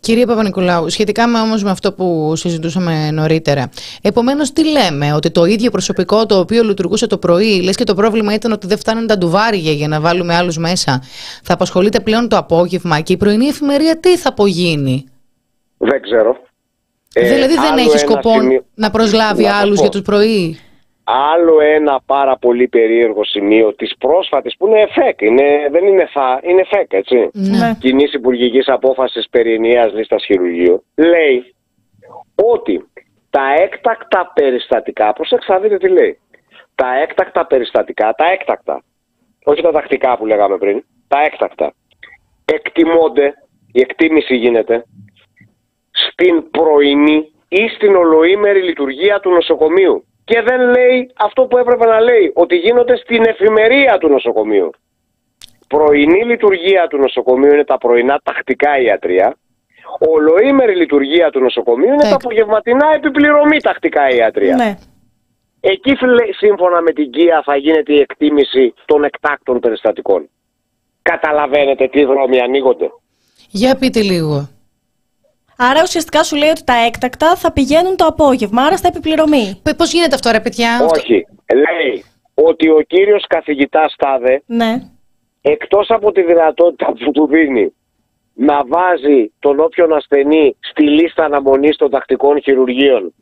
Κύριε 0.00 0.26
Παπα-Νικολάου, 0.26 0.90
σχετικά 0.90 1.26
με 1.26 1.40
όμως 1.40 1.62
με 1.62 1.70
αυτό 1.70 1.92
που 1.92 2.32
συζητούσαμε 2.36 3.10
νωρίτερα, 3.10 3.70
επομένως 4.02 4.52
τι 4.52 4.68
λέμε, 4.70 5.12
ότι 5.12 5.30
το 5.30 5.44
ίδιο 5.44 5.70
προσωπικό 5.70 6.26
το 6.26 6.38
οποίο 6.38 6.62
λειτουργούσε 6.62 7.06
το 7.06 7.18
πρωί, 7.18 7.62
λες 7.62 7.76
και 7.76 7.84
το 7.84 7.94
πρόβλημα 7.94 8.34
ήταν 8.34 8.52
ότι 8.52 8.66
δεν 8.66 8.78
φτάνουν 8.78 9.06
τα 9.06 9.18
ντουβάρια 9.18 9.72
για 9.72 9.88
να 9.88 10.00
βάλουμε 10.00 10.34
άλλους 10.34 10.56
μέσα, 10.58 11.02
θα 11.42 11.54
απασχολείται 11.54 12.00
πλέον 12.00 12.28
το 12.28 12.36
απόγευμα 12.36 13.00
και 13.00 13.12
η 13.12 13.16
πρωινή 13.16 13.46
εφημερία 13.46 13.98
τι 14.00 14.16
θα 14.16 14.28
απογίνει; 14.28 15.04
Δεν 15.78 16.02
ξέρω. 16.02 16.36
Ε, 17.14 17.34
δηλαδή 17.34 17.54
δεν 17.54 17.72
άλλο 17.72 17.78
έχει 17.78 17.88
ένα 17.88 17.98
σκοπό 17.98 18.32
σημείο- 18.40 18.64
να 18.74 18.90
προσλάβει 18.90 19.42
Να 19.42 19.50
το 19.50 19.56
άλλους 19.56 19.76
πω. 19.76 19.80
για 19.82 19.90
τους 19.90 20.02
πρωί; 20.02 20.58
Άλλο 21.14 21.60
ένα 21.60 22.00
πάρα 22.06 22.36
πολύ 22.36 22.68
περίεργο 22.68 23.24
σημείο 23.24 23.74
της 23.74 23.94
πρόσφατης 23.98 24.56
που 24.56 24.66
είναι 24.66 24.80
ΕΦΕΚ, 24.80 25.20
είναι, 25.20 25.68
δεν 25.70 25.86
είναι 25.86 26.04
ΘΑ, 26.04 26.40
είναι 26.42 26.60
ΕΦΕΚ 26.60 26.92
έτσι. 26.92 27.30
Ναι. 27.32 27.76
Κοινή 27.80 28.08
Υπουργικής 28.12 28.68
Απόφασης 28.68 29.28
περί 29.30 29.54
ενιαίας 29.54 29.92
λίστας 29.92 30.24
χειρουργείου, 30.24 30.84
λέει 30.96 31.54
ότι 32.34 32.88
τα 33.30 33.54
έκτακτα 33.58 34.32
περιστατικά, 34.34 35.12
προσέξτε 35.12 35.52
να 35.52 35.58
δείτε 35.58 35.76
τι 35.76 35.88
λέει, 35.88 36.18
τα 36.74 36.86
έκτακτα 37.02 37.46
περιστατικά, 37.46 38.14
τα 38.16 38.24
έκτακτα, 38.32 38.82
όχι 39.44 39.62
τα 39.62 39.70
τακτικά 39.72 40.16
που 40.16 40.26
λέγαμε 40.26 40.58
πριν, 40.58 40.84
τα 41.08 41.22
έκτακτα, 41.24 41.74
εκτιμώνται, 42.44 43.34
η 43.72 43.80
εκτίμηση 43.80 44.36
γίνεται, 44.36 44.84
στην 45.90 46.50
πρωινή 46.50 47.32
ή 47.48 47.68
στην 47.68 47.94
ολοήμερη 47.94 48.62
λειτουργία 48.62 49.20
του 49.20 49.30
νοσοκομείου. 49.30 50.06
Και 50.24 50.42
δεν 50.42 50.60
λέει 50.60 51.10
αυτό 51.16 51.42
που 51.46 51.58
έπρεπε 51.58 51.86
να 51.86 52.00
λέει, 52.00 52.32
ότι 52.34 52.56
γίνονται 52.56 52.96
στην 52.96 53.24
εφημερία 53.26 53.98
του 53.98 54.08
νοσοκομείου. 54.08 54.70
Πρωινή 55.68 56.24
λειτουργία 56.24 56.86
του 56.90 56.98
νοσοκομείου 56.98 57.52
είναι 57.52 57.64
τα 57.64 57.78
πρωινά 57.78 58.20
τακτικά 58.22 58.78
ιατρία. 58.80 59.36
Ολοήμερη 59.98 60.76
λειτουργία 60.76 61.30
του 61.30 61.40
νοσοκομείου 61.40 61.86
είναι 61.92 61.96
τα 62.02 62.08
Τέκ. 62.08 62.12
απογευματινά 62.14 62.86
επιπληρωμή 62.94 63.60
τακτικά 63.60 64.10
ιατρία. 64.10 64.56
Ναι. 64.56 64.76
Εκεί 65.60 65.96
φιλε- 65.96 66.34
σύμφωνα 66.34 66.80
με 66.80 66.92
την 66.92 67.10
ΚΙΑ 67.10 67.42
θα 67.44 67.56
γίνεται 67.56 67.92
η 67.92 67.98
εκτίμηση 67.98 68.74
των 68.84 69.04
εκτάκτων 69.04 69.60
περιστατικών. 69.60 70.28
Καταλαβαίνετε 71.02 71.88
τι 71.88 72.04
δρόμοι 72.04 72.40
ανοίγονται. 72.40 72.90
Για 73.50 73.76
πείτε 73.76 74.00
λίγο. 74.00 74.48
Άρα 75.56 75.80
ουσιαστικά 75.82 76.22
σου 76.24 76.36
λέει 76.36 76.48
ότι 76.48 76.64
τα 76.64 76.74
έκτακτα 76.86 77.36
θα 77.36 77.52
πηγαίνουν 77.52 77.96
το 77.96 78.04
απόγευμα, 78.04 78.62
άρα 78.62 78.76
στα 78.76 78.88
επιπληρωμή. 78.88 79.60
Πε- 79.62 79.74
Πώς 79.76 79.92
γίνεται 79.92 80.14
αυτό 80.14 80.30
ρε 80.30 80.40
παιδιά; 80.40 80.70
Όχι. 80.94 81.26
Λέει 81.54 82.04
ότι 82.34 82.68
ο 82.70 82.80
κύριος 82.86 83.24
καθηγητάς 83.28 83.94
Τάδε 83.98 84.42
Ναι. 84.46 84.72
εκτός 85.40 85.86
από 85.90 86.12
τη 86.12 86.22
δυνατότητα 86.22 86.92
που 86.92 87.10
του 87.10 87.26
δίνει 87.26 87.72
να 88.34 88.64
βάζει 88.66 89.32
τον 89.38 89.60
όποιον 89.60 89.92
ασθενή 89.92 90.56
στη 90.60 90.82
λίστα 90.88 91.24
αναμονής 91.24 91.76
των 91.76 91.90
τακτικών 91.90 92.42
χειρουργείων 92.42 93.14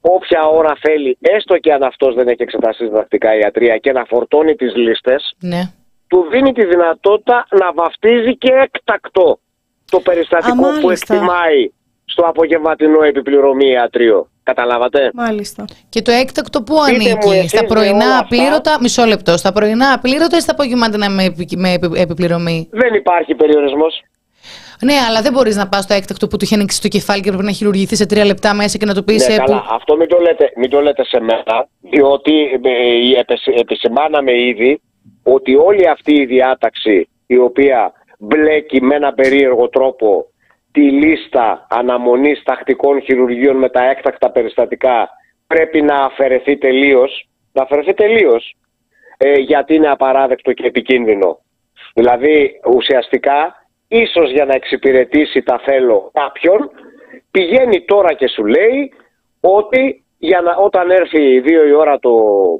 όποια 0.00 0.42
ώρα 0.46 0.76
θέλει, 0.80 1.16
έστω 1.20 1.58
και 1.58 1.72
αν 1.72 1.82
αυτός 1.82 2.14
δεν 2.14 2.28
έχει 2.28 2.42
εξετάσει 2.42 2.84
στην 2.84 2.92
τακτικά 2.96 3.34
ιατρία 3.38 3.76
και 3.78 3.92
να 3.92 4.04
φορτώνει 4.04 4.54
τις 4.54 4.74
λίστες, 4.76 5.34
Ναι. 5.40 5.60
του 6.06 6.26
δίνει 6.30 6.52
τη 6.52 6.64
δυνατότητα 6.66 7.46
να 7.50 7.72
βαφτίζει 7.72 8.36
και 8.36 8.52
έκτακτο 8.52 9.38
το 9.92 10.00
περιστατικό 10.00 10.66
Α, 10.66 10.72
που 10.80 10.80
μάλιστα. 10.84 11.14
εκτιμάει 11.14 11.60
στο 12.04 12.22
απογευματινό 12.26 13.02
επιπληρωμή 13.04 13.68
ιατρίο. 13.68 14.26
Καταλάβατε; 14.42 15.10
Μάλιστα. 15.14 15.64
Και 15.88 16.02
το 16.02 16.10
έκτακτο 16.12 16.62
που 16.62 16.74
Πείτε 16.86 16.98
μου 16.98 17.10
ανήκει, 17.10 17.28
εσείς 17.38 17.50
στα 17.50 17.60
με 17.62 17.66
πρωινά 17.66 17.94
όλα 17.94 18.04
αυτά. 18.04 18.18
απλήρωτα, 18.18 18.78
μισό 18.80 19.04
λεπτό, 19.04 19.36
στα 19.36 19.52
πρωινά 19.52 19.92
απλήρωτα 19.92 20.36
ή 20.36 20.40
στα 20.40 20.52
απογευματινά 20.52 21.10
με, 21.10 21.24
επι- 21.24 21.56
με 21.56 21.72
επι- 21.72 21.96
επιπληρωμή; 21.96 22.68
Δεν 22.72 22.94
υπάρχει 22.94 23.34
περιορισμός. 23.34 24.02
Ναι, 24.84 24.94
αλλά 25.08 25.22
δεν 25.22 25.32
μπορείς 25.32 25.56
να 25.56 25.68
πας 25.68 25.84
στο 25.84 25.94
έκτακτο 25.94 26.26
που 26.26 26.36
του 26.36 26.44
είχε 26.44 26.54
ανοίξει 26.54 26.80
το 26.82 26.88
κεφάλι 26.88 27.20
και 27.22 27.28
πρέπει 27.30 27.44
να 27.44 27.52
χειρουργηθείς 27.52 27.98
σε 27.98 28.06
τρία 28.06 28.24
λεπτά 28.24 28.54
μέσα 28.54 28.78
και 28.78 28.84
να 28.86 28.94
το 28.94 29.02
πεις. 29.02 29.28
Ναι, 29.28 29.36
καλά. 29.36 29.64
Αυτό 29.70 29.96
μην 29.96 30.08
το, 30.08 30.18
λέτε, 30.18 30.52
μην 30.56 30.70
το 30.70 30.80
λέτε 30.80 31.04
σε 31.04 31.20
μένα, 31.20 31.68
διότι 31.80 32.32
ε, 32.62 33.20
επεσ- 33.20 33.58
επισημάναμε 33.60 34.32
ήδη 34.40 34.80
ότι 35.22 35.56
όλη 35.56 35.88
αυτή 35.88 36.12
η 36.12 36.24
διάταξη 36.26 37.08
η 37.26 37.36
οποία 37.38 37.92
μπλέκει 38.22 38.82
με 38.82 38.94
ένα 38.94 39.12
περίεργο 39.12 39.68
τρόπο 39.68 40.26
τη 40.72 40.90
λίστα 40.90 41.66
αναμονής 41.70 42.42
τακτικών 42.42 43.02
χειρουργείων 43.02 43.56
με 43.56 43.68
τα 43.68 43.90
έκτακτα 43.90 44.30
περιστατικά 44.30 45.08
πρέπει 45.46 45.82
να 45.82 46.04
αφαιρεθεί 46.04 46.58
τελείως, 46.58 47.28
να 47.52 47.62
αφαιρεθεί 47.62 47.94
τελείως 47.94 48.56
ε, 49.16 49.38
γιατί 49.38 49.74
είναι 49.74 49.88
απαράδεκτο 49.88 50.52
και 50.52 50.66
επικίνδυνο. 50.66 51.38
Δηλαδή 51.94 52.60
ουσιαστικά 52.74 53.66
ίσως 53.88 54.30
για 54.30 54.44
να 54.44 54.54
εξυπηρετήσει 54.54 55.42
τα 55.42 55.60
θέλω 55.64 56.10
κάποιον 56.12 56.70
πηγαίνει 57.30 57.84
τώρα 57.84 58.12
και 58.12 58.28
σου 58.28 58.46
λέει 58.46 58.92
ότι 59.40 60.01
για 60.28 60.40
να, 60.46 60.52
όταν 60.66 60.90
έρθει 60.90 61.40
δύο 61.40 61.62
η 61.66 61.72
ώρα 61.82 61.98
το 61.98 62.12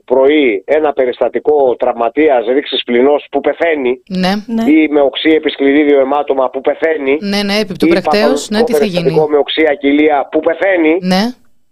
πρωί 0.05 0.63
ένα 0.67 0.93
περιστατικό 0.93 1.77
τραυματίας 1.77 2.47
ρήξης 2.55 2.83
πληνός 2.85 3.27
που 3.31 3.41
πεθαίνει 3.41 3.93
Ναι. 4.23 4.33
Ναι. 4.57 4.65
ή 4.73 4.89
με 4.89 5.01
οξύ 5.01 5.31
επισκληρίδιο 5.31 6.01
αιμάτωμα 6.01 6.51
που 6.51 6.61
πεθαίνει 6.61 7.15
Ναι, 7.21 7.43
ναι, 7.43 7.57
επί 7.63 7.75
του 7.79 7.87
ή 7.87 7.89
πρακτέως, 7.89 8.41
παθολογικό 8.41 8.55
ναι, 8.57 8.63
τι 8.65 8.73
θα 8.73 8.79
περιστατικό 8.79 9.21
γίνει; 9.21 9.31
με 9.33 9.37
οξύ 9.45 9.63
ακυλία 9.75 10.29
που 10.31 10.41
πεθαίνει 10.41 10.95
Ναι. 11.13 11.23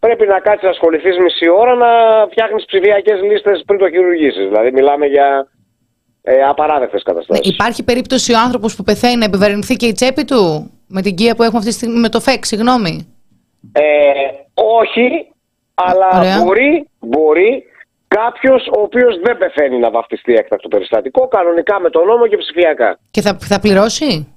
πρέπει 0.05 0.27
να 0.27 0.39
κάτσεις 0.41 0.63
να 0.63 0.71
ασχοληθείς 0.71 1.17
μισή 1.25 1.49
ώρα 1.49 1.75
να 1.75 1.91
φτιάχνεις 2.31 2.65
ψηφιακές 2.65 3.19
λίστες 3.29 3.63
πριν 3.67 3.79
το 3.79 3.89
χειρουργήσεις. 3.91 4.45
Δηλαδή 4.49 4.73
μιλάμε 4.73 5.07
για 5.07 5.29
ε, 6.23 6.43
απαράδεκτες 6.53 7.03
Ναι, 7.07 7.13
καταστάσεις. 7.13 7.53
Υπάρχει 7.55 7.85
περίπτωση 7.85 8.33
ο 8.33 8.39
άνθρωπος 8.47 8.77
που 8.77 8.83
πεθαίνει 8.83 9.17
να 9.17 9.25
επιβαρυνθεί 9.25 9.75
και 9.77 9.87
η 9.87 9.93
τσέπη 9.93 10.25
του 10.25 10.71
με 10.87 11.01
την 11.03 11.15
κία 11.15 11.35
που 11.35 11.43
έχουμε 11.43 11.59
αυτή 11.59 11.71
τη 11.71 11.77
στιγμή, 11.77 11.99
με 11.99 12.09
το 12.09 12.21
ΦΕΚ, 12.21 12.45
συγγνώμη; 12.45 12.95
Ε, 13.73 13.83
όχι, 14.55 15.05
αλλά 15.85 16.09
Ωραία. 16.19 16.43
μπορεί, 16.45 16.89
μπορεί 17.01 17.65
κάποιος 18.09 18.67
ο 18.77 18.81
οποίος 18.81 19.21
δεν 19.25 19.39
πεθαίνει 19.39 19.79
να 19.79 19.91
βαφτιστεί 19.91 20.33
έκτακτο 20.35 20.69
περιστατικό, 20.69 21.29
κανονικά 21.29 21.81
με 21.81 21.91
τον 21.91 22.07
νόμο 22.07 22.27
και 22.27 22.37
ψηφιακά. 22.37 22.99
Και 23.11 23.21
θα, 23.21 23.37
θα 23.41 23.61
πληρώσει; 23.61 24.35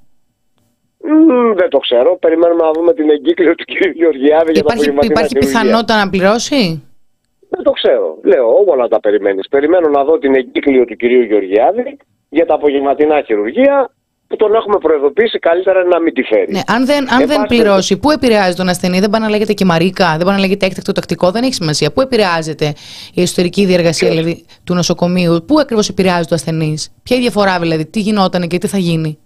Μμμ, 1.05 1.53
δεν 1.53 1.69
το 1.69 1.77
ξέρω. 1.77 2.17
Περιμένουμε 2.17 2.63
να 2.63 2.71
δούμε 2.71 2.93
την 2.93 3.09
εγκύκλιο 3.09 3.55
του 3.55 3.63
κ. 3.63 3.95
Γεωργιάδη 3.95 4.51
για 4.51 4.63
τα 4.63 4.73
Υπάρχει, 4.73 4.89
απογευματινά 4.89 5.11
υπάρχει 5.13 5.27
χειρουργία. 5.27 5.59
πιθανότητα 5.59 5.95
να 6.03 6.09
πληρώσει; 6.09 6.83
Δεν 7.49 7.63
το 7.63 7.71
ξέρω. 7.71 8.17
Λέω, 8.23 8.63
όλα 8.65 8.87
τα 8.87 8.99
περιμένεις. 8.99 9.47
Περιμένω 9.47 9.89
να 9.89 10.03
δω 10.03 10.17
την 10.17 10.35
εγκύκλιο 10.35 10.85
του 10.85 10.95
κυρίου 10.95 11.21
Γεωργιάδη 11.21 11.97
για 12.29 12.45
τα 12.45 12.53
απογευματινά 12.53 13.21
χειρουργία 13.21 13.89
που 14.33 14.39
τον 14.39 14.55
έχουμε 14.55 14.77
προειδοποιήσει 14.77 15.39
καλύτερα 15.39 15.83
να 15.83 15.99
μην 15.99 16.13
τη 16.13 16.23
φέρει. 16.23 16.51
Ναι, 16.51 16.61
αν 16.67 16.85
δεν, 16.85 17.13
αν 17.13 17.21
Εν 17.21 17.27
δεν 17.27 17.37
πάση 17.37 17.47
πληρώσει, 17.47 17.99
πού 17.99 18.11
επηρεάζει 18.11 18.55
τον 18.55 18.69
ασθενή, 18.69 18.99
δεν 18.99 19.09
πάει 19.09 19.21
να 19.21 19.29
λέγεται 19.29 19.53
και 19.53 19.65
μαρίκα, 19.65 20.15
δεν 20.17 20.25
πάει 20.25 20.35
να 20.35 20.41
λέγεται 20.41 20.65
έκτακτο 20.65 20.91
τακτικό, 20.91 21.31
δεν 21.31 21.43
έχει 21.43 21.53
σημασία. 21.53 21.91
Πού 21.91 22.01
επηρεάζεται 22.01 22.73
η 23.13 23.21
εσωτερική 23.21 23.65
διεργασία 23.65 24.09
δηλαδή, 24.09 24.45
του 24.63 24.73
νοσοκομείου, 24.73 25.43
πού 25.47 25.59
ακριβώς 25.59 25.89
επηρεάζει 25.89 26.27
το 26.27 26.35
ασθενής, 26.35 26.95
ποια 27.03 27.17
η 27.17 27.19
διαφορά 27.19 27.59
δηλαδή, 27.59 27.85
τι 27.85 27.99
γινόταν 27.99 28.47
και 28.47 28.57
τι 28.57 28.67
θα 28.67 28.77
γίνει; 28.77 29.19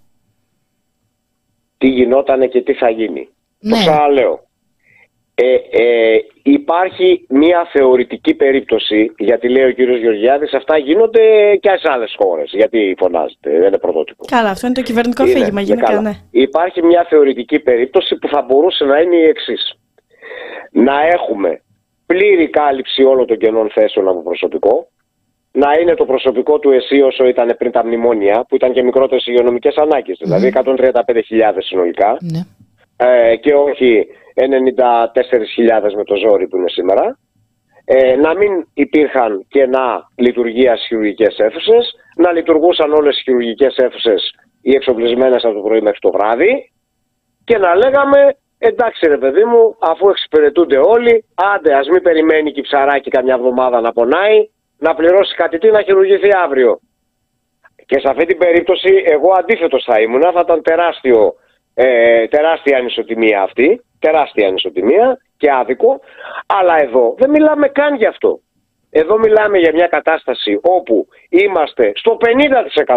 τι 1.78 1.88
γινότανε 1.88 2.46
και 2.46 2.62
τι 2.62 2.74
θα 2.74 2.88
γίνει; 2.90 3.28
Ναι. 3.58 3.70
Το 3.70 3.76
ξαναλέω. 3.76 4.47
Ε, 5.40 5.54
ε, 5.82 6.18
υπάρχει 6.42 7.26
μια 7.28 7.68
θεωρητική 7.72 8.34
περίπτωση, 8.34 9.12
γιατί 9.18 9.48
λέει 9.48 9.64
ο 9.64 9.70
κύριος 9.70 9.98
Γεωργιάδης, 10.00 10.52
αυτά 10.54 10.78
γίνονται 10.78 11.56
και 11.60 11.68
σε 11.68 11.88
άλλες 11.92 12.14
χώρες. 12.18 12.50
Γιατί 12.52 12.94
φωνάζετε, 12.98 13.50
δεν 13.50 13.66
είναι 13.66 13.78
πρωτότυπο. 13.78 14.24
Καλά, 14.26 14.50
αυτό 14.50 14.66
είναι 14.66 14.74
το 14.76 14.82
κυβερνητικό 14.82 15.22
Είναι, 15.22 15.32
αφήγημα 15.32 15.60
ναι, 15.60 15.66
γενικά, 15.66 15.86
καλά. 15.86 16.00
ναι. 16.00 16.12
Υπάρχει 16.30 16.82
μια 16.82 17.06
θεωρητική 17.08 17.58
περίπτωση 17.58 18.16
που 18.16 18.28
θα 18.28 18.42
μπορούσε 18.42 18.84
να 18.84 19.00
είναι 19.00 19.16
η 19.16 19.22
εξής. 19.24 19.74
Να 20.72 21.00
έχουμε 21.12 21.62
πλήρη 22.06 22.48
κάλυψη 22.48 23.02
όλων 23.02 23.26
των 23.26 23.38
κενών 23.38 23.70
θέσεων 23.70 24.08
από 24.08 24.22
προσωπικό, 24.22 24.88
να 25.52 25.72
είναι 25.80 25.94
το 25.94 26.04
προσωπικό 26.04 26.58
του 26.58 26.70
ΕΣΥ 26.70 27.00
όσο 27.00 27.26
ήταν 27.26 27.54
πριν 27.58 27.70
τα 27.70 27.84
μνημόνια, 27.84 28.44
που 28.48 28.54
ήταν 28.54 28.72
και 28.72 28.82
μικρότερες 28.82 29.26
υγειονομικές 29.26 29.76
ανάγκες, 29.76 30.18
δηλαδή 30.22 30.46
135.000 30.46 31.62
συνολικά, 31.62 32.16
Ναι. 32.20 32.40
ε, 32.96 33.36
και 33.36 33.54
όχι 33.54 34.06
94.000 34.38 35.94
με 35.96 36.04
το 36.04 36.14
ζόρι 36.16 36.48
που 36.48 36.56
είναι 36.56 36.68
σήμερα. 36.68 37.18
Ε, 37.84 38.16
να 38.16 38.34
μην 38.36 38.66
υπήρχαν 38.74 39.46
κενά 39.48 40.10
λειτουργίας 40.16 40.78
στι 40.78 40.86
χειρουργικές 40.86 41.38
αίθουσες, 41.38 41.94
να 42.16 42.32
λειτουργούσαν 42.32 42.92
όλες 42.92 43.18
οι 43.18 43.22
χειρουργικές 43.22 43.76
αίθουσες 43.76 44.34
οι 44.62 44.70
εξοπλισμένες 44.74 45.44
από 45.44 45.54
το 45.54 45.60
πρωί 45.60 45.80
μέχρι 45.80 45.98
το 45.98 46.10
βράδυ 46.10 46.72
και 47.44 47.58
να 47.58 47.74
λέγαμε 47.74 48.36
εντάξει 48.58 49.06
ρε 49.06 49.18
παιδί 49.18 49.44
μου, 49.44 49.76
αφού 49.78 50.08
εξυπηρετούνται 50.08 50.78
όλοι, 50.78 51.24
άντε 51.34 51.74
ας 51.74 51.88
μην 51.88 52.02
περιμένει 52.02 52.52
και 52.52 52.60
η 52.60 52.62
ψαράκι 52.62 53.10
καμιά 53.10 53.34
εβδομάδα 53.34 53.80
να 53.80 53.92
πονάει, 53.92 54.48
να 54.78 54.94
πληρώσει 54.94 55.34
κάτι 55.34 55.58
τι 55.58 55.70
να 55.70 55.82
χειρουργηθεί 55.82 56.28
αύριο. 56.44 56.80
Και 57.86 57.98
σε 58.00 58.08
αυτή 58.08 58.24
την 58.24 58.38
περίπτωση 58.38 59.02
εγώ 59.04 59.30
αντίθετος 59.38 59.84
θα 59.84 60.00
ήμουν, 60.00 60.22
θα 60.22 60.40
ήταν 60.44 60.62
τεράστιο, 60.62 61.34
ε, 61.80 62.26
τεράστια 62.28 62.78
ανισοτιμία 62.78 63.42
αυτή, 63.42 63.84
τεράστια 63.98 64.48
ανισοτιμία 64.48 65.18
και 65.36 65.50
άδικο, 65.50 66.00
αλλά 66.46 66.80
εδώ 66.82 67.14
δεν 67.18 67.30
μιλάμε 67.30 67.68
καν 67.68 67.94
γι' 67.96 68.06
αυτό. 68.06 68.40
Εδώ 68.90 69.18
μιλάμε 69.18 69.58
για 69.58 69.72
μια 69.74 69.86
κατάσταση 69.86 70.60
όπου 70.62 71.08
είμαστε 71.28 71.92
στο 71.94 72.16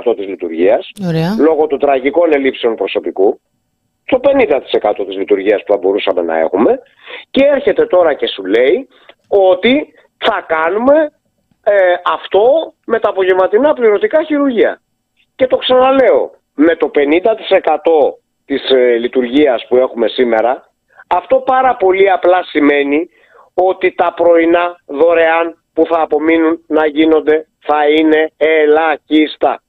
50% 0.10 0.16
της 0.16 0.28
λειτουργίας, 0.28 0.92
Ωραία. 1.08 1.36
λόγω 1.40 1.68
των 1.68 1.80
τραγικών 1.80 2.34
ελλείψεων 2.34 2.76
προσωπικού, 2.76 3.40
το 4.06 4.20
50% 4.20 5.06
της 5.08 5.18
λειτουργίας 5.18 5.64
που 5.64 5.72
θα 5.72 5.78
μπορούσαμε 5.78 6.22
να 6.22 6.40
έχουμε 6.40 6.80
και 7.32 7.44
έρχεται 7.56 7.86
τώρα 7.86 8.14
και 8.14 8.28
σου 8.28 8.46
λέει 8.46 8.88
ότι 9.28 9.94
θα 10.18 10.46
κάνουμε 10.48 11.12
ε, 11.64 11.74
αυτό 12.06 12.74
με 12.86 13.00
τα 13.00 13.10
απογευματινά 13.10 13.74
πληρωτικά 13.74 14.24
χειρουργία. 14.24 14.82
Και 15.36 15.48
το 15.48 15.58
ξαναλέω, 15.58 16.32
με 16.56 16.76
το 16.76 16.92
50% 16.96 17.02
της 18.52 18.70
ε, 18.70 18.97
λειτουργίας 18.97 19.66
που 19.68 19.76
έχουμε 19.78 20.08
σήμερα, 20.08 20.70
αυτό 21.08 21.36
πάρα 21.38 21.76
πολύ 21.76 22.10
απλά 22.12 22.43
σημαίνει 22.43 23.10
ότι 23.54 23.93
τα 23.95 24.14
πρωινά 24.14 24.76
δωρεάν 24.86 25.58
που 25.74 25.86
θα 25.86 26.02
απομείνουν 26.02 26.64
να 26.68 26.86
γίνονται 26.88 27.47
θα 27.60 27.80
είναι 27.97 28.32
ελάχιστα. 28.38 29.62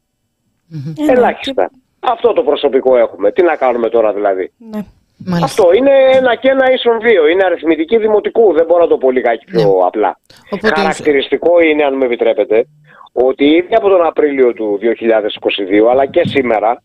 Ε, 0.98 1.02
ναι, 1.04 1.12
Ελάχιστα. 1.12 1.70
Αυτό 2.00 2.32
το 2.32 2.42
προσωπικό 2.42 2.96
έχουμε. 2.96 3.32
Τι 3.32 3.42
να 3.42 3.56
κάνουμε 3.56 3.88
τώρα 3.88 4.12
δηλαδή; 4.12 4.52
Ναι. 4.70 4.80
Μάλιστα. 5.26 5.44
Αυτό 5.44 5.72
είναι 5.76 5.92
ένα 6.12 6.34
και 6.34 6.48
ένα 6.48 6.72
ίσον 6.72 7.00
δύο. 7.00 7.26
Είναι 7.26 7.44
αριθμητική 7.44 7.96
δημοτικού. 7.98 8.52
Δεν 8.52 8.66
μπορώ 8.66 8.82
να 8.82 8.88
το 8.88 8.98
πω 8.98 9.10
λιγάκι 9.10 9.44
πιο 9.44 9.60
Ναι. 9.60 9.86
απλά. 9.86 10.18
Οπότε- 10.50 10.74
Χαρακτηριστικό 10.78 11.60
είναι, 11.60 11.84
αν 11.84 11.94
με 11.96 12.04
επιτρέπετε, 12.04 12.66
ότι 13.12 13.44
ήδη 13.44 13.74
από 13.74 13.88
τον 13.88 14.06
Απρίλιο 14.06 14.52
του 14.52 14.78
2022, 14.80 15.90
αλλά 15.90 16.06
και 16.06 16.22
σήμερα, 16.24 16.82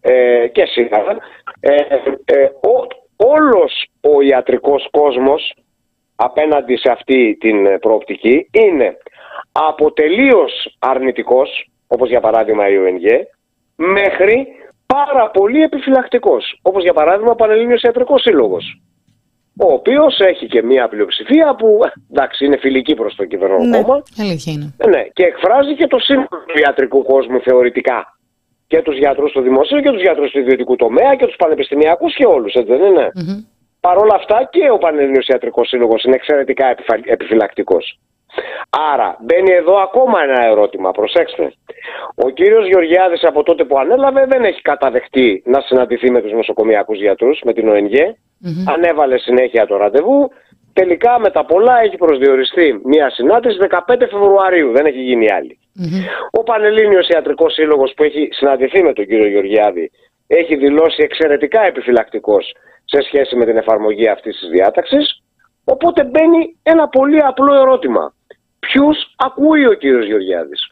ε, 0.00 0.46
και 0.52 0.64
σήμερα, 0.64 1.16
ε, 1.60 1.74
ε, 2.24 2.42
ο, 2.44 2.86
όλος 3.16 3.86
ο 4.00 4.20
ιατρικός 4.20 4.88
κόσμος 4.90 5.54
απέναντι 6.16 6.76
σε 6.76 6.90
αυτή 6.90 7.36
την 7.40 7.66
ε, 7.66 7.78
προοπτική 7.78 8.48
είναι 8.52 8.96
από 9.52 9.92
τελείως 9.92 10.76
αρνητικός, 10.78 11.70
όπως 11.86 12.08
για 12.08 12.20
παράδειγμα 12.20 12.68
η 12.68 12.76
ΟΕΝΓΕ, 12.78 13.26
μέχρι 13.76 14.46
πάρα 14.86 15.30
πολύ 15.30 15.62
επιφυλακτικός, 15.62 16.58
όπως 16.62 16.82
για 16.82 16.92
παράδειγμα 16.92 17.30
ο 17.30 17.34
Πανελλήνιος 17.34 17.82
Ιατρικός 17.82 18.20
Σύλλογος, 18.22 18.80
ο 19.62 19.72
οποίος 19.72 20.18
έχει 20.20 20.46
και 20.46 20.62
μία 20.62 20.88
πλειοψηφία 20.88 21.54
που 21.54 21.80
ε, 21.84 21.92
εντάξει 22.10 22.44
είναι 22.44 22.56
φιλική 22.56 22.94
προς 22.94 23.14
το 23.14 23.24
κυβερνό 23.24 23.58
Ναι. 23.58 23.82
κόμμα, 23.82 24.02
Αλήθεια 24.20 24.52
είναι. 24.52 24.74
ε, 24.78 24.88
Ναι, 24.88 25.02
και 25.12 25.24
εκφράζει 25.24 25.74
και 25.74 25.86
το 25.86 25.98
σύνολο 25.98 26.26
του 26.46 26.58
ιατρικού 26.58 27.02
κόσμου 27.04 27.40
θεωρητικά. 27.40 28.18
Και 28.70 28.82
τους 28.82 28.96
γιατρούς 28.96 29.32
του 29.32 29.40
δημοσίου 29.40 29.80
και 29.80 29.90
τους 29.90 30.00
γιατρούς 30.02 30.30
του 30.30 30.38
ιδιωτικού 30.38 30.76
τομέα 30.76 31.14
και 31.18 31.26
τους 31.26 31.36
πανεπιστημιακούς 31.36 32.14
και 32.14 32.26
όλους, 32.26 32.52
έτσι 32.54 32.72
δεν 32.72 32.82
είναι; 32.88 33.06
Μμμ. 33.14 33.38
Παρ' 33.80 33.98
όλα 33.98 34.14
αυτά 34.14 34.48
και 34.52 34.70
ο 34.70 34.78
Πανελλήνιος 34.78 35.26
Ιατρικός 35.26 35.68
Σύλλογος 35.68 36.02
είναι 36.04 36.14
εξαιρετικά 36.14 36.66
επιφα- 36.66 37.00
επιφυλακτικός. 37.04 37.98
Άρα 38.92 39.16
μπαίνει 39.20 39.52
εδώ 39.52 39.74
ακόμα 39.76 40.22
ένα 40.22 40.44
ερώτημα, 40.44 40.90
προσέξτε. 40.90 41.52
Ο 42.14 42.28
κύριος 42.30 42.66
Γεωργιάδης 42.66 43.24
από 43.24 43.42
τότε 43.42 43.64
που 43.64 43.78
ανέλαβε 43.78 44.26
δεν 44.28 44.44
έχει 44.44 44.62
καταδεχτεί 44.62 45.42
να 45.46 45.60
συναντηθεί 45.60 46.10
με 46.10 46.20
τους 46.22 46.32
νοσοκομιακούς 46.32 46.98
γιατρούς, 46.98 47.40
με 47.44 47.52
την 47.52 47.68
ΟΕΝΓΕ. 47.68 48.16
Μμμ. 48.38 48.64
Ανέβαλε 48.74 49.18
συνέχεια 49.18 49.66
το 49.66 49.76
ραντεβού. 49.76 50.30
Τελικά 50.72 51.18
με 51.18 51.30
τα 51.30 51.44
πολλά 51.44 51.80
έχει 51.84 51.96
προσδιοριστεί 51.96 52.80
μια 52.84 53.10
συνάντηση 53.10 53.58
15 53.60 54.06
Φεβρουαρίου, 54.10 54.72
δεν 54.72 54.86
έχει 54.86 55.00
γίνει 55.00 55.30
άλλη. 55.32 55.58
Μμμ. 55.74 56.04
Ο 56.30 56.42
Πανελλήνιος 56.42 57.08
Ιατρικός 57.08 57.52
Σύλλογος 57.52 57.92
που 57.96 58.02
έχει 58.02 58.28
συναντηθεί 58.32 58.82
με 58.82 58.92
τον 58.92 59.06
κύριο 59.06 59.26
Γεωργιάδη 59.26 59.90
έχει 60.26 60.56
δηλώσει 60.56 61.02
εξαιρετικά 61.02 61.62
επιφυλακτικός 61.62 62.54
σε 62.84 63.02
σχέση 63.02 63.36
με 63.36 63.44
την 63.44 63.56
εφαρμογή 63.56 64.08
αυτής 64.08 64.38
της 64.38 64.48
διάταξης. 64.48 65.22
Οπότε 65.64 66.04
μπαίνει 66.04 66.56
ένα 66.62 66.88
πολύ 66.88 67.20
απλό 67.22 67.54
ερώτημα. 67.54 68.14
Ποιους 68.58 68.98
ακούει 69.16 69.66
ο 69.66 69.72
κύριος 69.72 70.06
Γεωργιάδης; 70.06 70.70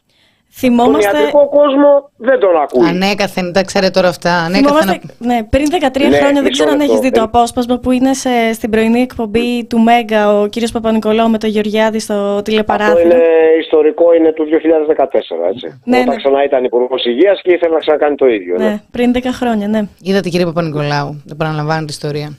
Τον 0.60 0.70
Θυμόμαστε, 0.70 1.16
ιατρικό 1.18 1.48
κόσμο 1.48 2.10
δεν 2.16 2.38
τον 2.40 2.56
ακούει. 2.62 2.88
Ανέκαθεν, 2.88 3.52
τα 3.52 3.62
ξέρετε 3.64 3.90
τώρα 3.90 4.08
αυτά. 4.08 4.32
Ανέκαθεν. 4.34 4.64
θυμόμαστε 4.78 5.00
ναι, 5.18 5.42
πριν 5.50 5.64
13 5.70 5.72
Ναι, 5.74 6.16
χρόνια, 6.16 6.32
δεν 6.32 6.42
μισό 6.42 6.50
ξέρω 6.50 6.70
αν 6.70 6.76
λεπτό. 6.78 6.92
έχεις 6.92 7.00
δει 7.04 7.10
το 7.10 7.20
Ε, 7.20 7.24
απόσπασμα 7.24 7.78
που 7.78 7.90
είναι 7.90 8.14
σε, 8.14 8.30
στην 8.52 8.70
πρωινή 8.70 9.00
εκπομπή 9.00 9.64
του 9.64 9.78
Μέγκα 9.78 10.40
ο 10.40 10.46
κύριος 10.46 10.70
Παπα-Νικολάου 10.72 11.30
με 11.30 11.38
τον 11.38 11.50
Γεωργιάδη 11.50 11.98
στο 11.98 12.14
Αυτό 12.14 12.42
τηλεπαράθυρο. 12.42 13.00
είναι 13.00 13.20
ιστορικό, 13.60 14.04
είναι 14.18 14.32
του 14.32 14.44
2014, 14.44 15.52
έτσι. 15.52 15.80
Ναι, 15.84 15.96
Όταν 15.96 16.08
ναι. 16.08 16.16
ξανά 16.16 16.44
ήταν 16.44 16.64
υπουργός 16.64 17.04
Υγείας 17.04 17.40
και 17.42 17.52
ήθελε 17.52 17.72
να 17.72 17.78
ξανακάνει 17.80 18.14
το 18.16 18.26
ίδιο. 18.26 18.56
ναι. 18.58 18.64
Ναι, 18.64 18.80
πριν 18.90 19.12
10 19.14 19.18
χρόνια, 19.32 19.68
ναι. 19.68 19.82
Είδατε 20.02 20.28
κύριε 20.28 20.46
Παπα-Νικολάου, 20.46 21.22
δεν 21.24 21.36
παραλαμβάνω 21.36 21.78
την 21.78 21.88
ιστορία. 21.88 22.32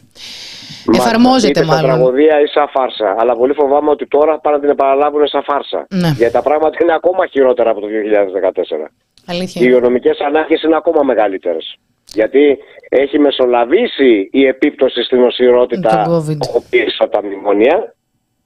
Μάλιστα. 0.85 1.07
Εφαρμόζεται 1.09 1.59
Είτε 1.59 1.59
σαν 1.59 1.67
μάλλον. 1.75 1.89
τραγωδία 1.89 2.41
ή 2.41 2.47
σαν 2.47 2.67
φάρσα. 2.75 3.15
Αλλά 3.19 3.33
πολύ 3.35 3.53
φοβάμαι 3.53 3.89
ότι 3.89 4.07
τώρα 4.07 4.39
πάνε 4.39 4.55
να 4.55 4.61
την 4.61 4.69
επαναλάβουν 4.71 5.27
σαν 5.27 5.43
φάρσα. 5.43 5.87
Ναι. 5.89 6.07
Γιατί 6.17 6.33
τα 6.33 6.41
πράγματα 6.41 6.77
είναι 6.81 6.93
ακόμα 6.93 7.27
χειρότερα 7.27 7.69
από 7.69 7.79
το 7.79 7.87
2014. 7.87 8.91
Αλήθεια. 9.25 9.61
Οι 9.61 9.65
είναι. 9.65 9.65
υγειονομικές 9.75 10.19
ανάγκες 10.19 10.61
είναι 10.63 10.75
ακόμα 10.75 11.03
μεγαλύτερες. 11.03 11.75
Γιατί 12.13 12.57
έχει 12.89 13.19
μεσολαβήσει 13.19 14.29
η 14.31 14.45
επίπτωση 14.45 15.03
στην 15.03 15.23
οσιρότητα 15.23 16.03
Το 16.05 16.15
COVID. 16.15 16.61
πίσω 16.69 17.03
από 17.03 17.11
τα 17.11 17.23
μνημονία. 17.23 17.93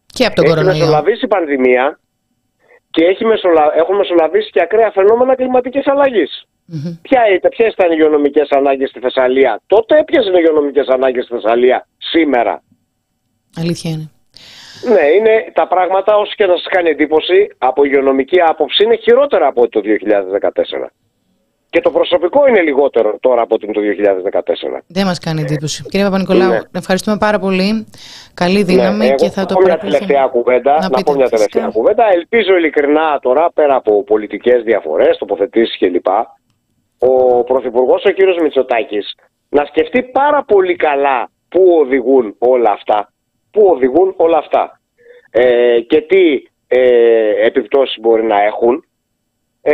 Και 0.06 0.26
από 0.26 0.36
τον 0.36 0.46
έχει 0.46 0.54
κορονοϊό. 0.54 0.80
μεσολαβήσει 0.80 1.26
η 1.26 1.28
πανδημία 1.28 2.00
και 2.94 3.06
έχει 3.06 3.26
μεσολα... 3.26 3.64
έχουν 3.76 3.96
μεσολαβήσει 3.96 4.50
και 4.50 4.62
ακραία 4.62 4.92
φαινόμενα 4.92 5.36
κλιματικής 5.36 5.88
αλλαγής. 5.88 6.32
Μμμ. 6.66 6.98
Ποια 7.02 7.22
ήταν, 7.36 7.52
ποιες 7.56 7.74
ήταν 7.74 7.92
οι 7.92 7.96
υγειονομικές 7.98 8.48
ανάγκες 8.50 8.90
στη 8.90 9.00
Θεσσαλία; 9.00 9.62
Τότε, 9.68 10.04
ποιες 10.06 10.26
είναι 10.26 10.38
οι 10.38 10.42
υγειονομικές 10.44 10.88
ανάγκες 10.88 11.24
στη 11.26 11.34
Θεσσαλία; 11.34 11.88
Σήμερα. 11.98 12.64
Αλήθεια 13.62 13.92
είναι. 13.92 14.08
Ναι, 14.94 15.06
είναι 15.18 15.52
τα 15.54 15.68
πράγματα 15.68 16.16
όσο 16.16 16.34
και 16.36 16.46
να 16.46 16.56
σας 16.56 16.68
κάνει 16.70 16.90
εντύπωση 16.90 17.56
από 17.58 17.84
υγειονομική 17.84 18.42
άποψη 18.42 18.84
είναι 18.84 18.96
χειρότερα 18.96 19.48
από 19.48 19.70
το 19.70 19.82
2014. 19.84 20.88
Και 21.74 21.82
το 21.82 21.92
προσωπικό 21.92 22.48
είναι 22.48 22.62
λιγότερο 22.62 23.18
τώρα 23.20 23.42
από 23.42 23.58
το 23.58 23.68
2014. 23.68 24.82
Δεν 24.88 25.06
μας 25.06 25.20
κάνει 25.20 25.42
εντύπωση. 25.42 25.84
Κύριε 25.90 26.06
Παπα-Νικολάου, 26.06 26.50
Ναι. 26.50 26.60
ευχαριστούμε 26.78 27.18
πάρα 27.18 27.40
πολύ. 27.40 27.86
Καλή 28.34 28.64
δύναμη 28.64 28.98
Ναι, 28.98 29.06
εγώ 29.06 29.16
και 29.16 29.30
θα 29.30 29.46
το 29.46 29.54
πω 29.54 29.60
μια 29.62 29.70
παρακολουθούμε. 29.70 30.00
τελευταία 30.08 30.28
κουβέντα. 30.28 30.72
Να, 30.82 30.90
πείτε, 30.90 31.04
πω 31.04 31.14
μια 31.14 31.28
φυσικά. 31.28 31.36
τελευταία 31.38 31.68
κουβέντα. 31.68 32.04
Ελπίζω 32.14 32.56
ειλικρινά 32.58 33.20
τώρα, 33.22 33.52
πέρα 33.54 33.76
από 33.76 34.04
πολιτικές 34.04 34.64
διαφορές, 34.64 35.18
τοποθετήσεις 35.18 35.78
κλπ. 35.78 36.08
Ο 36.98 37.44
Πρωθυπουργός, 37.44 38.04
ο 38.06 38.10
κύριος 38.12 38.38
Μητσοτάκης, 38.42 39.16
να 39.50 39.66
σκεφτεί 39.66 40.04
πάρα 40.04 40.44
πολύ 40.44 40.76
καλά 40.76 41.30
πού 41.50 41.78
οδηγούν 41.82 42.36
όλα 42.38 42.72
αυτά. 42.72 43.14
Πού 43.52 43.68
οδηγούν 43.74 44.14
όλα 44.18 44.38
αυτά. 44.38 44.80
Ε, 45.32 45.80
και 45.80 46.02
τι 46.02 46.44
ε, 46.68 47.46
επιπτώσεις 47.46 47.98
μπορεί 48.02 48.24
να 48.24 48.44
έχουν. 48.44 48.86
Ε, 49.62 49.74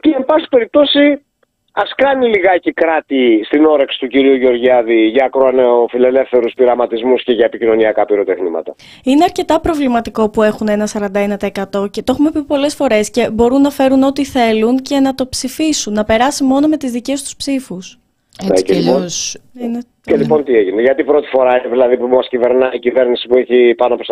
και 0.00 0.14
εν 0.16 0.24
πάση 0.24 0.46
περιπτώσει 0.50 1.24
ας 1.82 1.94
κάνει 1.96 2.28
λιγάκι 2.28 2.72
κράτη 2.72 3.40
στην 3.44 3.64
όρεξη 3.64 3.98
του 3.98 4.06
κυρίου 4.06 4.34
Γεωργιάδη 4.34 5.06
για 5.06 5.24
ακροανεοφιλελεύθερους 5.24 6.52
πειραματισμούς 6.54 7.24
και 7.24 7.32
για 7.32 7.44
επικοινωνιακά 7.44 8.04
πυροτεχνήματα. 8.04 8.74
Είναι 9.04 9.24
αρκετά 9.24 9.60
προβληματικό 9.60 10.30
που 10.30 10.42
έχουν 10.42 10.68
ένα 10.68 10.88
41% 10.92 11.90
και 11.90 12.02
το 12.02 12.12
έχουμε 12.12 12.30
πει 12.30 12.42
πολλές 12.42 12.74
φορές 12.74 13.10
και 13.10 13.30
μπορούν 13.32 13.60
να 13.60 13.70
φέρουν 13.70 14.02
ό,τι 14.02 14.24
θέλουν 14.24 14.76
και 14.76 14.98
να 14.98 15.14
το 15.14 15.28
ψηφίσουν, 15.28 15.92
να 15.92 16.04
περάσει 16.04 16.44
μόνο 16.44 16.66
με 16.68 16.76
τις 16.76 16.90
δικές 16.90 17.22
τους 17.22 17.36
ψήφους. 17.36 17.98
Έτσι 18.50 18.64
και, 18.64 18.74
λοιπόν, 18.74 19.06
είναι... 19.60 19.80
και 20.02 20.16
λοιπόν 20.16 20.44
τι 20.44 20.54
έγινε; 20.54 20.82
Γιατί 20.82 21.04
πρώτη 21.04 21.26
φορά 21.26 21.62
δηλαδή 21.70 21.96
που 21.96 22.06
μας 22.06 22.28
κυβερνάει 22.28 22.70
η 22.72 22.78
κυβέρνηση 22.78 23.28
που 23.28 23.38
έχει 23.38 23.74
πάνω 23.76 23.94
από 23.94 24.04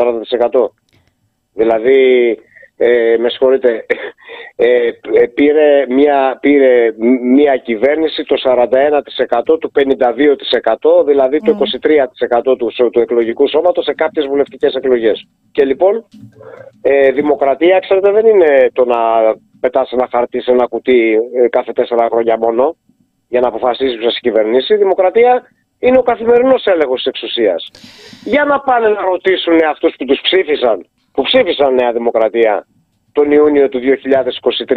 40%. 0.51 0.71
Δηλαδή 1.55 1.99
ε, 2.81 3.17
με 3.19 3.29
συγχωρείτε, 3.29 3.87
ε, 4.57 4.67
ε, 5.13 5.27
πήρε, 5.35 5.85
μια, 5.89 6.39
πήρε 6.41 6.95
μια 7.23 7.57
κυβέρνηση 7.57 8.25
το 8.25 8.37
41% 8.45 9.59
του 9.61 9.73
52%, 9.75 11.05
δηλαδή 11.07 11.39
το 11.39 11.59
23% 12.53 12.57
του, 12.59 12.73
του 12.91 13.01
εκλογικού 13.01 13.49
σώματος 13.49 13.85
σε 13.85 13.95
κάποιες 13.95 14.27
βουλευτικές 14.27 14.75
εκλογές. 14.75 15.27
Και 15.53 15.65
λοιπόν, 15.65 16.05
ε, 16.83 17.11
δημοκρατία, 17.11 17.79
ξέρετε, 17.79 18.11
δεν 18.13 18.27
είναι 18.27 18.71
το 18.73 18.85
να 18.85 18.97
πετάς 19.61 19.93
ένα 19.93 20.09
χαρτί 20.11 20.41
σε 20.41 20.51
ένα 20.51 20.67
κουτί 20.67 21.19
ε, 21.43 21.49
κάθε 21.49 21.73
τέσσερα 21.73 22.09
χρόνια 22.11 22.39
μόνο 22.39 22.77
για 23.29 23.41
να 23.41 23.49
αποφασίσει 23.49 23.97
που 23.97 24.03
σας 24.03 24.19
κυβερνήσει. 24.21 24.75
Η 24.75 24.77
δημοκρατία 24.77 25.43
είναι 25.79 25.99
ο 25.99 26.03
καθημερινός 26.03 26.65
έλεγχος 26.65 26.97
της 26.97 27.07
εξουσίας. 27.07 27.71
Για 28.25 28.45
να 28.45 28.61
πάνε 28.61 28.89
να 28.89 29.03
ρωτήσουν 29.03 29.59
αυτούς 29.71 29.95
που 29.99 30.05
τους 30.05 30.21
ψήφισαν 30.21 30.87
που 31.19 31.25
ψήφισαν 31.25 31.75
Νέα 31.75 31.93
Δημοκρατία 31.93 32.67
τον 33.13 33.31
Ιούνιο 33.31 33.69
του 33.69 33.81
2023 34.69 34.77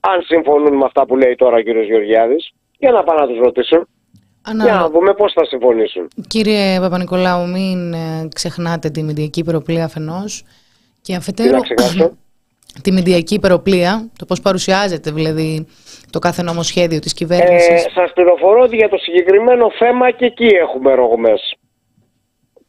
αν 0.00 0.22
συμφωνούν 0.22 0.76
με 0.76 0.84
αυτά 0.84 1.06
που 1.06 1.16
λέει 1.16 1.34
τώρα 1.34 1.56
ο 1.56 1.60
κύριος 1.60 1.86
Γεωργιάδης 1.86 2.52
για 2.78 2.90
να 2.90 3.02
πάνε 3.02 3.20
να 3.20 3.26
τους 3.26 3.38
ρωτήσουν 3.38 3.88
Ανα... 4.42 4.64
Για 4.64 4.74
να 4.74 4.88
δούμε 4.90 5.14
πώς 5.14 5.32
θα 5.32 5.44
συμφωνήσουν. 5.44 6.08
Κύριε 6.28 6.80
Παπα-Νικολάου, 6.80 7.48
μην 7.48 7.92
ε, 7.92 8.28
ξεχνάτε 8.34 8.90
τη 8.90 9.02
μηντιακή 9.02 9.40
υπεροπλία 9.40 9.84
αφενός 9.84 10.44
και 11.02 11.14
αφετέρου 11.14 11.58
τη 12.82 12.92
μηντιακή 12.92 13.34
υπεροπλία, 13.34 14.10
το 14.18 14.24
πώς 14.24 14.40
παρουσιάζεται 14.40 15.10
δηλαδή 15.10 15.66
το 16.10 16.18
κάθε 16.18 16.42
νομοσχέδιο 16.42 16.98
της 16.98 17.14
κυβέρνησης. 17.14 17.84
Ε, 17.84 17.90
σας 17.94 18.12
πληροφορώ 18.12 18.62
ότι 18.62 18.76
για 18.76 18.88
το 18.88 18.96
συγκεκριμένο 18.96 19.70
θέμα 19.78 20.10
και 20.10 20.24
εκεί 20.24 20.46
έχουμε 20.46 20.94
ρογμές 20.94 21.57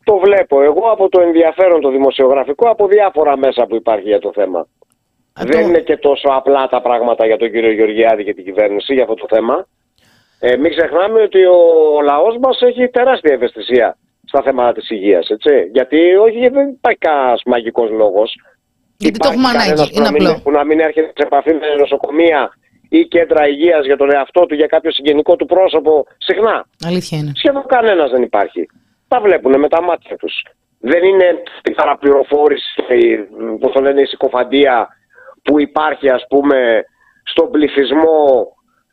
το 0.10 0.18
βλέπω 0.26 0.62
εγώ 0.62 0.86
από 0.96 1.10
το 1.10 1.22
ενδιαφέρον 1.22 1.82
το 1.82 1.90
δημοσιογραφικό 1.90 2.66
από 2.70 2.88
διάφορα 2.88 3.38
μέσα 3.38 3.66
που 3.68 3.76
υπάρχει 3.76 4.08
για 4.08 4.20
το 4.20 4.32
θέμα. 4.34 4.68
Δεν 5.52 5.62
είναι 5.68 5.80
και 5.80 5.98
τόσο 5.98 6.28
απλά 6.40 6.68
τα 6.68 6.82
πράγματα 6.82 7.26
για 7.26 7.38
τον 7.38 7.52
κύριο 7.52 7.72
Γεωργιάδη 7.72 8.24
και 8.24 8.34
την 8.34 8.44
κυβέρνηση 8.44 8.94
για 8.94 9.04
αυτό 9.04 9.16
το 9.16 9.28
θέμα. 9.30 9.68
Ε, 10.40 10.58
μην 10.58 10.72
ξεχνάμε 10.76 11.22
ότι 11.22 11.42
ο, 11.46 11.60
ο 11.98 12.02
λαός 12.02 12.38
μας 12.42 12.62
έχει 12.62 12.88
τεράστια 12.88 13.34
ευαισθησία 13.34 13.98
στα 14.26 14.42
θέματα 14.42 14.72
της 14.74 14.90
υγείας, 14.90 15.30
έτσι. 15.30 15.70
Γιατί 15.72 16.16
όχι, 16.16 16.50
δεν 16.50 16.68
υπάρχει 16.68 17.00
κανένας 17.00 17.42
μαγικός 17.46 17.90
λόγος. 17.90 18.30
Γιατί 18.98 19.18
το 19.20 19.30
έχουμε 19.32 19.48
ανάγκη, 19.48 19.90
είναι 19.96 20.08
απλό. 20.08 20.40
Που 20.44 20.52
να 20.52 20.64
μην 20.64 20.80
έρχεται 20.80 21.12
σε 21.18 21.24
επαφή 21.30 21.54
με 21.54 21.68
νοσοκομεία 21.80 22.42
ή 22.90 23.06
κέντρα 23.06 23.48
υγείας 23.48 23.86
για 23.86 23.98
τον 23.98 24.12
εαυτό 24.12 24.46
του, 24.46 24.56
για 24.56 24.68
κάποιο 24.68 24.92
συγγενικό 24.92 25.36
του 25.36 25.46
πρόσωπο, 25.46 26.06
συχνά. 26.18 26.68
Αλήθεια 26.88 27.18
είναι. 27.18 27.32
Σχεδόν 27.36 27.66
κανένας 27.68 28.10
δεν 28.12 28.22
υπάρχει 28.22 28.68
τα 29.10 29.20
βλέπουν 29.22 29.60
με 29.60 29.70
τα 29.70 29.82
μάτια 29.82 30.16
τους. 30.18 30.34
Δεν 30.80 31.04
είναι 31.04 31.26
η 31.64 31.72
παραπληροφόρηση, 31.72 32.84
που 33.60 33.70
το 33.70 33.82
λένε 33.82 34.02
η 34.02 34.06
συκοφαντία 34.06 34.88
που 35.44 35.60
υπάρχει 35.60 36.10
ας 36.10 36.26
πούμε 36.30 36.84
στον 37.24 37.52
πληθυσμό, 37.52 38.48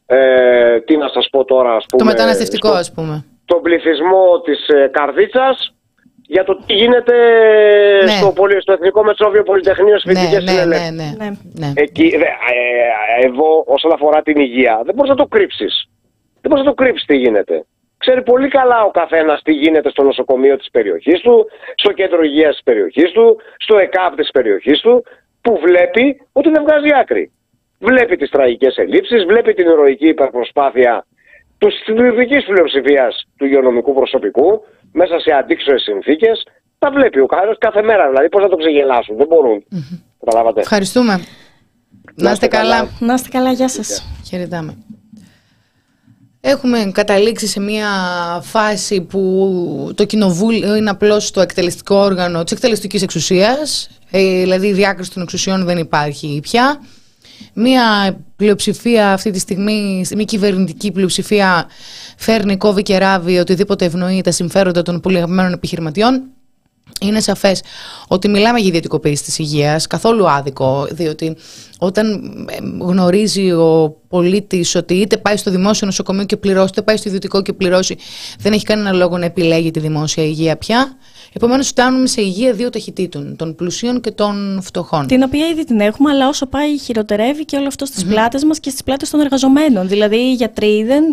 ε, 0.06 0.80
τι 0.80 0.96
να 0.96 1.08
σας 1.08 1.28
πω 1.30 1.44
τώρα 1.44 1.74
ας 1.74 1.86
πούμε. 1.88 2.02
Το 2.02 2.16
μεταναστευτικό 2.16 2.68
στο, 2.68 2.76
ας 2.76 2.92
πούμε. 2.92 3.24
Τον 3.44 3.62
πληθυσμό 3.62 4.40
της 4.40 4.68
ε, 4.68 4.90
Καρδίτσας 4.92 5.74
για 6.26 6.44
το 6.44 6.56
τι 6.66 6.74
γίνεται 6.74 7.14
ναι. 8.04 8.10
στο, 8.10 8.32
στο 8.60 8.72
Εθνικό 8.72 9.04
Μετσόβιο 9.04 9.42
Πολυτεχνείο 9.42 9.98
στις 9.98 10.14
ναι, 10.14 10.52
ναι, 10.52 10.64
ναι, 10.64 10.90
ναι, 10.90 11.10
ναι, 11.16 11.30
ναι. 11.52 11.72
Εκεί, 11.74 12.06
ε, 12.06 12.18
ε, 12.18 13.26
εδώ 13.26 13.64
όσον 13.66 13.92
αφορά 13.92 14.22
την 14.22 14.40
υγεία 14.40 14.80
δεν 14.84 14.94
μπορείς 14.94 15.10
να 15.10 15.16
το 15.16 15.26
κρύψεις. 15.26 15.88
Δεν 16.40 16.50
μπορείς 16.50 16.64
να 16.64 16.70
το 16.74 16.82
κρύψεις 16.82 17.06
τι 17.06 17.16
γίνεται. 17.16 17.64
Ξέρει 17.98 18.22
πολύ 18.22 18.48
καλά 18.48 18.82
ο 18.84 18.90
καθένας 18.90 19.42
τι 19.42 19.52
γίνεται 19.52 19.90
στο 19.90 20.02
νοσοκομείο 20.02 20.56
της 20.56 20.70
περιοχής 20.70 21.20
του, 21.20 21.46
στο 21.74 21.92
κέντρο 21.92 22.22
υγείας 22.22 22.54
της 22.54 22.62
περιοχής 22.64 23.10
του, 23.10 23.40
στο 23.56 23.78
ΕΚΑΠ 23.78 24.14
της 24.16 24.30
περιοχής 24.30 24.80
του, 24.80 25.04
που 25.42 25.58
βλέπει 25.66 26.20
ότι 26.32 26.50
δεν 26.50 26.62
βγάζει 26.62 26.88
άκρη. 27.00 27.32
Βλέπει 27.78 28.16
τις 28.16 28.30
τραγικές 28.30 28.76
ελλείψεις, 28.76 29.24
βλέπει 29.24 29.54
την 29.54 29.66
ηρωική 29.66 30.08
υπερπροσπάθεια 30.08 31.06
του 31.58 31.68
συντηρητική 31.84 32.44
πλειοψηφίας 32.46 33.28
του 33.36 33.44
υγειονομικού 33.44 33.94
προσωπικού 33.94 34.64
μέσα 34.92 35.18
σε 35.18 35.30
αντίξωες 35.32 35.82
συνθήκες. 35.82 36.46
Τα 36.78 36.90
βλέπει 36.90 37.20
ο 37.20 37.26
καθένας 37.26 37.56
κάθε 37.58 37.82
μέρα. 37.82 38.08
Δηλαδή, 38.08 38.28
πώς 38.28 38.42
να 38.42 38.48
το 38.48 38.56
ξεγελάσουν. 38.56 39.16
Δεν 39.16 39.26
μπορούν. 39.26 39.64
Mm-hmm. 39.72 40.52
Ευχαριστούμε. 40.54 41.20
Να 42.14 42.30
είστε 42.30 42.46
καλά. 42.46 42.88
Να 42.98 43.14
είστε 43.14 43.28
καλά. 43.28 43.52
Γεια 43.52 43.68
σας. 43.68 44.02
Χαιρετάμε. 44.28 44.85
Έχουμε 46.48 46.90
καταλήξει 46.92 47.46
σε 47.46 47.60
μια 47.60 47.88
φάση 48.42 49.00
που 49.00 49.92
το 49.94 50.04
κοινοβούλιο 50.04 50.74
είναι 50.74 50.90
απλώς 50.90 51.30
το 51.30 51.40
εκτελεστικό 51.40 51.96
όργανο 51.96 52.42
της 52.44 52.52
εκτελεστικής 52.52 53.02
εξουσίας, 53.02 53.88
ε, 54.10 54.40
δηλαδή 54.40 54.66
η 54.66 54.72
διάκριση 54.72 55.10
των 55.12 55.22
εξουσιών 55.22 55.64
δεν 55.64 55.78
υπάρχει 55.78 56.38
πια. 56.42 56.80
Μια 57.52 58.16
πλειοψηφία 58.36 59.12
αυτή 59.12 59.30
τη 59.30 59.38
στιγμή, 59.38 60.04
μια 60.14 60.24
κυβερνητική 60.24 60.92
πλειοψηφία 60.92 61.66
φέρνει, 62.16 62.56
κόβει 62.56 62.82
και 62.82 62.98
ράβει 62.98 63.38
οτιδήποτε 63.38 63.84
ευνοεί 63.84 64.20
τα 64.20 64.30
συμφέροντα 64.30 64.82
των 64.82 65.00
πολυαγμένων 65.00 65.52
επιχειρηματιών. 65.52 66.22
Είναι 67.00 67.20
σαφές 67.20 67.62
ότι 68.08 68.28
μιλάμε 68.28 68.58
για 68.58 68.68
ιδιωτικοποίηση 68.68 69.22
της 69.24 69.38
υγείας, 69.38 69.86
καθόλου 69.86 70.30
άδικο, 70.30 70.86
διότι 70.90 71.36
όταν 71.78 72.14
ε, 72.50 72.56
γνωρίζει 72.84 73.52
ο 73.52 73.96
πολίτης 74.08 74.74
ότι 74.74 74.94
είτε 74.94 75.16
πάει 75.16 75.36
στο 75.36 75.50
δημόσιο 75.50 75.86
νοσοκομείο 75.86 76.24
και 76.24 76.36
πληρώσει, 76.36 76.68
είτε 76.72 76.82
πάει 76.82 76.96
στο 76.96 77.08
ιδιωτικό 77.08 77.42
και 77.42 77.52
πληρώσει, 77.52 77.96
δεν 78.38 78.52
έχει 78.52 78.64
κανένα 78.64 78.92
λόγο 78.92 79.18
να 79.18 79.24
επιλέγει 79.24 79.70
τη 79.70 79.80
δημόσια 79.80 80.24
υγεία 80.24 80.56
πια. 80.56 80.96
Επομένως, 81.36 81.66
φτάνουμε 81.66 82.06
σε 82.06 82.20
υγεία 82.20 82.52
δύο 82.52 82.70
ταχυτήτων, 82.70 83.36
των 83.36 83.54
πλουσίων 83.54 84.00
και 84.00 84.10
των 84.10 84.60
φτωχών. 84.62 85.06
Την 85.06 85.22
οποία 85.22 85.46
ήδη 85.46 85.64
την 85.64 85.80
έχουμε, 85.80 86.10
αλλά 86.10 86.28
όσο 86.28 86.46
πάει 86.46 86.78
χειροτερεύει 86.78 87.44
και 87.44 87.56
όλο 87.56 87.66
αυτό 87.66 87.84
στις 87.86 88.04
mm-hmm. 88.04 88.08
πλάτες 88.08 88.44
μας 88.44 88.60
και 88.60 88.70
στις 88.70 88.82
πλάτες 88.82 89.10
των 89.10 89.20
εργαζομένων. 89.20 89.88
Δηλαδή, 89.88 90.16
οι 90.16 90.32
γιατροί 90.32 90.84
δεν. 90.84 91.04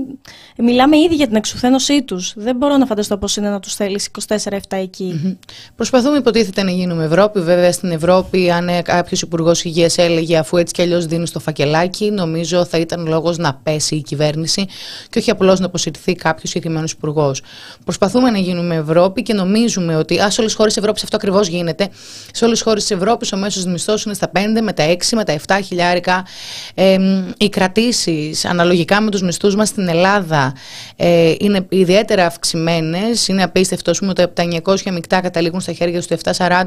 Μιλάμε 0.58 0.98
ήδη 0.98 1.16
για 1.16 1.28
την 1.28 1.36
εξουθένωσή 1.36 2.04
τους. 2.04 2.34
Δεν 2.36 2.56
μπορώ 2.56 2.78
να 2.78 2.86
φανταστώ 2.86 3.18
πώς 3.18 3.36
είναι 3.36 3.50
να 3.50 3.60
τους 3.60 3.76
θέλεις 3.76 4.10
24-7 4.28 4.38
εκεί. 4.70 5.22
Mm-hmm. 5.24 5.38
Προσπαθούμε, 5.76 6.18
υποτίθεται, 6.18 6.64
να 6.64 6.72
γίνουμε 6.72 7.04
Ευρώπη. 7.04 7.40
Βέβαια, 7.40 7.72
στην 7.72 7.91
Ευρώπη, 7.91 8.52
αν 8.52 8.70
κάποιος 8.84 9.22
υπουργός 9.22 9.64
υγείας 9.64 9.98
έλεγε 9.98 10.38
αφού 10.38 10.58
έτσι 10.58 10.74
κι 10.74 10.82
αλλιώς 10.82 11.06
δίνει 11.06 11.30
το 11.30 11.40
φακελάκι, 11.40 12.12
νομίζω 12.12 12.66
θα 12.66 12.78
ήταν 12.78 13.08
λόγος 13.08 13.38
να 13.38 13.60
πέσει 13.64 13.95
η 13.95 14.02
κυβέρνηση 14.02 14.66
και 15.10 15.20
όχι 15.20 15.32
απλώς 15.32 15.60
να 15.60 15.66
αποσυρθεί 15.66 16.14
κάποιος 16.16 16.50
συγκεκριμένος 16.50 16.91
υπουργός. 16.91 17.41
Προσπαθούμε 17.84 18.30
να 18.30 18.38
γίνουμε 18.38 18.76
Ευρώπη 18.76 19.22
και 19.22 19.34
νομίζουμε 19.34 19.95
ότι 19.95 20.12
ότι 20.22 20.34
σε 20.34 20.40
όλες 20.40 20.52
τις 20.52 20.53
χώρες 20.53 20.73
της 20.73 20.81
Ευρώπης 20.81 21.03
αυτό 21.03 21.15
ακριβώς 21.15 21.48
γίνεται. 21.48 21.90
Σε 22.31 22.45
όλες 22.45 22.57
τις 22.57 22.68
χώρες 22.68 22.85
της 22.85 22.98
Ευρώπης 22.98 23.34
ο 23.34 23.38
μέσος 23.38 23.65
μισθό 23.65 23.95
είναι 24.06 24.14
στα 24.14 24.31
5, 24.34 24.61
με 24.61 24.73
τα 24.73 24.84
6, 24.84 25.15
με 25.15 25.23
τα 25.23 25.34
7 25.48 25.60
χιλιάρικα. 25.64 26.26
Ε, 26.73 26.98
οι 27.38 27.49
κρατήσεις 27.49 28.45
αναλογικά 28.45 29.02
με 29.02 29.11
τους 29.11 29.22
μισθούς 29.22 29.56
μας 29.56 29.68
στην 29.68 29.88
Ελλάδα 29.88 30.56
ε, 30.95 31.34
είναι 31.40 31.65
ιδιαίτερα 31.69 32.26
αυξημένες. 32.26 33.27
Είναι 33.27 33.44
απίστευτο, 33.44 33.91
πούμε, 33.91 34.10
ότι 34.11 34.22
από 34.22 34.35
τα 34.35 34.44
900 34.64 34.91
μεικτά 34.91 35.22
καταλήγουν 35.22 35.61
στα 35.61 35.73
χέρια 35.73 36.02
τους 36.02 36.07
740. 36.38 36.65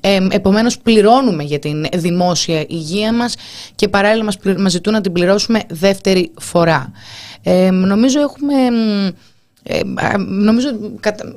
Ε, 0.00 0.26
επομένως 0.30 0.78
πληρώνουμε 0.78 1.42
για 1.42 1.58
την 1.58 1.86
δημόσια 1.94 2.64
υγεία 2.68 3.12
μας 3.12 3.34
και 3.74 3.88
παράλληλα 3.88 4.24
μας, 4.24 4.38
μας 4.58 4.72
ζητούν 4.72 4.92
να 4.92 5.00
την 5.00 5.12
πληρώσουμε 5.12 5.60
δεύτερη 5.68 6.32
φορά. 6.38 6.92
Ε, 7.42 7.70
νομίζω 7.70 8.20
έχουμε 8.20 8.54
ε, 9.66 9.80
νομίζω 10.16 10.68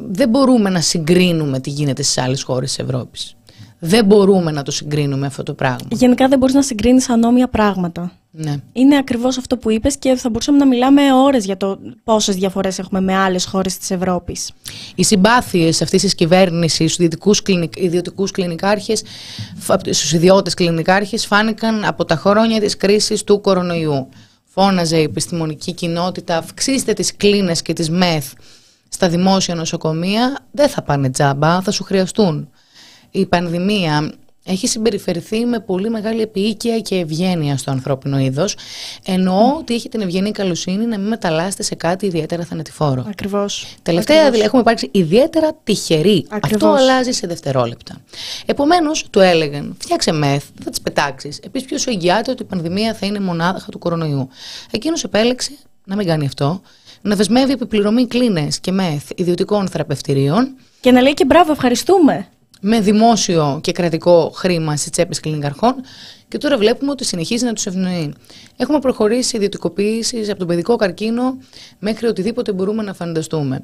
δεν 0.09 0.29
μπορούμε 0.29 0.69
να 0.69 0.81
συγκρίνουμε 0.81 1.59
τι 1.59 1.69
γίνεται 1.69 2.03
στις 2.03 2.17
άλλες 2.17 2.43
χώρες 2.43 2.75
της 2.75 2.85
Ευρώπης. 2.85 3.35
Δεν 3.79 4.05
μπορούμε 4.05 4.51
να 4.51 4.63
το 4.63 4.71
συγκρίνουμε 4.71 5.25
αυτό 5.25 5.43
το 5.43 5.53
πράγμα. 5.53 5.87
Γενικά 5.91 6.27
δεν 6.27 6.39
μπορείς 6.39 6.55
να 6.55 6.61
συγκρίνεις 6.61 7.09
ανώμια 7.09 7.47
πράγματα. 7.47 8.11
Ναι. 8.31 8.55
Είναι 8.73 8.97
ακριβώς 8.97 9.37
αυτό 9.37 9.57
που 9.57 9.71
είπες 9.71 9.97
και 9.97 10.15
θα 10.15 10.29
μπορούσαμε 10.29 10.57
να 10.57 10.65
μιλάμε 10.65 11.13
ώρες 11.13 11.45
για 11.45 11.57
το 11.57 11.79
πόσες 12.03 12.35
διαφορές 12.35 12.79
έχουμε 12.79 13.01
με 13.01 13.15
άλλες 13.15 13.45
χώρες 13.45 13.77
της 13.77 13.91
Ευρώπης. 13.91 14.51
Οι 14.95 15.03
συμπάθειες 15.03 15.81
αυτής 15.81 16.01
της 16.01 16.15
κυβέρνησης 16.15 16.75
στους 16.75 16.93
ιδιωτικούς, 16.95 17.41
κλινικ, 17.41 17.75
ιδιωτικούς 17.75 18.31
κλινικάρχες, 18.31 19.03
στους 19.89 20.13
ιδιώτες 20.13 20.53
κλινικάρχες 20.53 21.25
φάνηκαν 21.25 21.85
από 21.85 22.05
τα 22.05 22.15
χρόνια 22.15 22.59
της 22.59 22.77
κρίσης 22.77 23.23
του 23.23 23.41
κορονοϊού 23.41 24.07
φώναζε 24.59 24.97
η 24.97 25.03
επιστημονική 25.03 25.73
κοινότητα 25.73 26.37
αυξήστε 26.37 26.93
τις 26.93 27.15
κλίνες 27.15 27.61
και 27.61 27.73
τις 27.73 27.89
μεθ 27.89 28.33
στα 28.89 29.09
δημόσια 29.09 29.55
νοσοκομεία, 29.55 30.45
δεν 30.51 30.69
θα 30.69 30.81
πάνε 30.81 31.09
τζάμπα, 31.09 31.61
θα 31.61 31.71
σου 31.71 31.83
χρειαστούν. 31.83 32.49
Η 33.11 33.25
πανδημία 33.25 34.13
έχει 34.47 34.67
συμπεριφερθεί 34.67 35.45
με 35.45 35.59
πολύ 35.59 35.89
μεγάλη 35.89 36.21
επίοικια 36.21 36.79
και 36.79 36.95
ευγένεια 36.95 37.57
στο 37.57 37.71
ανθρώπινο 37.71 38.19
είδος. 38.19 38.55
Εννοώ 39.05 39.55
ότι 39.57 39.73
έχει 39.73 39.89
την 39.89 40.01
ευγενή 40.01 40.31
καλοσύνη 40.31 40.85
να 40.85 40.97
μην 40.97 41.07
μεταλλάσσεται 41.07 41.63
σε 41.63 41.75
κάτι 41.75 42.05
ιδιαίτερα 42.05 42.43
θανατηφόρο. 42.43 43.05
Ακριβώς. 43.09 43.75
Τελευταία 43.81 44.23
δηλαδή 44.23 44.45
έχουμε 44.45 44.61
υπάρξει 44.61 44.89
ιδιαίτερα 44.91 45.49
τυχεροί. 45.63 46.25
Αυτό 46.29 46.67
αλλάζει 46.67 47.11
σε 47.11 47.27
δευτερόλεπτα. 47.27 48.01
Επομένως, 48.45 49.05
του 49.09 49.19
έλεγαν, 49.19 49.75
φτιάξε 49.79 50.11
μεθ, 50.11 50.43
θα 50.63 50.69
τις 50.69 50.81
πετάξεις. 50.81 51.39
Επίσης, 51.43 51.67
ποιος 51.67 51.85
εγγυάται 51.85 52.31
ότι 52.31 52.43
η 52.43 52.45
πανδημία 52.45 52.93
θα 52.93 53.05
είναι 53.05 53.19
μονάδα 53.19 53.65
του 53.71 53.79
κορονοϊού. 53.79 54.29
Εκείνος 54.71 55.03
επέλεξε 55.03 55.51
να 55.83 55.95
μην 55.95 56.07
κάνει 56.07 56.25
αυτό. 56.25 56.61
Να 57.01 57.15
δεσμεύει 57.15 57.51
επιπληρωμή 57.51 58.07
κλίνες 58.07 58.59
και 58.59 58.71
μεθ 58.71 59.09
ιδιωτικών 59.15 59.67
θεραπευτηρίων. 59.67 60.55
Και 60.79 60.91
να 60.91 61.01
λέει 61.01 61.13
και 61.13 61.25
μπράβο, 61.25 61.51
ευχαριστούμε. 61.51 62.27
Με 62.61 62.79
δημόσιο 62.79 63.59
και 63.63 63.71
κρατικό 63.71 64.31
χρήμα 64.35 64.75
στις 64.75 64.91
τσέπες 64.91 65.19
κλινικαρχών. 65.19 65.75
Και 66.27 66.37
τώρα 66.37 66.57
βλέπουμε 66.57 66.91
ότι 66.91 67.05
συνεχίζει 67.05 67.45
να 67.45 67.53
τους 67.53 67.65
ευνοεί. 67.65 68.13
Έχουμε 68.57 68.79
προχωρήσει 68.79 69.35
ιδιωτικοποίηση 69.35 70.25
από 70.29 70.37
τον 70.37 70.47
παιδικό 70.47 70.75
καρκίνο 70.75 71.37
μέχρι 71.79 72.07
οτιδήποτε 72.07 72.53
μπορούμε 72.53 72.83
να 72.83 72.93
φανταστούμε. 72.93 73.63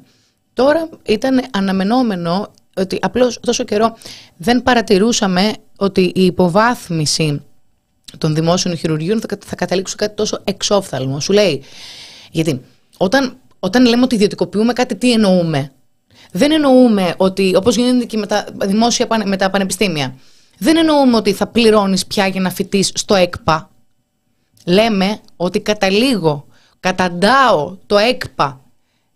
Τώρα 0.52 0.88
ήταν 1.02 1.44
αναμενόμενο 1.50 2.52
ότι 2.76 2.98
απλώς 3.00 3.40
τόσο 3.40 3.64
καιρό 3.64 3.96
δεν 4.36 4.62
παρατηρούσαμε 4.62 5.52
ότι 5.76 6.12
η 6.14 6.24
υποβάθμιση 6.24 7.42
των 8.18 8.34
δημόσιων 8.34 8.76
χειρουργείων 8.76 9.20
θα, 9.20 9.38
θα 9.46 9.56
καταλήξουν 9.56 9.96
κάτι 9.96 10.14
τόσο 10.14 10.40
εξόφθαλμο. 10.44 11.20
Σου 11.20 11.32
λέει, 11.32 11.62
γιατί 12.30 12.60
όταν, 12.96 13.36
όταν 13.58 13.84
λέμε 13.84 14.02
ότι 14.02 14.14
ιδιωτικοποιούμε 14.14 14.72
κάτι, 14.72 14.96
τι 14.96 15.12
εννοούμε; 15.12 15.72
Δεν 16.36 16.52
εννοούμε 16.52 17.14
ότι, 17.16 17.54
όπως 17.56 17.76
γίνεται 17.76 18.04
και 18.04 18.16
με 18.16 18.26
τα 18.26 18.44
δημόσια 18.54 19.06
με 19.24 19.36
τα 19.36 19.50
πανεπιστήμια, 19.50 20.14
δεν 20.58 20.76
εννοούμε 20.76 21.16
ότι 21.16 21.32
θα 21.32 21.46
πληρώνεις 21.46 22.06
πια 22.06 22.26
για 22.26 22.40
να 22.40 22.50
φοιτείς 22.50 22.90
στο 22.94 23.14
ΕΚΠΑ. 23.14 23.70
Λέμε 24.66 25.18
ότι 25.36 25.60
καταλήγω, 25.60 26.46
καταντάω 26.80 27.76
το 27.86 27.98
ΕΚΠΑ, 27.98 28.60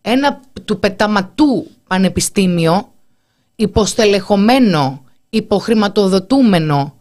ένα 0.00 0.40
του 0.64 0.78
πεταματού 0.78 1.66
πανεπιστήμιο, 1.86 2.92
υποστελεχωμένο, 3.56 5.04
υποχρηματοδοτούμενο, 5.30 6.94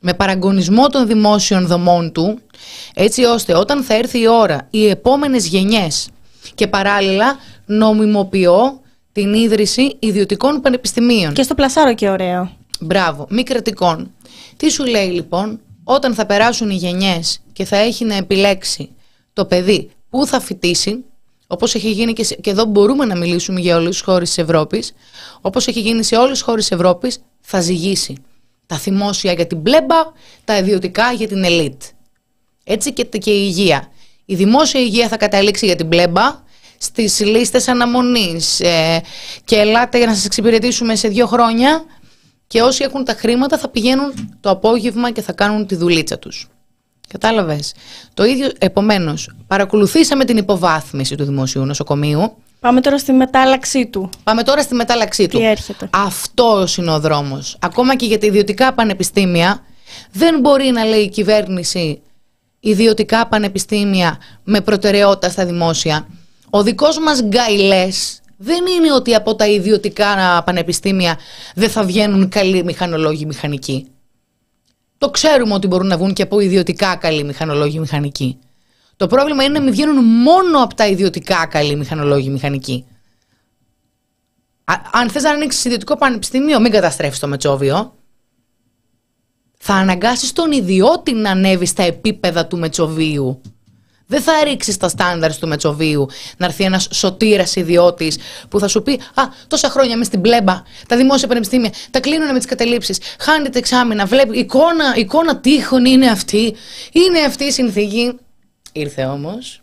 με 0.00 0.14
παραγωνισμό 0.14 0.88
των 0.88 1.06
δημόσιων 1.06 1.66
δομών 1.66 2.12
του, 2.12 2.38
έτσι 2.94 3.24
ώστε 3.24 3.54
όταν 3.54 3.82
θα 3.82 3.94
έρθει 3.94 4.20
η 4.20 4.28
ώρα 4.28 4.66
οι 4.70 4.88
επόμενες 4.88 5.46
γενιές 5.46 6.08
και 6.54 6.66
παράλληλα 6.66 7.36
νομιμοποιώ 7.66 8.80
την 9.12 9.34
ίδρυση 9.34 9.96
ιδιωτικών 9.98 10.60
πανεπιστημίων. 10.60 11.32
Και 11.32 11.42
στο 11.42 11.54
πλασάρο 11.54 11.94
και 11.94 12.08
ωραίο. 12.08 12.56
Μπράβο, 12.80 13.26
μη 13.30 13.42
κρατικών. 13.42 14.10
Τι 14.56 14.70
σου 14.70 14.84
λέει 14.84 15.08
λοιπόν, 15.08 15.60
όταν 15.84 16.14
θα 16.14 16.26
περάσουν 16.26 16.70
οι 16.70 16.74
γενιές 16.74 17.40
και 17.52 17.64
θα 17.64 17.76
έχει 17.76 18.04
να 18.04 18.14
επιλέξει 18.14 18.88
το 19.32 19.44
παιδί 19.44 19.90
που 20.10 20.26
θα 20.26 20.40
φοιτήσει, 20.40 21.04
όπως 21.46 21.74
έχει 21.74 21.90
γίνει 21.90 22.12
και, 22.12 22.24
και 22.40 22.50
εδώ 22.50 22.64
μπορούμε 22.64 23.04
να 23.04 23.16
μιλήσουμε 23.16 23.60
για 23.60 23.76
όλες 23.76 23.88
τις 23.88 24.00
χώρες 24.00 24.28
της 24.28 24.38
Ευρώπης, 24.38 24.92
όπως 25.40 25.66
έχει 25.66 25.80
γίνει 25.80 26.02
σε 26.02 26.16
όλες 26.16 26.30
τις 26.30 26.42
χώρες 26.42 26.68
της 26.68 26.76
Ευρώπης, 26.76 27.18
θα 27.40 27.60
ζυγίσει. 27.60 28.16
Τα 28.66 28.76
δημόσια 28.76 29.32
για 29.32 29.46
την 29.46 29.62
πλέμπα, 29.62 29.96
τα 30.44 30.58
ιδιωτικά 30.58 31.12
για 31.12 31.28
την 31.28 31.44
ελίτ. 31.44 31.82
Έτσι 32.64 32.92
και, 32.92 33.04
και 33.04 33.30
η 33.30 33.44
υγεία. 33.46 33.88
Η 34.24 34.34
δημόσια 34.34 34.80
υγεία 34.80 35.08
θα 35.08 35.16
καταλήξει 35.16 35.66
για 35.66 35.76
την 35.76 35.88
πλέμπα, 35.88 36.42
στις 36.78 37.20
λίστες 37.20 37.68
αναμονής 37.68 38.60
ε, 38.60 39.00
και 39.44 39.56
ελάτε 39.56 39.98
για 39.98 40.06
να 40.06 40.14
σας 40.14 40.24
εξυπηρετήσουμε 40.24 40.96
σε 40.96 41.08
δύο 41.08 41.26
χρόνια 41.26 41.84
και 42.46 42.62
όσοι 42.62 42.84
έχουν 42.84 43.04
τα 43.04 43.12
χρήματα 43.12 43.58
θα 43.58 43.68
πηγαίνουν 43.68 44.36
το 44.40 44.50
απόγευμα 44.50 45.10
και 45.10 45.22
θα 45.22 45.32
κάνουν 45.32 45.66
τη 45.66 45.74
δουλίτσα 45.74 46.18
τους. 46.18 46.48
Κατάλαβες; 47.08 47.74
Το 48.14 48.24
ίδιο, 48.24 48.50
επομένως, 48.58 49.30
παρακολουθήσαμε 49.46 50.24
την 50.24 50.36
υποβάθμιση 50.36 51.14
του 51.14 51.24
δημοσίου 51.24 51.64
νοσοκομείου. 51.64 52.36
Πάμε 52.60 52.80
τώρα 52.80 52.98
στη 52.98 53.12
μετάλλαξή 53.12 53.86
του. 53.86 54.10
Πάμε 54.24 54.42
τώρα 54.42 54.62
στη 54.62 54.74
μετάλλαξή 54.74 55.28
του. 55.28 55.38
Τι 55.38 55.44
έρχεται. 55.44 55.88
Αυτός 55.92 56.76
είναι 56.76 56.90
ο 56.90 57.00
δρόμος. 57.00 57.56
Ακόμα 57.60 57.96
και 57.96 58.06
για 58.06 58.18
τα 58.18 58.26
ιδιωτικά 58.26 58.72
πανεπιστήμια 58.72 59.64
δεν 60.12 60.40
μπορεί 60.40 60.70
να 60.70 60.84
λέει 60.84 61.00
η 61.00 61.08
κυβέρνηση 61.08 62.02
ιδιωτικά 62.60 63.26
πανεπιστήμια 63.26 64.18
με 64.44 64.60
προτεραιότητα 64.60 65.28
στα 65.30 65.46
δημόσια. 65.46 66.06
Ο 66.50 66.62
δικός 66.62 66.98
μας 66.98 67.22
γκάιλες 67.22 68.20
δεν 68.36 68.66
είναι 68.66 68.92
ότι 68.92 69.14
από 69.14 69.34
τα 69.34 69.46
ιδιωτικά 69.46 70.42
πανεπιστήμια 70.42 71.18
δεν 71.54 71.70
θα 71.70 71.84
βγαίνουν 71.84 72.28
καλοί 72.28 72.64
μηχανολόγοι 72.64 73.26
μηχανικοί. 73.26 73.86
Το 74.98 75.10
ξέρουμε 75.10 75.54
ότι 75.54 75.66
μπορούν 75.66 75.86
να 75.86 75.96
βγουν 75.96 76.12
και 76.12 76.22
από 76.22 76.40
ιδιωτικά 76.40 76.96
καλοί 76.96 77.24
μηχανολόγοι 77.24 77.78
μηχανικοί. 77.78 78.38
Το 78.96 79.06
πρόβλημα 79.06 79.44
είναι 79.44 79.52
να 79.52 79.64
μην 79.64 79.72
βγαίνουν 79.72 80.04
μόνο 80.04 80.62
από 80.62 80.74
τα 80.74 80.86
ιδιωτικά 80.86 81.46
καλοί 81.46 81.76
μηχανολόγοι 81.76 82.28
μηχανικοί. 82.28 82.86
αν 84.92 85.10
θες 85.10 85.22
να 85.22 85.30
ανοίξεις 85.30 85.64
ιδιωτικό 85.64 85.96
πανεπιστήμιο, 85.96 86.60
μην 86.60 86.72
καταστρέφεις 86.72 87.18
το 87.18 87.26
Μετσόβιο. 87.26 87.94
Θα 89.58 89.74
αναγκάσεις 89.74 90.32
τον 90.32 90.52
ιδιώτη 90.52 91.12
να 91.12 91.30
ανέβει 91.30 91.66
στα 91.66 91.82
επίπεδα 91.82 92.46
του 92.46 92.58
Μετσοβίου. 92.58 93.40
Δεν 94.10 94.20
θα 94.20 94.32
ρίξεις 94.44 94.76
τα 94.76 94.88
στάνταρ 94.88 95.36
του 95.36 95.48
Μετσοβίου 95.48 96.08
να 96.36 96.46
έρθει 96.46 96.64
ένας 96.64 96.88
σωτήρας 96.92 97.56
ιδιώτης 97.56 98.18
που 98.48 98.58
θα 98.58 98.68
σου 98.68 98.82
πει 98.82 98.92
Α, 98.92 99.22
τόσα 99.46 99.68
χρόνια 99.68 99.96
μες 99.96 100.06
στην 100.06 100.20
πλέμπα, 100.20 100.62
τα 100.88 100.96
δημόσια 100.96 101.28
πανεπιστήμια, 101.28 101.72
τα 101.90 102.00
κλείνουν 102.00 102.32
με 102.32 102.38
τις 102.38 102.46
κατελήψεις. 102.46 102.98
Χάνετε 103.18 103.58
εξάμεινα, 103.58 104.06
βλέπει, 104.06 104.38
εικόνα, 104.38 104.96
εικόνα 104.96 105.36
τείχων 105.36 105.84
είναι 105.84 106.06
αυτή. 106.06 106.54
Είναι 106.92 107.20
αυτή 107.26 107.44
η 107.44 107.50
συνθήκη. 107.50 108.18
Ήρθε 108.72 109.04
όμως 109.04 109.62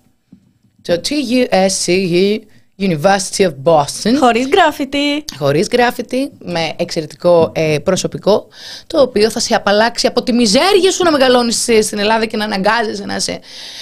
το 0.82 0.94
TUSC 0.94 2.40
University 2.80 3.44
of 3.44 3.54
Boston. 3.64 4.16
Χωρίς 4.20 4.48
γκράφιτι. 4.48 5.26
Χωρίς 5.38 5.68
γκράφιτι, 5.68 6.32
με 6.40 6.74
εξαιρετικό 6.78 7.52
ε, 7.56 7.78
προσωπικό, 7.84 8.48
το 8.88 9.02
οποίο 9.02 9.30
θα 9.30 9.40
σε 9.40 9.56
απαλλάξει 9.56 10.08
από 10.08 10.24
τη 10.24 10.34
μιζέρια 10.34 10.92
σου 10.92 11.04
να 11.04 11.12
μεγαλώνεις 11.12 11.70
στην 11.82 12.00
Ελλάδα 12.00 12.26
και 12.26 12.38
να 12.38 12.44
αναγκάζεσαι 12.44 13.06
να 13.06 13.16
είσαι 13.16 13.40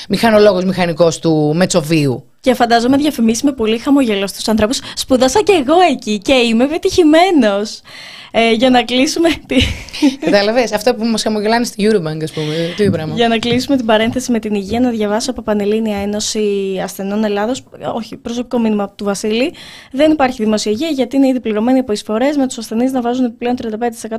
μηχανολόγος 0.09 0.63
μηχανικός 0.63 1.19
του 1.19 1.53
Μετσοβίου. 1.55 2.32
Και 2.43 2.53
φαντάζομαι 2.53 2.97
διαφημίσει 2.97 3.45
με 3.45 3.51
πολύ 3.51 3.77
χαμογελό 3.77 4.27
στους 4.27 4.47
ανθρώπους. 4.47 4.79
Σπούδασα 4.95 5.41
και 5.41 5.51
εγώ 5.51 5.79
εκεί 5.91 6.17
και 6.17 6.33
είμαι 6.33 6.67
πετυχημένος. 6.67 7.81
Ε, 8.31 8.51
για 8.51 8.69
να 8.69 8.83
κλείσουμε. 8.83 9.29
Τη... 9.45 9.55
Κατάλαβες. 10.19 10.71
Αυτό 10.71 10.95
που 10.95 11.05
μας 11.05 11.21
χαμογελάνε 11.21 11.65
στη 11.65 11.89
Eurobank, 11.89 12.23
ας 12.23 12.31
πούμε. 12.31 12.73
Τι 12.75 12.89
πράγμα. 12.89 13.15
Για 13.15 13.27
να 13.27 13.37
κλείσουμε 13.37 13.75
την 13.75 13.85
παρένθεση 13.85 14.31
με 14.31 14.39
την 14.39 14.53
υγεία, 14.53 14.79
να 14.79 14.89
διαβάσω 14.89 15.31
από 15.31 15.41
Πανελλήνια 15.41 15.97
Ένωση 15.97 16.79
Ασθενών 16.83 17.23
Ελλάδος. 17.23 17.63
Όχι, 17.93 18.17
προσωπικό 18.17 18.59
μήνυμα 18.59 18.89
του 18.89 19.03
Βασίλη. 19.03 19.53
Δεν 19.91 20.11
υπάρχει 20.11 20.43
δημόσια 20.43 20.71
υγεία 20.71 20.89
γιατί 20.89 21.15
είναι 21.15 21.27
ήδη 21.27 21.39
πληρωμένοι 21.39 21.79
από 21.79 21.91
εισφορές 21.91 22.37
με 22.37 22.47
τους 22.47 22.57
ασθενείς 22.57 22.91
να 22.91 23.01
βάζουν 23.01 23.25
επιπλέον 23.25 23.55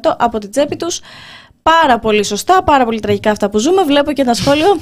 35% 0.03 0.15
από 0.19 0.39
την 0.39 0.51
τσέπη 0.51 0.77
τους. 0.77 1.01
Πάρα 1.63 1.99
πολύ 1.99 2.25
σωστά, 2.25 2.63
πάρα 2.63 2.85
πολύ 2.85 3.01
τραγικά 3.01 3.31
αυτά 3.31 3.51
που 3.51 3.59
ζούμε. 3.59 3.83
Βλέπω 3.83 4.13
και 4.13 4.23
ένα 4.23 4.35
σχόλιο 4.35 4.81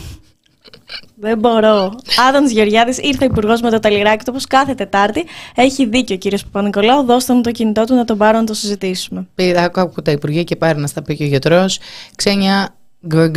δεν 1.14 1.38
μπορώ. 1.38 1.94
Άδωνη 2.28 2.50
Γεωργιάδης 2.52 2.98
ήρθε 2.98 3.24
υπουργός 3.24 3.60
με 3.60 3.70
το 3.70 3.80
ταλιράκι 3.80 4.24
του 4.24 4.30
όπως 4.30 4.46
κάθε 4.46 4.74
Τετάρτη. 4.74 5.24
Έχει 5.54 5.86
δίκιο 5.86 6.14
ο 6.14 6.18
κύριο 6.18 6.38
Παπα-Νικολάου. 6.44 7.04
Δώστε 7.04 7.34
μου 7.34 7.40
το 7.40 7.50
κινητό 7.50 7.84
του 7.84 7.94
να 7.94 8.04
τον 8.04 8.18
πάρω 8.18 8.38
να 8.38 8.44
το 8.44 8.54
συζητήσουμε. 8.54 9.26
Πήγα, 9.34 9.70
άκου 9.74 10.02
τα 10.02 10.10
υπουργεία 10.10 10.42
και 10.42 10.56
πάρει 10.56 10.78
να 10.78 10.86
στα 10.86 11.02
πει 11.02 11.16
και 11.16 11.24
ο 11.24 11.26
γιατρός. 11.26 11.78
Ξένια 12.16 12.74
γκογκ. 13.06 13.36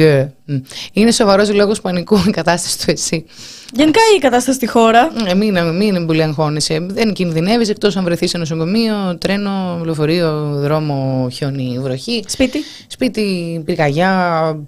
Είναι 0.93 1.11
σοβαρός 1.11 1.53
λόγος 1.53 1.81
πανικού 1.81 2.17
η 2.27 2.31
κατάσταση 2.31 2.85
του 2.85 2.91
εσύ. 2.91 3.25
Γενικά 3.73 3.99
η 4.17 4.19
κατάσταση 4.19 4.57
στη 4.57 4.67
χώρα. 4.67 5.11
Ε, 5.27 5.33
μην, 5.33 5.75
μην 5.75 6.05
πολύ 6.05 6.23
αγχώνεσαι. 6.23 6.79
Δεν 6.79 7.13
κινδυνεύεις 7.13 7.69
εκτός 7.69 7.97
αν 7.97 8.03
βρεθείς 8.03 8.29
σε 8.29 8.37
νοσοκομείο, 8.37 9.17
τρένο, 9.17 9.81
λεωφορείο, 9.83 10.55
δρόμο, 10.55 11.27
χιόνι, 11.31 11.79
βροχή. 11.79 12.23
Σπίτι. 12.27 12.59
Σπίτι, 12.87 13.61
πυρκαγιά, 13.65 14.67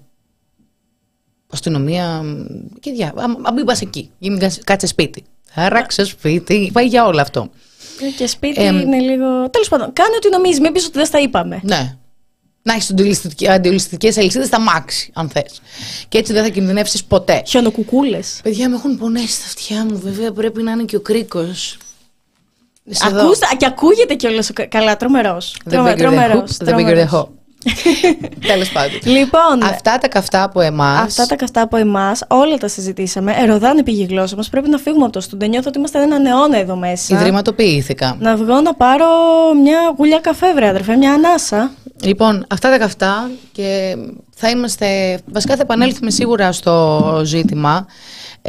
αστυνομία 1.48 2.22
και 2.80 2.91
διά. 2.91 3.14
Αν 3.44 3.53
μην 3.53 3.65
πας 3.65 3.82
εκεί, 3.82 4.11
μην 4.18 4.40
κάτσε 4.64 4.88
σπίτι. 4.88 5.24
Άραξε 5.53 6.06
σπίτι, 6.06 6.69
πάει 6.74 6.86
για 6.86 7.06
όλο 7.06 7.22
αυτό. 7.22 7.49
Ε, 8.02 8.10
και 8.10 8.28
σπίτι 8.28 8.64
είναι 8.64 8.99
λίγο. 8.99 9.49
Τέλος 9.49 9.68
πάντων, 9.69 9.94
κάνε 9.94 10.15
ό,τι 10.15 10.30
νομίζεις, 10.30 10.60
μην 10.60 10.72
πεις 10.72 10.86
ότι 10.86 10.98
δεν 10.98 11.10
τα 11.11 11.19
είπαμε. 11.19 11.60
Ναι. 11.64 11.95
Να 12.61 12.74
έχεις 12.74 12.94
αντιολιστικέ 13.49 14.14
αλυσίδες 14.18 14.48
στα 14.48 14.60
μάξι, 14.60 15.11
αν 15.14 15.30
θες. 15.30 15.61
Και 16.07 16.18
έτσι 16.18 16.34
δεν 16.34 16.44
θα 16.44 16.49
κινδυνεύσεις 16.49 17.03
ποτέ. 17.03 17.44
Χιονοκουκούλες. 17.45 18.40
Παιδιά, 18.44 18.69
με 18.69 18.76
έχουν 18.76 18.98
πονέσει 18.98 19.40
τα 19.40 19.45
αυτιά 19.45 19.86
μου, 19.86 19.99
βέβαια 19.99 20.32
πρέπει 20.32 20.64
να 20.64 20.72
είναι 20.72 20.84
και 20.84 20.95
ο 20.95 20.99
κρίκος. 21.02 21.78
Ακούστε, 23.02 23.45
και 23.57 23.65
ακούγεται 23.65 24.14
κιόλας 24.14 24.52
καλά, 24.69 24.98
τρομερός. 24.98 25.56
Τρομερός. 25.98 26.57
The 26.65 26.76
bigger 26.76 27.07
the 27.07 27.10
hope. 27.11 27.30
Τέλος 28.48 28.69
πάντων. 28.69 28.99
Λοιπόν, 29.03 29.64
αυτά 29.64 29.98
τα 29.98 30.07
καυτά 30.07 30.44
από 30.44 30.61
εμάς. 30.61 31.02
Αυτά 31.02 31.26
τα 31.26 31.35
καυτά 31.35 31.61
από 31.61 31.77
εμάς, 31.77 32.23
όλα 32.27 32.57
τα 32.57 32.68
συζητήσαμε. 32.68 33.34
Εροδάνε 33.38 33.84
πήγε 33.84 34.02
η 34.02 34.06
γλώσσα 34.06 34.35
μας. 34.35 34.49
Πρέπει 34.49 34.69
να 34.69 34.77
φύγουμε 34.77 35.03
από 35.03 35.14
το 35.14 35.22
στούντο. 35.22 35.45
Νιώθω 35.45 35.68
ότι 35.68 35.77
είμαστε 35.77 36.02
έναν 36.02 36.26
αιώνα 36.26 36.57
εδώ 36.57 36.76
μέσα. 36.76 37.15
Ιδρυματοποιήθηκα. 37.15 38.15
Να 38.19 38.35
βγω 38.35 38.61
να 38.61 38.73
πάρω 38.73 39.06
μια 39.61 39.94
γουλιά 39.98 40.19
καφέ, 40.19 40.53
βρε 40.53 40.68
αδερφέ, 40.68 40.95
μια 40.95 41.14
ανάσα. 41.14 41.72
Λοιπόν, 42.02 42.45
αυτά 42.49 42.69
τα 42.69 42.77
καυτά 42.77 43.30
και 43.52 43.98
θα 44.35 44.49
είμαστε. 44.49 45.19
Βασικά 45.26 45.56
θα 45.56 45.61
επανέλθουμε 45.61 46.11
σίγουρα 46.11 46.52
στο 46.52 47.22
ζήτημα. 47.23 47.85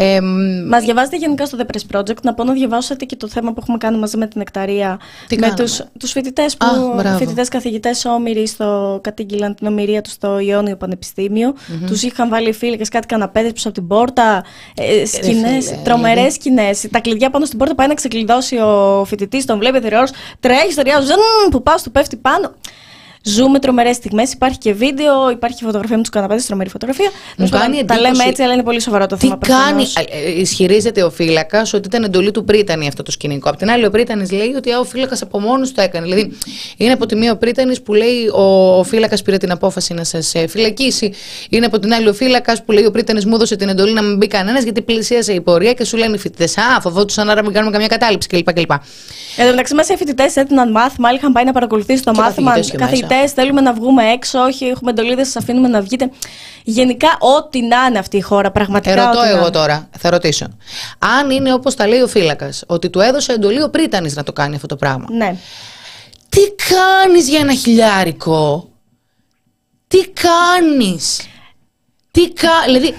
Ε, 0.00 0.20
Μας 0.66 0.84
διαβάζετε 0.84 1.16
γενικά 1.16 1.46
στο 1.46 1.58
The 1.60 1.64
Press 1.74 1.96
Project. 1.96 2.22
Να 2.22 2.34
πω 2.34 2.44
να 2.44 2.52
διαβάσετε 2.52 3.04
και 3.04 3.16
το 3.16 3.28
θέμα 3.28 3.52
που 3.52 3.58
έχουμε 3.62 3.76
κάνει 3.78 3.98
μαζί 3.98 4.16
με 4.16 4.26
την 4.26 4.38
Νεκταρία. 4.38 4.98
Τι 5.28 5.34
με 5.34 5.40
κάναμε; 5.40 5.62
τους, 5.62 5.82
τους 5.98 6.10
φοιτητές 6.12 6.54
Α, 6.54 6.56
που 6.74 6.94
μπράβο. 6.96 7.16
φοιτητές 7.18 7.48
καθηγητές 7.48 8.04
όμοιροι 8.04 8.46
στο 8.46 8.98
κατήγγυλαν 9.02 9.54
την 9.54 9.66
ομοιρία 9.66 10.00
τους 10.00 10.12
στο 10.12 10.38
Ιόνιο 10.38 10.76
Πανεπιστήμιο. 10.76 11.54
Τους 11.86 12.02
είχαν 12.02 12.28
βάλει 12.28 12.52
φύλακες 12.52 12.88
κάτι 12.88 13.06
καναπέδες 13.06 13.52
πίσω 13.52 13.68
από 13.68 13.78
την 13.78 13.86
πόρτα. 13.86 14.44
Ε, 14.74 15.06
σκηνές, 15.06 15.66
φίλε, 15.66 15.80
τρομερές 15.84 16.14
δηλαδή. 16.14 16.30
σκηνές. 16.30 16.86
Τα 16.90 17.00
κλειδιά 17.00 17.30
πάνω 17.30 17.44
στην 17.44 17.58
πόρτα 17.58 17.74
πάει 17.74 17.86
να 17.86 17.94
ξεκλειδώσει 17.94 18.56
ο 18.56 19.04
φοιτητής, 19.06 19.44
τον 19.44 19.58
βλέπει 19.58 19.80
θηρεός, 19.80 20.10
τρέχει 20.40 20.72
στο 20.72 20.82
ριάζο, 20.82 21.14
που 21.50 21.62
πάω, 21.62 21.76
του 21.82 21.90
πέφτει 21.90 22.16
πάνω. 22.16 22.54
Ζούμε 23.34 23.58
τρομερές 23.58 23.96
στιγμές. 23.96 24.32
Υπάρχει 24.32 24.58
και 24.58 24.72
βίντεο, 24.72 25.30
υπάρχει 25.30 25.64
φωτογραφία 25.64 25.96
με 25.96 26.02
τους 26.02 26.10
καναπέδες, 26.10 26.46
τρομερή 26.46 26.70
φωτογραφία. 26.70 27.10
Τέλος 27.36 27.50
κάνει 27.50 27.70
πάντων, 27.70 27.86
Τα 27.86 27.94
λέμε 27.94 28.06
εντύπωση- 28.08 28.28
έτσι, 28.28 28.42
αλλά 28.42 28.52
είναι 28.52 28.62
πολύ 28.62 28.80
σοβαρό 28.80 29.06
το 29.06 29.16
Τι 29.16 29.26
θέμα. 29.26 29.38
κάνει, 29.46 29.62
προφανώς. 29.62 29.94
ε, 29.96 30.00
ε, 30.28 30.40
ισχυρίζεται 30.40 31.02
ο 31.02 31.10
φύλακας 31.10 31.72
ότι 31.72 31.88
ήταν 31.88 32.02
εντολή 32.04 32.30
του 32.30 32.44
Πρίτανη 32.44 32.88
αυτό 32.88 33.02
το 33.02 33.10
σκηνικό. 33.10 33.48
Απ' 33.48 33.56
την 33.56 33.70
άλλη, 33.70 33.86
ο 33.86 33.90
Πρίτανης 33.90 34.30
λέει 34.30 34.54
ότι 34.56 34.70
α, 34.72 34.78
ο 34.78 34.84
φύλακας 34.84 35.22
από 35.22 35.40
μόνος 35.40 35.72
το 35.72 35.82
έκανε. 35.82 36.04
Δηλαδή, 36.06 36.32
είναι 36.76 36.92
από 36.92 37.06
τη 37.06 37.16
μία 37.16 37.32
ο 37.32 37.36
Πρίτανης 37.36 37.82
που 37.82 37.94
λέει 37.94 38.26
ο, 38.34 38.78
ο 38.78 38.82
φύλακας 38.82 39.22
πήρε 39.22 39.36
την 39.36 39.50
απόφαση 39.50 39.94
να 39.94 40.04
σας 40.04 40.32
φυλακίσει. 40.48 41.12
Είναι 41.48 41.66
από 41.66 41.78
την 41.78 41.92
άλλη 41.92 42.08
ο 42.08 42.14
φύλακας 42.14 42.64
που 42.64 42.72
λέει 42.72 42.84
ο 42.84 42.90
Πρίτανης 42.90 43.24
μου 43.26 43.34
έδωσε 43.34 43.56
την 43.56 43.68
εντολή 43.68 43.92
να 43.92 44.02
μην 44.02 44.16
μπει 44.16 44.26
κανένας 44.26 44.62
γιατί 44.62 44.82
πλησίασε 44.82 45.32
η 45.32 45.40
πορεία 45.40 45.72
και 45.72 45.84
σου 45.84 45.96
λένε 45.96 46.14
οι 46.14 46.18
φοιτητές 46.18 46.56
Α, 46.58 46.80
φοβόντουσαν 46.80 47.30
άρα 47.30 47.42
μην 47.42 47.52
κάνουμε 47.52 47.72
καμιά 47.72 47.86
κατάληψη 47.86 48.28
κλπ. 48.28 48.52
κλπ. 48.52 48.70
Εν 48.70 49.44
τω 49.44 49.50
μεταξύ, 49.50 49.74
μέσα 49.74 49.92
οι 49.94 49.96
φοιτητές 49.96 50.36
έδιναν 50.36 50.70
μάθημα, 50.70 51.08
άλλοι 51.08 51.16
είχαν 51.18 51.32
πάει 51.32 51.44
να 51.44 51.52
παρακολουθήσουν 51.52 52.04
το 52.04 52.12
Και 52.12 52.20
μάθημα. 52.20 52.52
καθηγητές 52.76 53.17
και 53.18 53.24
μέσα. 53.24 53.34
Καθηγητέ, 53.34 53.42
θέλουμε 53.42 53.60
να 53.60 53.72
βγούμε 53.72 54.04
έξω, 54.04 54.38
όχι, 54.38 54.64
έχουμε 54.64 54.90
εντολή, 54.90 55.14
δεν 55.14 55.24
σας 55.24 55.36
αφήνουμε 55.36 55.68
να 55.68 55.80
βγείτε. 55.80 56.10
Γενικά, 56.64 57.08
ό,τι 57.18 57.62
να 57.62 57.84
είναι 57.88 57.98
αυτή 57.98 58.16
η 58.16 58.20
χώρα, 58.20 58.50
πραγματικά. 58.50 58.92
Ερωτώ 58.92 59.08
ό,τι 59.08 59.18
να 59.18 59.28
εγώ 59.28 59.40
είναι. 59.40 59.50
τώρα, 59.50 59.88
θα 59.98 60.10
ρωτήσω. 60.10 60.46
Αν 60.98 61.30
είναι 61.30 61.52
όπως 61.52 61.74
τα 61.74 61.86
λέει 61.86 62.00
ο 62.00 62.06
φύλακας, 62.06 62.64
ότι 62.66 62.90
του 62.90 63.00
έδωσε 63.00 63.32
εντολή 63.32 63.62
ο 63.62 63.70
Πρίτανης 63.70 64.16
να 64.16 64.22
το 64.22 64.32
κάνει 64.32 64.54
αυτό 64.54 64.66
το 64.66 64.76
πράγμα. 64.76 65.06
Ναι. 65.10 65.36
Τι 66.28 66.40
κάνεις 66.74 67.28
για 67.28 67.38
ένα 67.38 67.54
χιλιάρικο; 67.54 68.68
Τι 69.88 69.98
κάνεις; 69.98 71.20
Τι 72.10 72.32
κα... 72.32 72.50
Δηλαδή, 72.66 72.94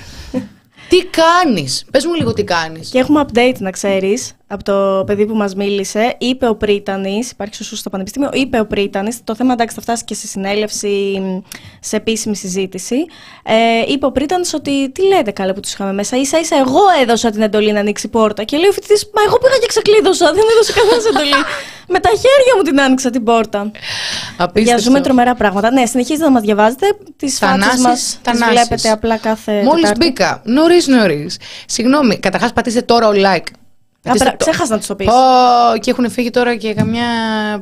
τι 0.89 1.05
κάνεις; 1.05 1.85
Πες 1.91 2.05
μου 2.05 2.13
λίγο 2.13 2.33
τι 2.33 2.43
κάνεις. 2.43 2.89
Και 2.89 2.99
έχουμε 2.99 3.25
update, 3.27 3.57
να 3.57 3.71
ξέρεις, 3.71 4.33
από 4.47 4.63
το 4.63 5.03
παιδί 5.05 5.25
που 5.25 5.35
μας 5.35 5.55
μίλησε. 5.55 6.15
Είπε 6.17 6.47
ο 6.47 6.55
Πρίτανης, 6.55 7.31
υπάρχει 7.31 7.55
σωστό 7.55 7.75
στο 7.75 7.89
Πανεπιστήμιο, 7.89 8.29
είπε 8.33 8.59
ο 8.59 8.65
Πρίτανης. 8.65 9.23
Το 9.23 9.35
θέμα 9.35 9.53
εντάξει 9.53 9.75
θα 9.75 9.81
φτάσει 9.81 10.03
και 10.03 10.13
σε 10.13 10.27
συνέλευση, 10.27 11.21
σε 11.79 11.95
επίσημη 11.95 12.35
συζήτηση. 12.35 12.95
Ε, 13.43 13.91
είπε 13.91 14.05
ο 14.05 14.11
Πρίτανης 14.11 14.53
ότι 14.53 14.91
τι 14.91 15.07
λέτε 15.07 15.31
καλά 15.31 15.53
που 15.53 15.59
τους 15.59 15.73
είχαμε 15.73 15.93
μέσα; 15.93 16.25
σα 16.25 16.39
ίσα 16.39 16.55
εγώ 16.55 16.81
έδωσα 17.01 17.29
την 17.29 17.41
εντολή 17.41 17.71
να 17.71 17.79
ανοίξει 17.79 18.05
η 18.05 18.09
πόρτα. 18.09 18.43
Και 18.43 18.57
λέει 18.57 18.69
ο 18.69 18.71
φοιτητής, 18.71 19.09
Μα 19.13 19.21
εγώ 19.25 19.37
πήγα 19.37 19.57
και 19.57 19.67
ξεκλείδωσα. 19.67 20.25
Δεν 20.25 20.43
μου 20.45 20.51
έδωσε 20.53 20.73
κανένας 20.73 21.05
εντολή. 21.05 21.43
Με 21.93 21.99
τα 21.99 22.09
χέρια 22.09 22.53
μου 22.57 22.61
την 22.61 22.81
άνοιξα 22.81 23.09
την 23.09 23.23
πόρτα. 23.23 23.71
Για 24.39 24.47
Απίστευτο. 24.47 24.81
ζούμε 24.81 25.01
τρομερά 25.01 25.35
πράγματα. 25.35 25.71
Ναι, 25.71 25.85
συνεχίζετε 25.85 26.23
να 26.25 26.31
μας 26.31 26.41
διαβάζετε. 26.41 26.85
Τις 27.17 27.37
φάτσε 27.37 27.55
Θανάσεις, 27.59 27.81
μας 27.83 27.99
τις 27.99 28.19
θανάσεις. 28.23 28.47
βλέπετε 28.67 28.89
απλά 28.89 29.17
κάθε. 29.17 29.51
Μόλις 29.63 29.81
Τετάρτη. 29.81 30.05
μπήκα, 30.05 30.41
νωρίς 30.45 30.87
νωρίς. 30.87 31.37
Συγγνώμη, 31.65 32.19
καταρχάς 32.19 32.53
πατήστε 32.53 32.81
τώρα 32.81 33.07
ο 33.07 33.11
like. 33.15 33.43
Α, 34.03 34.11
πρα- 34.13 34.35
ξέχασα 34.37 34.71
να 34.71 34.77
τους 34.77 34.87
το 34.87 34.95
πεις. 34.95 35.07
Πω, 35.07 35.13
και 35.79 35.89
έχουν 35.91 36.09
φύγει 36.11 36.29
τώρα 36.29 36.55
και 36.55 36.73
καμιά 36.73 37.03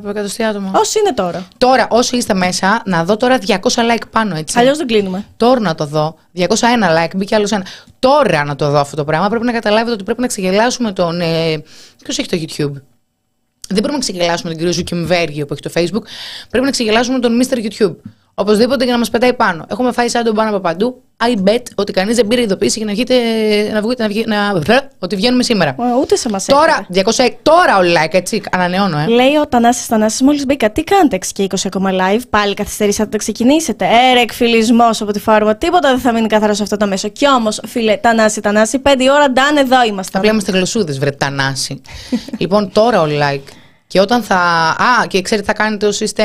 εκατοστή 0.08 0.42
άτομα. 0.44 0.70
Όσοι 0.74 0.98
είναι 0.98 1.12
τώρα. 1.12 1.48
Τώρα, 1.58 1.86
όσοι 1.90 2.16
είστε 2.16 2.34
μέσα, 2.34 2.82
να 2.84 3.04
δω 3.04 3.16
τώρα 3.16 3.38
200 3.38 3.82
like 3.94 4.02
πάνω, 4.10 4.36
έτσι. 4.36 4.58
Αλλιώς 4.58 4.76
δεν 4.78 4.86
κλείνουμε. 4.86 5.24
Τώρα 5.36 5.60
να 5.60 5.74
το 5.74 5.86
δω. 5.86 6.14
201 6.32 6.44
like, 7.04 7.10
μπήκε 7.16 7.34
άλλος 7.34 7.52
ένα. 7.52 7.64
Τώρα 7.98 8.44
να 8.44 8.56
το 8.56 8.70
δω 8.70 8.78
αυτό 8.78 8.96
το 8.96 9.04
πράγμα. 9.04 9.28
Πρέπει 9.28 9.44
να 9.44 9.52
καταλάβετε 9.52 9.90
ότι 9.92 10.04
πρέπει 10.04 10.20
να 10.20 10.26
ξεγελάσουμε 10.26 10.92
τον. 10.92 11.20
Ε, 11.20 11.62
Ποιος 12.04 12.18
έχει 12.18 12.28
το 12.28 12.36
YouTube; 12.40 12.82
Δεν 13.68 13.78
πρέπει 13.78 13.92
να 13.92 13.98
ξεγελάσουμε 13.98 14.48
τον 14.50 14.58
κύριο 14.58 14.72
Ζουκιμβέργιο 14.72 15.46
που 15.46 15.52
έχει 15.52 15.62
το 15.62 15.70
Facebook. 15.74 16.08
Πρέπει 16.50 16.64
να 16.64 16.70
ξεγελάσουμε 16.70 17.18
τον 17.18 17.42
Mr. 17.42 17.56
YouTube. 17.56 17.94
Οπωσδήποτε 18.40 18.84
για 18.84 18.92
να 18.92 18.98
μας 18.98 19.10
πετάει 19.10 19.32
πάνω. 19.34 19.64
Έχουμε 19.70 19.92
φάει 19.92 20.08
σαν 20.08 20.24
τον 20.24 20.34
πάνω 20.34 20.50
από 20.50 20.60
παντού. 20.60 21.02
I 21.24 21.48
bet 21.48 21.62
ότι 21.74 21.92
κανείς 21.92 22.16
δεν 22.16 22.26
πήρε 22.26 22.40
ειδοποίηση 22.42 22.78
για 22.78 22.86
να 22.86 22.92
βγείτε. 22.92 23.14
Να 23.72 23.80
βγείτε, 23.80 24.02
να 24.02 24.08
βγει- 24.08 24.26
να, 24.26 24.36
ότι 24.98 25.16
βγαίνουμε 25.16 25.42
σήμερα. 25.42 25.70
Ε, 25.70 26.00
Ούτε 26.00 26.16
σε 26.16 26.28
μας 26.28 26.44
Τώρα, 26.44 26.86
200, 26.94 27.02
τώρα 27.42 27.78
ο 27.78 27.80
like, 27.80 28.14
έτσι. 28.14 28.42
Ανανεώνω, 28.52 28.98
ε. 28.98 29.06
Λέει 29.06 29.36
ο 29.42 29.46
Τανάση 29.46 29.88
Τανάση, 29.88 30.24
μόλις 30.24 30.44
μπήκα. 30.44 30.70
Τι 30.70 30.84
κάνετε 30.84 31.16
6 31.16 31.32
και 31.32 31.42
20 31.42 31.54
ακόμα 31.66 31.90
live, 31.92 32.20
πάλι 32.30 32.54
καθυστερήσατε 32.54 33.04
να 33.04 33.10
το 33.10 33.16
ξεκινήσετε. 33.16 33.84
Έρε, 34.10 34.20
εκφυλισμός 34.20 35.00
από 35.00 35.12
τη 35.12 35.18
φάρμα. 35.20 35.56
Τίποτα 35.56 35.88
δεν 35.90 35.98
θα 35.98 36.12
μείνει 36.12 36.26
καθαρό 36.26 36.54
σε 36.54 36.62
αυτό 36.62 36.76
το 36.76 36.86
μέσο. 36.86 37.08
Κι 37.08 37.28
όμως, 37.28 37.60
φίλε, 37.66 37.96
Τανάση 37.96 38.40
Τανάση, 38.40 38.78
5 38.78 39.08
ώρα 39.12 39.30
ντάν 39.30 39.56
εδώ 39.56 39.84
είμαστε. 39.84 40.18
Απλά 40.18 40.30
είμαστε 40.30 40.52
γλωσσούδες, 40.52 40.98
βρε 40.98 41.10
τανάση. 41.10 41.82
λοιπόν, 42.38 42.72
τώρα 42.72 43.00
ο 43.02 43.06
like. 43.06 43.52
Και 43.90 44.00
όταν 44.00 44.22
θα. 44.22 44.36
Α, 45.00 45.06
και 45.08 45.22
ξέρετε, 45.22 45.46
θα 45.46 45.52
κάνετε 45.52 45.86
όσοι 45.86 46.04
είστε, 46.04 46.24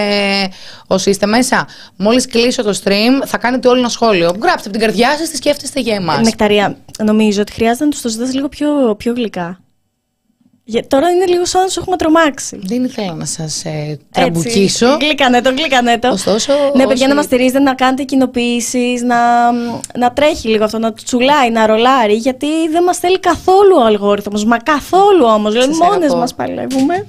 όσοι 0.88 1.10
είστε 1.10 1.26
μέσα. 1.26 1.68
Μόλις 1.96 2.26
κλείσω 2.28 2.64
το 2.64 2.80
stream, 2.84 3.26
θα 3.26 3.38
κάνετε 3.38 3.68
όλο 3.68 3.80
ένα 3.80 3.90
σχόλιο. 3.90 4.26
Γράψτε 4.42 4.70
από 4.70 4.78
την 4.78 4.80
καρδιά 4.80 5.18
σας 5.18 5.30
τι 5.30 5.36
σκέφτεστε 5.36 5.80
για 5.80 5.96
εμάς. 5.96 6.20
Νεκταρία, 6.26 6.78
νομίζω 7.04 7.42
ότι 7.42 7.52
χρειάζεται 7.52 7.84
να 7.84 7.90
τους 7.92 8.02
το 8.02 8.10
ζητάς 8.10 8.34
λίγο 8.34 8.50
πιο, 8.50 8.96
πιο 8.98 9.14
γλυκά. 9.14 9.58
Για, 10.66 10.88
τώρα 10.88 11.10
είναι 11.10 11.26
λίγο 11.26 11.46
σαν 11.46 11.62
να 11.62 11.68
σου 11.68 11.80
έχουμε 11.80 11.96
τρομάξει. 11.98 12.60
Δεν 12.64 12.84
ήθελα 12.84 13.14
να 13.14 13.26
σας 13.26 13.66
ε, 13.66 13.70
Έτσι. 13.70 14.00
τραμπουκίσω. 14.12 14.98
Γλυκανέ 15.02 15.42
το, 15.42 15.50
γλυκανέ 15.50 15.98
το. 16.00 16.08
Ωστόσο, 16.10 16.54
Ναι, 16.54 16.72
παιδιά, 16.72 16.94
όσοι- 16.94 17.08
να 17.08 17.16
μας 17.16 17.26
στηρίζετε, 17.26 17.60
να 17.60 17.74
κάνετε 17.76 18.04
κοινοποιήσει, 18.04 19.00
να, 19.06 19.52
να 19.98 20.12
τρέχει 20.14 20.48
λίγο 20.48 20.64
αυτό, 20.64 20.80
να 20.80 20.94
τσουλάει, 20.94 21.52
να 21.52 21.66
ρολάρει, 21.66 22.14
γιατί 22.14 22.48
δεν 22.72 22.84
μας 22.84 22.98
θέλει 22.98 23.20
καθόλου 23.20 23.76
ο 23.78 23.84
αλγόριθμος. 23.86 24.46
Μα 24.46 24.58
καθόλου 24.58 25.26
όμως. 25.26 25.52
Δηλαδή, 25.52 25.74
Σας 25.74 25.88
μόνε 25.88 26.06
αγαπώ. 26.06 26.20
μας 26.20 26.34
παλεύουμε. 26.34 27.08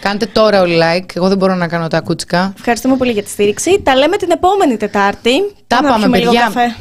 Κάντε 0.00 0.26
τώρα 0.26 0.60
όλοι 0.60 0.78
like. 0.82 1.16
Εγώ 1.16 1.28
δεν 1.28 1.36
μπορώ 1.36 1.54
να 1.54 1.68
κάνω 1.68 1.88
τα 1.88 2.00
κούτσικα. 2.00 2.52
Ευχαριστούμε 2.58 2.96
πολύ 2.96 3.12
για 3.12 3.22
τη 3.22 3.30
στήριξη. 3.30 3.80
Τα 3.82 3.96
λέμε 3.96 4.16
την 4.16 4.30
επόμενη 4.30 4.76
Τετάρτη. 4.76 5.32
Τα 5.66 5.82
να 5.82 5.88
πάμε, 5.88 6.00
πιούμε 6.00 6.18
λίγο 6.18 6.30
παιδιά. 6.30 6.50
καφέ. 6.54 6.76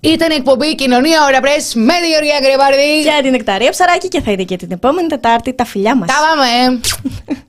Ήταν 0.00 0.30
η 0.30 0.34
εκπομπή 0.34 0.74
Κοινωνία 0.74 1.24
Ωρα 1.24 1.40
Πρέσ 1.40 1.74
με 1.74 1.92
τη 2.02 2.08
Γεωργία 2.08 2.38
Γκρεβάρδη. 2.40 3.02
Και 3.02 3.22
την 3.22 3.34
Εκταρία 3.34 3.70
Ψαράκη 3.70 4.08
και 4.08 4.20
θα 4.20 4.30
είναι 4.30 4.42
και 4.42 4.56
την 4.56 4.70
επόμενη 4.70 5.08
Τετάρτη 5.08 5.54
τα 5.54 5.64
φιλιά 5.64 5.96
μας. 5.96 6.08
Τα 6.08 6.14
πάμε. 6.28 6.80